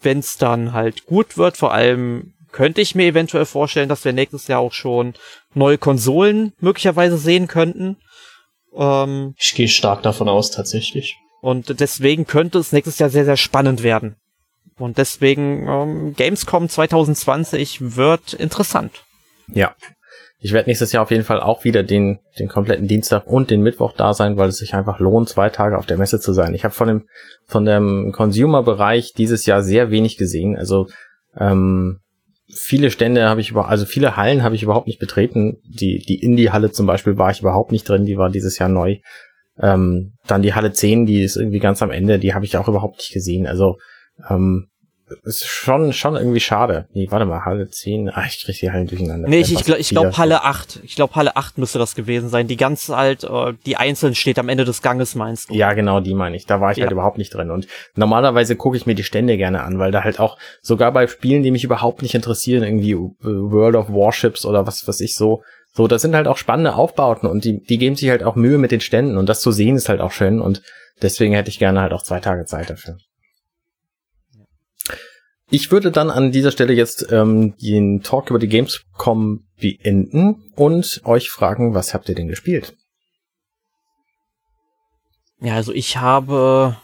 wenn 0.00 0.18
es 0.18 0.36
dann 0.36 0.72
halt 0.72 1.06
gut 1.06 1.36
wird, 1.36 1.56
vor 1.56 1.72
allem 1.72 2.34
könnte 2.52 2.80
ich 2.80 2.94
mir 2.94 3.06
eventuell 3.06 3.44
vorstellen, 3.44 3.88
dass 3.88 4.04
wir 4.04 4.12
nächstes 4.12 4.46
Jahr 4.48 4.60
auch 4.60 4.72
schon 4.72 5.14
neue 5.54 5.78
Konsolen 5.78 6.52
möglicherweise 6.58 7.18
sehen 7.18 7.48
könnten. 7.48 7.96
Ähm, 8.74 9.34
ich 9.38 9.54
gehe 9.54 9.68
stark 9.68 10.02
davon 10.02 10.28
aus, 10.28 10.50
tatsächlich. 10.50 11.16
Und 11.40 11.80
deswegen 11.80 12.26
könnte 12.26 12.58
es 12.58 12.72
nächstes 12.72 12.98
Jahr 12.98 13.10
sehr, 13.10 13.24
sehr 13.24 13.36
spannend 13.36 13.82
werden. 13.82 14.16
Und 14.78 14.98
deswegen 14.98 15.66
ähm, 15.68 16.14
Gamescom 16.16 16.68
2020 16.68 17.96
wird 17.96 18.34
interessant. 18.34 19.04
Ja. 19.48 19.74
Ich 20.46 20.52
werde 20.52 20.70
nächstes 20.70 20.92
Jahr 20.92 21.02
auf 21.02 21.10
jeden 21.10 21.24
Fall 21.24 21.40
auch 21.40 21.64
wieder 21.64 21.82
den, 21.82 22.20
den 22.38 22.46
kompletten 22.46 22.86
Dienstag 22.86 23.26
und 23.26 23.50
den 23.50 23.62
Mittwoch 23.62 23.92
da 23.96 24.14
sein, 24.14 24.36
weil 24.36 24.50
es 24.50 24.58
sich 24.58 24.74
einfach 24.74 25.00
lohnt, 25.00 25.28
zwei 25.28 25.48
Tage 25.48 25.76
auf 25.76 25.86
der 25.86 25.98
Messe 25.98 26.20
zu 26.20 26.32
sein. 26.32 26.54
Ich 26.54 26.62
habe 26.62 26.72
von 26.72 26.86
dem, 26.86 27.08
von 27.46 27.64
dem 27.64 28.12
Consumer-Bereich 28.12 29.12
dieses 29.12 29.44
Jahr 29.44 29.64
sehr 29.64 29.90
wenig 29.90 30.18
gesehen. 30.18 30.56
Also 30.56 30.86
ähm, 31.36 31.98
viele 32.48 32.92
Stände 32.92 33.28
habe 33.28 33.40
ich 33.40 33.50
über, 33.50 33.68
also 33.68 33.86
viele 33.86 34.16
Hallen 34.16 34.44
habe 34.44 34.54
ich 34.54 34.62
überhaupt 34.62 34.86
nicht 34.86 35.00
betreten. 35.00 35.56
Die, 35.64 35.98
die 35.98 36.22
Indie-Halle 36.22 36.70
zum 36.70 36.86
Beispiel 36.86 37.18
war 37.18 37.32
ich 37.32 37.40
überhaupt 37.40 37.72
nicht 37.72 37.88
drin, 37.88 38.06
die 38.06 38.16
war 38.16 38.30
dieses 38.30 38.56
Jahr 38.56 38.68
neu. 38.68 38.98
Ähm, 39.60 40.12
dann 40.28 40.42
die 40.42 40.54
Halle 40.54 40.70
10, 40.70 41.06
die 41.06 41.24
ist 41.24 41.34
irgendwie 41.34 41.58
ganz 41.58 41.82
am 41.82 41.90
Ende, 41.90 42.20
die 42.20 42.34
habe 42.34 42.44
ich 42.44 42.56
auch 42.56 42.68
überhaupt 42.68 42.98
nicht 42.98 43.12
gesehen. 43.12 43.48
Also 43.48 43.78
ähm, 44.30 44.68
ist 45.24 45.46
schon, 45.46 45.92
schon 45.92 46.16
irgendwie 46.16 46.40
schade. 46.40 46.88
Nee, 46.92 47.06
warte 47.10 47.26
mal, 47.26 47.44
Halle 47.44 47.68
10. 47.68 48.10
Ah, 48.10 48.24
ich 48.26 48.44
krieg 48.44 48.58
die 48.58 48.70
Hallen 48.70 48.86
durcheinander. 48.86 49.28
Nee, 49.28 49.40
ich, 49.40 49.52
ich 49.52 49.64
glaube 49.64 49.80
ich 49.80 49.90
glaub 49.90 50.18
Halle 50.18 50.42
8. 50.42 50.80
Ich 50.82 50.96
glaube 50.96 51.14
Halle 51.14 51.36
8 51.36 51.58
müsste 51.58 51.78
das 51.78 51.94
gewesen 51.94 52.28
sein. 52.28 52.48
Die 52.48 52.56
ganz 52.56 52.88
halt, 52.88 53.24
äh, 53.24 53.52
die 53.66 53.76
einzeln 53.76 54.14
steht 54.14 54.38
am 54.38 54.48
Ende 54.48 54.64
des 54.64 54.82
Ganges, 54.82 55.14
meinst 55.14 55.50
du? 55.50 55.54
Ja, 55.54 55.74
genau, 55.74 56.00
die 56.00 56.14
meine 56.14 56.36
ich. 56.36 56.46
Da 56.46 56.60
war 56.60 56.70
ich 56.70 56.74
halt 56.74 56.78
ja. 56.78 56.84
halt 56.84 56.92
überhaupt 56.92 57.18
nicht 57.18 57.34
drin. 57.34 57.50
Und 57.50 57.68
normalerweise 57.94 58.56
gucke 58.56 58.76
ich 58.76 58.86
mir 58.86 58.94
die 58.94 59.04
Stände 59.04 59.36
gerne 59.36 59.62
an, 59.62 59.78
weil 59.78 59.92
da 59.92 60.02
halt 60.02 60.18
auch, 60.18 60.38
sogar 60.60 60.92
bei 60.92 61.06
Spielen, 61.06 61.42
die 61.42 61.50
mich 61.52 61.64
überhaupt 61.64 62.02
nicht 62.02 62.14
interessieren, 62.14 62.64
irgendwie 62.64 62.92
äh, 62.92 63.06
World 63.22 63.76
of 63.76 63.88
Warships 63.88 64.44
oder 64.44 64.66
was, 64.66 64.88
was 64.88 65.00
ich 65.00 65.14
so, 65.14 65.42
so, 65.72 65.86
das 65.88 66.00
sind 66.00 66.14
halt 66.14 66.26
auch 66.26 66.38
spannende 66.38 66.74
Aufbauten 66.74 67.28
und 67.28 67.44
die, 67.44 67.62
die 67.62 67.76
geben 67.76 67.96
sich 67.96 68.08
halt 68.08 68.22
auch 68.22 68.34
Mühe 68.34 68.56
mit 68.56 68.72
den 68.72 68.80
Ständen 68.80 69.18
und 69.18 69.28
das 69.28 69.42
zu 69.42 69.52
sehen 69.52 69.76
ist 69.76 69.90
halt 69.90 70.00
auch 70.00 70.10
schön 70.10 70.40
und 70.40 70.62
deswegen 71.02 71.34
hätte 71.34 71.50
ich 71.50 71.58
gerne 71.58 71.82
halt 71.82 71.92
auch 71.92 72.02
zwei 72.02 72.18
Tage 72.18 72.46
Zeit 72.46 72.70
dafür. 72.70 72.96
Ich 75.48 75.70
würde 75.70 75.92
dann 75.92 76.10
an 76.10 76.32
dieser 76.32 76.50
Stelle 76.50 76.72
jetzt 76.72 77.06
ähm, 77.12 77.54
den 77.58 78.02
Talk 78.02 78.30
über 78.30 78.38
die 78.40 78.48
Gamescom 78.48 79.44
beenden 79.60 80.50
und 80.56 81.00
euch 81.04 81.30
fragen, 81.30 81.72
was 81.72 81.94
habt 81.94 82.08
ihr 82.08 82.16
denn 82.16 82.28
gespielt? 82.28 82.74
Ja, 85.40 85.54
also 85.54 85.72
ich 85.72 85.98
habe 85.98 86.76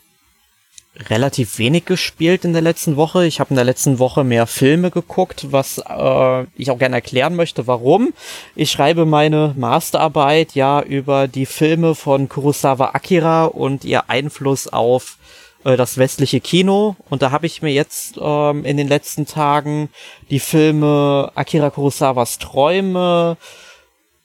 relativ 1.08 1.58
wenig 1.58 1.86
gespielt 1.86 2.44
in 2.44 2.52
der 2.52 2.62
letzten 2.62 2.96
Woche. 2.96 3.26
Ich 3.26 3.40
habe 3.40 3.50
in 3.50 3.56
der 3.56 3.64
letzten 3.64 3.98
Woche 3.98 4.24
mehr 4.24 4.46
Filme 4.46 4.90
geguckt, 4.90 5.46
was 5.50 5.78
äh, 5.78 6.42
ich 6.54 6.70
auch 6.70 6.78
gerne 6.78 6.96
erklären 6.96 7.34
möchte, 7.34 7.66
warum. 7.66 8.12
Ich 8.54 8.70
schreibe 8.70 9.06
meine 9.06 9.54
Masterarbeit 9.56 10.54
ja 10.54 10.82
über 10.82 11.28
die 11.28 11.46
Filme 11.46 11.94
von 11.94 12.28
Kurosawa 12.28 12.90
Akira 12.94 13.46
und 13.46 13.84
ihr 13.84 14.08
Einfluss 14.10 14.68
auf 14.68 15.16
äh, 15.64 15.76
das 15.76 15.98
westliche 15.98 16.40
Kino. 16.40 16.96
Und 17.10 17.22
da 17.22 17.30
habe 17.30 17.46
ich 17.46 17.62
mir 17.62 17.72
jetzt 17.72 18.18
ähm, 18.20 18.64
in 18.64 18.76
den 18.76 18.88
letzten 18.88 19.26
Tagen 19.26 19.88
die 20.30 20.40
Filme 20.40 21.30
Akira 21.34 21.70
Kurosawas 21.70 22.38
Träume, 22.38 23.36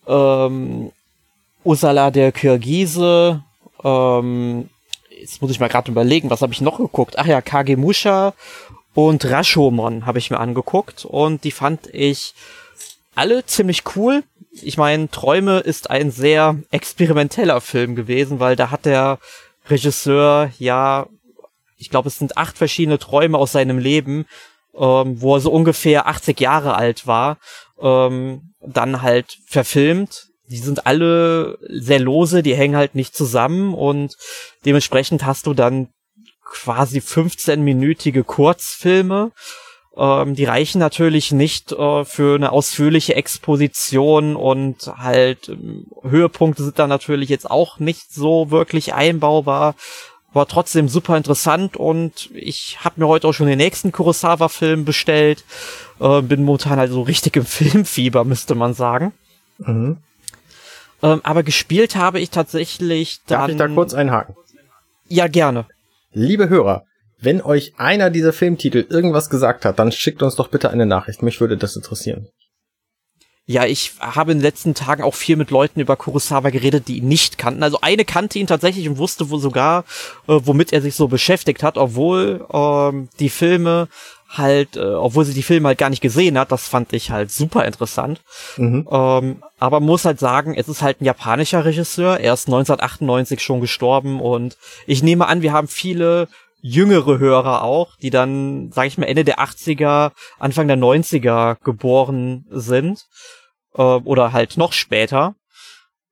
ähm, 0.08 0.92
Usala 1.64 2.12
der 2.12 2.32
Kirgise, 2.32 3.44
ähm, 3.84 4.70
jetzt 5.20 5.42
muss 5.42 5.52
ich 5.52 5.60
mal 5.60 5.70
gerade 5.70 5.92
überlegen, 5.92 6.30
was 6.30 6.42
habe 6.42 6.54
ich 6.54 6.62
noch 6.62 6.78
geguckt? 6.78 7.18
Ach 7.18 7.26
ja, 7.26 7.42
Kagemusha 7.42 8.34
und 8.94 9.26
Rashomon 9.26 10.06
habe 10.06 10.20
ich 10.20 10.32
mir 10.32 10.40
angeguckt 10.40 11.06
und 11.06 11.44
die 11.44 11.52
fand 11.52 11.94
ich 11.94 12.34
alle 13.16 13.46
ziemlich 13.46 13.84
cool. 13.96 14.24
Ich 14.52 14.78
meine, 14.78 15.10
Träume 15.10 15.60
ist 15.60 15.90
ein 15.90 16.12
sehr 16.12 16.58
experimenteller 16.72 17.62
Film 17.62 17.96
gewesen, 17.96 18.40
weil 18.40 18.56
da 18.56 18.72
hat 18.72 18.86
der 18.86 19.20
Regisseur 19.70 20.52
ja 20.60 21.08
ich 21.78 21.89
glaube, 21.89 22.07
es 22.07 22.17
sind 22.17 22.38
acht 22.38 22.57
verschiedene 22.57 22.99
Träume 22.99 23.38
aus 23.38 23.51
seinem 23.51 23.78
Leben, 23.78 24.25
ähm, 24.75 25.21
wo 25.21 25.36
er 25.36 25.39
so 25.41 25.51
ungefähr 25.51 26.07
80 26.07 26.39
Jahre 26.39 26.75
alt 26.75 27.07
war, 27.07 27.38
ähm, 27.80 28.53
dann 28.61 29.01
halt 29.01 29.38
verfilmt. 29.45 30.28
Die 30.49 30.57
sind 30.57 30.86
alle 30.86 31.57
sehr 31.67 31.99
lose, 31.99 32.41
die 32.41 32.55
hängen 32.55 32.75
halt 32.75 32.95
nicht 32.95 33.15
zusammen 33.15 33.73
und 33.73 34.15
dementsprechend 34.65 35.25
hast 35.25 35.45
du 35.45 35.53
dann 35.53 35.89
quasi 36.43 36.99
15-minütige 36.99 38.23
Kurzfilme. 38.23 39.32
Ähm, 39.97 40.36
die 40.36 40.45
reichen 40.45 40.80
natürlich 40.80 41.32
nicht 41.32 41.71
äh, 41.71 42.05
für 42.05 42.36
eine 42.36 42.51
ausführliche 42.51 43.15
Exposition 43.15 44.36
und 44.36 44.88
halt 44.97 45.49
ähm, 45.49 45.88
Höhepunkte 46.03 46.63
sind 46.63 46.80
da 46.80 46.88
natürlich 46.88 47.30
jetzt 47.30 47.49
auch 47.49 47.80
nicht 47.80 48.13
so 48.13 48.51
wirklich 48.51 48.93
einbaubar. 48.93 49.75
War 50.34 50.47
trotzdem 50.47 50.89
super 50.89 51.17
interessant 51.17 51.78
und 51.78 52.30
ich 52.34 52.78
habe 52.84 52.99
mir 52.99 53.07
heute 53.07 53.28
auch 53.28 53.34
schon 53.34 53.47
den 53.47 53.57
nächsten 53.57 53.91
Kurosawa-Film 53.91 54.86
bestellt. 54.86 55.43
Äh, 55.99 56.21
bin 56.21 56.43
momentan 56.43 56.78
halt 56.78 56.91
so 56.91 57.01
richtig 57.01 57.36
im 57.38 57.45
Filmfieber, 57.45 58.23
müsste 58.23 58.55
man 58.55 58.73
sagen. 58.73 59.13
Mhm. 59.59 59.97
Ähm, 61.03 61.21
aber 61.23 61.43
gespielt 61.43 61.95
habe 61.95 62.19
ich 62.19 62.30
tatsächlich 62.30 63.21
dann. 63.28 63.39
Darf 63.39 63.49
ich 63.49 63.57
da 63.57 63.67
kurz 63.67 63.93
einhaken? 63.93 64.36
Ja, 65.07 65.28
gerne. 65.28 65.65
Liebe 66.11 66.49
Hörer, 66.49 66.84
wenn 67.19 67.41
euch 67.41 67.73
einer 67.78 68.09
dieser 68.09 68.34
Filmtitel 68.34 68.86
irgendwas 68.89 69.30
gesagt 69.30 69.65
hat, 69.65 69.80
dann 69.80 69.91
schickt 69.91 70.21
uns 70.21 70.36
doch 70.36 70.49
bitte 70.49 70.69
eine 70.69 70.86
Nachricht. 70.86 71.21
Mich 71.23 71.39
würde 71.39 71.57
das 71.57 71.75
interessieren. 71.75 72.28
Ja, 73.50 73.66
ich 73.66 73.93
habe 74.02 74.34
in 74.34 74.39
den 74.39 74.43
letzten 74.43 74.74
Tagen 74.74 75.04
auch 75.04 75.16
viel 75.16 75.38
mit 75.38 75.52
Leuten 75.52 75.80
über 75.80 75.95
Kurosawa 75.95 76.50
geredet, 76.50 76.89
die 76.89 76.98
ihn 76.98 77.08
nicht 77.08 77.38
kannten. 77.38 77.64
Also 77.64 77.80
eine 77.82 78.04
kannte 78.04 78.39
ihn 78.39 78.45
tatsächlich 78.45 78.89
und 78.89 78.98
wusste 78.98 79.30
wo 79.30 79.38
sogar, 79.38 79.86
äh, 80.28 80.38
womit 80.43 80.74
er 80.74 80.82
sich 80.82 80.95
so 80.95 81.08
beschäftigt 81.08 81.64
hat, 81.64 81.78
obwohl 81.78 82.45
ähm, 82.52 83.08
die 83.20 83.30
Filme 83.30 83.88
halt, 84.28 84.76
äh, 84.76 84.82
obwohl 84.82 85.24
sie 85.24 85.34
die 85.34 85.43
Filme 85.43 85.70
halt 85.70 85.78
gar 85.78 85.89
nicht 85.89 86.02
gesehen 86.02 86.38
hat, 86.38 86.52
das 86.52 86.68
fand 86.68 86.91
ich 86.91 87.10
halt 87.10 87.32
super 87.32 87.64
interessant. 87.64 88.20
Mhm. 88.58 88.86
Ähm, 88.91 89.43
aber 89.60 89.80
muss 89.80 90.04
halt 90.04 90.20
sagen, 90.20 90.54
es 90.54 90.68
ist 90.68 90.82
halt 90.82 91.00
ein 91.00 91.06
japanischer 91.06 91.64
Regisseur. 91.64 92.20
Er 92.20 92.34
ist 92.34 92.48
1998 92.48 93.41
schon 93.41 93.62
gestorben 93.62 94.20
und 94.20 94.58
ich 94.88 95.04
nehme 95.04 95.26
an, 95.26 95.41
wir 95.41 95.54
haben 95.54 95.70
viele 95.70 96.28
jüngere 96.68 97.20
Hörer 97.20 97.63
auch, 97.63 97.95
die 97.97 98.09
dann, 98.09 98.72
sag 98.72 98.88
ich 98.88 98.97
mal, 98.97 99.05
Ende 99.05 99.24
der 99.24 99.39
80er, 99.39 100.11
Anfang 100.39 100.68
der 100.68 100.78
90er 100.78 101.57
geboren 101.63 102.45
sind 102.49 103.05
äh, 103.76 103.82
oder 103.82 104.34
halt 104.34 104.57
noch 104.57 104.74
später. 104.74 105.36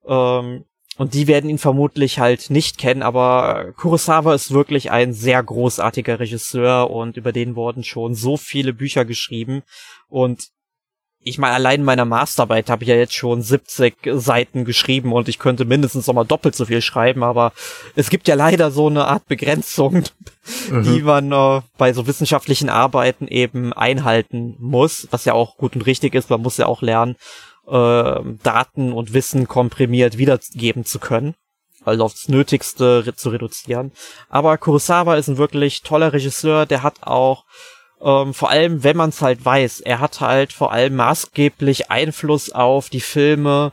Ähm, 0.06 0.64
und 0.98 1.12
die 1.12 1.26
werden 1.26 1.50
ihn 1.50 1.58
vermutlich 1.58 2.18
halt 2.18 2.48
nicht 2.48 2.78
kennen, 2.78 3.02
aber 3.02 3.72
Kurosawa 3.76 4.34
ist 4.34 4.50
wirklich 4.50 4.90
ein 4.90 5.12
sehr 5.12 5.42
großartiger 5.42 6.20
Regisseur 6.20 6.90
und 6.90 7.18
über 7.18 7.32
den 7.32 7.54
wurden 7.54 7.84
schon 7.84 8.14
so 8.14 8.38
viele 8.38 8.72
Bücher 8.72 9.04
geschrieben. 9.04 9.62
Und 10.08 10.48
ich 11.28 11.38
meine, 11.38 11.54
allein 11.54 11.80
in 11.80 11.84
meiner 11.84 12.04
Masterarbeit 12.04 12.70
habe 12.70 12.84
ich 12.84 12.88
ja 12.88 12.94
jetzt 12.94 13.14
schon 13.14 13.42
70 13.42 13.96
Seiten 14.12 14.64
geschrieben 14.64 15.12
und 15.12 15.28
ich 15.28 15.40
könnte 15.40 15.64
mindestens 15.64 16.06
noch 16.06 16.14
mal 16.14 16.22
doppelt 16.22 16.54
so 16.54 16.66
viel 16.66 16.80
schreiben, 16.80 17.24
aber 17.24 17.52
es 17.96 18.10
gibt 18.10 18.28
ja 18.28 18.36
leider 18.36 18.70
so 18.70 18.86
eine 18.86 19.06
Art 19.06 19.26
Begrenzung, 19.26 20.04
mhm. 20.70 20.84
die 20.84 21.02
man 21.02 21.32
äh, 21.32 21.62
bei 21.78 21.92
so 21.92 22.06
wissenschaftlichen 22.06 22.68
Arbeiten 22.68 23.26
eben 23.26 23.72
einhalten 23.72 24.54
muss, 24.60 25.08
was 25.10 25.24
ja 25.24 25.32
auch 25.32 25.56
gut 25.56 25.74
und 25.74 25.84
richtig 25.84 26.14
ist. 26.14 26.30
Man 26.30 26.42
muss 26.42 26.58
ja 26.58 26.66
auch 26.66 26.80
lernen, 26.80 27.16
äh, 27.66 28.20
Daten 28.44 28.92
und 28.92 29.12
Wissen 29.12 29.48
komprimiert 29.48 30.18
wiedergeben 30.18 30.84
zu 30.84 31.00
können. 31.00 31.34
Also 31.84 32.04
aufs 32.04 32.28
Nötigste 32.28 33.12
zu 33.16 33.30
reduzieren. 33.30 33.90
Aber 34.28 34.56
Kurosawa 34.58 35.16
ist 35.16 35.26
ein 35.26 35.38
wirklich 35.38 35.82
toller 35.82 36.12
Regisseur, 36.12 36.66
der 36.66 36.84
hat 36.84 37.02
auch 37.02 37.44
ähm, 38.00 38.34
vor 38.34 38.50
allem, 38.50 38.84
wenn 38.84 38.96
man 38.96 39.10
es 39.10 39.22
halt 39.22 39.44
weiß, 39.44 39.80
er 39.80 40.00
hat 40.00 40.20
halt 40.20 40.52
vor 40.52 40.72
allem 40.72 40.96
maßgeblich 40.96 41.90
Einfluss 41.90 42.52
auf 42.52 42.90
die 42.90 43.00
Filme, 43.00 43.72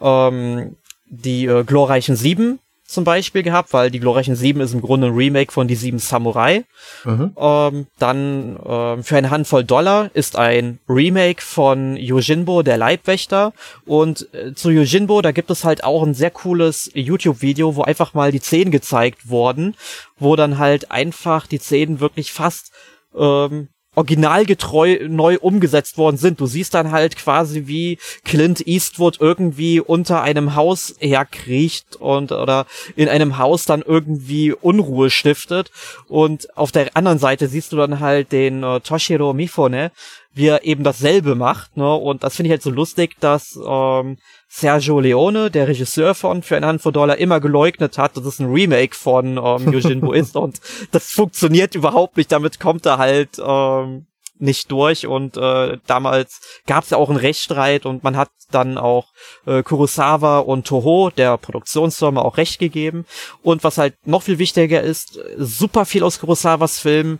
ähm, 0.00 0.76
die 1.06 1.46
äh, 1.46 1.64
glorreichen 1.64 2.16
Sieben 2.16 2.60
zum 2.88 3.04
Beispiel 3.04 3.42
gehabt, 3.42 3.74
weil 3.74 3.90
die 3.90 4.00
glorreichen 4.00 4.34
Sieben 4.34 4.60
ist 4.60 4.72
im 4.72 4.80
Grunde 4.80 5.08
ein 5.08 5.14
Remake 5.14 5.52
von 5.52 5.68
die 5.68 5.74
Sieben 5.74 5.98
Samurai. 5.98 6.64
Mhm. 7.04 7.32
Ähm, 7.36 7.86
dann 7.98 8.58
ähm, 8.64 9.04
für 9.04 9.18
eine 9.18 9.28
Handvoll 9.28 9.62
Dollar 9.62 10.10
ist 10.14 10.36
ein 10.36 10.78
Remake 10.88 11.42
von 11.42 11.98
Yojinbo, 11.98 12.62
der 12.62 12.78
Leibwächter. 12.78 13.52
Und 13.84 14.32
äh, 14.32 14.54
zu 14.54 14.70
Yojinbo, 14.70 15.20
da 15.20 15.32
gibt 15.32 15.50
es 15.50 15.64
halt 15.64 15.84
auch 15.84 16.02
ein 16.02 16.14
sehr 16.14 16.30
cooles 16.30 16.90
YouTube-Video, 16.94 17.76
wo 17.76 17.82
einfach 17.82 18.14
mal 18.14 18.32
die 18.32 18.40
Szenen 18.40 18.70
gezeigt 18.70 19.28
wurden, 19.28 19.76
wo 20.18 20.34
dann 20.34 20.56
halt 20.56 20.90
einfach 20.90 21.46
die 21.46 21.58
Szenen 21.58 22.00
wirklich 22.00 22.32
fast 22.32 22.72
ähm, 23.16 23.68
originalgetreu 23.98 25.08
neu 25.08 25.38
umgesetzt 25.40 25.98
worden 25.98 26.16
sind. 26.18 26.40
Du 26.40 26.46
siehst 26.46 26.72
dann 26.74 26.92
halt 26.92 27.16
quasi 27.16 27.66
wie 27.66 27.98
Clint 28.24 28.64
Eastwood 28.64 29.20
irgendwie 29.20 29.80
unter 29.80 30.22
einem 30.22 30.54
Haus 30.54 30.94
herkriecht 31.00 31.96
und 31.96 32.30
oder 32.30 32.66
in 32.94 33.08
einem 33.08 33.38
Haus 33.38 33.64
dann 33.64 33.82
irgendwie 33.82 34.52
Unruhe 34.52 35.10
stiftet 35.10 35.72
und 36.06 36.56
auf 36.56 36.70
der 36.70 36.96
anderen 36.96 37.18
Seite 37.18 37.48
siehst 37.48 37.72
du 37.72 37.76
dann 37.76 37.98
halt 37.98 38.30
den 38.30 38.62
äh, 38.62 38.78
Toshiro 38.80 39.32
Mifune, 39.32 39.90
wie 40.32 40.46
er 40.46 40.64
eben 40.64 40.84
dasselbe 40.84 41.34
macht, 41.34 41.76
ne? 41.76 41.92
Und 41.92 42.22
das 42.22 42.36
finde 42.36 42.48
ich 42.48 42.52
halt 42.52 42.62
so 42.62 42.70
lustig, 42.70 43.16
dass 43.18 43.58
ähm, 43.66 44.18
Sergio 44.48 44.98
Leone, 44.98 45.50
der 45.50 45.68
Regisseur 45.68 46.14
von 46.14 46.42
Für 46.42 46.56
eine 46.56 46.66
Handvoll 46.66 46.92
Dollar, 46.92 47.18
immer 47.18 47.38
geleugnet 47.38 47.98
hat, 47.98 48.16
dass 48.16 48.24
es 48.24 48.38
ein 48.40 48.50
Remake 48.50 48.96
von 48.96 49.36
ähm, 49.36 49.72
Yojimbo 49.72 50.12
ist 50.14 50.36
und 50.36 50.60
das 50.90 51.12
funktioniert 51.12 51.74
überhaupt 51.74 52.16
nicht. 52.16 52.32
Damit 52.32 52.58
kommt 52.58 52.86
er 52.86 52.98
halt 52.98 53.38
ähm, 53.38 54.06
nicht 54.40 54.70
durch 54.70 55.06
und 55.06 55.36
äh, 55.36 55.78
damals 55.86 56.40
gab 56.66 56.84
es 56.84 56.90
ja 56.90 56.96
auch 56.96 57.08
einen 57.08 57.18
Rechtsstreit 57.18 57.86
und 57.86 58.04
man 58.04 58.16
hat 58.16 58.30
dann 58.50 58.78
auch 58.78 59.08
äh, 59.46 59.62
Kurosawa 59.62 60.38
und 60.38 60.66
Toho, 60.66 61.10
der 61.10 61.36
Produktionsfirma, 61.36 62.22
auch 62.22 62.38
recht 62.38 62.58
gegeben. 62.58 63.04
Und 63.42 63.62
was 63.62 63.78
halt 63.78 63.94
noch 64.06 64.22
viel 64.22 64.38
wichtiger 64.38 64.82
ist, 64.82 65.18
super 65.36 65.84
viel 65.84 66.02
aus 66.02 66.18
Kurosawas 66.20 66.78
Filmen 66.78 67.18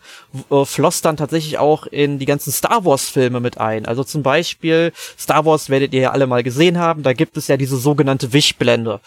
äh, 0.50 0.64
floss 0.64 1.02
dann 1.02 1.16
tatsächlich 1.16 1.58
auch 1.58 1.86
in 1.86 2.18
die 2.18 2.26
ganzen 2.26 2.52
Star 2.52 2.84
Wars 2.84 3.08
Filme 3.10 3.40
mit 3.40 3.58
ein. 3.58 3.86
Also 3.86 4.04
zum 4.04 4.22
Beispiel 4.22 4.92
Star 5.18 5.44
Wars 5.44 5.68
werdet 5.68 5.92
ihr 5.92 6.00
ja 6.00 6.10
alle 6.12 6.26
mal 6.26 6.42
gesehen 6.42 6.78
haben, 6.78 7.02
da 7.02 7.12
gibt 7.12 7.36
es 7.36 7.48
ja 7.48 7.56
diese 7.56 7.76
sogenannte 7.76 8.32
Wischblende. 8.32 9.00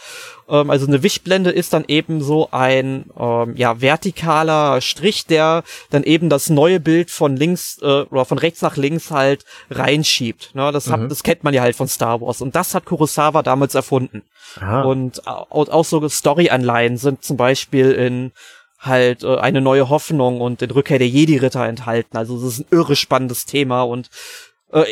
Ähm, 0.47 0.69
also 0.69 0.85
eine 0.85 1.01
Wischblende 1.01 1.49
ist 1.49 1.73
dann 1.73 1.85
eben 1.87 2.21
so 2.21 2.49
ein 2.51 3.05
ähm, 3.17 3.55
ja 3.55 3.75
vertikaler 3.75 4.81
Strich, 4.81 5.25
der 5.25 5.63
dann 5.89 6.03
eben 6.03 6.29
das 6.29 6.49
neue 6.49 6.79
Bild 6.79 7.09
von 7.09 7.35
links 7.35 7.79
äh, 7.81 8.00
oder 8.09 8.25
von 8.25 8.37
rechts 8.37 8.61
nach 8.61 8.77
links 8.77 9.11
halt 9.11 9.45
reinschiebt. 9.69 10.55
Ne? 10.55 10.71
Das, 10.71 10.87
mhm. 10.87 10.91
hat, 10.93 11.11
das 11.11 11.23
kennt 11.23 11.43
man 11.43 11.53
ja 11.53 11.61
halt 11.61 11.75
von 11.75 11.87
Star 11.87 12.21
Wars 12.21 12.41
und 12.41 12.55
das 12.55 12.73
hat 12.73 12.85
Kurosawa 12.85 13.43
damals 13.43 13.75
erfunden. 13.75 14.23
Aha. 14.59 14.81
Und 14.81 15.27
auch, 15.27 15.69
auch 15.69 15.85
so 15.85 16.07
Story-Anleihen 16.07 16.97
sind 16.97 17.23
zum 17.23 17.37
Beispiel 17.37 17.91
in 17.91 18.31
halt 18.79 19.23
äh, 19.23 19.37
eine 19.37 19.61
neue 19.61 19.89
Hoffnung 19.89 20.41
und 20.41 20.61
in 20.61 20.71
Rückkehr 20.71 20.99
der 20.99 21.07
Jedi-Ritter 21.07 21.65
enthalten. 21.65 22.17
Also 22.17 22.35
das 22.35 22.53
ist 22.53 22.59
ein 22.59 22.65
irre 22.71 22.95
spannendes 22.95 23.45
Thema 23.45 23.83
und 23.83 24.09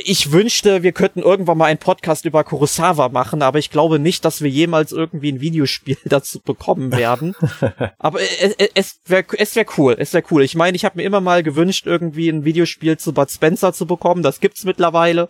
ich 0.04 0.32
wünschte, 0.32 0.84
wir 0.84 0.92
könnten 0.92 1.22
irgendwann 1.22 1.58
mal 1.58 1.66
einen 1.66 1.80
Podcast 1.80 2.26
über 2.26 2.44
Kurosawa 2.44 3.10
machen, 3.10 3.42
aber 3.42 3.60
ich 3.60 3.70
glaube 3.70 3.98
nicht, 3.98 4.26
dass 4.26 4.42
wir 4.42 4.50
jemals 4.50 4.92
irgendwie 4.92 5.32
ein 5.32 5.40
Videospiel 5.40 5.98
dazu 6.06 6.42
bekommen 6.42 6.92
werden. 6.92 7.36
aber 7.98 8.20
es, 8.22 8.56
es 8.74 9.00
wäre 9.06 9.26
es 9.38 9.56
wär 9.56 9.66
cool, 9.78 9.96
es 9.98 10.14
wäre 10.14 10.26
cool. 10.32 10.44
Ich 10.44 10.56
meine, 10.56 10.76
ich 10.76 10.84
habe 10.84 10.98
mir 10.98 11.04
immer 11.04 11.22
mal 11.22 11.44
gewünscht, 11.44 11.86
irgendwie 11.88 12.30
ein 12.30 12.44
Videospiel 12.44 12.98
zu 12.98 13.14
Bud 13.14 13.32
Spencer 13.32 13.72
zu 13.72 13.86
bekommen. 13.86 14.22
Das 14.22 14.42
gibt's 14.42 14.66
mittlerweile, 14.66 15.30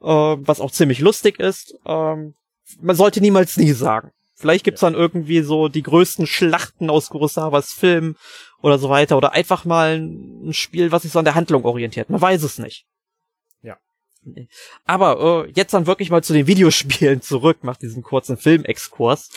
äh, 0.00 0.06
was 0.06 0.60
auch 0.60 0.70
ziemlich 0.70 1.00
lustig 1.00 1.38
ist. 1.38 1.74
Ähm, 1.84 2.34
man 2.80 2.96
sollte 2.96 3.20
niemals 3.20 3.58
nie 3.58 3.72
sagen. 3.72 4.10
Vielleicht 4.34 4.64
gibt's 4.64 4.80
dann 4.80 4.94
irgendwie 4.94 5.42
so 5.42 5.68
die 5.68 5.82
größten 5.82 6.26
Schlachten 6.26 6.88
aus 6.88 7.10
Kurosawas 7.10 7.72
Film 7.72 8.16
oder 8.62 8.78
so 8.78 8.88
weiter 8.88 9.16
oder 9.16 9.32
einfach 9.32 9.64
mal 9.64 9.98
ein 9.98 10.52
Spiel, 10.52 10.90
was 10.90 11.02
sich 11.02 11.12
so 11.12 11.18
an 11.18 11.26
der 11.26 11.34
Handlung 11.34 11.64
orientiert. 11.64 12.08
Man 12.08 12.20
weiß 12.20 12.42
es 12.42 12.58
nicht. 12.58 12.86
Aber 14.84 15.46
äh, 15.46 15.52
jetzt 15.54 15.74
dann 15.74 15.86
wirklich 15.86 16.10
mal 16.10 16.22
zu 16.22 16.32
den 16.32 16.46
Videospielen 16.46 17.22
zurück, 17.22 17.58
nach 17.62 17.76
diesem 17.76 18.02
kurzen 18.02 18.36
Filmexkurs. 18.36 19.30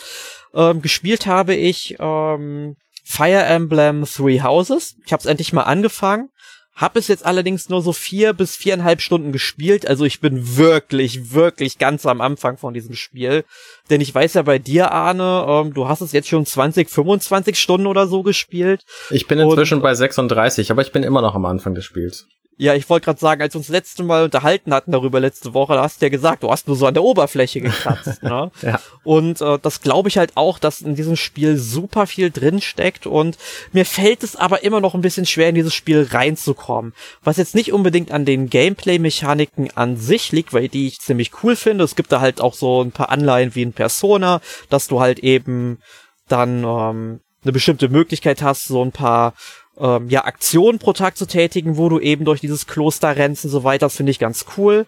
Ähm, 0.54 0.82
gespielt 0.82 1.26
habe 1.26 1.54
ich 1.54 1.96
ähm, 1.98 2.76
Fire 3.04 3.44
Emblem 3.44 4.04
Three 4.04 4.40
Houses. 4.40 4.96
Ich 5.04 5.12
habe 5.12 5.20
es 5.20 5.26
endlich 5.26 5.52
mal 5.52 5.62
angefangen. 5.62 6.30
Hab 6.74 6.94
es 6.96 7.08
jetzt 7.08 7.24
allerdings 7.24 7.70
nur 7.70 7.80
so 7.80 7.94
vier 7.94 8.34
bis 8.34 8.54
viereinhalb 8.54 9.00
Stunden 9.00 9.32
gespielt. 9.32 9.88
Also 9.88 10.04
ich 10.04 10.20
bin 10.20 10.58
wirklich, 10.58 11.32
wirklich 11.32 11.78
ganz 11.78 12.04
am 12.04 12.20
Anfang 12.20 12.58
von 12.58 12.74
diesem 12.74 12.94
Spiel. 12.94 13.44
Denn 13.88 14.02
ich 14.02 14.14
weiß 14.14 14.34
ja 14.34 14.42
bei 14.42 14.58
dir, 14.58 14.92
Arne, 14.92 15.46
ähm, 15.48 15.72
du 15.72 15.88
hast 15.88 16.02
es 16.02 16.12
jetzt 16.12 16.28
schon 16.28 16.44
20, 16.44 16.90
25 16.90 17.58
Stunden 17.58 17.86
oder 17.86 18.06
so 18.06 18.22
gespielt. 18.22 18.84
Ich 19.08 19.26
bin 19.26 19.38
inzwischen 19.38 19.76
Und, 19.76 19.82
bei 19.82 19.94
36, 19.94 20.70
aber 20.70 20.82
ich 20.82 20.92
bin 20.92 21.02
immer 21.02 21.22
noch 21.22 21.34
am 21.34 21.46
Anfang 21.46 21.74
des 21.74 21.86
Spiels 21.86 22.26
Ja, 22.58 22.74
ich 22.74 22.88
wollte 22.88 23.04
gerade 23.04 23.20
sagen, 23.20 23.42
als 23.42 23.52
wir 23.52 23.58
uns 23.58 23.66
das 23.66 23.74
letzte 23.74 24.02
Mal 24.02 24.24
unterhalten 24.24 24.72
hatten 24.72 24.92
darüber 24.92 25.20
letzte 25.20 25.52
Woche, 25.52 25.74
da 25.74 25.82
hast 25.82 26.00
du 26.00 26.06
ja 26.06 26.10
gesagt, 26.10 26.42
du 26.42 26.50
hast 26.50 26.66
nur 26.66 26.76
so 26.76 26.86
an 26.86 26.94
der 26.94 27.02
Oberfläche 27.02 27.60
gekratzt. 27.60 28.22
ne? 28.22 28.50
Ja. 28.62 28.80
Und 29.04 29.42
äh, 29.42 29.58
das 29.60 29.82
glaube 29.82 30.08
ich 30.08 30.16
halt 30.16 30.32
auch, 30.36 30.58
dass 30.58 30.80
in 30.80 30.94
diesem 30.94 31.16
Spiel 31.16 31.58
super 31.58 32.06
viel 32.06 32.30
drin 32.30 32.62
steckt 32.62 33.06
und 33.06 33.36
mir 33.72 33.84
fällt 33.84 34.22
es 34.22 34.36
aber 34.36 34.64
immer 34.64 34.80
noch 34.80 34.94
ein 34.94 35.02
bisschen 35.02 35.26
schwer, 35.26 35.50
in 35.50 35.54
dieses 35.54 35.74
Spiel 35.74 36.08
reinzukommen. 36.10 36.94
Was 37.22 37.36
jetzt 37.36 37.54
nicht 37.54 37.74
unbedingt 37.74 38.10
an 38.10 38.24
den 38.24 38.48
Gameplay-Mechaniken 38.48 39.76
an 39.76 39.98
sich 39.98 40.32
liegt, 40.32 40.54
weil 40.54 40.68
die 40.68 40.86
ich 40.86 41.00
ziemlich 41.00 41.32
cool 41.42 41.56
finde. 41.56 41.84
Es 41.84 41.94
gibt 41.94 42.10
da 42.10 42.20
halt 42.20 42.40
auch 42.40 42.54
so 42.54 42.82
ein 42.82 42.92
paar 42.92 43.10
Anleihen 43.10 43.54
wie 43.54 43.62
in 43.62 43.74
Persona, 43.74 44.40
dass 44.70 44.88
du 44.88 45.00
halt 45.00 45.18
eben 45.18 45.80
dann 46.28 46.64
ähm, 46.64 47.20
eine 47.42 47.52
bestimmte 47.52 47.88
Möglichkeit 47.88 48.42
hast, 48.42 48.64
so 48.64 48.82
ein 48.82 48.92
paar 48.92 49.34
ähm, 49.78 50.08
ja, 50.08 50.24
Aktionen 50.24 50.78
pro 50.78 50.92
Tag 50.92 51.16
zu 51.16 51.26
tätigen, 51.26 51.76
wo 51.76 51.88
du 51.88 51.98
eben 52.00 52.24
durch 52.24 52.40
dieses 52.40 52.66
Kloster 52.66 53.16
rennst 53.16 53.44
und 53.44 53.50
so 53.50 53.64
weiter. 53.64 53.86
Das 53.86 53.96
finde 53.96 54.10
ich 54.10 54.18
ganz 54.18 54.46
cool. 54.56 54.86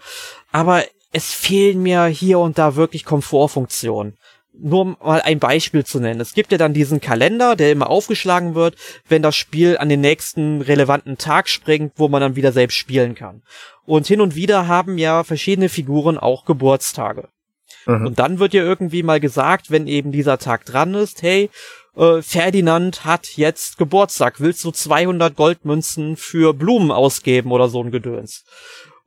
Aber 0.52 0.84
es 1.12 1.32
fehlen 1.32 1.82
mir 1.82 2.06
hier 2.06 2.38
und 2.38 2.58
da 2.58 2.76
wirklich 2.76 3.04
Komfortfunktionen. 3.04 4.16
Nur 4.60 4.80
um 4.80 4.96
mal 5.00 5.22
ein 5.22 5.38
Beispiel 5.38 5.84
zu 5.84 6.00
nennen. 6.00 6.20
Es 6.20 6.34
gibt 6.34 6.50
ja 6.50 6.58
dann 6.58 6.74
diesen 6.74 7.00
Kalender, 7.00 7.54
der 7.54 7.70
immer 7.70 7.88
aufgeschlagen 7.88 8.56
wird, 8.56 8.74
wenn 9.08 9.22
das 9.22 9.36
Spiel 9.36 9.78
an 9.78 9.88
den 9.88 10.00
nächsten 10.00 10.62
relevanten 10.62 11.16
Tag 11.16 11.48
springt, 11.48 11.92
wo 11.96 12.08
man 12.08 12.20
dann 12.20 12.34
wieder 12.34 12.50
selbst 12.50 12.76
spielen 12.76 13.14
kann. 13.14 13.42
Und 13.86 14.08
hin 14.08 14.20
und 14.20 14.34
wieder 14.34 14.66
haben 14.66 14.98
ja 14.98 15.22
verschiedene 15.22 15.68
Figuren 15.68 16.18
auch 16.18 16.44
Geburtstage. 16.44 17.28
Mhm. 17.86 18.06
Und 18.06 18.18
dann 18.18 18.38
wird 18.38 18.52
ja 18.52 18.62
irgendwie 18.62 19.02
mal 19.02 19.20
gesagt, 19.20 19.70
wenn 19.70 19.86
eben 19.86 20.12
dieser 20.12 20.38
Tag 20.38 20.64
dran 20.64 20.94
ist, 20.94 21.22
hey, 21.22 21.50
äh, 21.98 22.22
Ferdinand 22.22 23.04
hat 23.04 23.36
jetzt 23.36 23.76
Geburtstag, 23.76 24.40
willst 24.40 24.64
du 24.64 24.70
200 24.70 25.36
Goldmünzen 25.36 26.16
für 26.16 26.54
Blumen 26.54 26.90
ausgeben 26.90 27.50
oder 27.52 27.68
so 27.68 27.82
ein 27.82 27.90
Gedöns? 27.90 28.44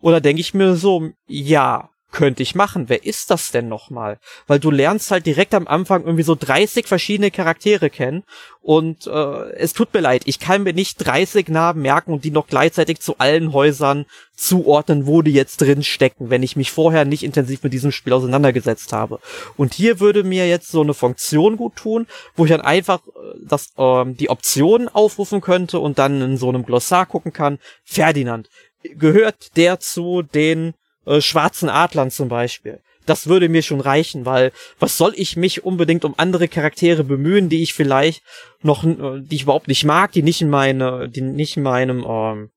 Oder 0.01 0.19
denke 0.19 0.41
ich 0.41 0.53
mir 0.53 0.75
so, 0.75 1.09
ja, 1.27 1.90
könnte 2.11 2.43
ich 2.43 2.55
machen. 2.55 2.89
Wer 2.89 3.05
ist 3.05 3.31
das 3.31 3.51
denn 3.51 3.67
nochmal? 3.67 4.19
Weil 4.47 4.59
du 4.59 4.69
lernst 4.69 5.11
halt 5.11 5.25
direkt 5.25 5.53
am 5.53 5.67
Anfang 5.67 6.03
irgendwie 6.03 6.23
so 6.23 6.35
30 6.35 6.87
verschiedene 6.87 7.31
Charaktere 7.31 7.89
kennen 7.89 8.23
und 8.61 9.07
äh, 9.07 9.51
es 9.53 9.73
tut 9.73 9.93
mir 9.93 10.01
leid, 10.01 10.23
ich 10.25 10.39
kann 10.39 10.63
mir 10.63 10.73
nicht 10.73 10.97
30 11.05 11.49
Namen 11.49 11.81
merken 11.81 12.13
und 12.13 12.23
die 12.23 12.31
noch 12.31 12.45
gleichzeitig 12.47 12.99
zu 12.99 13.17
allen 13.17 13.53
Häusern 13.53 14.05
zuordnen, 14.35 15.07
wo 15.07 15.21
die 15.21 15.33
jetzt 15.33 15.61
drin 15.61 15.83
stecken, 15.83 16.29
wenn 16.29 16.43
ich 16.43 16.55
mich 16.55 16.71
vorher 16.71 17.05
nicht 17.05 17.23
intensiv 17.23 17.63
mit 17.63 17.73
diesem 17.73 17.91
Spiel 17.91 18.13
auseinandergesetzt 18.13 18.93
habe. 18.93 19.19
Und 19.57 19.73
hier 19.73 19.99
würde 19.99 20.23
mir 20.23 20.47
jetzt 20.47 20.69
so 20.69 20.81
eine 20.81 20.93
Funktion 20.93 21.57
gut 21.57 21.75
tun, 21.75 22.05
wo 22.35 22.45
ich 22.45 22.51
dann 22.51 22.61
einfach 22.61 22.99
äh, 23.07 23.11
das, 23.47 23.71
äh, 23.77 24.05
die 24.05 24.29
Optionen 24.29 24.89
aufrufen 24.89 25.41
könnte 25.41 25.79
und 25.79 25.97
dann 25.97 26.21
in 26.21 26.37
so 26.37 26.49
einem 26.49 26.63
Glossar 26.63 27.07
gucken 27.07 27.33
kann, 27.33 27.57
Ferdinand, 27.83 28.49
gehört 28.83 29.57
der 29.57 29.79
zu 29.79 30.21
den 30.21 30.73
äh, 31.05 31.21
schwarzen 31.21 31.69
Adlern 31.69 32.11
zum 32.11 32.29
Beispiel. 32.29 32.81
Das 33.05 33.27
würde 33.27 33.49
mir 33.49 33.63
schon 33.63 33.81
reichen, 33.81 34.25
weil 34.25 34.51
was 34.79 34.97
soll 34.97 35.13
ich 35.15 35.35
mich 35.35 35.63
unbedingt 35.63 36.05
um 36.05 36.13
andere 36.17 36.47
Charaktere 36.47 37.03
bemühen, 37.03 37.49
die 37.49 37.63
ich 37.63 37.73
vielleicht 37.73 38.23
noch, 38.61 38.83
äh, 38.83 39.21
die 39.21 39.35
ich 39.35 39.43
überhaupt 39.43 39.67
nicht 39.67 39.83
mag, 39.83 40.11
die 40.11 40.23
nicht 40.23 40.41
in 40.41 40.49
meine, 40.49 41.09
die 41.09 41.21
nicht 41.21 41.57
in 41.57 41.63
meinem, 41.63 42.05
ähm, 42.07 42.49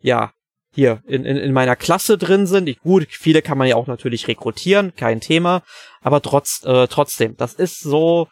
ja, 0.00 0.32
hier 0.74 1.02
in, 1.06 1.24
in, 1.24 1.36
in 1.36 1.52
meiner 1.52 1.76
Klasse 1.76 2.18
drin 2.18 2.46
sind. 2.46 2.68
Ich, 2.68 2.80
gut, 2.80 3.06
viele 3.10 3.42
kann 3.42 3.58
man 3.58 3.68
ja 3.68 3.76
auch 3.76 3.86
natürlich 3.86 4.26
rekrutieren, 4.26 4.94
kein 4.96 5.20
Thema, 5.20 5.62
aber 6.02 6.20
trotz, 6.20 6.64
äh, 6.64 6.88
trotzdem, 6.88 7.36
das 7.36 7.54
ist 7.54 7.80
so, 7.80 8.28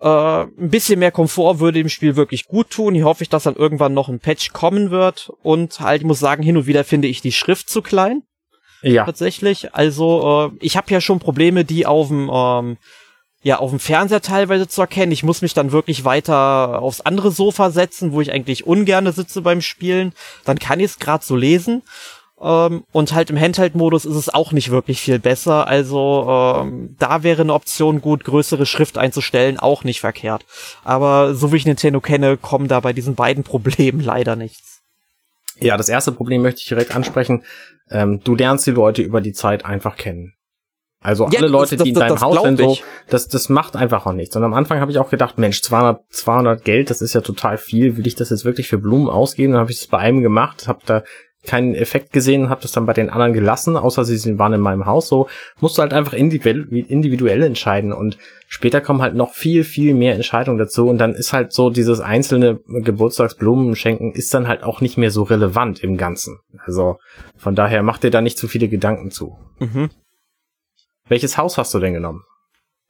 äh, 0.00 0.42
ein 0.42 0.70
bisschen 0.70 0.98
mehr 0.98 1.10
Komfort 1.10 1.58
würde 1.58 1.80
dem 1.80 1.88
Spiel 1.88 2.16
wirklich 2.16 2.46
gut 2.46 2.70
tun. 2.70 2.94
Ich 2.94 3.02
hoffe, 3.02 3.24
dass 3.28 3.44
dann 3.44 3.56
irgendwann 3.56 3.94
noch 3.94 4.08
ein 4.08 4.20
Patch 4.20 4.52
kommen 4.52 4.90
wird. 4.90 5.32
Und 5.42 5.80
halt, 5.80 6.02
ich 6.02 6.06
muss 6.06 6.20
sagen, 6.20 6.42
hin 6.42 6.56
und 6.56 6.66
wieder 6.66 6.84
finde 6.84 7.08
ich 7.08 7.20
die 7.20 7.32
Schrift 7.32 7.68
zu 7.68 7.82
klein. 7.82 8.22
Ja. 8.82 9.04
Tatsächlich. 9.04 9.74
Also, 9.74 10.52
äh, 10.52 10.56
ich 10.64 10.76
habe 10.76 10.90
ja 10.90 11.00
schon 11.00 11.18
Probleme, 11.18 11.64
die 11.64 11.86
auf 11.86 12.08
dem 12.08 12.30
ähm, 12.32 12.76
ja, 13.42 13.58
auf 13.58 13.70
dem 13.70 13.78
Fernseher 13.78 14.20
teilweise 14.20 14.66
zu 14.66 14.80
erkennen. 14.80 15.12
Ich 15.12 15.22
muss 15.22 15.42
mich 15.42 15.54
dann 15.54 15.70
wirklich 15.70 16.04
weiter 16.04 16.82
aufs 16.82 17.00
andere 17.00 17.30
Sofa 17.30 17.70
setzen, 17.70 18.12
wo 18.12 18.20
ich 18.20 18.32
eigentlich 18.32 18.66
ungerne 18.66 19.12
sitze 19.12 19.42
beim 19.42 19.60
Spielen. 19.60 20.12
Dann 20.44 20.58
kann 20.58 20.80
ich 20.80 20.86
es 20.86 20.98
gerade 20.98 21.24
so 21.24 21.36
lesen. 21.36 21.82
Ähm, 22.40 22.84
und 22.92 23.14
halt 23.14 23.30
im 23.30 23.38
Handheld-Modus 23.38 24.04
ist 24.04 24.16
es 24.16 24.28
auch 24.28 24.52
nicht 24.52 24.70
wirklich 24.70 25.00
viel 25.00 25.18
besser. 25.18 25.66
Also 25.66 26.26
ähm, 26.28 26.96
da 26.98 27.22
wäre 27.22 27.42
eine 27.42 27.54
Option 27.54 28.00
gut, 28.00 28.24
größere 28.24 28.66
Schrift 28.66 28.98
einzustellen, 28.98 29.58
auch 29.58 29.84
nicht 29.84 30.00
verkehrt. 30.00 30.44
Aber 30.84 31.34
so 31.34 31.52
wie 31.52 31.56
ich 31.56 31.66
Nintendo 31.66 32.00
kenne, 32.00 32.36
kommen 32.36 32.68
da 32.68 32.80
bei 32.80 32.92
diesen 32.92 33.14
beiden 33.14 33.44
Problemen 33.44 34.00
leider 34.00 34.36
nichts. 34.36 34.77
Ja, 35.60 35.76
das 35.76 35.88
erste 35.88 36.12
Problem 36.12 36.42
möchte 36.42 36.60
ich 36.60 36.68
direkt 36.68 36.94
ansprechen. 36.94 37.44
Ähm, 37.90 38.20
du 38.22 38.34
lernst 38.34 38.66
die 38.66 38.72
Leute 38.72 39.02
über 39.02 39.20
die 39.20 39.32
Zeit 39.32 39.64
einfach 39.64 39.96
kennen. 39.96 40.34
Also 41.00 41.26
alle 41.26 41.34
ja, 41.34 41.46
Leute, 41.46 41.76
das, 41.76 41.84
die 41.84 41.90
in 41.90 41.94
deinem 41.94 42.14
das, 42.14 42.22
Haus 42.22 42.42
sind, 42.42 42.58
so, 42.58 42.76
das, 43.08 43.28
das 43.28 43.48
macht 43.48 43.76
einfach 43.76 44.04
auch 44.04 44.12
nichts. 44.12 44.34
Und 44.34 44.42
am 44.42 44.52
Anfang 44.52 44.80
habe 44.80 44.90
ich 44.90 44.98
auch 44.98 45.10
gedacht, 45.10 45.38
Mensch, 45.38 45.62
200, 45.62 46.02
200 46.10 46.64
Geld, 46.64 46.90
das 46.90 47.02
ist 47.02 47.14
ja 47.14 47.20
total 47.20 47.56
viel. 47.56 47.96
Will 47.96 48.06
ich 48.06 48.16
das 48.16 48.30
jetzt 48.30 48.44
wirklich 48.44 48.68
für 48.68 48.78
Blumen 48.78 49.08
ausgeben? 49.08 49.52
Dann 49.52 49.60
habe 49.60 49.70
ich 49.70 49.78
das 49.78 49.86
bei 49.86 49.98
einem 49.98 50.22
gemacht, 50.22 50.66
habe 50.66 50.80
da 50.86 51.04
keinen 51.44 51.74
Effekt 51.74 52.12
gesehen, 52.12 52.50
habe 52.50 52.62
das 52.62 52.72
dann 52.72 52.86
bei 52.86 52.92
den 52.92 53.10
anderen 53.10 53.32
gelassen, 53.32 53.76
außer 53.76 54.04
sie 54.04 54.38
waren 54.38 54.52
in 54.52 54.60
meinem 54.60 54.86
Haus. 54.86 55.08
So 55.08 55.28
musst 55.60 55.78
du 55.78 55.82
halt 55.82 55.92
einfach 55.92 56.12
individuell, 56.12 57.42
entscheiden. 57.42 57.92
Und 57.92 58.18
später 58.48 58.80
kommen 58.80 59.02
halt 59.02 59.14
noch 59.14 59.32
viel, 59.32 59.64
viel 59.64 59.94
mehr 59.94 60.14
Entscheidungen 60.14 60.58
dazu. 60.58 60.88
Und 60.88 60.98
dann 60.98 61.14
ist 61.14 61.32
halt 61.32 61.52
so 61.52 61.70
dieses 61.70 62.00
einzelne 62.00 62.60
Geburtstagsblumen 62.66 63.76
schenken 63.76 64.12
ist 64.12 64.34
dann 64.34 64.48
halt 64.48 64.62
auch 64.62 64.80
nicht 64.80 64.98
mehr 64.98 65.10
so 65.10 65.22
relevant 65.22 65.82
im 65.82 65.96
Ganzen. 65.96 66.40
Also 66.64 66.98
von 67.36 67.54
daher 67.54 67.82
mach 67.82 67.98
dir 67.98 68.10
da 68.10 68.20
nicht 68.20 68.38
zu 68.38 68.48
viele 68.48 68.68
Gedanken 68.68 69.10
zu. 69.10 69.38
Mhm. 69.60 69.90
Welches 71.08 71.38
Haus 71.38 71.56
hast 71.56 71.72
du 71.72 71.78
denn 71.78 71.94
genommen? 71.94 72.24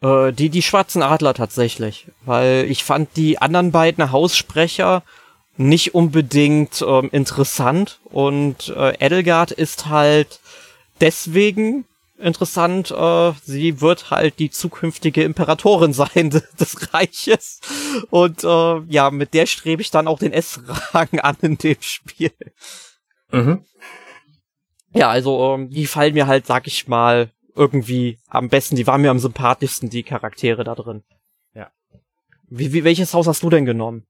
Äh, 0.02 0.32
die, 0.32 0.48
die 0.48 0.62
schwarzen 0.62 1.02
Adler 1.02 1.34
tatsächlich. 1.34 2.08
Weil 2.24 2.66
ich 2.68 2.82
fand 2.82 3.16
die 3.16 3.38
anderen 3.38 3.72
beiden 3.72 4.10
Haussprecher 4.10 5.02
nicht 5.58 5.94
unbedingt 5.94 6.84
ähm, 6.86 7.08
interessant 7.12 8.00
und 8.04 8.68
äh, 8.68 8.94
Edelgard 9.04 9.50
ist 9.50 9.86
halt 9.86 10.40
deswegen 11.00 11.84
interessant, 12.18 12.90
äh, 12.90 13.32
sie 13.44 13.80
wird 13.80 14.10
halt 14.10 14.38
die 14.38 14.50
zukünftige 14.50 15.22
Imperatorin 15.22 15.92
sein 15.92 16.30
des 16.30 16.94
Reiches 16.94 17.60
und 18.10 18.44
äh, 18.44 18.80
ja, 18.88 19.10
mit 19.10 19.34
der 19.34 19.46
strebe 19.46 19.82
ich 19.82 19.90
dann 19.90 20.08
auch 20.08 20.18
den 20.18 20.32
S-Rang 20.32 21.18
an 21.20 21.36
in 21.42 21.58
dem 21.58 21.76
Spiel. 21.80 22.32
Mhm. 23.30 23.64
Ja, 24.94 25.10
also 25.10 25.54
ähm, 25.54 25.70
die 25.70 25.86
fallen 25.86 26.14
mir 26.14 26.26
halt, 26.26 26.46
sag 26.46 26.66
ich 26.66 26.88
mal, 26.88 27.30
irgendwie 27.54 28.18
am 28.28 28.48
besten, 28.48 28.76
die 28.76 28.86
waren 28.86 29.02
mir 29.02 29.10
am 29.10 29.18
sympathischsten, 29.18 29.90
die 29.90 30.02
Charaktere 30.02 30.64
da 30.64 30.74
drin. 30.74 31.02
Ja. 31.54 31.70
Wie, 32.48 32.72
wie, 32.72 32.84
welches 32.84 33.12
Haus 33.12 33.26
hast 33.26 33.42
du 33.42 33.50
denn 33.50 33.64
genommen? 33.64 34.06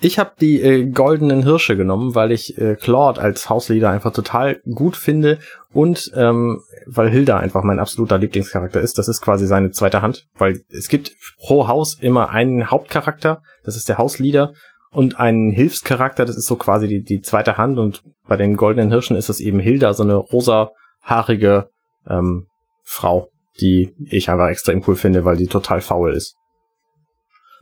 Ich 0.00 0.18
habe 0.18 0.32
die 0.40 0.60
äh, 0.60 0.84
goldenen 0.90 1.42
Hirsche 1.42 1.76
genommen, 1.76 2.14
weil 2.14 2.32
ich 2.32 2.58
äh, 2.58 2.76
Claude 2.76 3.20
als 3.20 3.48
Hausleader 3.48 3.90
einfach 3.90 4.12
total 4.12 4.60
gut 4.70 4.96
finde 4.96 5.38
und 5.72 6.12
ähm, 6.14 6.62
weil 6.86 7.10
Hilda 7.10 7.38
einfach 7.38 7.62
mein 7.62 7.78
absoluter 7.78 8.18
Lieblingscharakter 8.18 8.80
ist. 8.80 8.98
Das 8.98 9.08
ist 9.08 9.20
quasi 9.20 9.46
seine 9.46 9.70
zweite 9.70 10.02
Hand, 10.02 10.26
weil 10.36 10.62
es 10.70 10.88
gibt 10.88 11.12
pro 11.38 11.68
Haus 11.68 11.98
immer 12.00 12.30
einen 12.30 12.70
Hauptcharakter, 12.70 13.42
das 13.64 13.76
ist 13.76 13.88
der 13.88 13.98
Hausleader 13.98 14.52
und 14.90 15.18
einen 15.18 15.50
Hilfscharakter, 15.50 16.24
das 16.24 16.36
ist 16.36 16.46
so 16.46 16.56
quasi 16.56 16.86
die, 16.86 17.02
die 17.02 17.22
zweite 17.22 17.56
Hand 17.56 17.78
und 17.78 18.02
bei 18.26 18.36
den 18.36 18.56
goldenen 18.56 18.90
Hirschen 18.90 19.16
ist 19.16 19.30
es 19.30 19.40
eben 19.40 19.58
Hilda, 19.58 19.94
so 19.94 20.02
eine 20.02 20.16
rosahaarige 20.16 21.70
ähm, 22.08 22.46
Frau, 22.84 23.30
die 23.60 23.94
ich 24.10 24.28
einfach 24.28 24.48
extrem 24.48 24.82
cool 24.86 24.96
finde, 24.96 25.24
weil 25.24 25.36
die 25.36 25.46
total 25.46 25.80
faul 25.80 26.12
ist. 26.12 26.36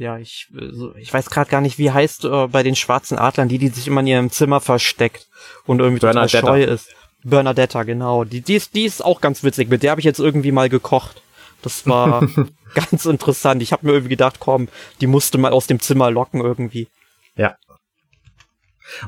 Ja, 0.00 0.16
ich, 0.16 0.48
ich 0.96 1.12
weiß 1.12 1.28
gerade 1.28 1.50
gar 1.50 1.60
nicht, 1.60 1.76
wie 1.76 1.90
heißt 1.90 2.24
äh, 2.24 2.46
bei 2.46 2.62
den 2.62 2.74
schwarzen 2.74 3.18
Adlern, 3.18 3.50
die, 3.50 3.58
die 3.58 3.68
sich 3.68 3.86
immer 3.86 4.00
in 4.00 4.06
ihrem 4.06 4.30
Zimmer 4.30 4.60
versteckt 4.60 5.28
und 5.66 5.78
irgendwie 5.78 6.00
total 6.00 6.26
scheu 6.26 6.64
ist. 6.64 6.88
Bernadetta, 7.22 7.82
genau. 7.82 8.24
Die, 8.24 8.40
die, 8.40 8.54
ist, 8.54 8.74
die 8.74 8.86
ist 8.86 9.04
auch 9.04 9.20
ganz 9.20 9.44
witzig. 9.44 9.68
Mit 9.68 9.82
der 9.82 9.90
habe 9.90 10.00
ich 10.00 10.06
jetzt 10.06 10.18
irgendwie 10.18 10.52
mal 10.52 10.70
gekocht. 10.70 11.20
Das 11.60 11.86
war 11.86 12.26
ganz 12.74 13.04
interessant. 13.04 13.60
Ich 13.60 13.72
habe 13.72 13.84
mir 13.84 13.92
irgendwie 13.92 14.08
gedacht, 14.08 14.36
komm, 14.40 14.68
die 15.02 15.06
musste 15.06 15.36
mal 15.36 15.52
aus 15.52 15.66
dem 15.66 15.80
Zimmer 15.80 16.10
locken 16.10 16.40
irgendwie. 16.40 16.88
Ja, 17.36 17.56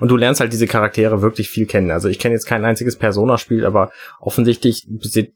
und 0.01 0.11
du 0.11 0.17
lernst 0.17 0.41
halt 0.41 0.53
diese 0.53 0.67
Charaktere 0.67 1.23
wirklich 1.23 1.49
viel 1.49 1.67
kennen. 1.67 1.91
Also 1.91 2.09
ich 2.09 2.19
kenne 2.19 2.35
jetzt 2.35 2.47
kein 2.47 2.65
einziges 2.65 2.97
Persona-Spiel, 2.97 3.65
aber 3.65 3.91
offensichtlich 4.21 4.87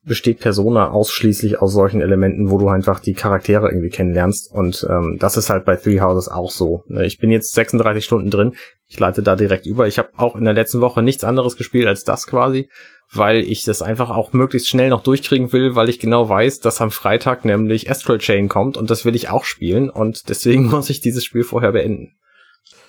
besteht 0.04 0.40
Persona 0.40 0.90
ausschließlich 0.90 1.60
aus 1.60 1.72
solchen 1.72 2.00
Elementen, 2.00 2.50
wo 2.50 2.58
du 2.58 2.68
einfach 2.68 3.00
die 3.00 3.14
Charaktere 3.14 3.68
irgendwie 3.68 3.90
kennenlernst. 3.90 4.50
Und 4.52 4.86
ähm, 4.88 5.16
das 5.18 5.36
ist 5.36 5.50
halt 5.50 5.64
bei 5.64 5.76
Three 5.76 6.00
Houses 6.00 6.28
auch 6.28 6.50
so. 6.50 6.84
Ne, 6.88 7.06
ich 7.06 7.18
bin 7.18 7.30
jetzt 7.30 7.54
36 7.54 8.04
Stunden 8.04 8.30
drin. 8.30 8.54
Ich 8.88 8.98
leite 8.98 9.22
da 9.22 9.34
direkt 9.36 9.66
über. 9.66 9.86
Ich 9.88 9.98
habe 9.98 10.10
auch 10.16 10.36
in 10.36 10.44
der 10.44 10.54
letzten 10.54 10.80
Woche 10.80 11.02
nichts 11.02 11.24
anderes 11.24 11.56
gespielt 11.56 11.86
als 11.86 12.04
das 12.04 12.26
quasi, 12.26 12.68
weil 13.12 13.38
ich 13.38 13.64
das 13.64 13.82
einfach 13.82 14.10
auch 14.10 14.32
möglichst 14.32 14.68
schnell 14.68 14.90
noch 14.90 15.02
durchkriegen 15.02 15.52
will, 15.52 15.74
weil 15.74 15.88
ich 15.88 15.98
genau 15.98 16.28
weiß, 16.28 16.60
dass 16.60 16.80
am 16.80 16.90
Freitag 16.90 17.44
nämlich 17.44 17.90
Astral 17.90 18.18
Chain 18.18 18.48
kommt 18.48 18.76
und 18.76 18.90
das 18.90 19.04
will 19.04 19.16
ich 19.16 19.28
auch 19.28 19.44
spielen 19.44 19.90
und 19.90 20.28
deswegen 20.28 20.66
muss 20.70 20.90
ich 20.90 21.00
dieses 21.00 21.24
Spiel 21.24 21.44
vorher 21.44 21.72
beenden. 21.72 22.16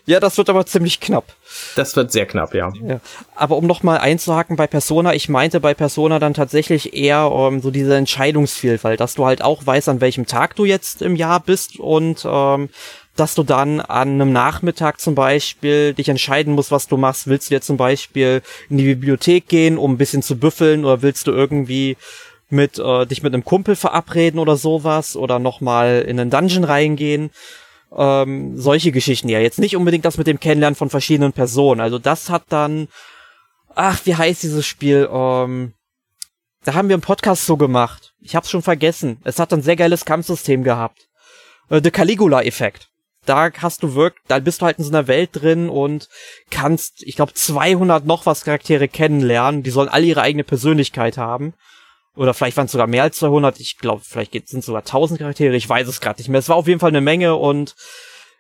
Ja, 0.08 0.22
das 0.22 0.38
wird 0.38 0.50
aber 0.50 0.66
ziemlich 0.66 1.02
knapp. 1.02 1.26
Das 1.76 1.98
wird 1.98 2.14
sehr 2.14 2.26
knapp, 2.26 2.54
ja. 2.54 2.72
ja. 2.82 3.02
Aber 3.36 3.58
um 3.58 3.68
noch 3.68 3.84
mal 3.84 3.98
einzuhaken 3.98 4.56
bei 4.56 4.66
Persona, 4.66 5.14
ich 5.14 5.28
meinte 5.28 5.60
bei 5.60 5.74
Persona 5.74 6.18
dann 6.18 6.34
tatsächlich 6.34 6.94
eher 6.94 7.30
um, 7.30 7.60
so 7.60 7.72
diese 7.72 7.94
Entscheidungsvielfalt, 7.94 9.02
dass 9.02 9.16
du 9.16 9.26
halt 9.26 9.42
auch 9.42 9.66
weißt, 9.66 9.90
an 9.90 10.00
welchem 10.00 10.26
Tag 10.26 10.56
du 10.56 10.64
jetzt 10.64 11.02
im 11.02 11.18
Jahr 11.18 11.42
bist 11.42 11.78
und 11.78 12.26
ähm, 12.26 12.70
dass 13.18 13.36
du 13.36 13.44
dann 13.44 13.82
an 13.82 14.22
einem 14.22 14.32
Nachmittag 14.32 15.02
zum 15.02 15.14
Beispiel 15.14 15.94
dich 15.94 16.08
entscheiden 16.08 16.54
musst, 16.54 16.72
was 16.72 16.88
du 16.88 16.96
machst. 16.96 17.28
Willst 17.28 17.50
du 17.50 17.56
jetzt 17.56 17.68
zum 17.68 17.76
Beispiel 17.76 18.42
in 18.70 18.78
die 18.78 18.86
Bibliothek 18.86 19.50
gehen, 19.50 19.78
um 19.78 19.94
ein 19.94 19.98
bisschen 19.98 20.22
zu 20.22 20.38
büffeln, 20.38 20.86
oder 20.86 21.02
willst 21.02 21.28
du 21.28 21.32
irgendwie 21.32 21.98
mit 22.50 22.80
äh, 22.80 23.06
dich 23.06 23.24
mit 23.24 23.34
einem 23.34 23.44
Kumpel 23.44 23.76
verabreden 23.76 24.40
oder 24.40 24.56
sowas 24.56 25.18
oder 25.18 25.38
noch 25.40 25.60
mal 25.60 26.06
in 26.08 26.18
einen 26.18 26.30
Dungeon 26.30 26.64
reingehen? 26.64 27.30
Ähm, 27.96 28.58
solche 28.58 28.92
Geschichten 28.92 29.30
ja. 29.30 29.40
Jetzt 29.40 29.60
nicht 29.60 29.76
unbedingt 29.76 30.06
das 30.06 30.18
mit 30.18 30.28
dem 30.28 30.40
Kennenlernen 30.40 30.76
von 30.76 30.90
verschiedenen 30.90 31.34
Personen. 31.34 31.82
Also 31.82 32.00
das 32.00 32.30
hat 32.30 32.44
dann, 32.50 32.88
ach, 33.76 34.02
wie 34.06 34.16
heißt 34.16 34.44
dieses 34.44 34.66
Spiel? 34.66 35.10
Ähm, 35.12 35.74
da 36.64 36.74
haben 36.74 36.90
wir 36.90 36.96
einen 36.96 37.02
Podcast 37.02 37.46
so 37.46 37.56
gemacht. 37.56 38.14
Ich 38.20 38.36
hab's 38.36 38.50
schon 38.50 38.62
vergessen. 38.62 39.20
Es 39.24 39.40
hat 39.40 39.54
ein 39.54 39.62
sehr 39.62 39.76
geiles 39.76 40.06
Kampfsystem 40.06 40.64
gehabt. 40.64 41.08
Äh, 41.70 41.82
The 41.84 41.92
Caligula-Effekt. 41.92 42.90
Da 43.26 43.52
hast 43.62 43.84
du 43.84 43.94
wirklich, 43.94 44.24
da 44.28 44.40
bist 44.40 44.62
du 44.62 44.66
halt 44.66 44.78
in 44.78 44.86
so 44.86 44.90
einer 44.90 45.08
Welt 45.08 45.32
drin 45.34 45.70
und 45.70 46.08
kannst, 46.50 47.04
ich 47.04 47.18
glaube, 47.18 47.34
200 47.34 48.06
noch 48.06 48.26
was 48.26 48.46
Charaktere 48.46 48.88
kennenlernen. 48.88 49.64
Die 49.64 49.70
sollen 49.70 49.90
alle 49.90 50.06
ihre 50.06 50.22
eigene 50.22 50.46
Persönlichkeit 50.46 51.18
haben. 51.18 51.54
Oder 52.18 52.34
vielleicht 52.34 52.58
waren 52.58 52.66
es 52.66 52.72
sogar 52.72 52.88
mehr 52.88 53.04
als 53.04 53.18
200. 53.18 53.60
Ich 53.60 53.78
glaube, 53.78 54.02
vielleicht 54.04 54.34
sind 54.50 54.60
es 54.60 54.66
sogar 54.66 54.82
1000 54.82 55.20
Charaktere. 55.20 55.56
Ich 55.56 55.70
weiß 55.70 55.88
es 55.88 56.02
gerade 56.02 56.20
nicht 56.20 56.30
mehr. 56.30 56.40
Es 56.40 56.50
war 56.50 56.56
auf 56.56 56.68
jeden 56.68 56.80
Fall 56.80 56.90
eine 56.90 57.02
Menge 57.02 57.36
und 57.36 57.76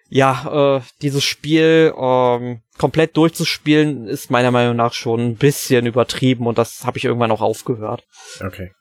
ja, 0.09 0.77
äh, 0.77 0.81
dieses 1.01 1.23
Spiel 1.23 1.93
ähm, 1.99 2.61
komplett 2.77 3.17
durchzuspielen 3.17 4.07
ist 4.07 4.31
meiner 4.31 4.51
Meinung 4.51 4.75
nach 4.75 4.93
schon 4.93 5.19
ein 5.19 5.35
bisschen 5.35 5.85
übertrieben 5.85 6.47
und 6.47 6.57
das 6.57 6.85
habe 6.85 6.97
ich 6.97 7.05
irgendwann 7.05 7.31
auch 7.31 7.41
aufgehört. 7.41 8.05
Okay. 8.39 8.71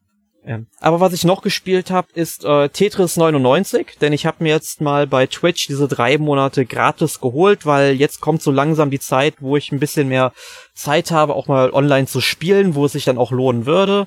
Ähm, 0.45 0.69
aber 0.79 1.01
was 1.01 1.13
ich 1.13 1.25
noch 1.25 1.43
gespielt 1.43 1.91
habe, 1.91 2.07
ist 2.15 2.45
äh, 2.45 2.69
Tetris 2.69 3.17
99, 3.17 3.99
denn 4.01 4.13
ich 4.13 4.25
habe 4.25 4.45
mir 4.45 4.51
jetzt 4.51 4.81
mal 4.81 5.09
bei 5.09 5.27
Twitch 5.27 5.67
diese 5.67 5.89
drei 5.89 6.19
Monate 6.19 6.65
gratis 6.65 7.21
geholt, 7.21 7.67
weil 7.67 7.95
jetzt 7.95 8.21
kommt 8.21 8.43
so 8.43 8.53
langsam 8.53 8.91
die 8.91 9.01
Zeit, 9.01 9.35
wo 9.41 9.57
ich 9.57 9.73
ein 9.73 9.81
bisschen 9.81 10.07
mehr 10.09 10.33
Zeit 10.75 11.11
habe, 11.11 11.35
auch 11.35 11.49
mal 11.49 11.71
online 11.73 12.07
zu 12.07 12.21
spielen, 12.21 12.77
wo 12.77 12.85
es 12.85 12.93
sich 12.93 13.05
dann 13.05 13.19
auch 13.19 13.33
lohnen 13.33 13.67
würde 13.67 14.07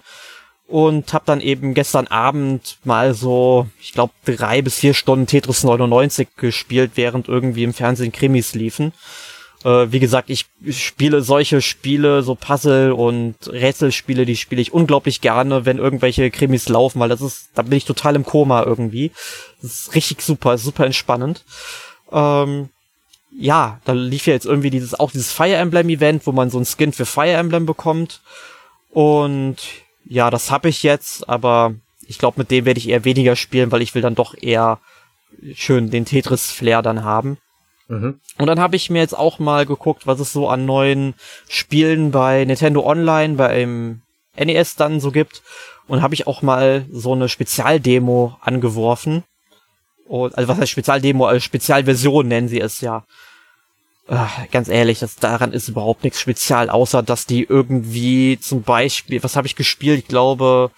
und 0.69 1.13
habe 1.13 1.25
dann 1.25 1.41
eben 1.41 1.73
gestern 1.73 2.05
Abend 2.07 2.77
mal 2.83 3.15
so, 3.15 3.67
ich 3.81 3.91
glaube, 3.91 4.13
drei 4.23 4.61
bis 4.61 4.75
vier 4.75 4.93
Stunden 4.93 5.25
Tetris 5.25 5.63
99 5.63 6.27
gespielt, 6.37 6.91
während 6.93 7.27
irgendwie 7.27 7.63
im 7.63 7.73
Fernsehen 7.73 8.11
Krimis 8.11 8.53
liefen. 8.53 8.93
Äh, 9.63 9.87
wie 9.91 9.99
gesagt, 9.99 10.29
ich 10.29 10.45
spiele 10.69 11.21
solche 11.23 11.63
Spiele, 11.63 12.21
so 12.21 12.35
Puzzle 12.35 12.91
und 12.91 13.35
Rätselspiele, 13.47 14.27
die 14.27 14.35
spiele 14.35 14.61
ich 14.61 14.71
unglaublich 14.71 15.21
gerne, 15.21 15.65
wenn 15.65 15.79
irgendwelche 15.79 16.29
Krimis 16.29 16.69
laufen, 16.69 16.99
weil 16.99 17.09
das 17.09 17.21
ist, 17.21 17.49
da 17.55 17.63
bin 17.63 17.73
ich 17.73 17.85
total 17.85 18.15
im 18.15 18.23
Koma 18.23 18.63
irgendwie. 18.63 19.11
Das 19.63 19.71
ist 19.71 19.95
richtig 19.95 20.21
super, 20.21 20.59
super 20.59 20.85
entspannend. 20.85 21.45
Ähm, 22.11 22.69
ja, 23.31 23.79
da 23.85 23.93
lief 23.93 24.27
ja 24.27 24.33
jetzt 24.33 24.45
irgendwie 24.45 24.69
dieses, 24.69 24.93
auch 24.99 25.11
dieses 25.11 25.31
Fire 25.31 25.55
Emblem 25.55 25.89
Event, 25.89 26.27
wo 26.27 26.31
man 26.31 26.51
so 26.51 26.59
ein 26.59 26.65
Skin 26.65 26.93
für 26.93 27.07
Fire 27.07 27.33
Emblem 27.33 27.65
bekommt. 27.65 28.21
Und 28.91 29.57
ja, 30.05 30.29
das 30.29 30.51
habe 30.51 30.69
ich 30.69 30.83
jetzt, 30.83 31.27
aber 31.29 31.75
ich 32.07 32.17
glaube, 32.17 32.39
mit 32.39 32.51
dem 32.51 32.65
werde 32.65 32.79
ich 32.79 32.89
eher 32.89 33.05
weniger 33.05 33.35
spielen, 33.35 33.71
weil 33.71 33.81
ich 33.81 33.93
will 33.93 34.01
dann 34.01 34.15
doch 34.15 34.35
eher 34.39 34.79
schön 35.53 35.91
den 35.91 36.05
Tetris-Flair 36.05 36.81
dann 36.81 37.03
haben. 37.03 37.37
Mhm. 37.87 38.19
Und 38.37 38.47
dann 38.47 38.59
habe 38.59 38.75
ich 38.75 38.89
mir 38.89 38.99
jetzt 38.99 39.17
auch 39.17 39.39
mal 39.39 39.65
geguckt, 39.65 40.07
was 40.07 40.19
es 40.19 40.31
so 40.31 40.47
an 40.47 40.65
neuen 40.65 41.15
Spielen 41.47 42.11
bei 42.11 42.45
Nintendo 42.45 42.85
Online, 42.85 43.35
beim 43.35 44.01
NES 44.37 44.75
dann 44.75 44.99
so 44.99 45.11
gibt. 45.11 45.43
Und 45.87 46.01
habe 46.01 46.13
ich 46.13 46.27
auch 46.27 46.41
mal 46.41 46.85
so 46.91 47.13
eine 47.13 47.29
Spezialdemo 47.29 48.37
angeworfen. 48.41 49.23
Und, 50.05 50.37
also 50.37 50.47
was 50.47 50.59
heißt 50.59 50.71
Spezialdemo? 50.71 51.25
Also 51.25 51.39
Spezialversion 51.39 52.27
nennen 52.27 52.47
sie 52.47 52.61
es 52.61 52.81
ja. 52.81 53.05
Ach, 54.11 54.49
ganz 54.49 54.69
ehrlich, 54.69 54.99
das, 54.99 55.17
daran 55.17 55.53
ist 55.53 55.69
überhaupt 55.69 56.03
nichts 56.03 56.19
spezial, 56.19 56.71
außer 56.71 57.03
dass 57.03 57.27
die 57.27 57.43
irgendwie 57.43 58.39
zum 58.39 58.63
Beispiel, 58.63 59.21
was 59.21 59.35
habe 59.35 59.45
ich 59.45 59.55
gespielt? 59.55 59.99
Ich 59.99 60.07
glaube, 60.07 60.71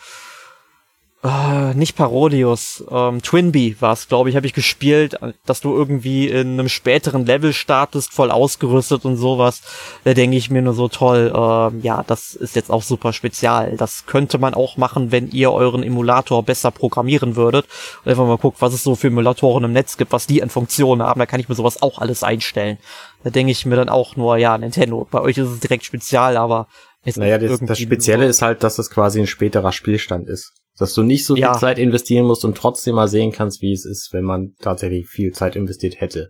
äh, 1.23 1.75
nicht 1.75 1.95
Parodius, 1.95 2.83
ähm, 2.89 3.21
Twinbee 3.21 3.75
war 3.79 3.93
es, 3.93 4.07
glaube 4.07 4.29
ich, 4.29 4.35
habe 4.35 4.47
ich 4.47 4.53
gespielt, 4.53 5.19
dass 5.45 5.61
du 5.61 5.73
irgendwie 5.73 6.27
in 6.27 6.53
einem 6.53 6.67
späteren 6.67 7.27
Level 7.27 7.53
startest, 7.53 8.11
voll 8.11 8.31
ausgerüstet 8.31 9.05
und 9.05 9.17
sowas. 9.17 9.61
Da 10.03 10.15
denke 10.15 10.35
ich 10.35 10.49
mir 10.49 10.63
nur 10.63 10.73
so 10.73 10.87
toll, 10.87 11.31
ähm, 11.33 11.81
ja, 11.83 12.03
das 12.07 12.33
ist 12.33 12.55
jetzt 12.55 12.71
auch 12.71 12.81
super 12.81 13.13
spezial. 13.13 13.77
Das 13.77 14.07
könnte 14.07 14.39
man 14.39 14.55
auch 14.55 14.77
machen, 14.77 15.11
wenn 15.11 15.29
ihr 15.29 15.53
euren 15.53 15.83
Emulator 15.83 16.43
besser 16.43 16.71
programmieren 16.71 17.35
würdet. 17.35 17.67
Und 18.03 18.09
einfach 18.09 18.25
mal 18.25 18.37
guckt, 18.37 18.59
was 18.59 18.73
es 18.73 18.83
so 18.83 18.95
für 18.95 19.07
Emulatoren 19.07 19.63
im 19.63 19.73
Netz 19.73 19.97
gibt, 19.97 20.11
was 20.11 20.25
die 20.25 20.41
an 20.41 20.49
Funktionen 20.49 21.03
haben. 21.03 21.19
Da 21.19 21.27
kann 21.27 21.39
ich 21.39 21.47
mir 21.47 21.55
sowas 21.55 21.83
auch 21.83 21.99
alles 21.99 22.23
einstellen. 22.23 22.79
Da 23.23 23.29
denke 23.29 23.51
ich 23.51 23.65
mir 23.65 23.75
dann 23.75 23.89
auch 23.89 24.15
nur, 24.15 24.37
ja, 24.37 24.57
Nintendo, 24.57 25.07
bei 25.09 25.21
euch 25.21 25.37
ist 25.37 25.47
es 25.47 25.59
direkt 25.59 25.85
spezial, 25.85 26.37
aber 26.37 26.67
es 27.03 27.17
naja, 27.17 27.37
das, 27.37 27.59
das 27.59 27.79
Spezielle 27.79 28.25
ist 28.25 28.41
halt, 28.41 28.63
dass 28.63 28.79
es 28.79 28.89
quasi 28.89 29.19
ein 29.19 29.27
späterer 29.27 29.71
Spielstand 29.71 30.27
ist. 30.27 30.53
Dass 30.77 30.93
du 30.93 31.03
nicht 31.03 31.25
so 31.25 31.35
viel 31.35 31.43
ja. 31.43 31.53
Zeit 31.53 31.77
investieren 31.77 32.25
musst 32.25 32.45
und 32.45 32.57
trotzdem 32.57 32.95
mal 32.95 33.07
sehen 33.07 33.31
kannst, 33.31 33.61
wie 33.61 33.73
es 33.73 33.85
ist, 33.85 34.09
wenn 34.13 34.23
man 34.23 34.53
tatsächlich 34.59 35.07
viel 35.07 35.31
Zeit 35.31 35.55
investiert 35.55 35.99
hätte. 35.99 36.29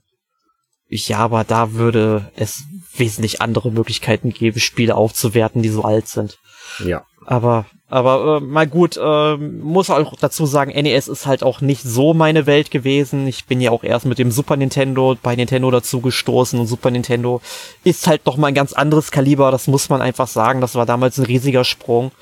Ja, 0.87 1.19
aber 1.19 1.45
da 1.45 1.73
würde 1.73 2.31
es 2.35 2.63
wesentlich 2.97 3.39
andere 3.41 3.71
Möglichkeiten 3.71 4.31
geben, 4.31 4.59
Spiele 4.59 4.95
aufzuwerten, 4.95 5.61
die 5.61 5.69
so 5.69 5.83
alt 5.83 6.07
sind. 6.07 6.37
Ja. 6.83 7.05
Aber, 7.25 7.65
aber 7.91 8.37
äh, 8.37 8.39
mal 8.39 8.67
gut, 8.67 8.97
äh, 8.97 9.35
muss 9.35 9.89
auch 9.89 10.15
dazu 10.17 10.45
sagen, 10.45 10.71
NES 10.71 11.09
ist 11.09 11.25
halt 11.25 11.43
auch 11.43 11.59
nicht 11.59 11.83
so 11.83 12.13
meine 12.13 12.45
Welt 12.45 12.71
gewesen. 12.71 13.27
Ich 13.27 13.47
bin 13.47 13.59
ja 13.59 13.71
auch 13.71 13.83
erst 13.83 14.05
mit 14.05 14.17
dem 14.17 14.31
Super 14.31 14.55
Nintendo 14.55 15.17
bei 15.21 15.35
Nintendo 15.35 15.69
dazu 15.71 15.99
gestoßen 15.99 16.57
und 16.57 16.67
Super 16.67 16.89
Nintendo 16.89 17.41
ist 17.83 18.07
halt 18.07 18.21
doch 18.23 18.37
mal 18.37 18.47
ein 18.47 18.53
ganz 18.53 18.71
anderes 18.71 19.11
Kaliber, 19.11 19.51
das 19.51 19.67
muss 19.67 19.89
man 19.89 20.01
einfach 20.01 20.29
sagen. 20.29 20.61
Das 20.61 20.75
war 20.75 20.85
damals 20.85 21.17
ein 21.17 21.25
riesiger 21.25 21.65
Sprung. 21.65 22.13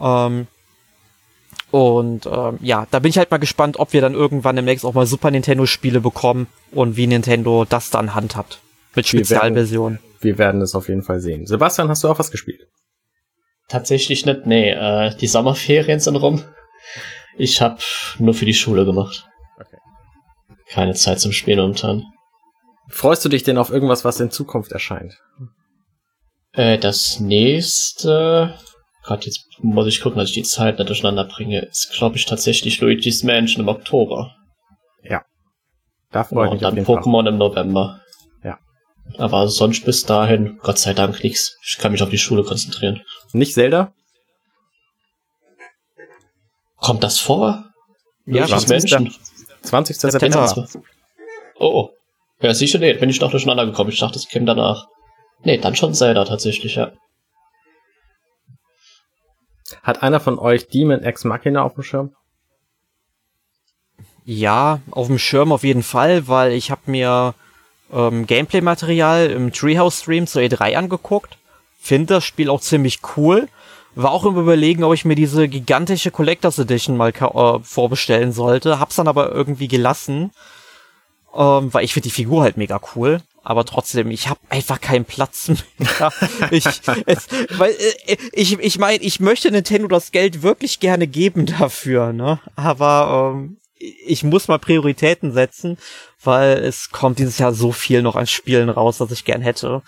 Ähm, 0.00 0.46
und 1.72 2.26
ähm, 2.26 2.58
ja, 2.60 2.86
da 2.92 3.00
bin 3.00 3.10
ich 3.10 3.18
halt 3.18 3.32
mal 3.32 3.38
gespannt, 3.38 3.80
ob 3.80 3.92
wir 3.92 4.02
dann 4.02 4.14
irgendwann 4.14 4.54
demnächst 4.54 4.84
auch 4.84 4.94
mal 4.94 5.06
Super 5.06 5.32
Nintendo-Spiele 5.32 6.00
bekommen 6.00 6.46
und 6.70 6.96
wie 6.96 7.08
Nintendo 7.08 7.66
das 7.68 7.90
dann 7.90 8.14
handhabt. 8.14 8.60
Mit 8.94 9.08
Spezialversionen. 9.08 9.98
Wir, 10.20 10.34
wir 10.34 10.38
werden 10.38 10.60
es 10.60 10.76
auf 10.76 10.88
jeden 10.88 11.02
Fall 11.02 11.18
sehen. 11.18 11.44
Sebastian, 11.48 11.88
hast 11.88 12.04
du 12.04 12.08
auch 12.08 12.20
was 12.20 12.30
gespielt? 12.30 12.68
Tatsächlich 13.72 14.26
nicht, 14.26 14.44
nee. 14.44 14.70
Äh, 14.70 15.16
die 15.16 15.26
Sommerferien 15.26 15.98
sind 15.98 16.16
rum. 16.16 16.44
Ich 17.38 17.62
hab 17.62 17.80
nur 18.18 18.34
für 18.34 18.44
die 18.44 18.52
Schule 18.52 18.84
gemacht. 18.84 19.26
Okay. 19.58 19.78
Keine 20.68 20.92
Zeit 20.92 21.20
zum 21.20 21.32
Spielen 21.32 21.58
momentan. 21.58 22.04
Freust 22.90 23.24
du 23.24 23.30
dich 23.30 23.44
denn 23.44 23.56
auf 23.56 23.70
irgendwas, 23.70 24.04
was 24.04 24.20
in 24.20 24.30
Zukunft 24.30 24.72
erscheint? 24.72 25.18
Äh, 26.52 26.76
das 26.76 27.18
nächste 27.18 28.58
Gerade 29.02 29.24
jetzt 29.24 29.46
muss 29.60 29.86
ich 29.86 30.02
gucken, 30.02 30.18
dass 30.18 30.28
ich 30.28 30.34
die 30.34 30.42
Zeit 30.42 30.78
nicht 30.78 30.88
durcheinander 30.88 31.24
bringe. 31.24 31.60
Ist, 31.62 31.92
glaube 31.92 32.16
ich, 32.16 32.26
tatsächlich 32.26 32.78
Luigi's 32.80 33.24
Mansion 33.24 33.62
im 33.62 33.68
Oktober. 33.68 34.36
Ja. 35.02 35.24
Da 36.10 36.24
freue 36.24 36.48
ich 36.48 36.52
mich. 36.52 36.62
Und 36.62 36.76
dann 36.76 36.84
Pokémon 36.84 37.26
im 37.26 37.38
November. 37.38 38.01
Aber 39.18 39.48
sonst 39.48 39.84
bis 39.84 40.04
dahin, 40.04 40.58
Gott 40.62 40.78
sei 40.78 40.94
Dank, 40.94 41.22
nichts. 41.22 41.58
Ich 41.64 41.78
kann 41.78 41.92
mich 41.92 42.02
auf 42.02 42.10
die 42.10 42.18
Schule 42.18 42.44
konzentrieren. 42.44 43.02
Nicht 43.32 43.54
Zelda? 43.54 43.92
Kommt 46.76 47.04
das 47.04 47.18
vor? 47.18 47.72
Ja, 48.26 48.46
Luigi's 48.46 48.68
Mansion? 48.68 49.14
20. 49.62 49.96
September. 49.96 50.68
Oh, 51.58 51.66
oh. 51.66 51.90
Ja, 52.40 52.54
sicher, 52.54 52.78
nee, 52.78 52.94
bin 52.94 53.10
ich 53.10 53.20
doch 53.20 53.30
durcheinander 53.30 53.66
gekommen. 53.66 53.90
Ich 53.90 54.00
dachte, 54.00 54.14
das 54.14 54.26
käme 54.26 54.46
danach. 54.46 54.88
Nee, 55.44 55.58
dann 55.58 55.76
schon 55.76 55.94
Zelda 55.94 56.24
tatsächlich, 56.24 56.74
ja. 56.74 56.92
Hat 59.82 60.02
einer 60.02 60.20
von 60.20 60.38
euch 60.38 60.68
Demon 60.68 61.02
Ex 61.02 61.24
Machina 61.24 61.62
auf 61.62 61.74
dem 61.74 61.82
Schirm? 61.82 62.14
Ja, 64.24 64.80
auf 64.90 65.08
dem 65.08 65.18
Schirm 65.18 65.52
auf 65.52 65.64
jeden 65.64 65.82
Fall, 65.82 66.28
weil 66.28 66.52
ich 66.52 66.70
habe 66.70 66.82
mir 66.86 67.34
ähm, 67.92 68.26
Gameplay-Material 68.26 69.30
im 69.30 69.52
Treehouse-Stream 69.52 70.26
zur 70.26 70.42
E3 70.42 70.76
angeguckt. 70.76 71.36
Finde 71.80 72.14
das 72.14 72.24
Spiel 72.24 72.48
auch 72.50 72.60
ziemlich 72.60 73.00
cool. 73.16 73.48
War 73.94 74.12
auch 74.12 74.24
im 74.24 74.36
Überlegen, 74.36 74.84
ob 74.84 74.94
ich 74.94 75.04
mir 75.04 75.16
diese 75.16 75.48
gigantische 75.48 76.10
Collectors 76.10 76.58
Edition 76.58 76.96
mal 76.96 77.10
äh, 77.10 77.58
vorbestellen 77.62 78.32
sollte. 78.32 78.78
Hab's 78.78 78.96
dann 78.96 79.08
aber 79.08 79.32
irgendwie 79.32 79.68
gelassen, 79.68 80.30
ähm, 81.34 81.72
weil 81.74 81.84
ich 81.84 81.92
finde 81.92 82.08
die 82.08 82.14
Figur 82.14 82.42
halt 82.42 82.56
mega 82.56 82.80
cool 82.94 83.20
aber 83.44 83.64
trotzdem, 83.64 84.10
ich 84.10 84.28
habe 84.28 84.40
einfach 84.48 84.80
keinen 84.80 85.04
Platz 85.04 85.48
mehr. 85.78 86.12
ich, 86.50 86.64
es, 87.06 87.26
weil, 87.56 87.72
äh, 88.06 88.16
ich, 88.32 88.58
ich 88.58 88.78
meine, 88.78 89.02
ich 89.02 89.20
möchte 89.20 89.50
Nintendo 89.50 89.88
das 89.88 90.12
Geld 90.12 90.42
wirklich 90.42 90.80
gerne 90.80 91.06
geben 91.06 91.46
dafür, 91.46 92.12
ne? 92.12 92.40
Aber 92.56 93.34
ähm, 93.34 93.58
ich 93.78 94.22
muss 94.22 94.46
mal 94.46 94.58
Prioritäten 94.58 95.32
setzen, 95.32 95.76
weil 96.24 96.58
es 96.58 96.90
kommt 96.90 97.18
dieses 97.18 97.38
Jahr 97.38 97.52
so 97.52 97.72
viel 97.72 98.02
noch 98.02 98.16
an 98.16 98.26
Spielen 98.26 98.68
raus, 98.68 99.00
was 99.00 99.10
ich 99.10 99.24
gern 99.24 99.42
hätte. 99.42 99.82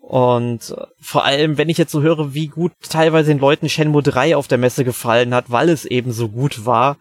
Und 0.00 0.70
äh, 0.70 0.86
vor 1.00 1.24
allem, 1.24 1.58
wenn 1.58 1.68
ich 1.68 1.78
jetzt 1.78 1.92
so 1.92 2.02
höre, 2.02 2.34
wie 2.34 2.48
gut 2.48 2.72
teilweise 2.88 3.30
den 3.30 3.38
Leuten 3.38 3.68
Shenmue 3.68 4.02
3 4.02 4.36
auf 4.36 4.48
der 4.48 4.58
Messe 4.58 4.84
gefallen 4.84 5.32
hat, 5.34 5.46
weil 5.50 5.68
es 5.68 5.84
eben 5.84 6.12
so 6.12 6.28
gut 6.28 6.66
war 6.66 6.96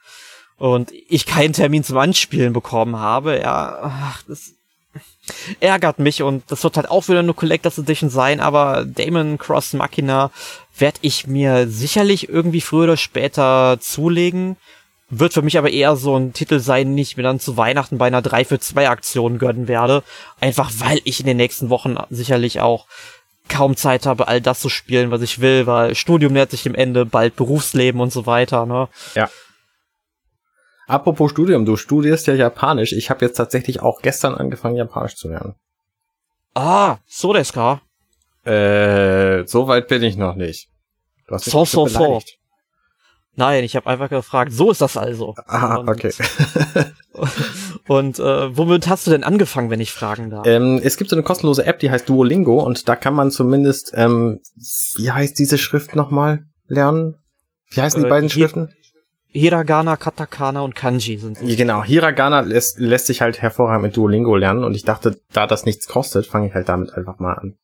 und 0.57 0.91
ich 1.09 1.25
keinen 1.25 1.53
Termin 1.53 1.83
zum 1.83 1.97
Anspielen 1.97 2.53
bekommen 2.53 2.97
habe, 2.97 3.39
ja, 3.39 3.79
ach, 3.81 4.21
das 4.27 4.53
ärgert 5.59 5.99
mich 5.99 6.23
und 6.23 6.43
das 6.49 6.63
wird 6.63 6.77
halt 6.77 6.89
auch 6.89 7.07
wieder 7.07 7.19
eine 7.19 7.33
Collectors 7.33 7.77
Edition 7.77 8.09
sein, 8.09 8.39
aber 8.39 8.85
Damon 8.85 9.37
Cross 9.37 9.73
Machina 9.73 10.31
werde 10.77 10.99
ich 11.01 11.27
mir 11.27 11.67
sicherlich 11.67 12.29
irgendwie 12.29 12.61
früher 12.61 12.83
oder 12.83 12.97
später 12.97 13.77
zulegen. 13.79 14.57
Wird 15.13 15.33
für 15.33 15.41
mich 15.41 15.57
aber 15.57 15.69
eher 15.69 15.97
so 15.97 16.15
ein 16.15 16.31
Titel 16.31 16.59
sein, 16.59 16.87
den 16.87 16.97
ich 16.97 17.17
mir 17.17 17.23
dann 17.23 17.41
zu 17.41 17.57
Weihnachten 17.57 17.97
bei 17.97 18.07
einer 18.07 18.21
3 18.21 18.45
für 18.45 18.59
2 18.59 18.89
Aktion 18.89 19.39
gönnen 19.39 19.67
werde. 19.67 20.03
Einfach 20.39 20.71
weil 20.77 21.01
ich 21.03 21.19
in 21.19 21.25
den 21.25 21.35
nächsten 21.37 21.69
Wochen 21.69 21.97
sicherlich 22.09 22.61
auch 22.61 22.87
kaum 23.49 23.75
Zeit 23.75 24.05
habe, 24.05 24.29
all 24.29 24.39
das 24.39 24.61
zu 24.61 24.69
spielen, 24.69 25.11
was 25.11 25.21
ich 25.21 25.41
will, 25.41 25.67
weil 25.67 25.95
Studium 25.95 26.31
nähert 26.31 26.51
sich 26.51 26.63
dem 26.63 26.75
Ende, 26.75 27.05
bald 27.05 27.35
Berufsleben 27.35 27.99
und 27.99 28.13
so 28.13 28.25
weiter, 28.25 28.65
ne? 28.65 28.87
Ja. 29.13 29.29
Apropos 30.87 31.31
Studium, 31.31 31.65
du 31.65 31.75
studierst 31.75 32.27
ja 32.27 32.33
Japanisch. 32.33 32.93
Ich 32.93 33.09
habe 33.09 33.25
jetzt 33.25 33.35
tatsächlich 33.35 33.81
auch 33.81 34.01
gestern 34.01 34.35
angefangen, 34.35 34.77
Japanisch 34.77 35.15
zu 35.15 35.27
lernen. 35.29 35.55
Ah, 36.53 36.97
so 37.05 37.33
desu 37.33 37.53
ka? 37.53 37.81
Äh, 38.45 39.45
so 39.45 39.67
weit 39.67 39.89
bin 39.89 40.03
ich 40.03 40.15
noch 40.15 40.35
nicht. 40.35 40.69
Du 41.27 41.35
hast 41.35 41.45
mich 41.45 41.51
so, 41.51 41.65
so, 41.65 41.87
so. 41.87 42.21
Nein, 43.35 43.63
ich 43.63 43.75
habe 43.75 43.87
einfach 43.87 44.09
gefragt, 44.09 44.51
so 44.51 44.71
ist 44.71 44.81
das 44.81 44.97
also. 44.97 45.35
Ah, 45.47 45.77
und, 45.77 45.89
okay. 45.89 46.11
und 47.87 48.19
äh, 48.19 48.57
womit 48.57 48.89
hast 48.89 49.07
du 49.07 49.11
denn 49.11 49.23
angefangen, 49.23 49.69
wenn 49.69 49.79
ich 49.79 49.93
fragen 49.93 50.29
darf? 50.29 50.45
Ähm, 50.45 50.81
es 50.83 50.97
gibt 50.97 51.09
so 51.09 51.15
eine 51.15 51.23
kostenlose 51.23 51.65
App, 51.65 51.79
die 51.79 51.89
heißt 51.89 52.09
Duolingo 52.09 52.61
und 52.61 52.89
da 52.89 52.95
kann 52.95 53.13
man 53.13 53.31
zumindest, 53.31 53.93
ähm, 53.95 54.41
wie 54.97 55.11
heißt 55.11 55.39
diese 55.39 55.57
Schrift 55.57 55.95
nochmal 55.95 56.43
lernen? 56.67 57.15
Wie 57.69 57.81
heißen 57.81 58.01
die 58.01 58.07
äh, 58.07 58.09
beiden 58.09 58.29
Schriften? 58.29 58.73
Hiragana, 59.33 59.95
Katakana 59.95 60.59
und 60.59 60.75
Kanji 60.75 61.17
sind. 61.17 61.41
Ja, 61.41 61.55
genau, 61.55 61.83
Hiragana 61.83 62.41
lässt, 62.41 62.79
lässt 62.79 63.07
sich 63.07 63.21
halt 63.21 63.41
hervorragend 63.41 63.83
mit 63.83 63.97
Duolingo 63.97 64.35
lernen 64.35 64.65
und 64.65 64.75
ich 64.75 64.83
dachte, 64.83 65.21
da 65.31 65.47
das 65.47 65.63
nichts 65.63 65.87
kostet, 65.87 66.27
fange 66.27 66.47
ich 66.47 66.53
halt 66.53 66.67
damit 66.67 66.93
einfach 66.93 67.17
mal 67.19 67.35
an. 67.35 67.55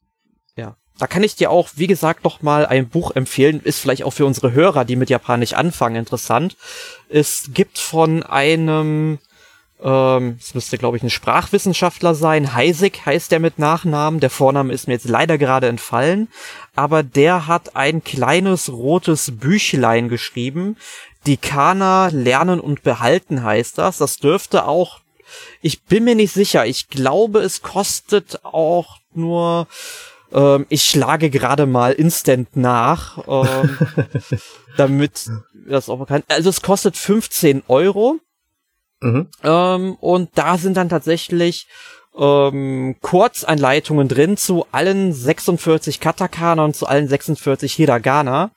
Ja, 0.55 0.77
da 0.97 1.07
kann 1.07 1.23
ich 1.23 1.35
dir 1.35 1.51
auch, 1.51 1.69
wie 1.75 1.87
gesagt, 1.87 2.23
noch 2.23 2.41
mal 2.41 2.65
ein 2.65 2.89
Buch 2.89 3.11
empfehlen. 3.15 3.61
Ist 3.63 3.79
vielleicht 3.79 4.03
auch 4.03 4.11
für 4.11 4.25
unsere 4.25 4.51
Hörer, 4.51 4.85
die 4.85 4.95
mit 4.95 5.09
Japanisch 5.09 5.53
anfangen, 5.53 5.95
interessant. 5.95 6.55
Es 7.09 7.49
gibt 7.53 7.77
von 7.77 8.23
einem, 8.23 9.19
ähm, 9.83 10.37
es 10.39 10.55
müsste 10.55 10.77
glaube 10.77 10.97
ich 10.97 11.03
ein 11.03 11.09
Sprachwissenschaftler 11.09 12.15
sein, 12.15 12.53
Heisig 12.53 13.05
heißt 13.05 13.31
der 13.31 13.39
mit 13.39 13.59
Nachnamen. 13.59 14.19
Der 14.19 14.29
Vorname 14.29 14.73
ist 14.73 14.87
mir 14.87 14.93
jetzt 14.93 15.07
leider 15.07 15.37
gerade 15.37 15.67
entfallen, 15.67 16.29
aber 16.75 17.03
der 17.03 17.47
hat 17.47 17.75
ein 17.75 18.03
kleines 18.03 18.71
rotes 18.71 19.37
Büchlein 19.37 20.09
geschrieben, 20.09 20.77
die 21.27 21.37
Kana 21.37 22.07
lernen 22.07 22.59
und 22.59 22.83
behalten 22.83 23.43
heißt 23.43 23.77
das. 23.77 23.97
Das 23.97 24.17
dürfte 24.17 24.65
auch, 24.65 25.01
ich 25.61 25.83
bin 25.83 26.05
mir 26.05 26.15
nicht 26.15 26.33
sicher, 26.33 26.65
ich 26.65 26.89
glaube, 26.89 27.39
es 27.39 27.61
kostet 27.61 28.43
auch 28.43 28.97
nur, 29.13 29.67
ähm, 30.33 30.65
ich 30.69 30.83
schlage 30.83 31.29
gerade 31.29 31.65
mal 31.65 31.93
instant 31.93 32.55
nach, 32.55 33.19
ähm, 33.27 33.77
damit 34.77 35.29
das 35.67 35.89
auch 35.89 35.99
bekannt, 35.99 36.25
also 36.27 36.49
es 36.49 36.61
kostet 36.61 36.97
15 36.97 37.63
Euro. 37.67 38.19
Mhm. 38.99 39.27
Ähm, 39.43 39.95
und 39.95 40.31
da 40.35 40.57
sind 40.57 40.77
dann 40.77 40.89
tatsächlich 40.89 41.67
ähm, 42.17 42.95
Kurzanleitungen 43.01 44.07
drin 44.07 44.37
zu 44.37 44.65
allen 44.71 45.13
46 45.13 45.99
Katakana 45.99 46.65
und 46.65 46.75
zu 46.75 46.87
allen 46.87 47.07
46 47.07 47.73
Hiragana. 47.73 48.51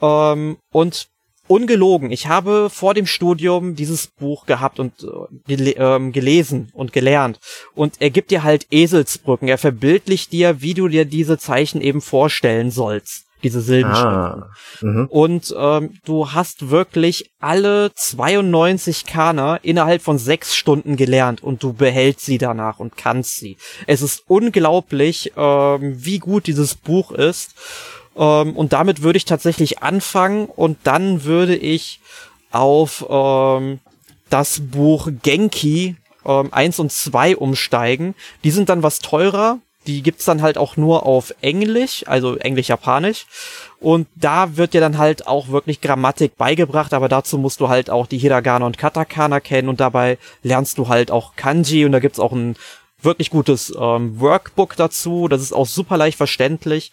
Ähm, 0.00 0.58
und 0.70 1.08
ungelogen, 1.50 2.12
ich 2.12 2.28
habe 2.28 2.70
vor 2.70 2.94
dem 2.94 3.06
Studium 3.06 3.74
dieses 3.74 4.06
Buch 4.06 4.46
gehabt 4.46 4.78
und 4.78 5.02
äh, 5.02 5.06
gele 5.46 5.72
ähm, 5.72 6.12
gelesen 6.12 6.70
und 6.72 6.92
gelernt. 6.92 7.40
Und 7.74 7.94
er 7.98 8.10
gibt 8.10 8.30
dir 8.30 8.44
halt 8.44 8.66
Eselsbrücken. 8.70 9.48
Er 9.48 9.58
verbildlicht 9.58 10.32
dir, 10.32 10.62
wie 10.62 10.74
du 10.74 10.86
dir 10.86 11.04
diese 11.04 11.38
Zeichen 11.38 11.80
eben 11.80 12.00
vorstellen 12.00 12.70
sollst. 12.70 13.24
Diese 13.42 13.62
Silbenschriften. 13.62 14.42
Ah, 14.42 14.50
mhm. 14.82 15.06
und 15.06 15.54
ähm, 15.58 15.94
du 16.04 16.32
hast 16.32 16.68
wirklich 16.70 17.30
alle 17.40 17.90
92 17.94 19.06
Kana 19.06 19.56
innerhalb 19.56 20.02
von 20.02 20.18
sechs 20.18 20.54
Stunden 20.54 20.96
gelernt 20.96 21.42
und 21.42 21.62
du 21.62 21.72
behältst 21.72 22.26
sie 22.26 22.36
danach 22.36 22.78
und 22.78 22.98
kannst 22.98 23.36
sie. 23.36 23.56
Es 23.86 24.02
ist 24.02 24.24
unglaublich, 24.26 25.32
ähm, 25.36 25.94
wie 26.04 26.18
gut 26.18 26.48
dieses 26.48 26.74
Buch 26.74 27.12
ist. 27.12 27.54
Ähm, 28.16 28.56
und 28.56 28.72
damit 28.72 29.02
würde 29.02 29.16
ich 29.16 29.24
tatsächlich 29.24 29.82
anfangen 29.82 30.46
und 30.46 30.78
dann 30.84 31.24
würde 31.24 31.56
ich 31.56 32.00
auf 32.50 33.06
ähm, 33.08 33.80
das 34.28 34.60
Buch 34.60 35.08
Genki 35.22 35.96
ähm, 36.24 36.48
1 36.52 36.78
und 36.78 36.92
2 36.92 37.36
umsteigen. 37.36 38.14
Die 38.44 38.50
sind 38.50 38.68
dann 38.68 38.82
was 38.82 38.98
teurer. 38.98 39.58
Die 39.86 40.02
gibt's 40.02 40.26
dann 40.26 40.42
halt 40.42 40.58
auch 40.58 40.76
nur 40.76 41.06
auf 41.06 41.34
Englisch, 41.40 42.04
also 42.06 42.36
Englisch-Japanisch. 42.36 43.26
Und 43.80 44.08
da 44.14 44.58
wird 44.58 44.74
dir 44.74 44.80
dann 44.80 44.98
halt 44.98 45.26
auch 45.26 45.48
wirklich 45.48 45.80
Grammatik 45.80 46.36
beigebracht, 46.36 46.92
aber 46.92 47.08
dazu 47.08 47.38
musst 47.38 47.60
du 47.60 47.70
halt 47.70 47.88
auch 47.88 48.06
die 48.06 48.18
Hiragana 48.18 48.66
und 48.66 48.76
Katakana 48.76 49.40
kennen 49.40 49.70
und 49.70 49.80
dabei 49.80 50.18
lernst 50.42 50.76
du 50.76 50.88
halt 50.88 51.10
auch 51.10 51.34
Kanji 51.34 51.86
und 51.86 51.92
da 51.92 51.98
gibt's 51.98 52.20
auch 52.20 52.32
ein 52.32 52.56
wirklich 53.00 53.30
gutes 53.30 53.72
ähm, 53.78 54.20
Workbook 54.20 54.76
dazu. 54.76 55.28
Das 55.28 55.40
ist 55.40 55.54
auch 55.54 55.66
super 55.66 55.96
leicht 55.96 56.18
verständlich. 56.18 56.92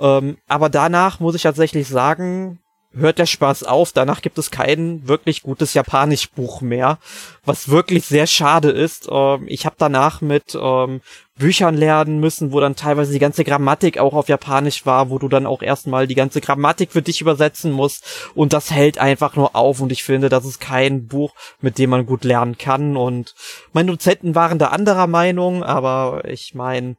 Ähm, 0.00 0.38
aber 0.48 0.68
danach 0.68 1.20
muss 1.20 1.34
ich 1.34 1.42
tatsächlich 1.42 1.86
sagen, 1.86 2.58
hört 2.92 3.18
der 3.18 3.26
Spaß 3.26 3.64
auf. 3.64 3.92
Danach 3.92 4.20
gibt 4.20 4.38
es 4.38 4.50
kein 4.50 5.06
wirklich 5.06 5.42
gutes 5.42 5.74
Japanisch-Buch 5.74 6.60
mehr, 6.60 6.98
was 7.44 7.68
wirklich 7.68 8.04
sehr 8.06 8.26
schade 8.26 8.70
ist. 8.70 9.08
Ähm, 9.10 9.44
ich 9.46 9.64
habe 9.66 9.76
danach 9.78 10.20
mit 10.20 10.58
ähm, 10.60 11.00
Büchern 11.38 11.76
lernen 11.76 12.18
müssen, 12.20 12.52
wo 12.52 12.60
dann 12.60 12.76
teilweise 12.76 13.12
die 13.12 13.18
ganze 13.18 13.44
Grammatik 13.44 13.98
auch 13.98 14.14
auf 14.14 14.28
Japanisch 14.28 14.84
war, 14.86 15.10
wo 15.10 15.18
du 15.18 15.28
dann 15.28 15.46
auch 15.46 15.62
erstmal 15.62 16.06
die 16.06 16.14
ganze 16.14 16.40
Grammatik 16.40 16.92
für 16.92 17.02
dich 17.02 17.20
übersetzen 17.20 17.70
musst. 17.72 18.30
Und 18.34 18.52
das 18.52 18.70
hält 18.70 18.98
einfach 18.98 19.36
nur 19.36 19.54
auf. 19.54 19.80
Und 19.80 19.92
ich 19.92 20.02
finde, 20.02 20.28
das 20.28 20.44
ist 20.44 20.60
kein 20.60 21.06
Buch, 21.06 21.32
mit 21.60 21.78
dem 21.78 21.90
man 21.90 22.06
gut 22.06 22.24
lernen 22.24 22.58
kann. 22.58 22.96
Und 22.96 23.34
meine 23.72 23.92
Dozenten 23.92 24.34
waren 24.34 24.58
da 24.58 24.68
anderer 24.68 25.06
Meinung, 25.06 25.62
aber 25.62 26.24
ich 26.26 26.54
meine, 26.54 26.96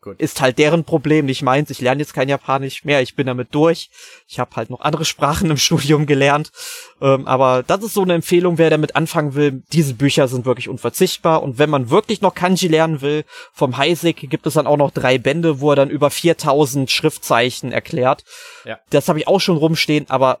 Gut. 0.00 0.20
Ist 0.20 0.40
halt 0.40 0.58
deren 0.58 0.84
Problem, 0.84 1.26
nicht 1.26 1.42
meins. 1.42 1.70
Ich 1.70 1.80
lerne 1.80 2.00
jetzt 2.00 2.14
kein 2.14 2.28
Japanisch 2.28 2.84
mehr, 2.84 3.02
ich 3.02 3.16
bin 3.16 3.26
damit 3.26 3.52
durch. 3.52 3.90
Ich 4.28 4.38
habe 4.38 4.54
halt 4.54 4.70
noch 4.70 4.80
andere 4.80 5.04
Sprachen 5.04 5.50
im 5.50 5.56
Studium 5.56 6.06
gelernt. 6.06 6.52
Ähm, 7.00 7.26
aber 7.26 7.64
das 7.64 7.82
ist 7.82 7.94
so 7.94 8.02
eine 8.02 8.14
Empfehlung, 8.14 8.58
wer 8.58 8.70
damit 8.70 8.94
anfangen 8.94 9.34
will. 9.34 9.62
Diese 9.72 9.94
Bücher 9.94 10.28
sind 10.28 10.46
wirklich 10.46 10.68
unverzichtbar. 10.68 11.42
Und 11.42 11.58
wenn 11.58 11.70
man 11.70 11.90
wirklich 11.90 12.20
noch 12.20 12.34
Kanji 12.34 12.68
lernen 12.68 13.00
will, 13.00 13.24
vom 13.52 13.76
Heisig 13.76 14.30
gibt 14.30 14.46
es 14.46 14.54
dann 14.54 14.68
auch 14.68 14.76
noch 14.76 14.92
drei 14.92 15.18
Bände, 15.18 15.60
wo 15.60 15.70
er 15.70 15.76
dann 15.76 15.90
über 15.90 16.10
4000 16.10 16.88
Schriftzeichen 16.90 17.72
erklärt. 17.72 18.22
Ja. 18.64 18.78
Das 18.90 19.08
habe 19.08 19.18
ich 19.18 19.26
auch 19.26 19.40
schon 19.40 19.56
rumstehen, 19.56 20.06
aber 20.08 20.40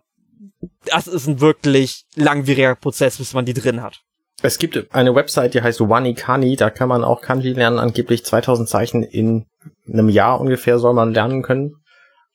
das 0.84 1.08
ist 1.08 1.26
ein 1.26 1.40
wirklich 1.40 2.04
langwieriger 2.14 2.76
Prozess, 2.76 3.18
bis 3.18 3.34
man 3.34 3.44
die 3.44 3.54
drin 3.54 3.82
hat. 3.82 4.02
Es 4.40 4.58
gibt 4.58 4.94
eine 4.94 5.14
Website, 5.14 5.54
die 5.54 5.62
heißt 5.62 5.80
Wanikani, 5.80 6.54
da 6.54 6.70
kann 6.70 6.88
man 6.88 7.02
auch 7.02 7.22
Kanji 7.22 7.52
lernen, 7.52 7.78
angeblich 7.78 8.24
2000 8.24 8.68
Zeichen 8.68 9.02
in 9.02 9.46
einem 9.92 10.08
Jahr 10.08 10.40
ungefähr 10.40 10.78
soll 10.78 10.94
man 10.94 11.12
lernen 11.12 11.42
können. 11.42 11.74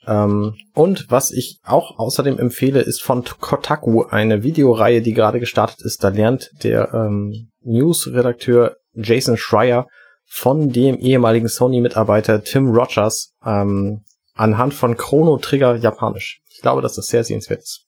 Ähm, 0.06 0.56
und 0.74 1.10
was 1.10 1.32
ich 1.32 1.60
auch 1.64 1.98
außerdem 1.98 2.40
empfehle, 2.40 2.82
ist 2.82 3.02
von 3.02 3.24
Kotaku 3.24 4.04
eine 4.04 4.44
Videoreihe, 4.44 5.02
die 5.02 5.14
gerade 5.14 5.40
gestartet 5.40 5.82
ist. 5.82 6.04
Da 6.04 6.10
lernt 6.10 6.52
der 6.64 6.94
ähm, 6.94 7.50
News-Redakteur 7.62 8.76
Jason 8.96 9.38
Schreier 9.38 9.88
von 10.26 10.72
dem 10.72 10.98
ehemaligen 10.98 11.48
Sony-Mitarbeiter 11.48 12.44
Tim 12.44 12.70
Rogers 12.72 13.34
ähm, 13.46 14.04
anhand 14.34 14.74
von 14.74 14.98
Chrono 14.98 15.38
Trigger 15.38 15.76
Japanisch. 15.76 16.42
Ich 16.50 16.62
glaube, 16.62 16.82
dass 16.82 16.96
das 16.96 17.08
sehr 17.08 17.24
sehenswert 17.24 17.62
ist. 17.62 17.86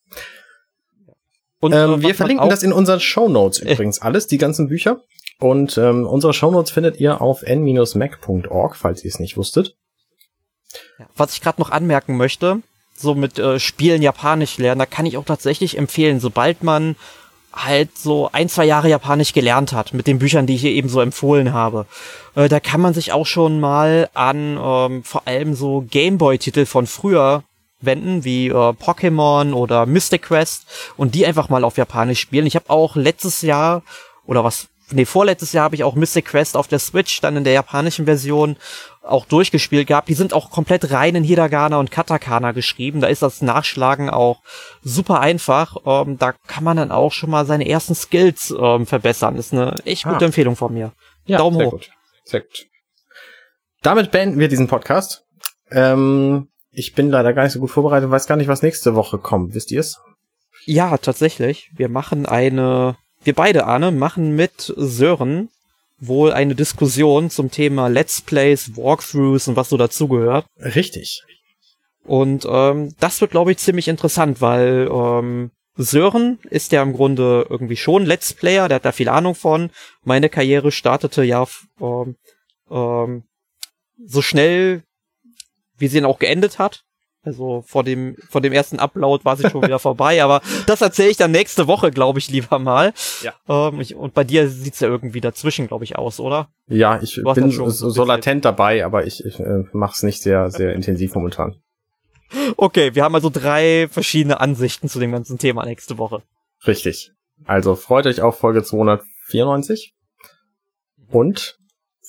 Und, 1.60 1.74
ähm, 1.74 1.94
äh, 1.94 2.02
wir 2.02 2.16
verlinken 2.16 2.50
das 2.50 2.64
in 2.64 2.74
unseren 2.74 3.00
Show 3.00 3.30
Notes 3.30 3.60
übrigens 3.60 4.02
alles, 4.02 4.28
die 4.28 4.38
ganzen 4.38 4.68
Bücher. 4.68 5.02
Und 5.40 5.78
ähm, 5.78 6.06
unsere 6.06 6.34
Show 6.34 6.52
Notes 6.52 6.72
findet 6.72 7.00
ihr 7.00 7.22
auf 7.22 7.44
n-mac.org, 7.44 8.76
falls 8.76 9.04
ihr 9.04 9.10
es 9.10 9.20
nicht 9.20 9.38
wusstet. 9.38 9.76
Was 11.16 11.34
ich 11.34 11.42
gerade 11.42 11.60
noch 11.60 11.72
anmerken 11.72 12.18
möchte, 12.18 12.62
so 12.96 13.16
mit 13.16 13.40
äh, 13.40 13.60
Spielen 13.60 14.02
Japanisch 14.02 14.58
lernen, 14.58 14.80
da 14.80 14.86
kann 14.86 15.06
ich 15.06 15.18
auch 15.18 15.26
tatsächlich 15.26 15.78
empfehlen, 15.78 16.20
sobald 16.20 16.64
man 16.64 16.96
halt 17.56 17.98
so 17.98 18.30
ein, 18.34 18.50
zwei 18.50 18.66
Jahre 18.66 18.90
Japanisch 18.90 19.34
gelernt 19.34 19.72
hat, 19.72 19.94
mit 19.94 20.08
den 20.08 20.20
Büchern, 20.20 20.46
die 20.46 20.56
ich 20.56 20.62
hier 20.62 20.72
eben 20.72 20.90
so 20.90 21.00
empfohlen 21.00 21.54
habe. 21.54 21.86
Äh, 22.36 22.50
da 22.50 22.60
kann 22.60 22.82
man 22.82 22.94
sich 22.94 23.14
auch 23.14 23.26
schon 23.26 23.60
mal 23.60 24.10
an 24.14 24.60
ähm, 24.62 25.04
vor 25.04 25.26
allem 25.26 25.56
so 25.56 25.86
Gameboy-Titel 25.90 26.66
von 26.66 26.88
früher 26.88 27.44
wenden, 27.82 28.24
wie 28.24 28.48
äh, 28.48 28.52
Pokémon 28.52 29.54
oder 29.54 29.86
Mystic 29.86 30.24
Quest 30.24 30.66
und 30.98 31.16
die 31.16 31.26
einfach 31.26 31.50
mal 31.50 31.64
auf 31.64 31.78
Japanisch 31.78 32.20
spielen. 32.20 32.46
Ich 32.46 32.56
habe 32.56 32.70
auch 32.70 32.96
letztes 32.96 33.42
Jahr 33.42 33.84
oder 34.26 34.44
was 34.44 34.68
nee, 34.92 35.06
vorletztes 35.06 35.54
Jahr 35.54 35.66
habe 35.66 35.76
ich 35.76 35.84
auch 35.84 35.96
Mystic 35.96 36.26
Quest 36.26 36.58
auf 36.58 36.68
der 36.68 36.80
Switch 36.80 37.22
dann 37.22 37.38
in 37.38 37.44
der 37.44 37.54
japanischen 37.54 38.06
Version 38.06 38.58
auch 39.02 39.26
durchgespielt 39.26 39.88
gehabt. 39.88 40.10
Die 40.10 40.14
sind 40.14 40.34
auch 40.34 40.52
komplett 40.52 40.92
rein 40.92 41.16
in 41.16 41.24
Hiragana 41.24 41.78
und 41.78 41.92
Katakana 41.92 42.52
geschrieben. 42.52 43.02
Da 43.02 43.08
ist 43.08 43.22
das 43.22 43.42
Nachschlagen 43.42 44.10
auch 44.10 44.42
super 44.84 45.20
einfach. 45.20 45.78
Ähm, 45.86 46.18
da 46.18 46.34
kann 46.48 46.64
man 46.64 46.78
dann 46.78 46.92
auch 46.92 47.12
schon 47.12 47.30
mal 47.30 47.46
seine 47.46 47.68
ersten 47.68 47.96
Skills 47.96 48.54
ähm, 48.58 48.86
verbessern. 48.86 49.36
Ist 49.38 49.54
eine 49.54 49.76
echt 49.86 50.04
gute 50.04 50.26
ah. 50.26 50.26
Empfehlung 50.26 50.56
von 50.56 50.74
mir. 50.74 50.92
Ja, 51.26 51.38
Daumen 51.38 51.58
sehr 51.58 51.68
hoch. 51.68 51.72
Gut. 51.72 51.90
Sehr 52.24 52.42
gut. 52.42 52.66
Damit 53.82 54.12
beenden 54.12 54.40
wir 54.40 54.48
diesen 54.48 54.68
Podcast. 54.68 55.26
Ähm, 55.72 56.48
ich 56.76 56.94
bin 56.94 57.10
leider 57.10 57.34
gar 57.34 57.44
nicht 57.44 57.54
so 57.54 57.60
gut 57.60 57.72
vorbereitet, 57.72 58.10
weiß 58.10 58.28
gar 58.28 58.36
nicht, 58.36 58.48
was 58.48 58.62
nächste 58.62 58.96
Woche 58.96 59.18
kommt. 59.18 59.54
Wisst 59.54 59.72
ihr 59.72 59.80
es? 59.80 60.00
Ja, 60.66 60.98
tatsächlich. 60.98 61.72
Wir 61.76 61.90
machen 61.90 62.26
eine 62.26 62.98
wir 63.26 63.34
beide, 63.34 63.66
Arne, 63.66 63.92
machen 63.92 64.36
mit 64.36 64.72
Sören 64.78 65.50
wohl 65.98 66.32
eine 66.32 66.54
Diskussion 66.54 67.32
zum 67.32 67.50
Thema 67.50 67.88
Let's 67.88 68.22
Plays, 68.22 68.78
Walkthroughs 68.78 69.48
und 69.48 69.56
was 69.56 69.70
so 69.70 69.78
dazugehört. 69.78 70.46
Richtig. 70.60 71.24
Und 72.04 72.46
ähm, 72.48 72.94
das 73.00 73.20
wird, 73.22 73.32
glaube 73.32 73.52
ich, 73.52 73.58
ziemlich 73.58 73.88
interessant, 73.88 74.42
weil 74.42 74.88
ähm, 74.92 75.50
Sören 75.76 76.38
ist 76.52 76.72
ja 76.72 76.84
im 76.84 76.94
Grunde 76.94 77.48
irgendwie 77.50 77.78
schon 77.78 78.06
Let's 78.06 78.32
Player, 78.36 78.68
der 78.68 78.76
hat 78.76 78.86
da 78.86 78.92
viel 78.92 79.10
Ahnung 79.10 79.34
von. 79.34 79.72
Meine 80.04 80.30
Karriere 80.30 80.72
startete 80.72 81.24
ja 81.24 81.48
ähm, 81.82 82.18
ähm, 82.70 83.24
so 84.06 84.22
schnell, 84.22 84.84
wie 85.78 85.88
sie 85.88 86.00
dann 86.00 86.10
auch 86.10 86.20
geendet 86.20 86.60
hat. 86.60 86.84
Also 87.26 87.64
vor 87.66 87.84
dem, 87.84 88.16
vor 88.30 88.40
dem 88.40 88.54
ersten 88.54 88.78
Upload 88.78 89.26
war 89.26 89.36
sie 89.36 89.50
schon 89.50 89.64
wieder 89.64 89.80
vorbei, 89.80 90.24
aber 90.24 90.42
das 90.68 90.82
erzähle 90.82 91.10
ich 91.10 91.18
dann 91.18 91.32
nächste 91.32 91.66
Woche, 91.68 91.90
glaube 91.90 92.20
ich, 92.20 92.30
lieber 92.30 92.60
mal. 92.60 92.94
Ja. 93.24 93.34
Ähm, 93.50 93.82
ich, 93.82 93.96
und 93.96 94.14
bei 94.14 94.24
dir 94.24 94.48
sieht's 94.48 94.80
ja 94.80 94.88
irgendwie 94.88 95.22
dazwischen, 95.22 95.68
glaube 95.68 95.86
ich, 95.86 95.98
aus, 95.98 96.20
oder? 96.20 96.50
Ja, 96.68 97.02
ich 97.02 97.20
bin 97.34 97.50
so, 97.50 97.70
so 97.70 98.06
latent 98.06 98.46
dabei, 98.46 98.86
aber 98.86 99.08
ich, 99.08 99.26
ich 99.26 99.40
äh, 99.40 99.64
mache 99.74 99.94
es 99.96 100.04
nicht 100.04 100.22
sehr, 100.22 100.52
sehr 100.52 100.74
intensiv 100.74 101.16
momentan. 101.16 101.56
Okay, 102.58 102.96
wir 102.96 103.04
haben 103.04 103.16
also 103.16 103.30
drei 103.30 103.88
verschiedene 103.90 104.40
Ansichten 104.40 104.90
zu 104.90 105.00
dem 105.00 105.12
ganzen 105.12 105.38
Thema 105.38 105.64
nächste 105.64 105.98
Woche. 106.00 106.24
Richtig. 106.66 107.12
Also 107.46 107.76
freut 107.76 108.08
euch 108.08 108.22
auf 108.22 108.40
Folge 108.40 108.64
294 108.64 109.94
und 111.08 111.60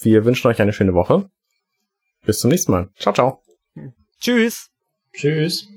wir 0.01 0.25
wünschen 0.25 0.49
euch 0.49 0.61
eine 0.61 0.73
schöne 0.73 0.95
Woche. 0.95 1.29
Bis 2.25 2.39
zum 2.39 2.51
nächsten 2.51 2.73
Mal. 2.73 2.89
Ciao, 2.99 3.15
ciao. 3.15 3.46
Tschüss. 4.27 4.73
Tschüss. 5.13 5.69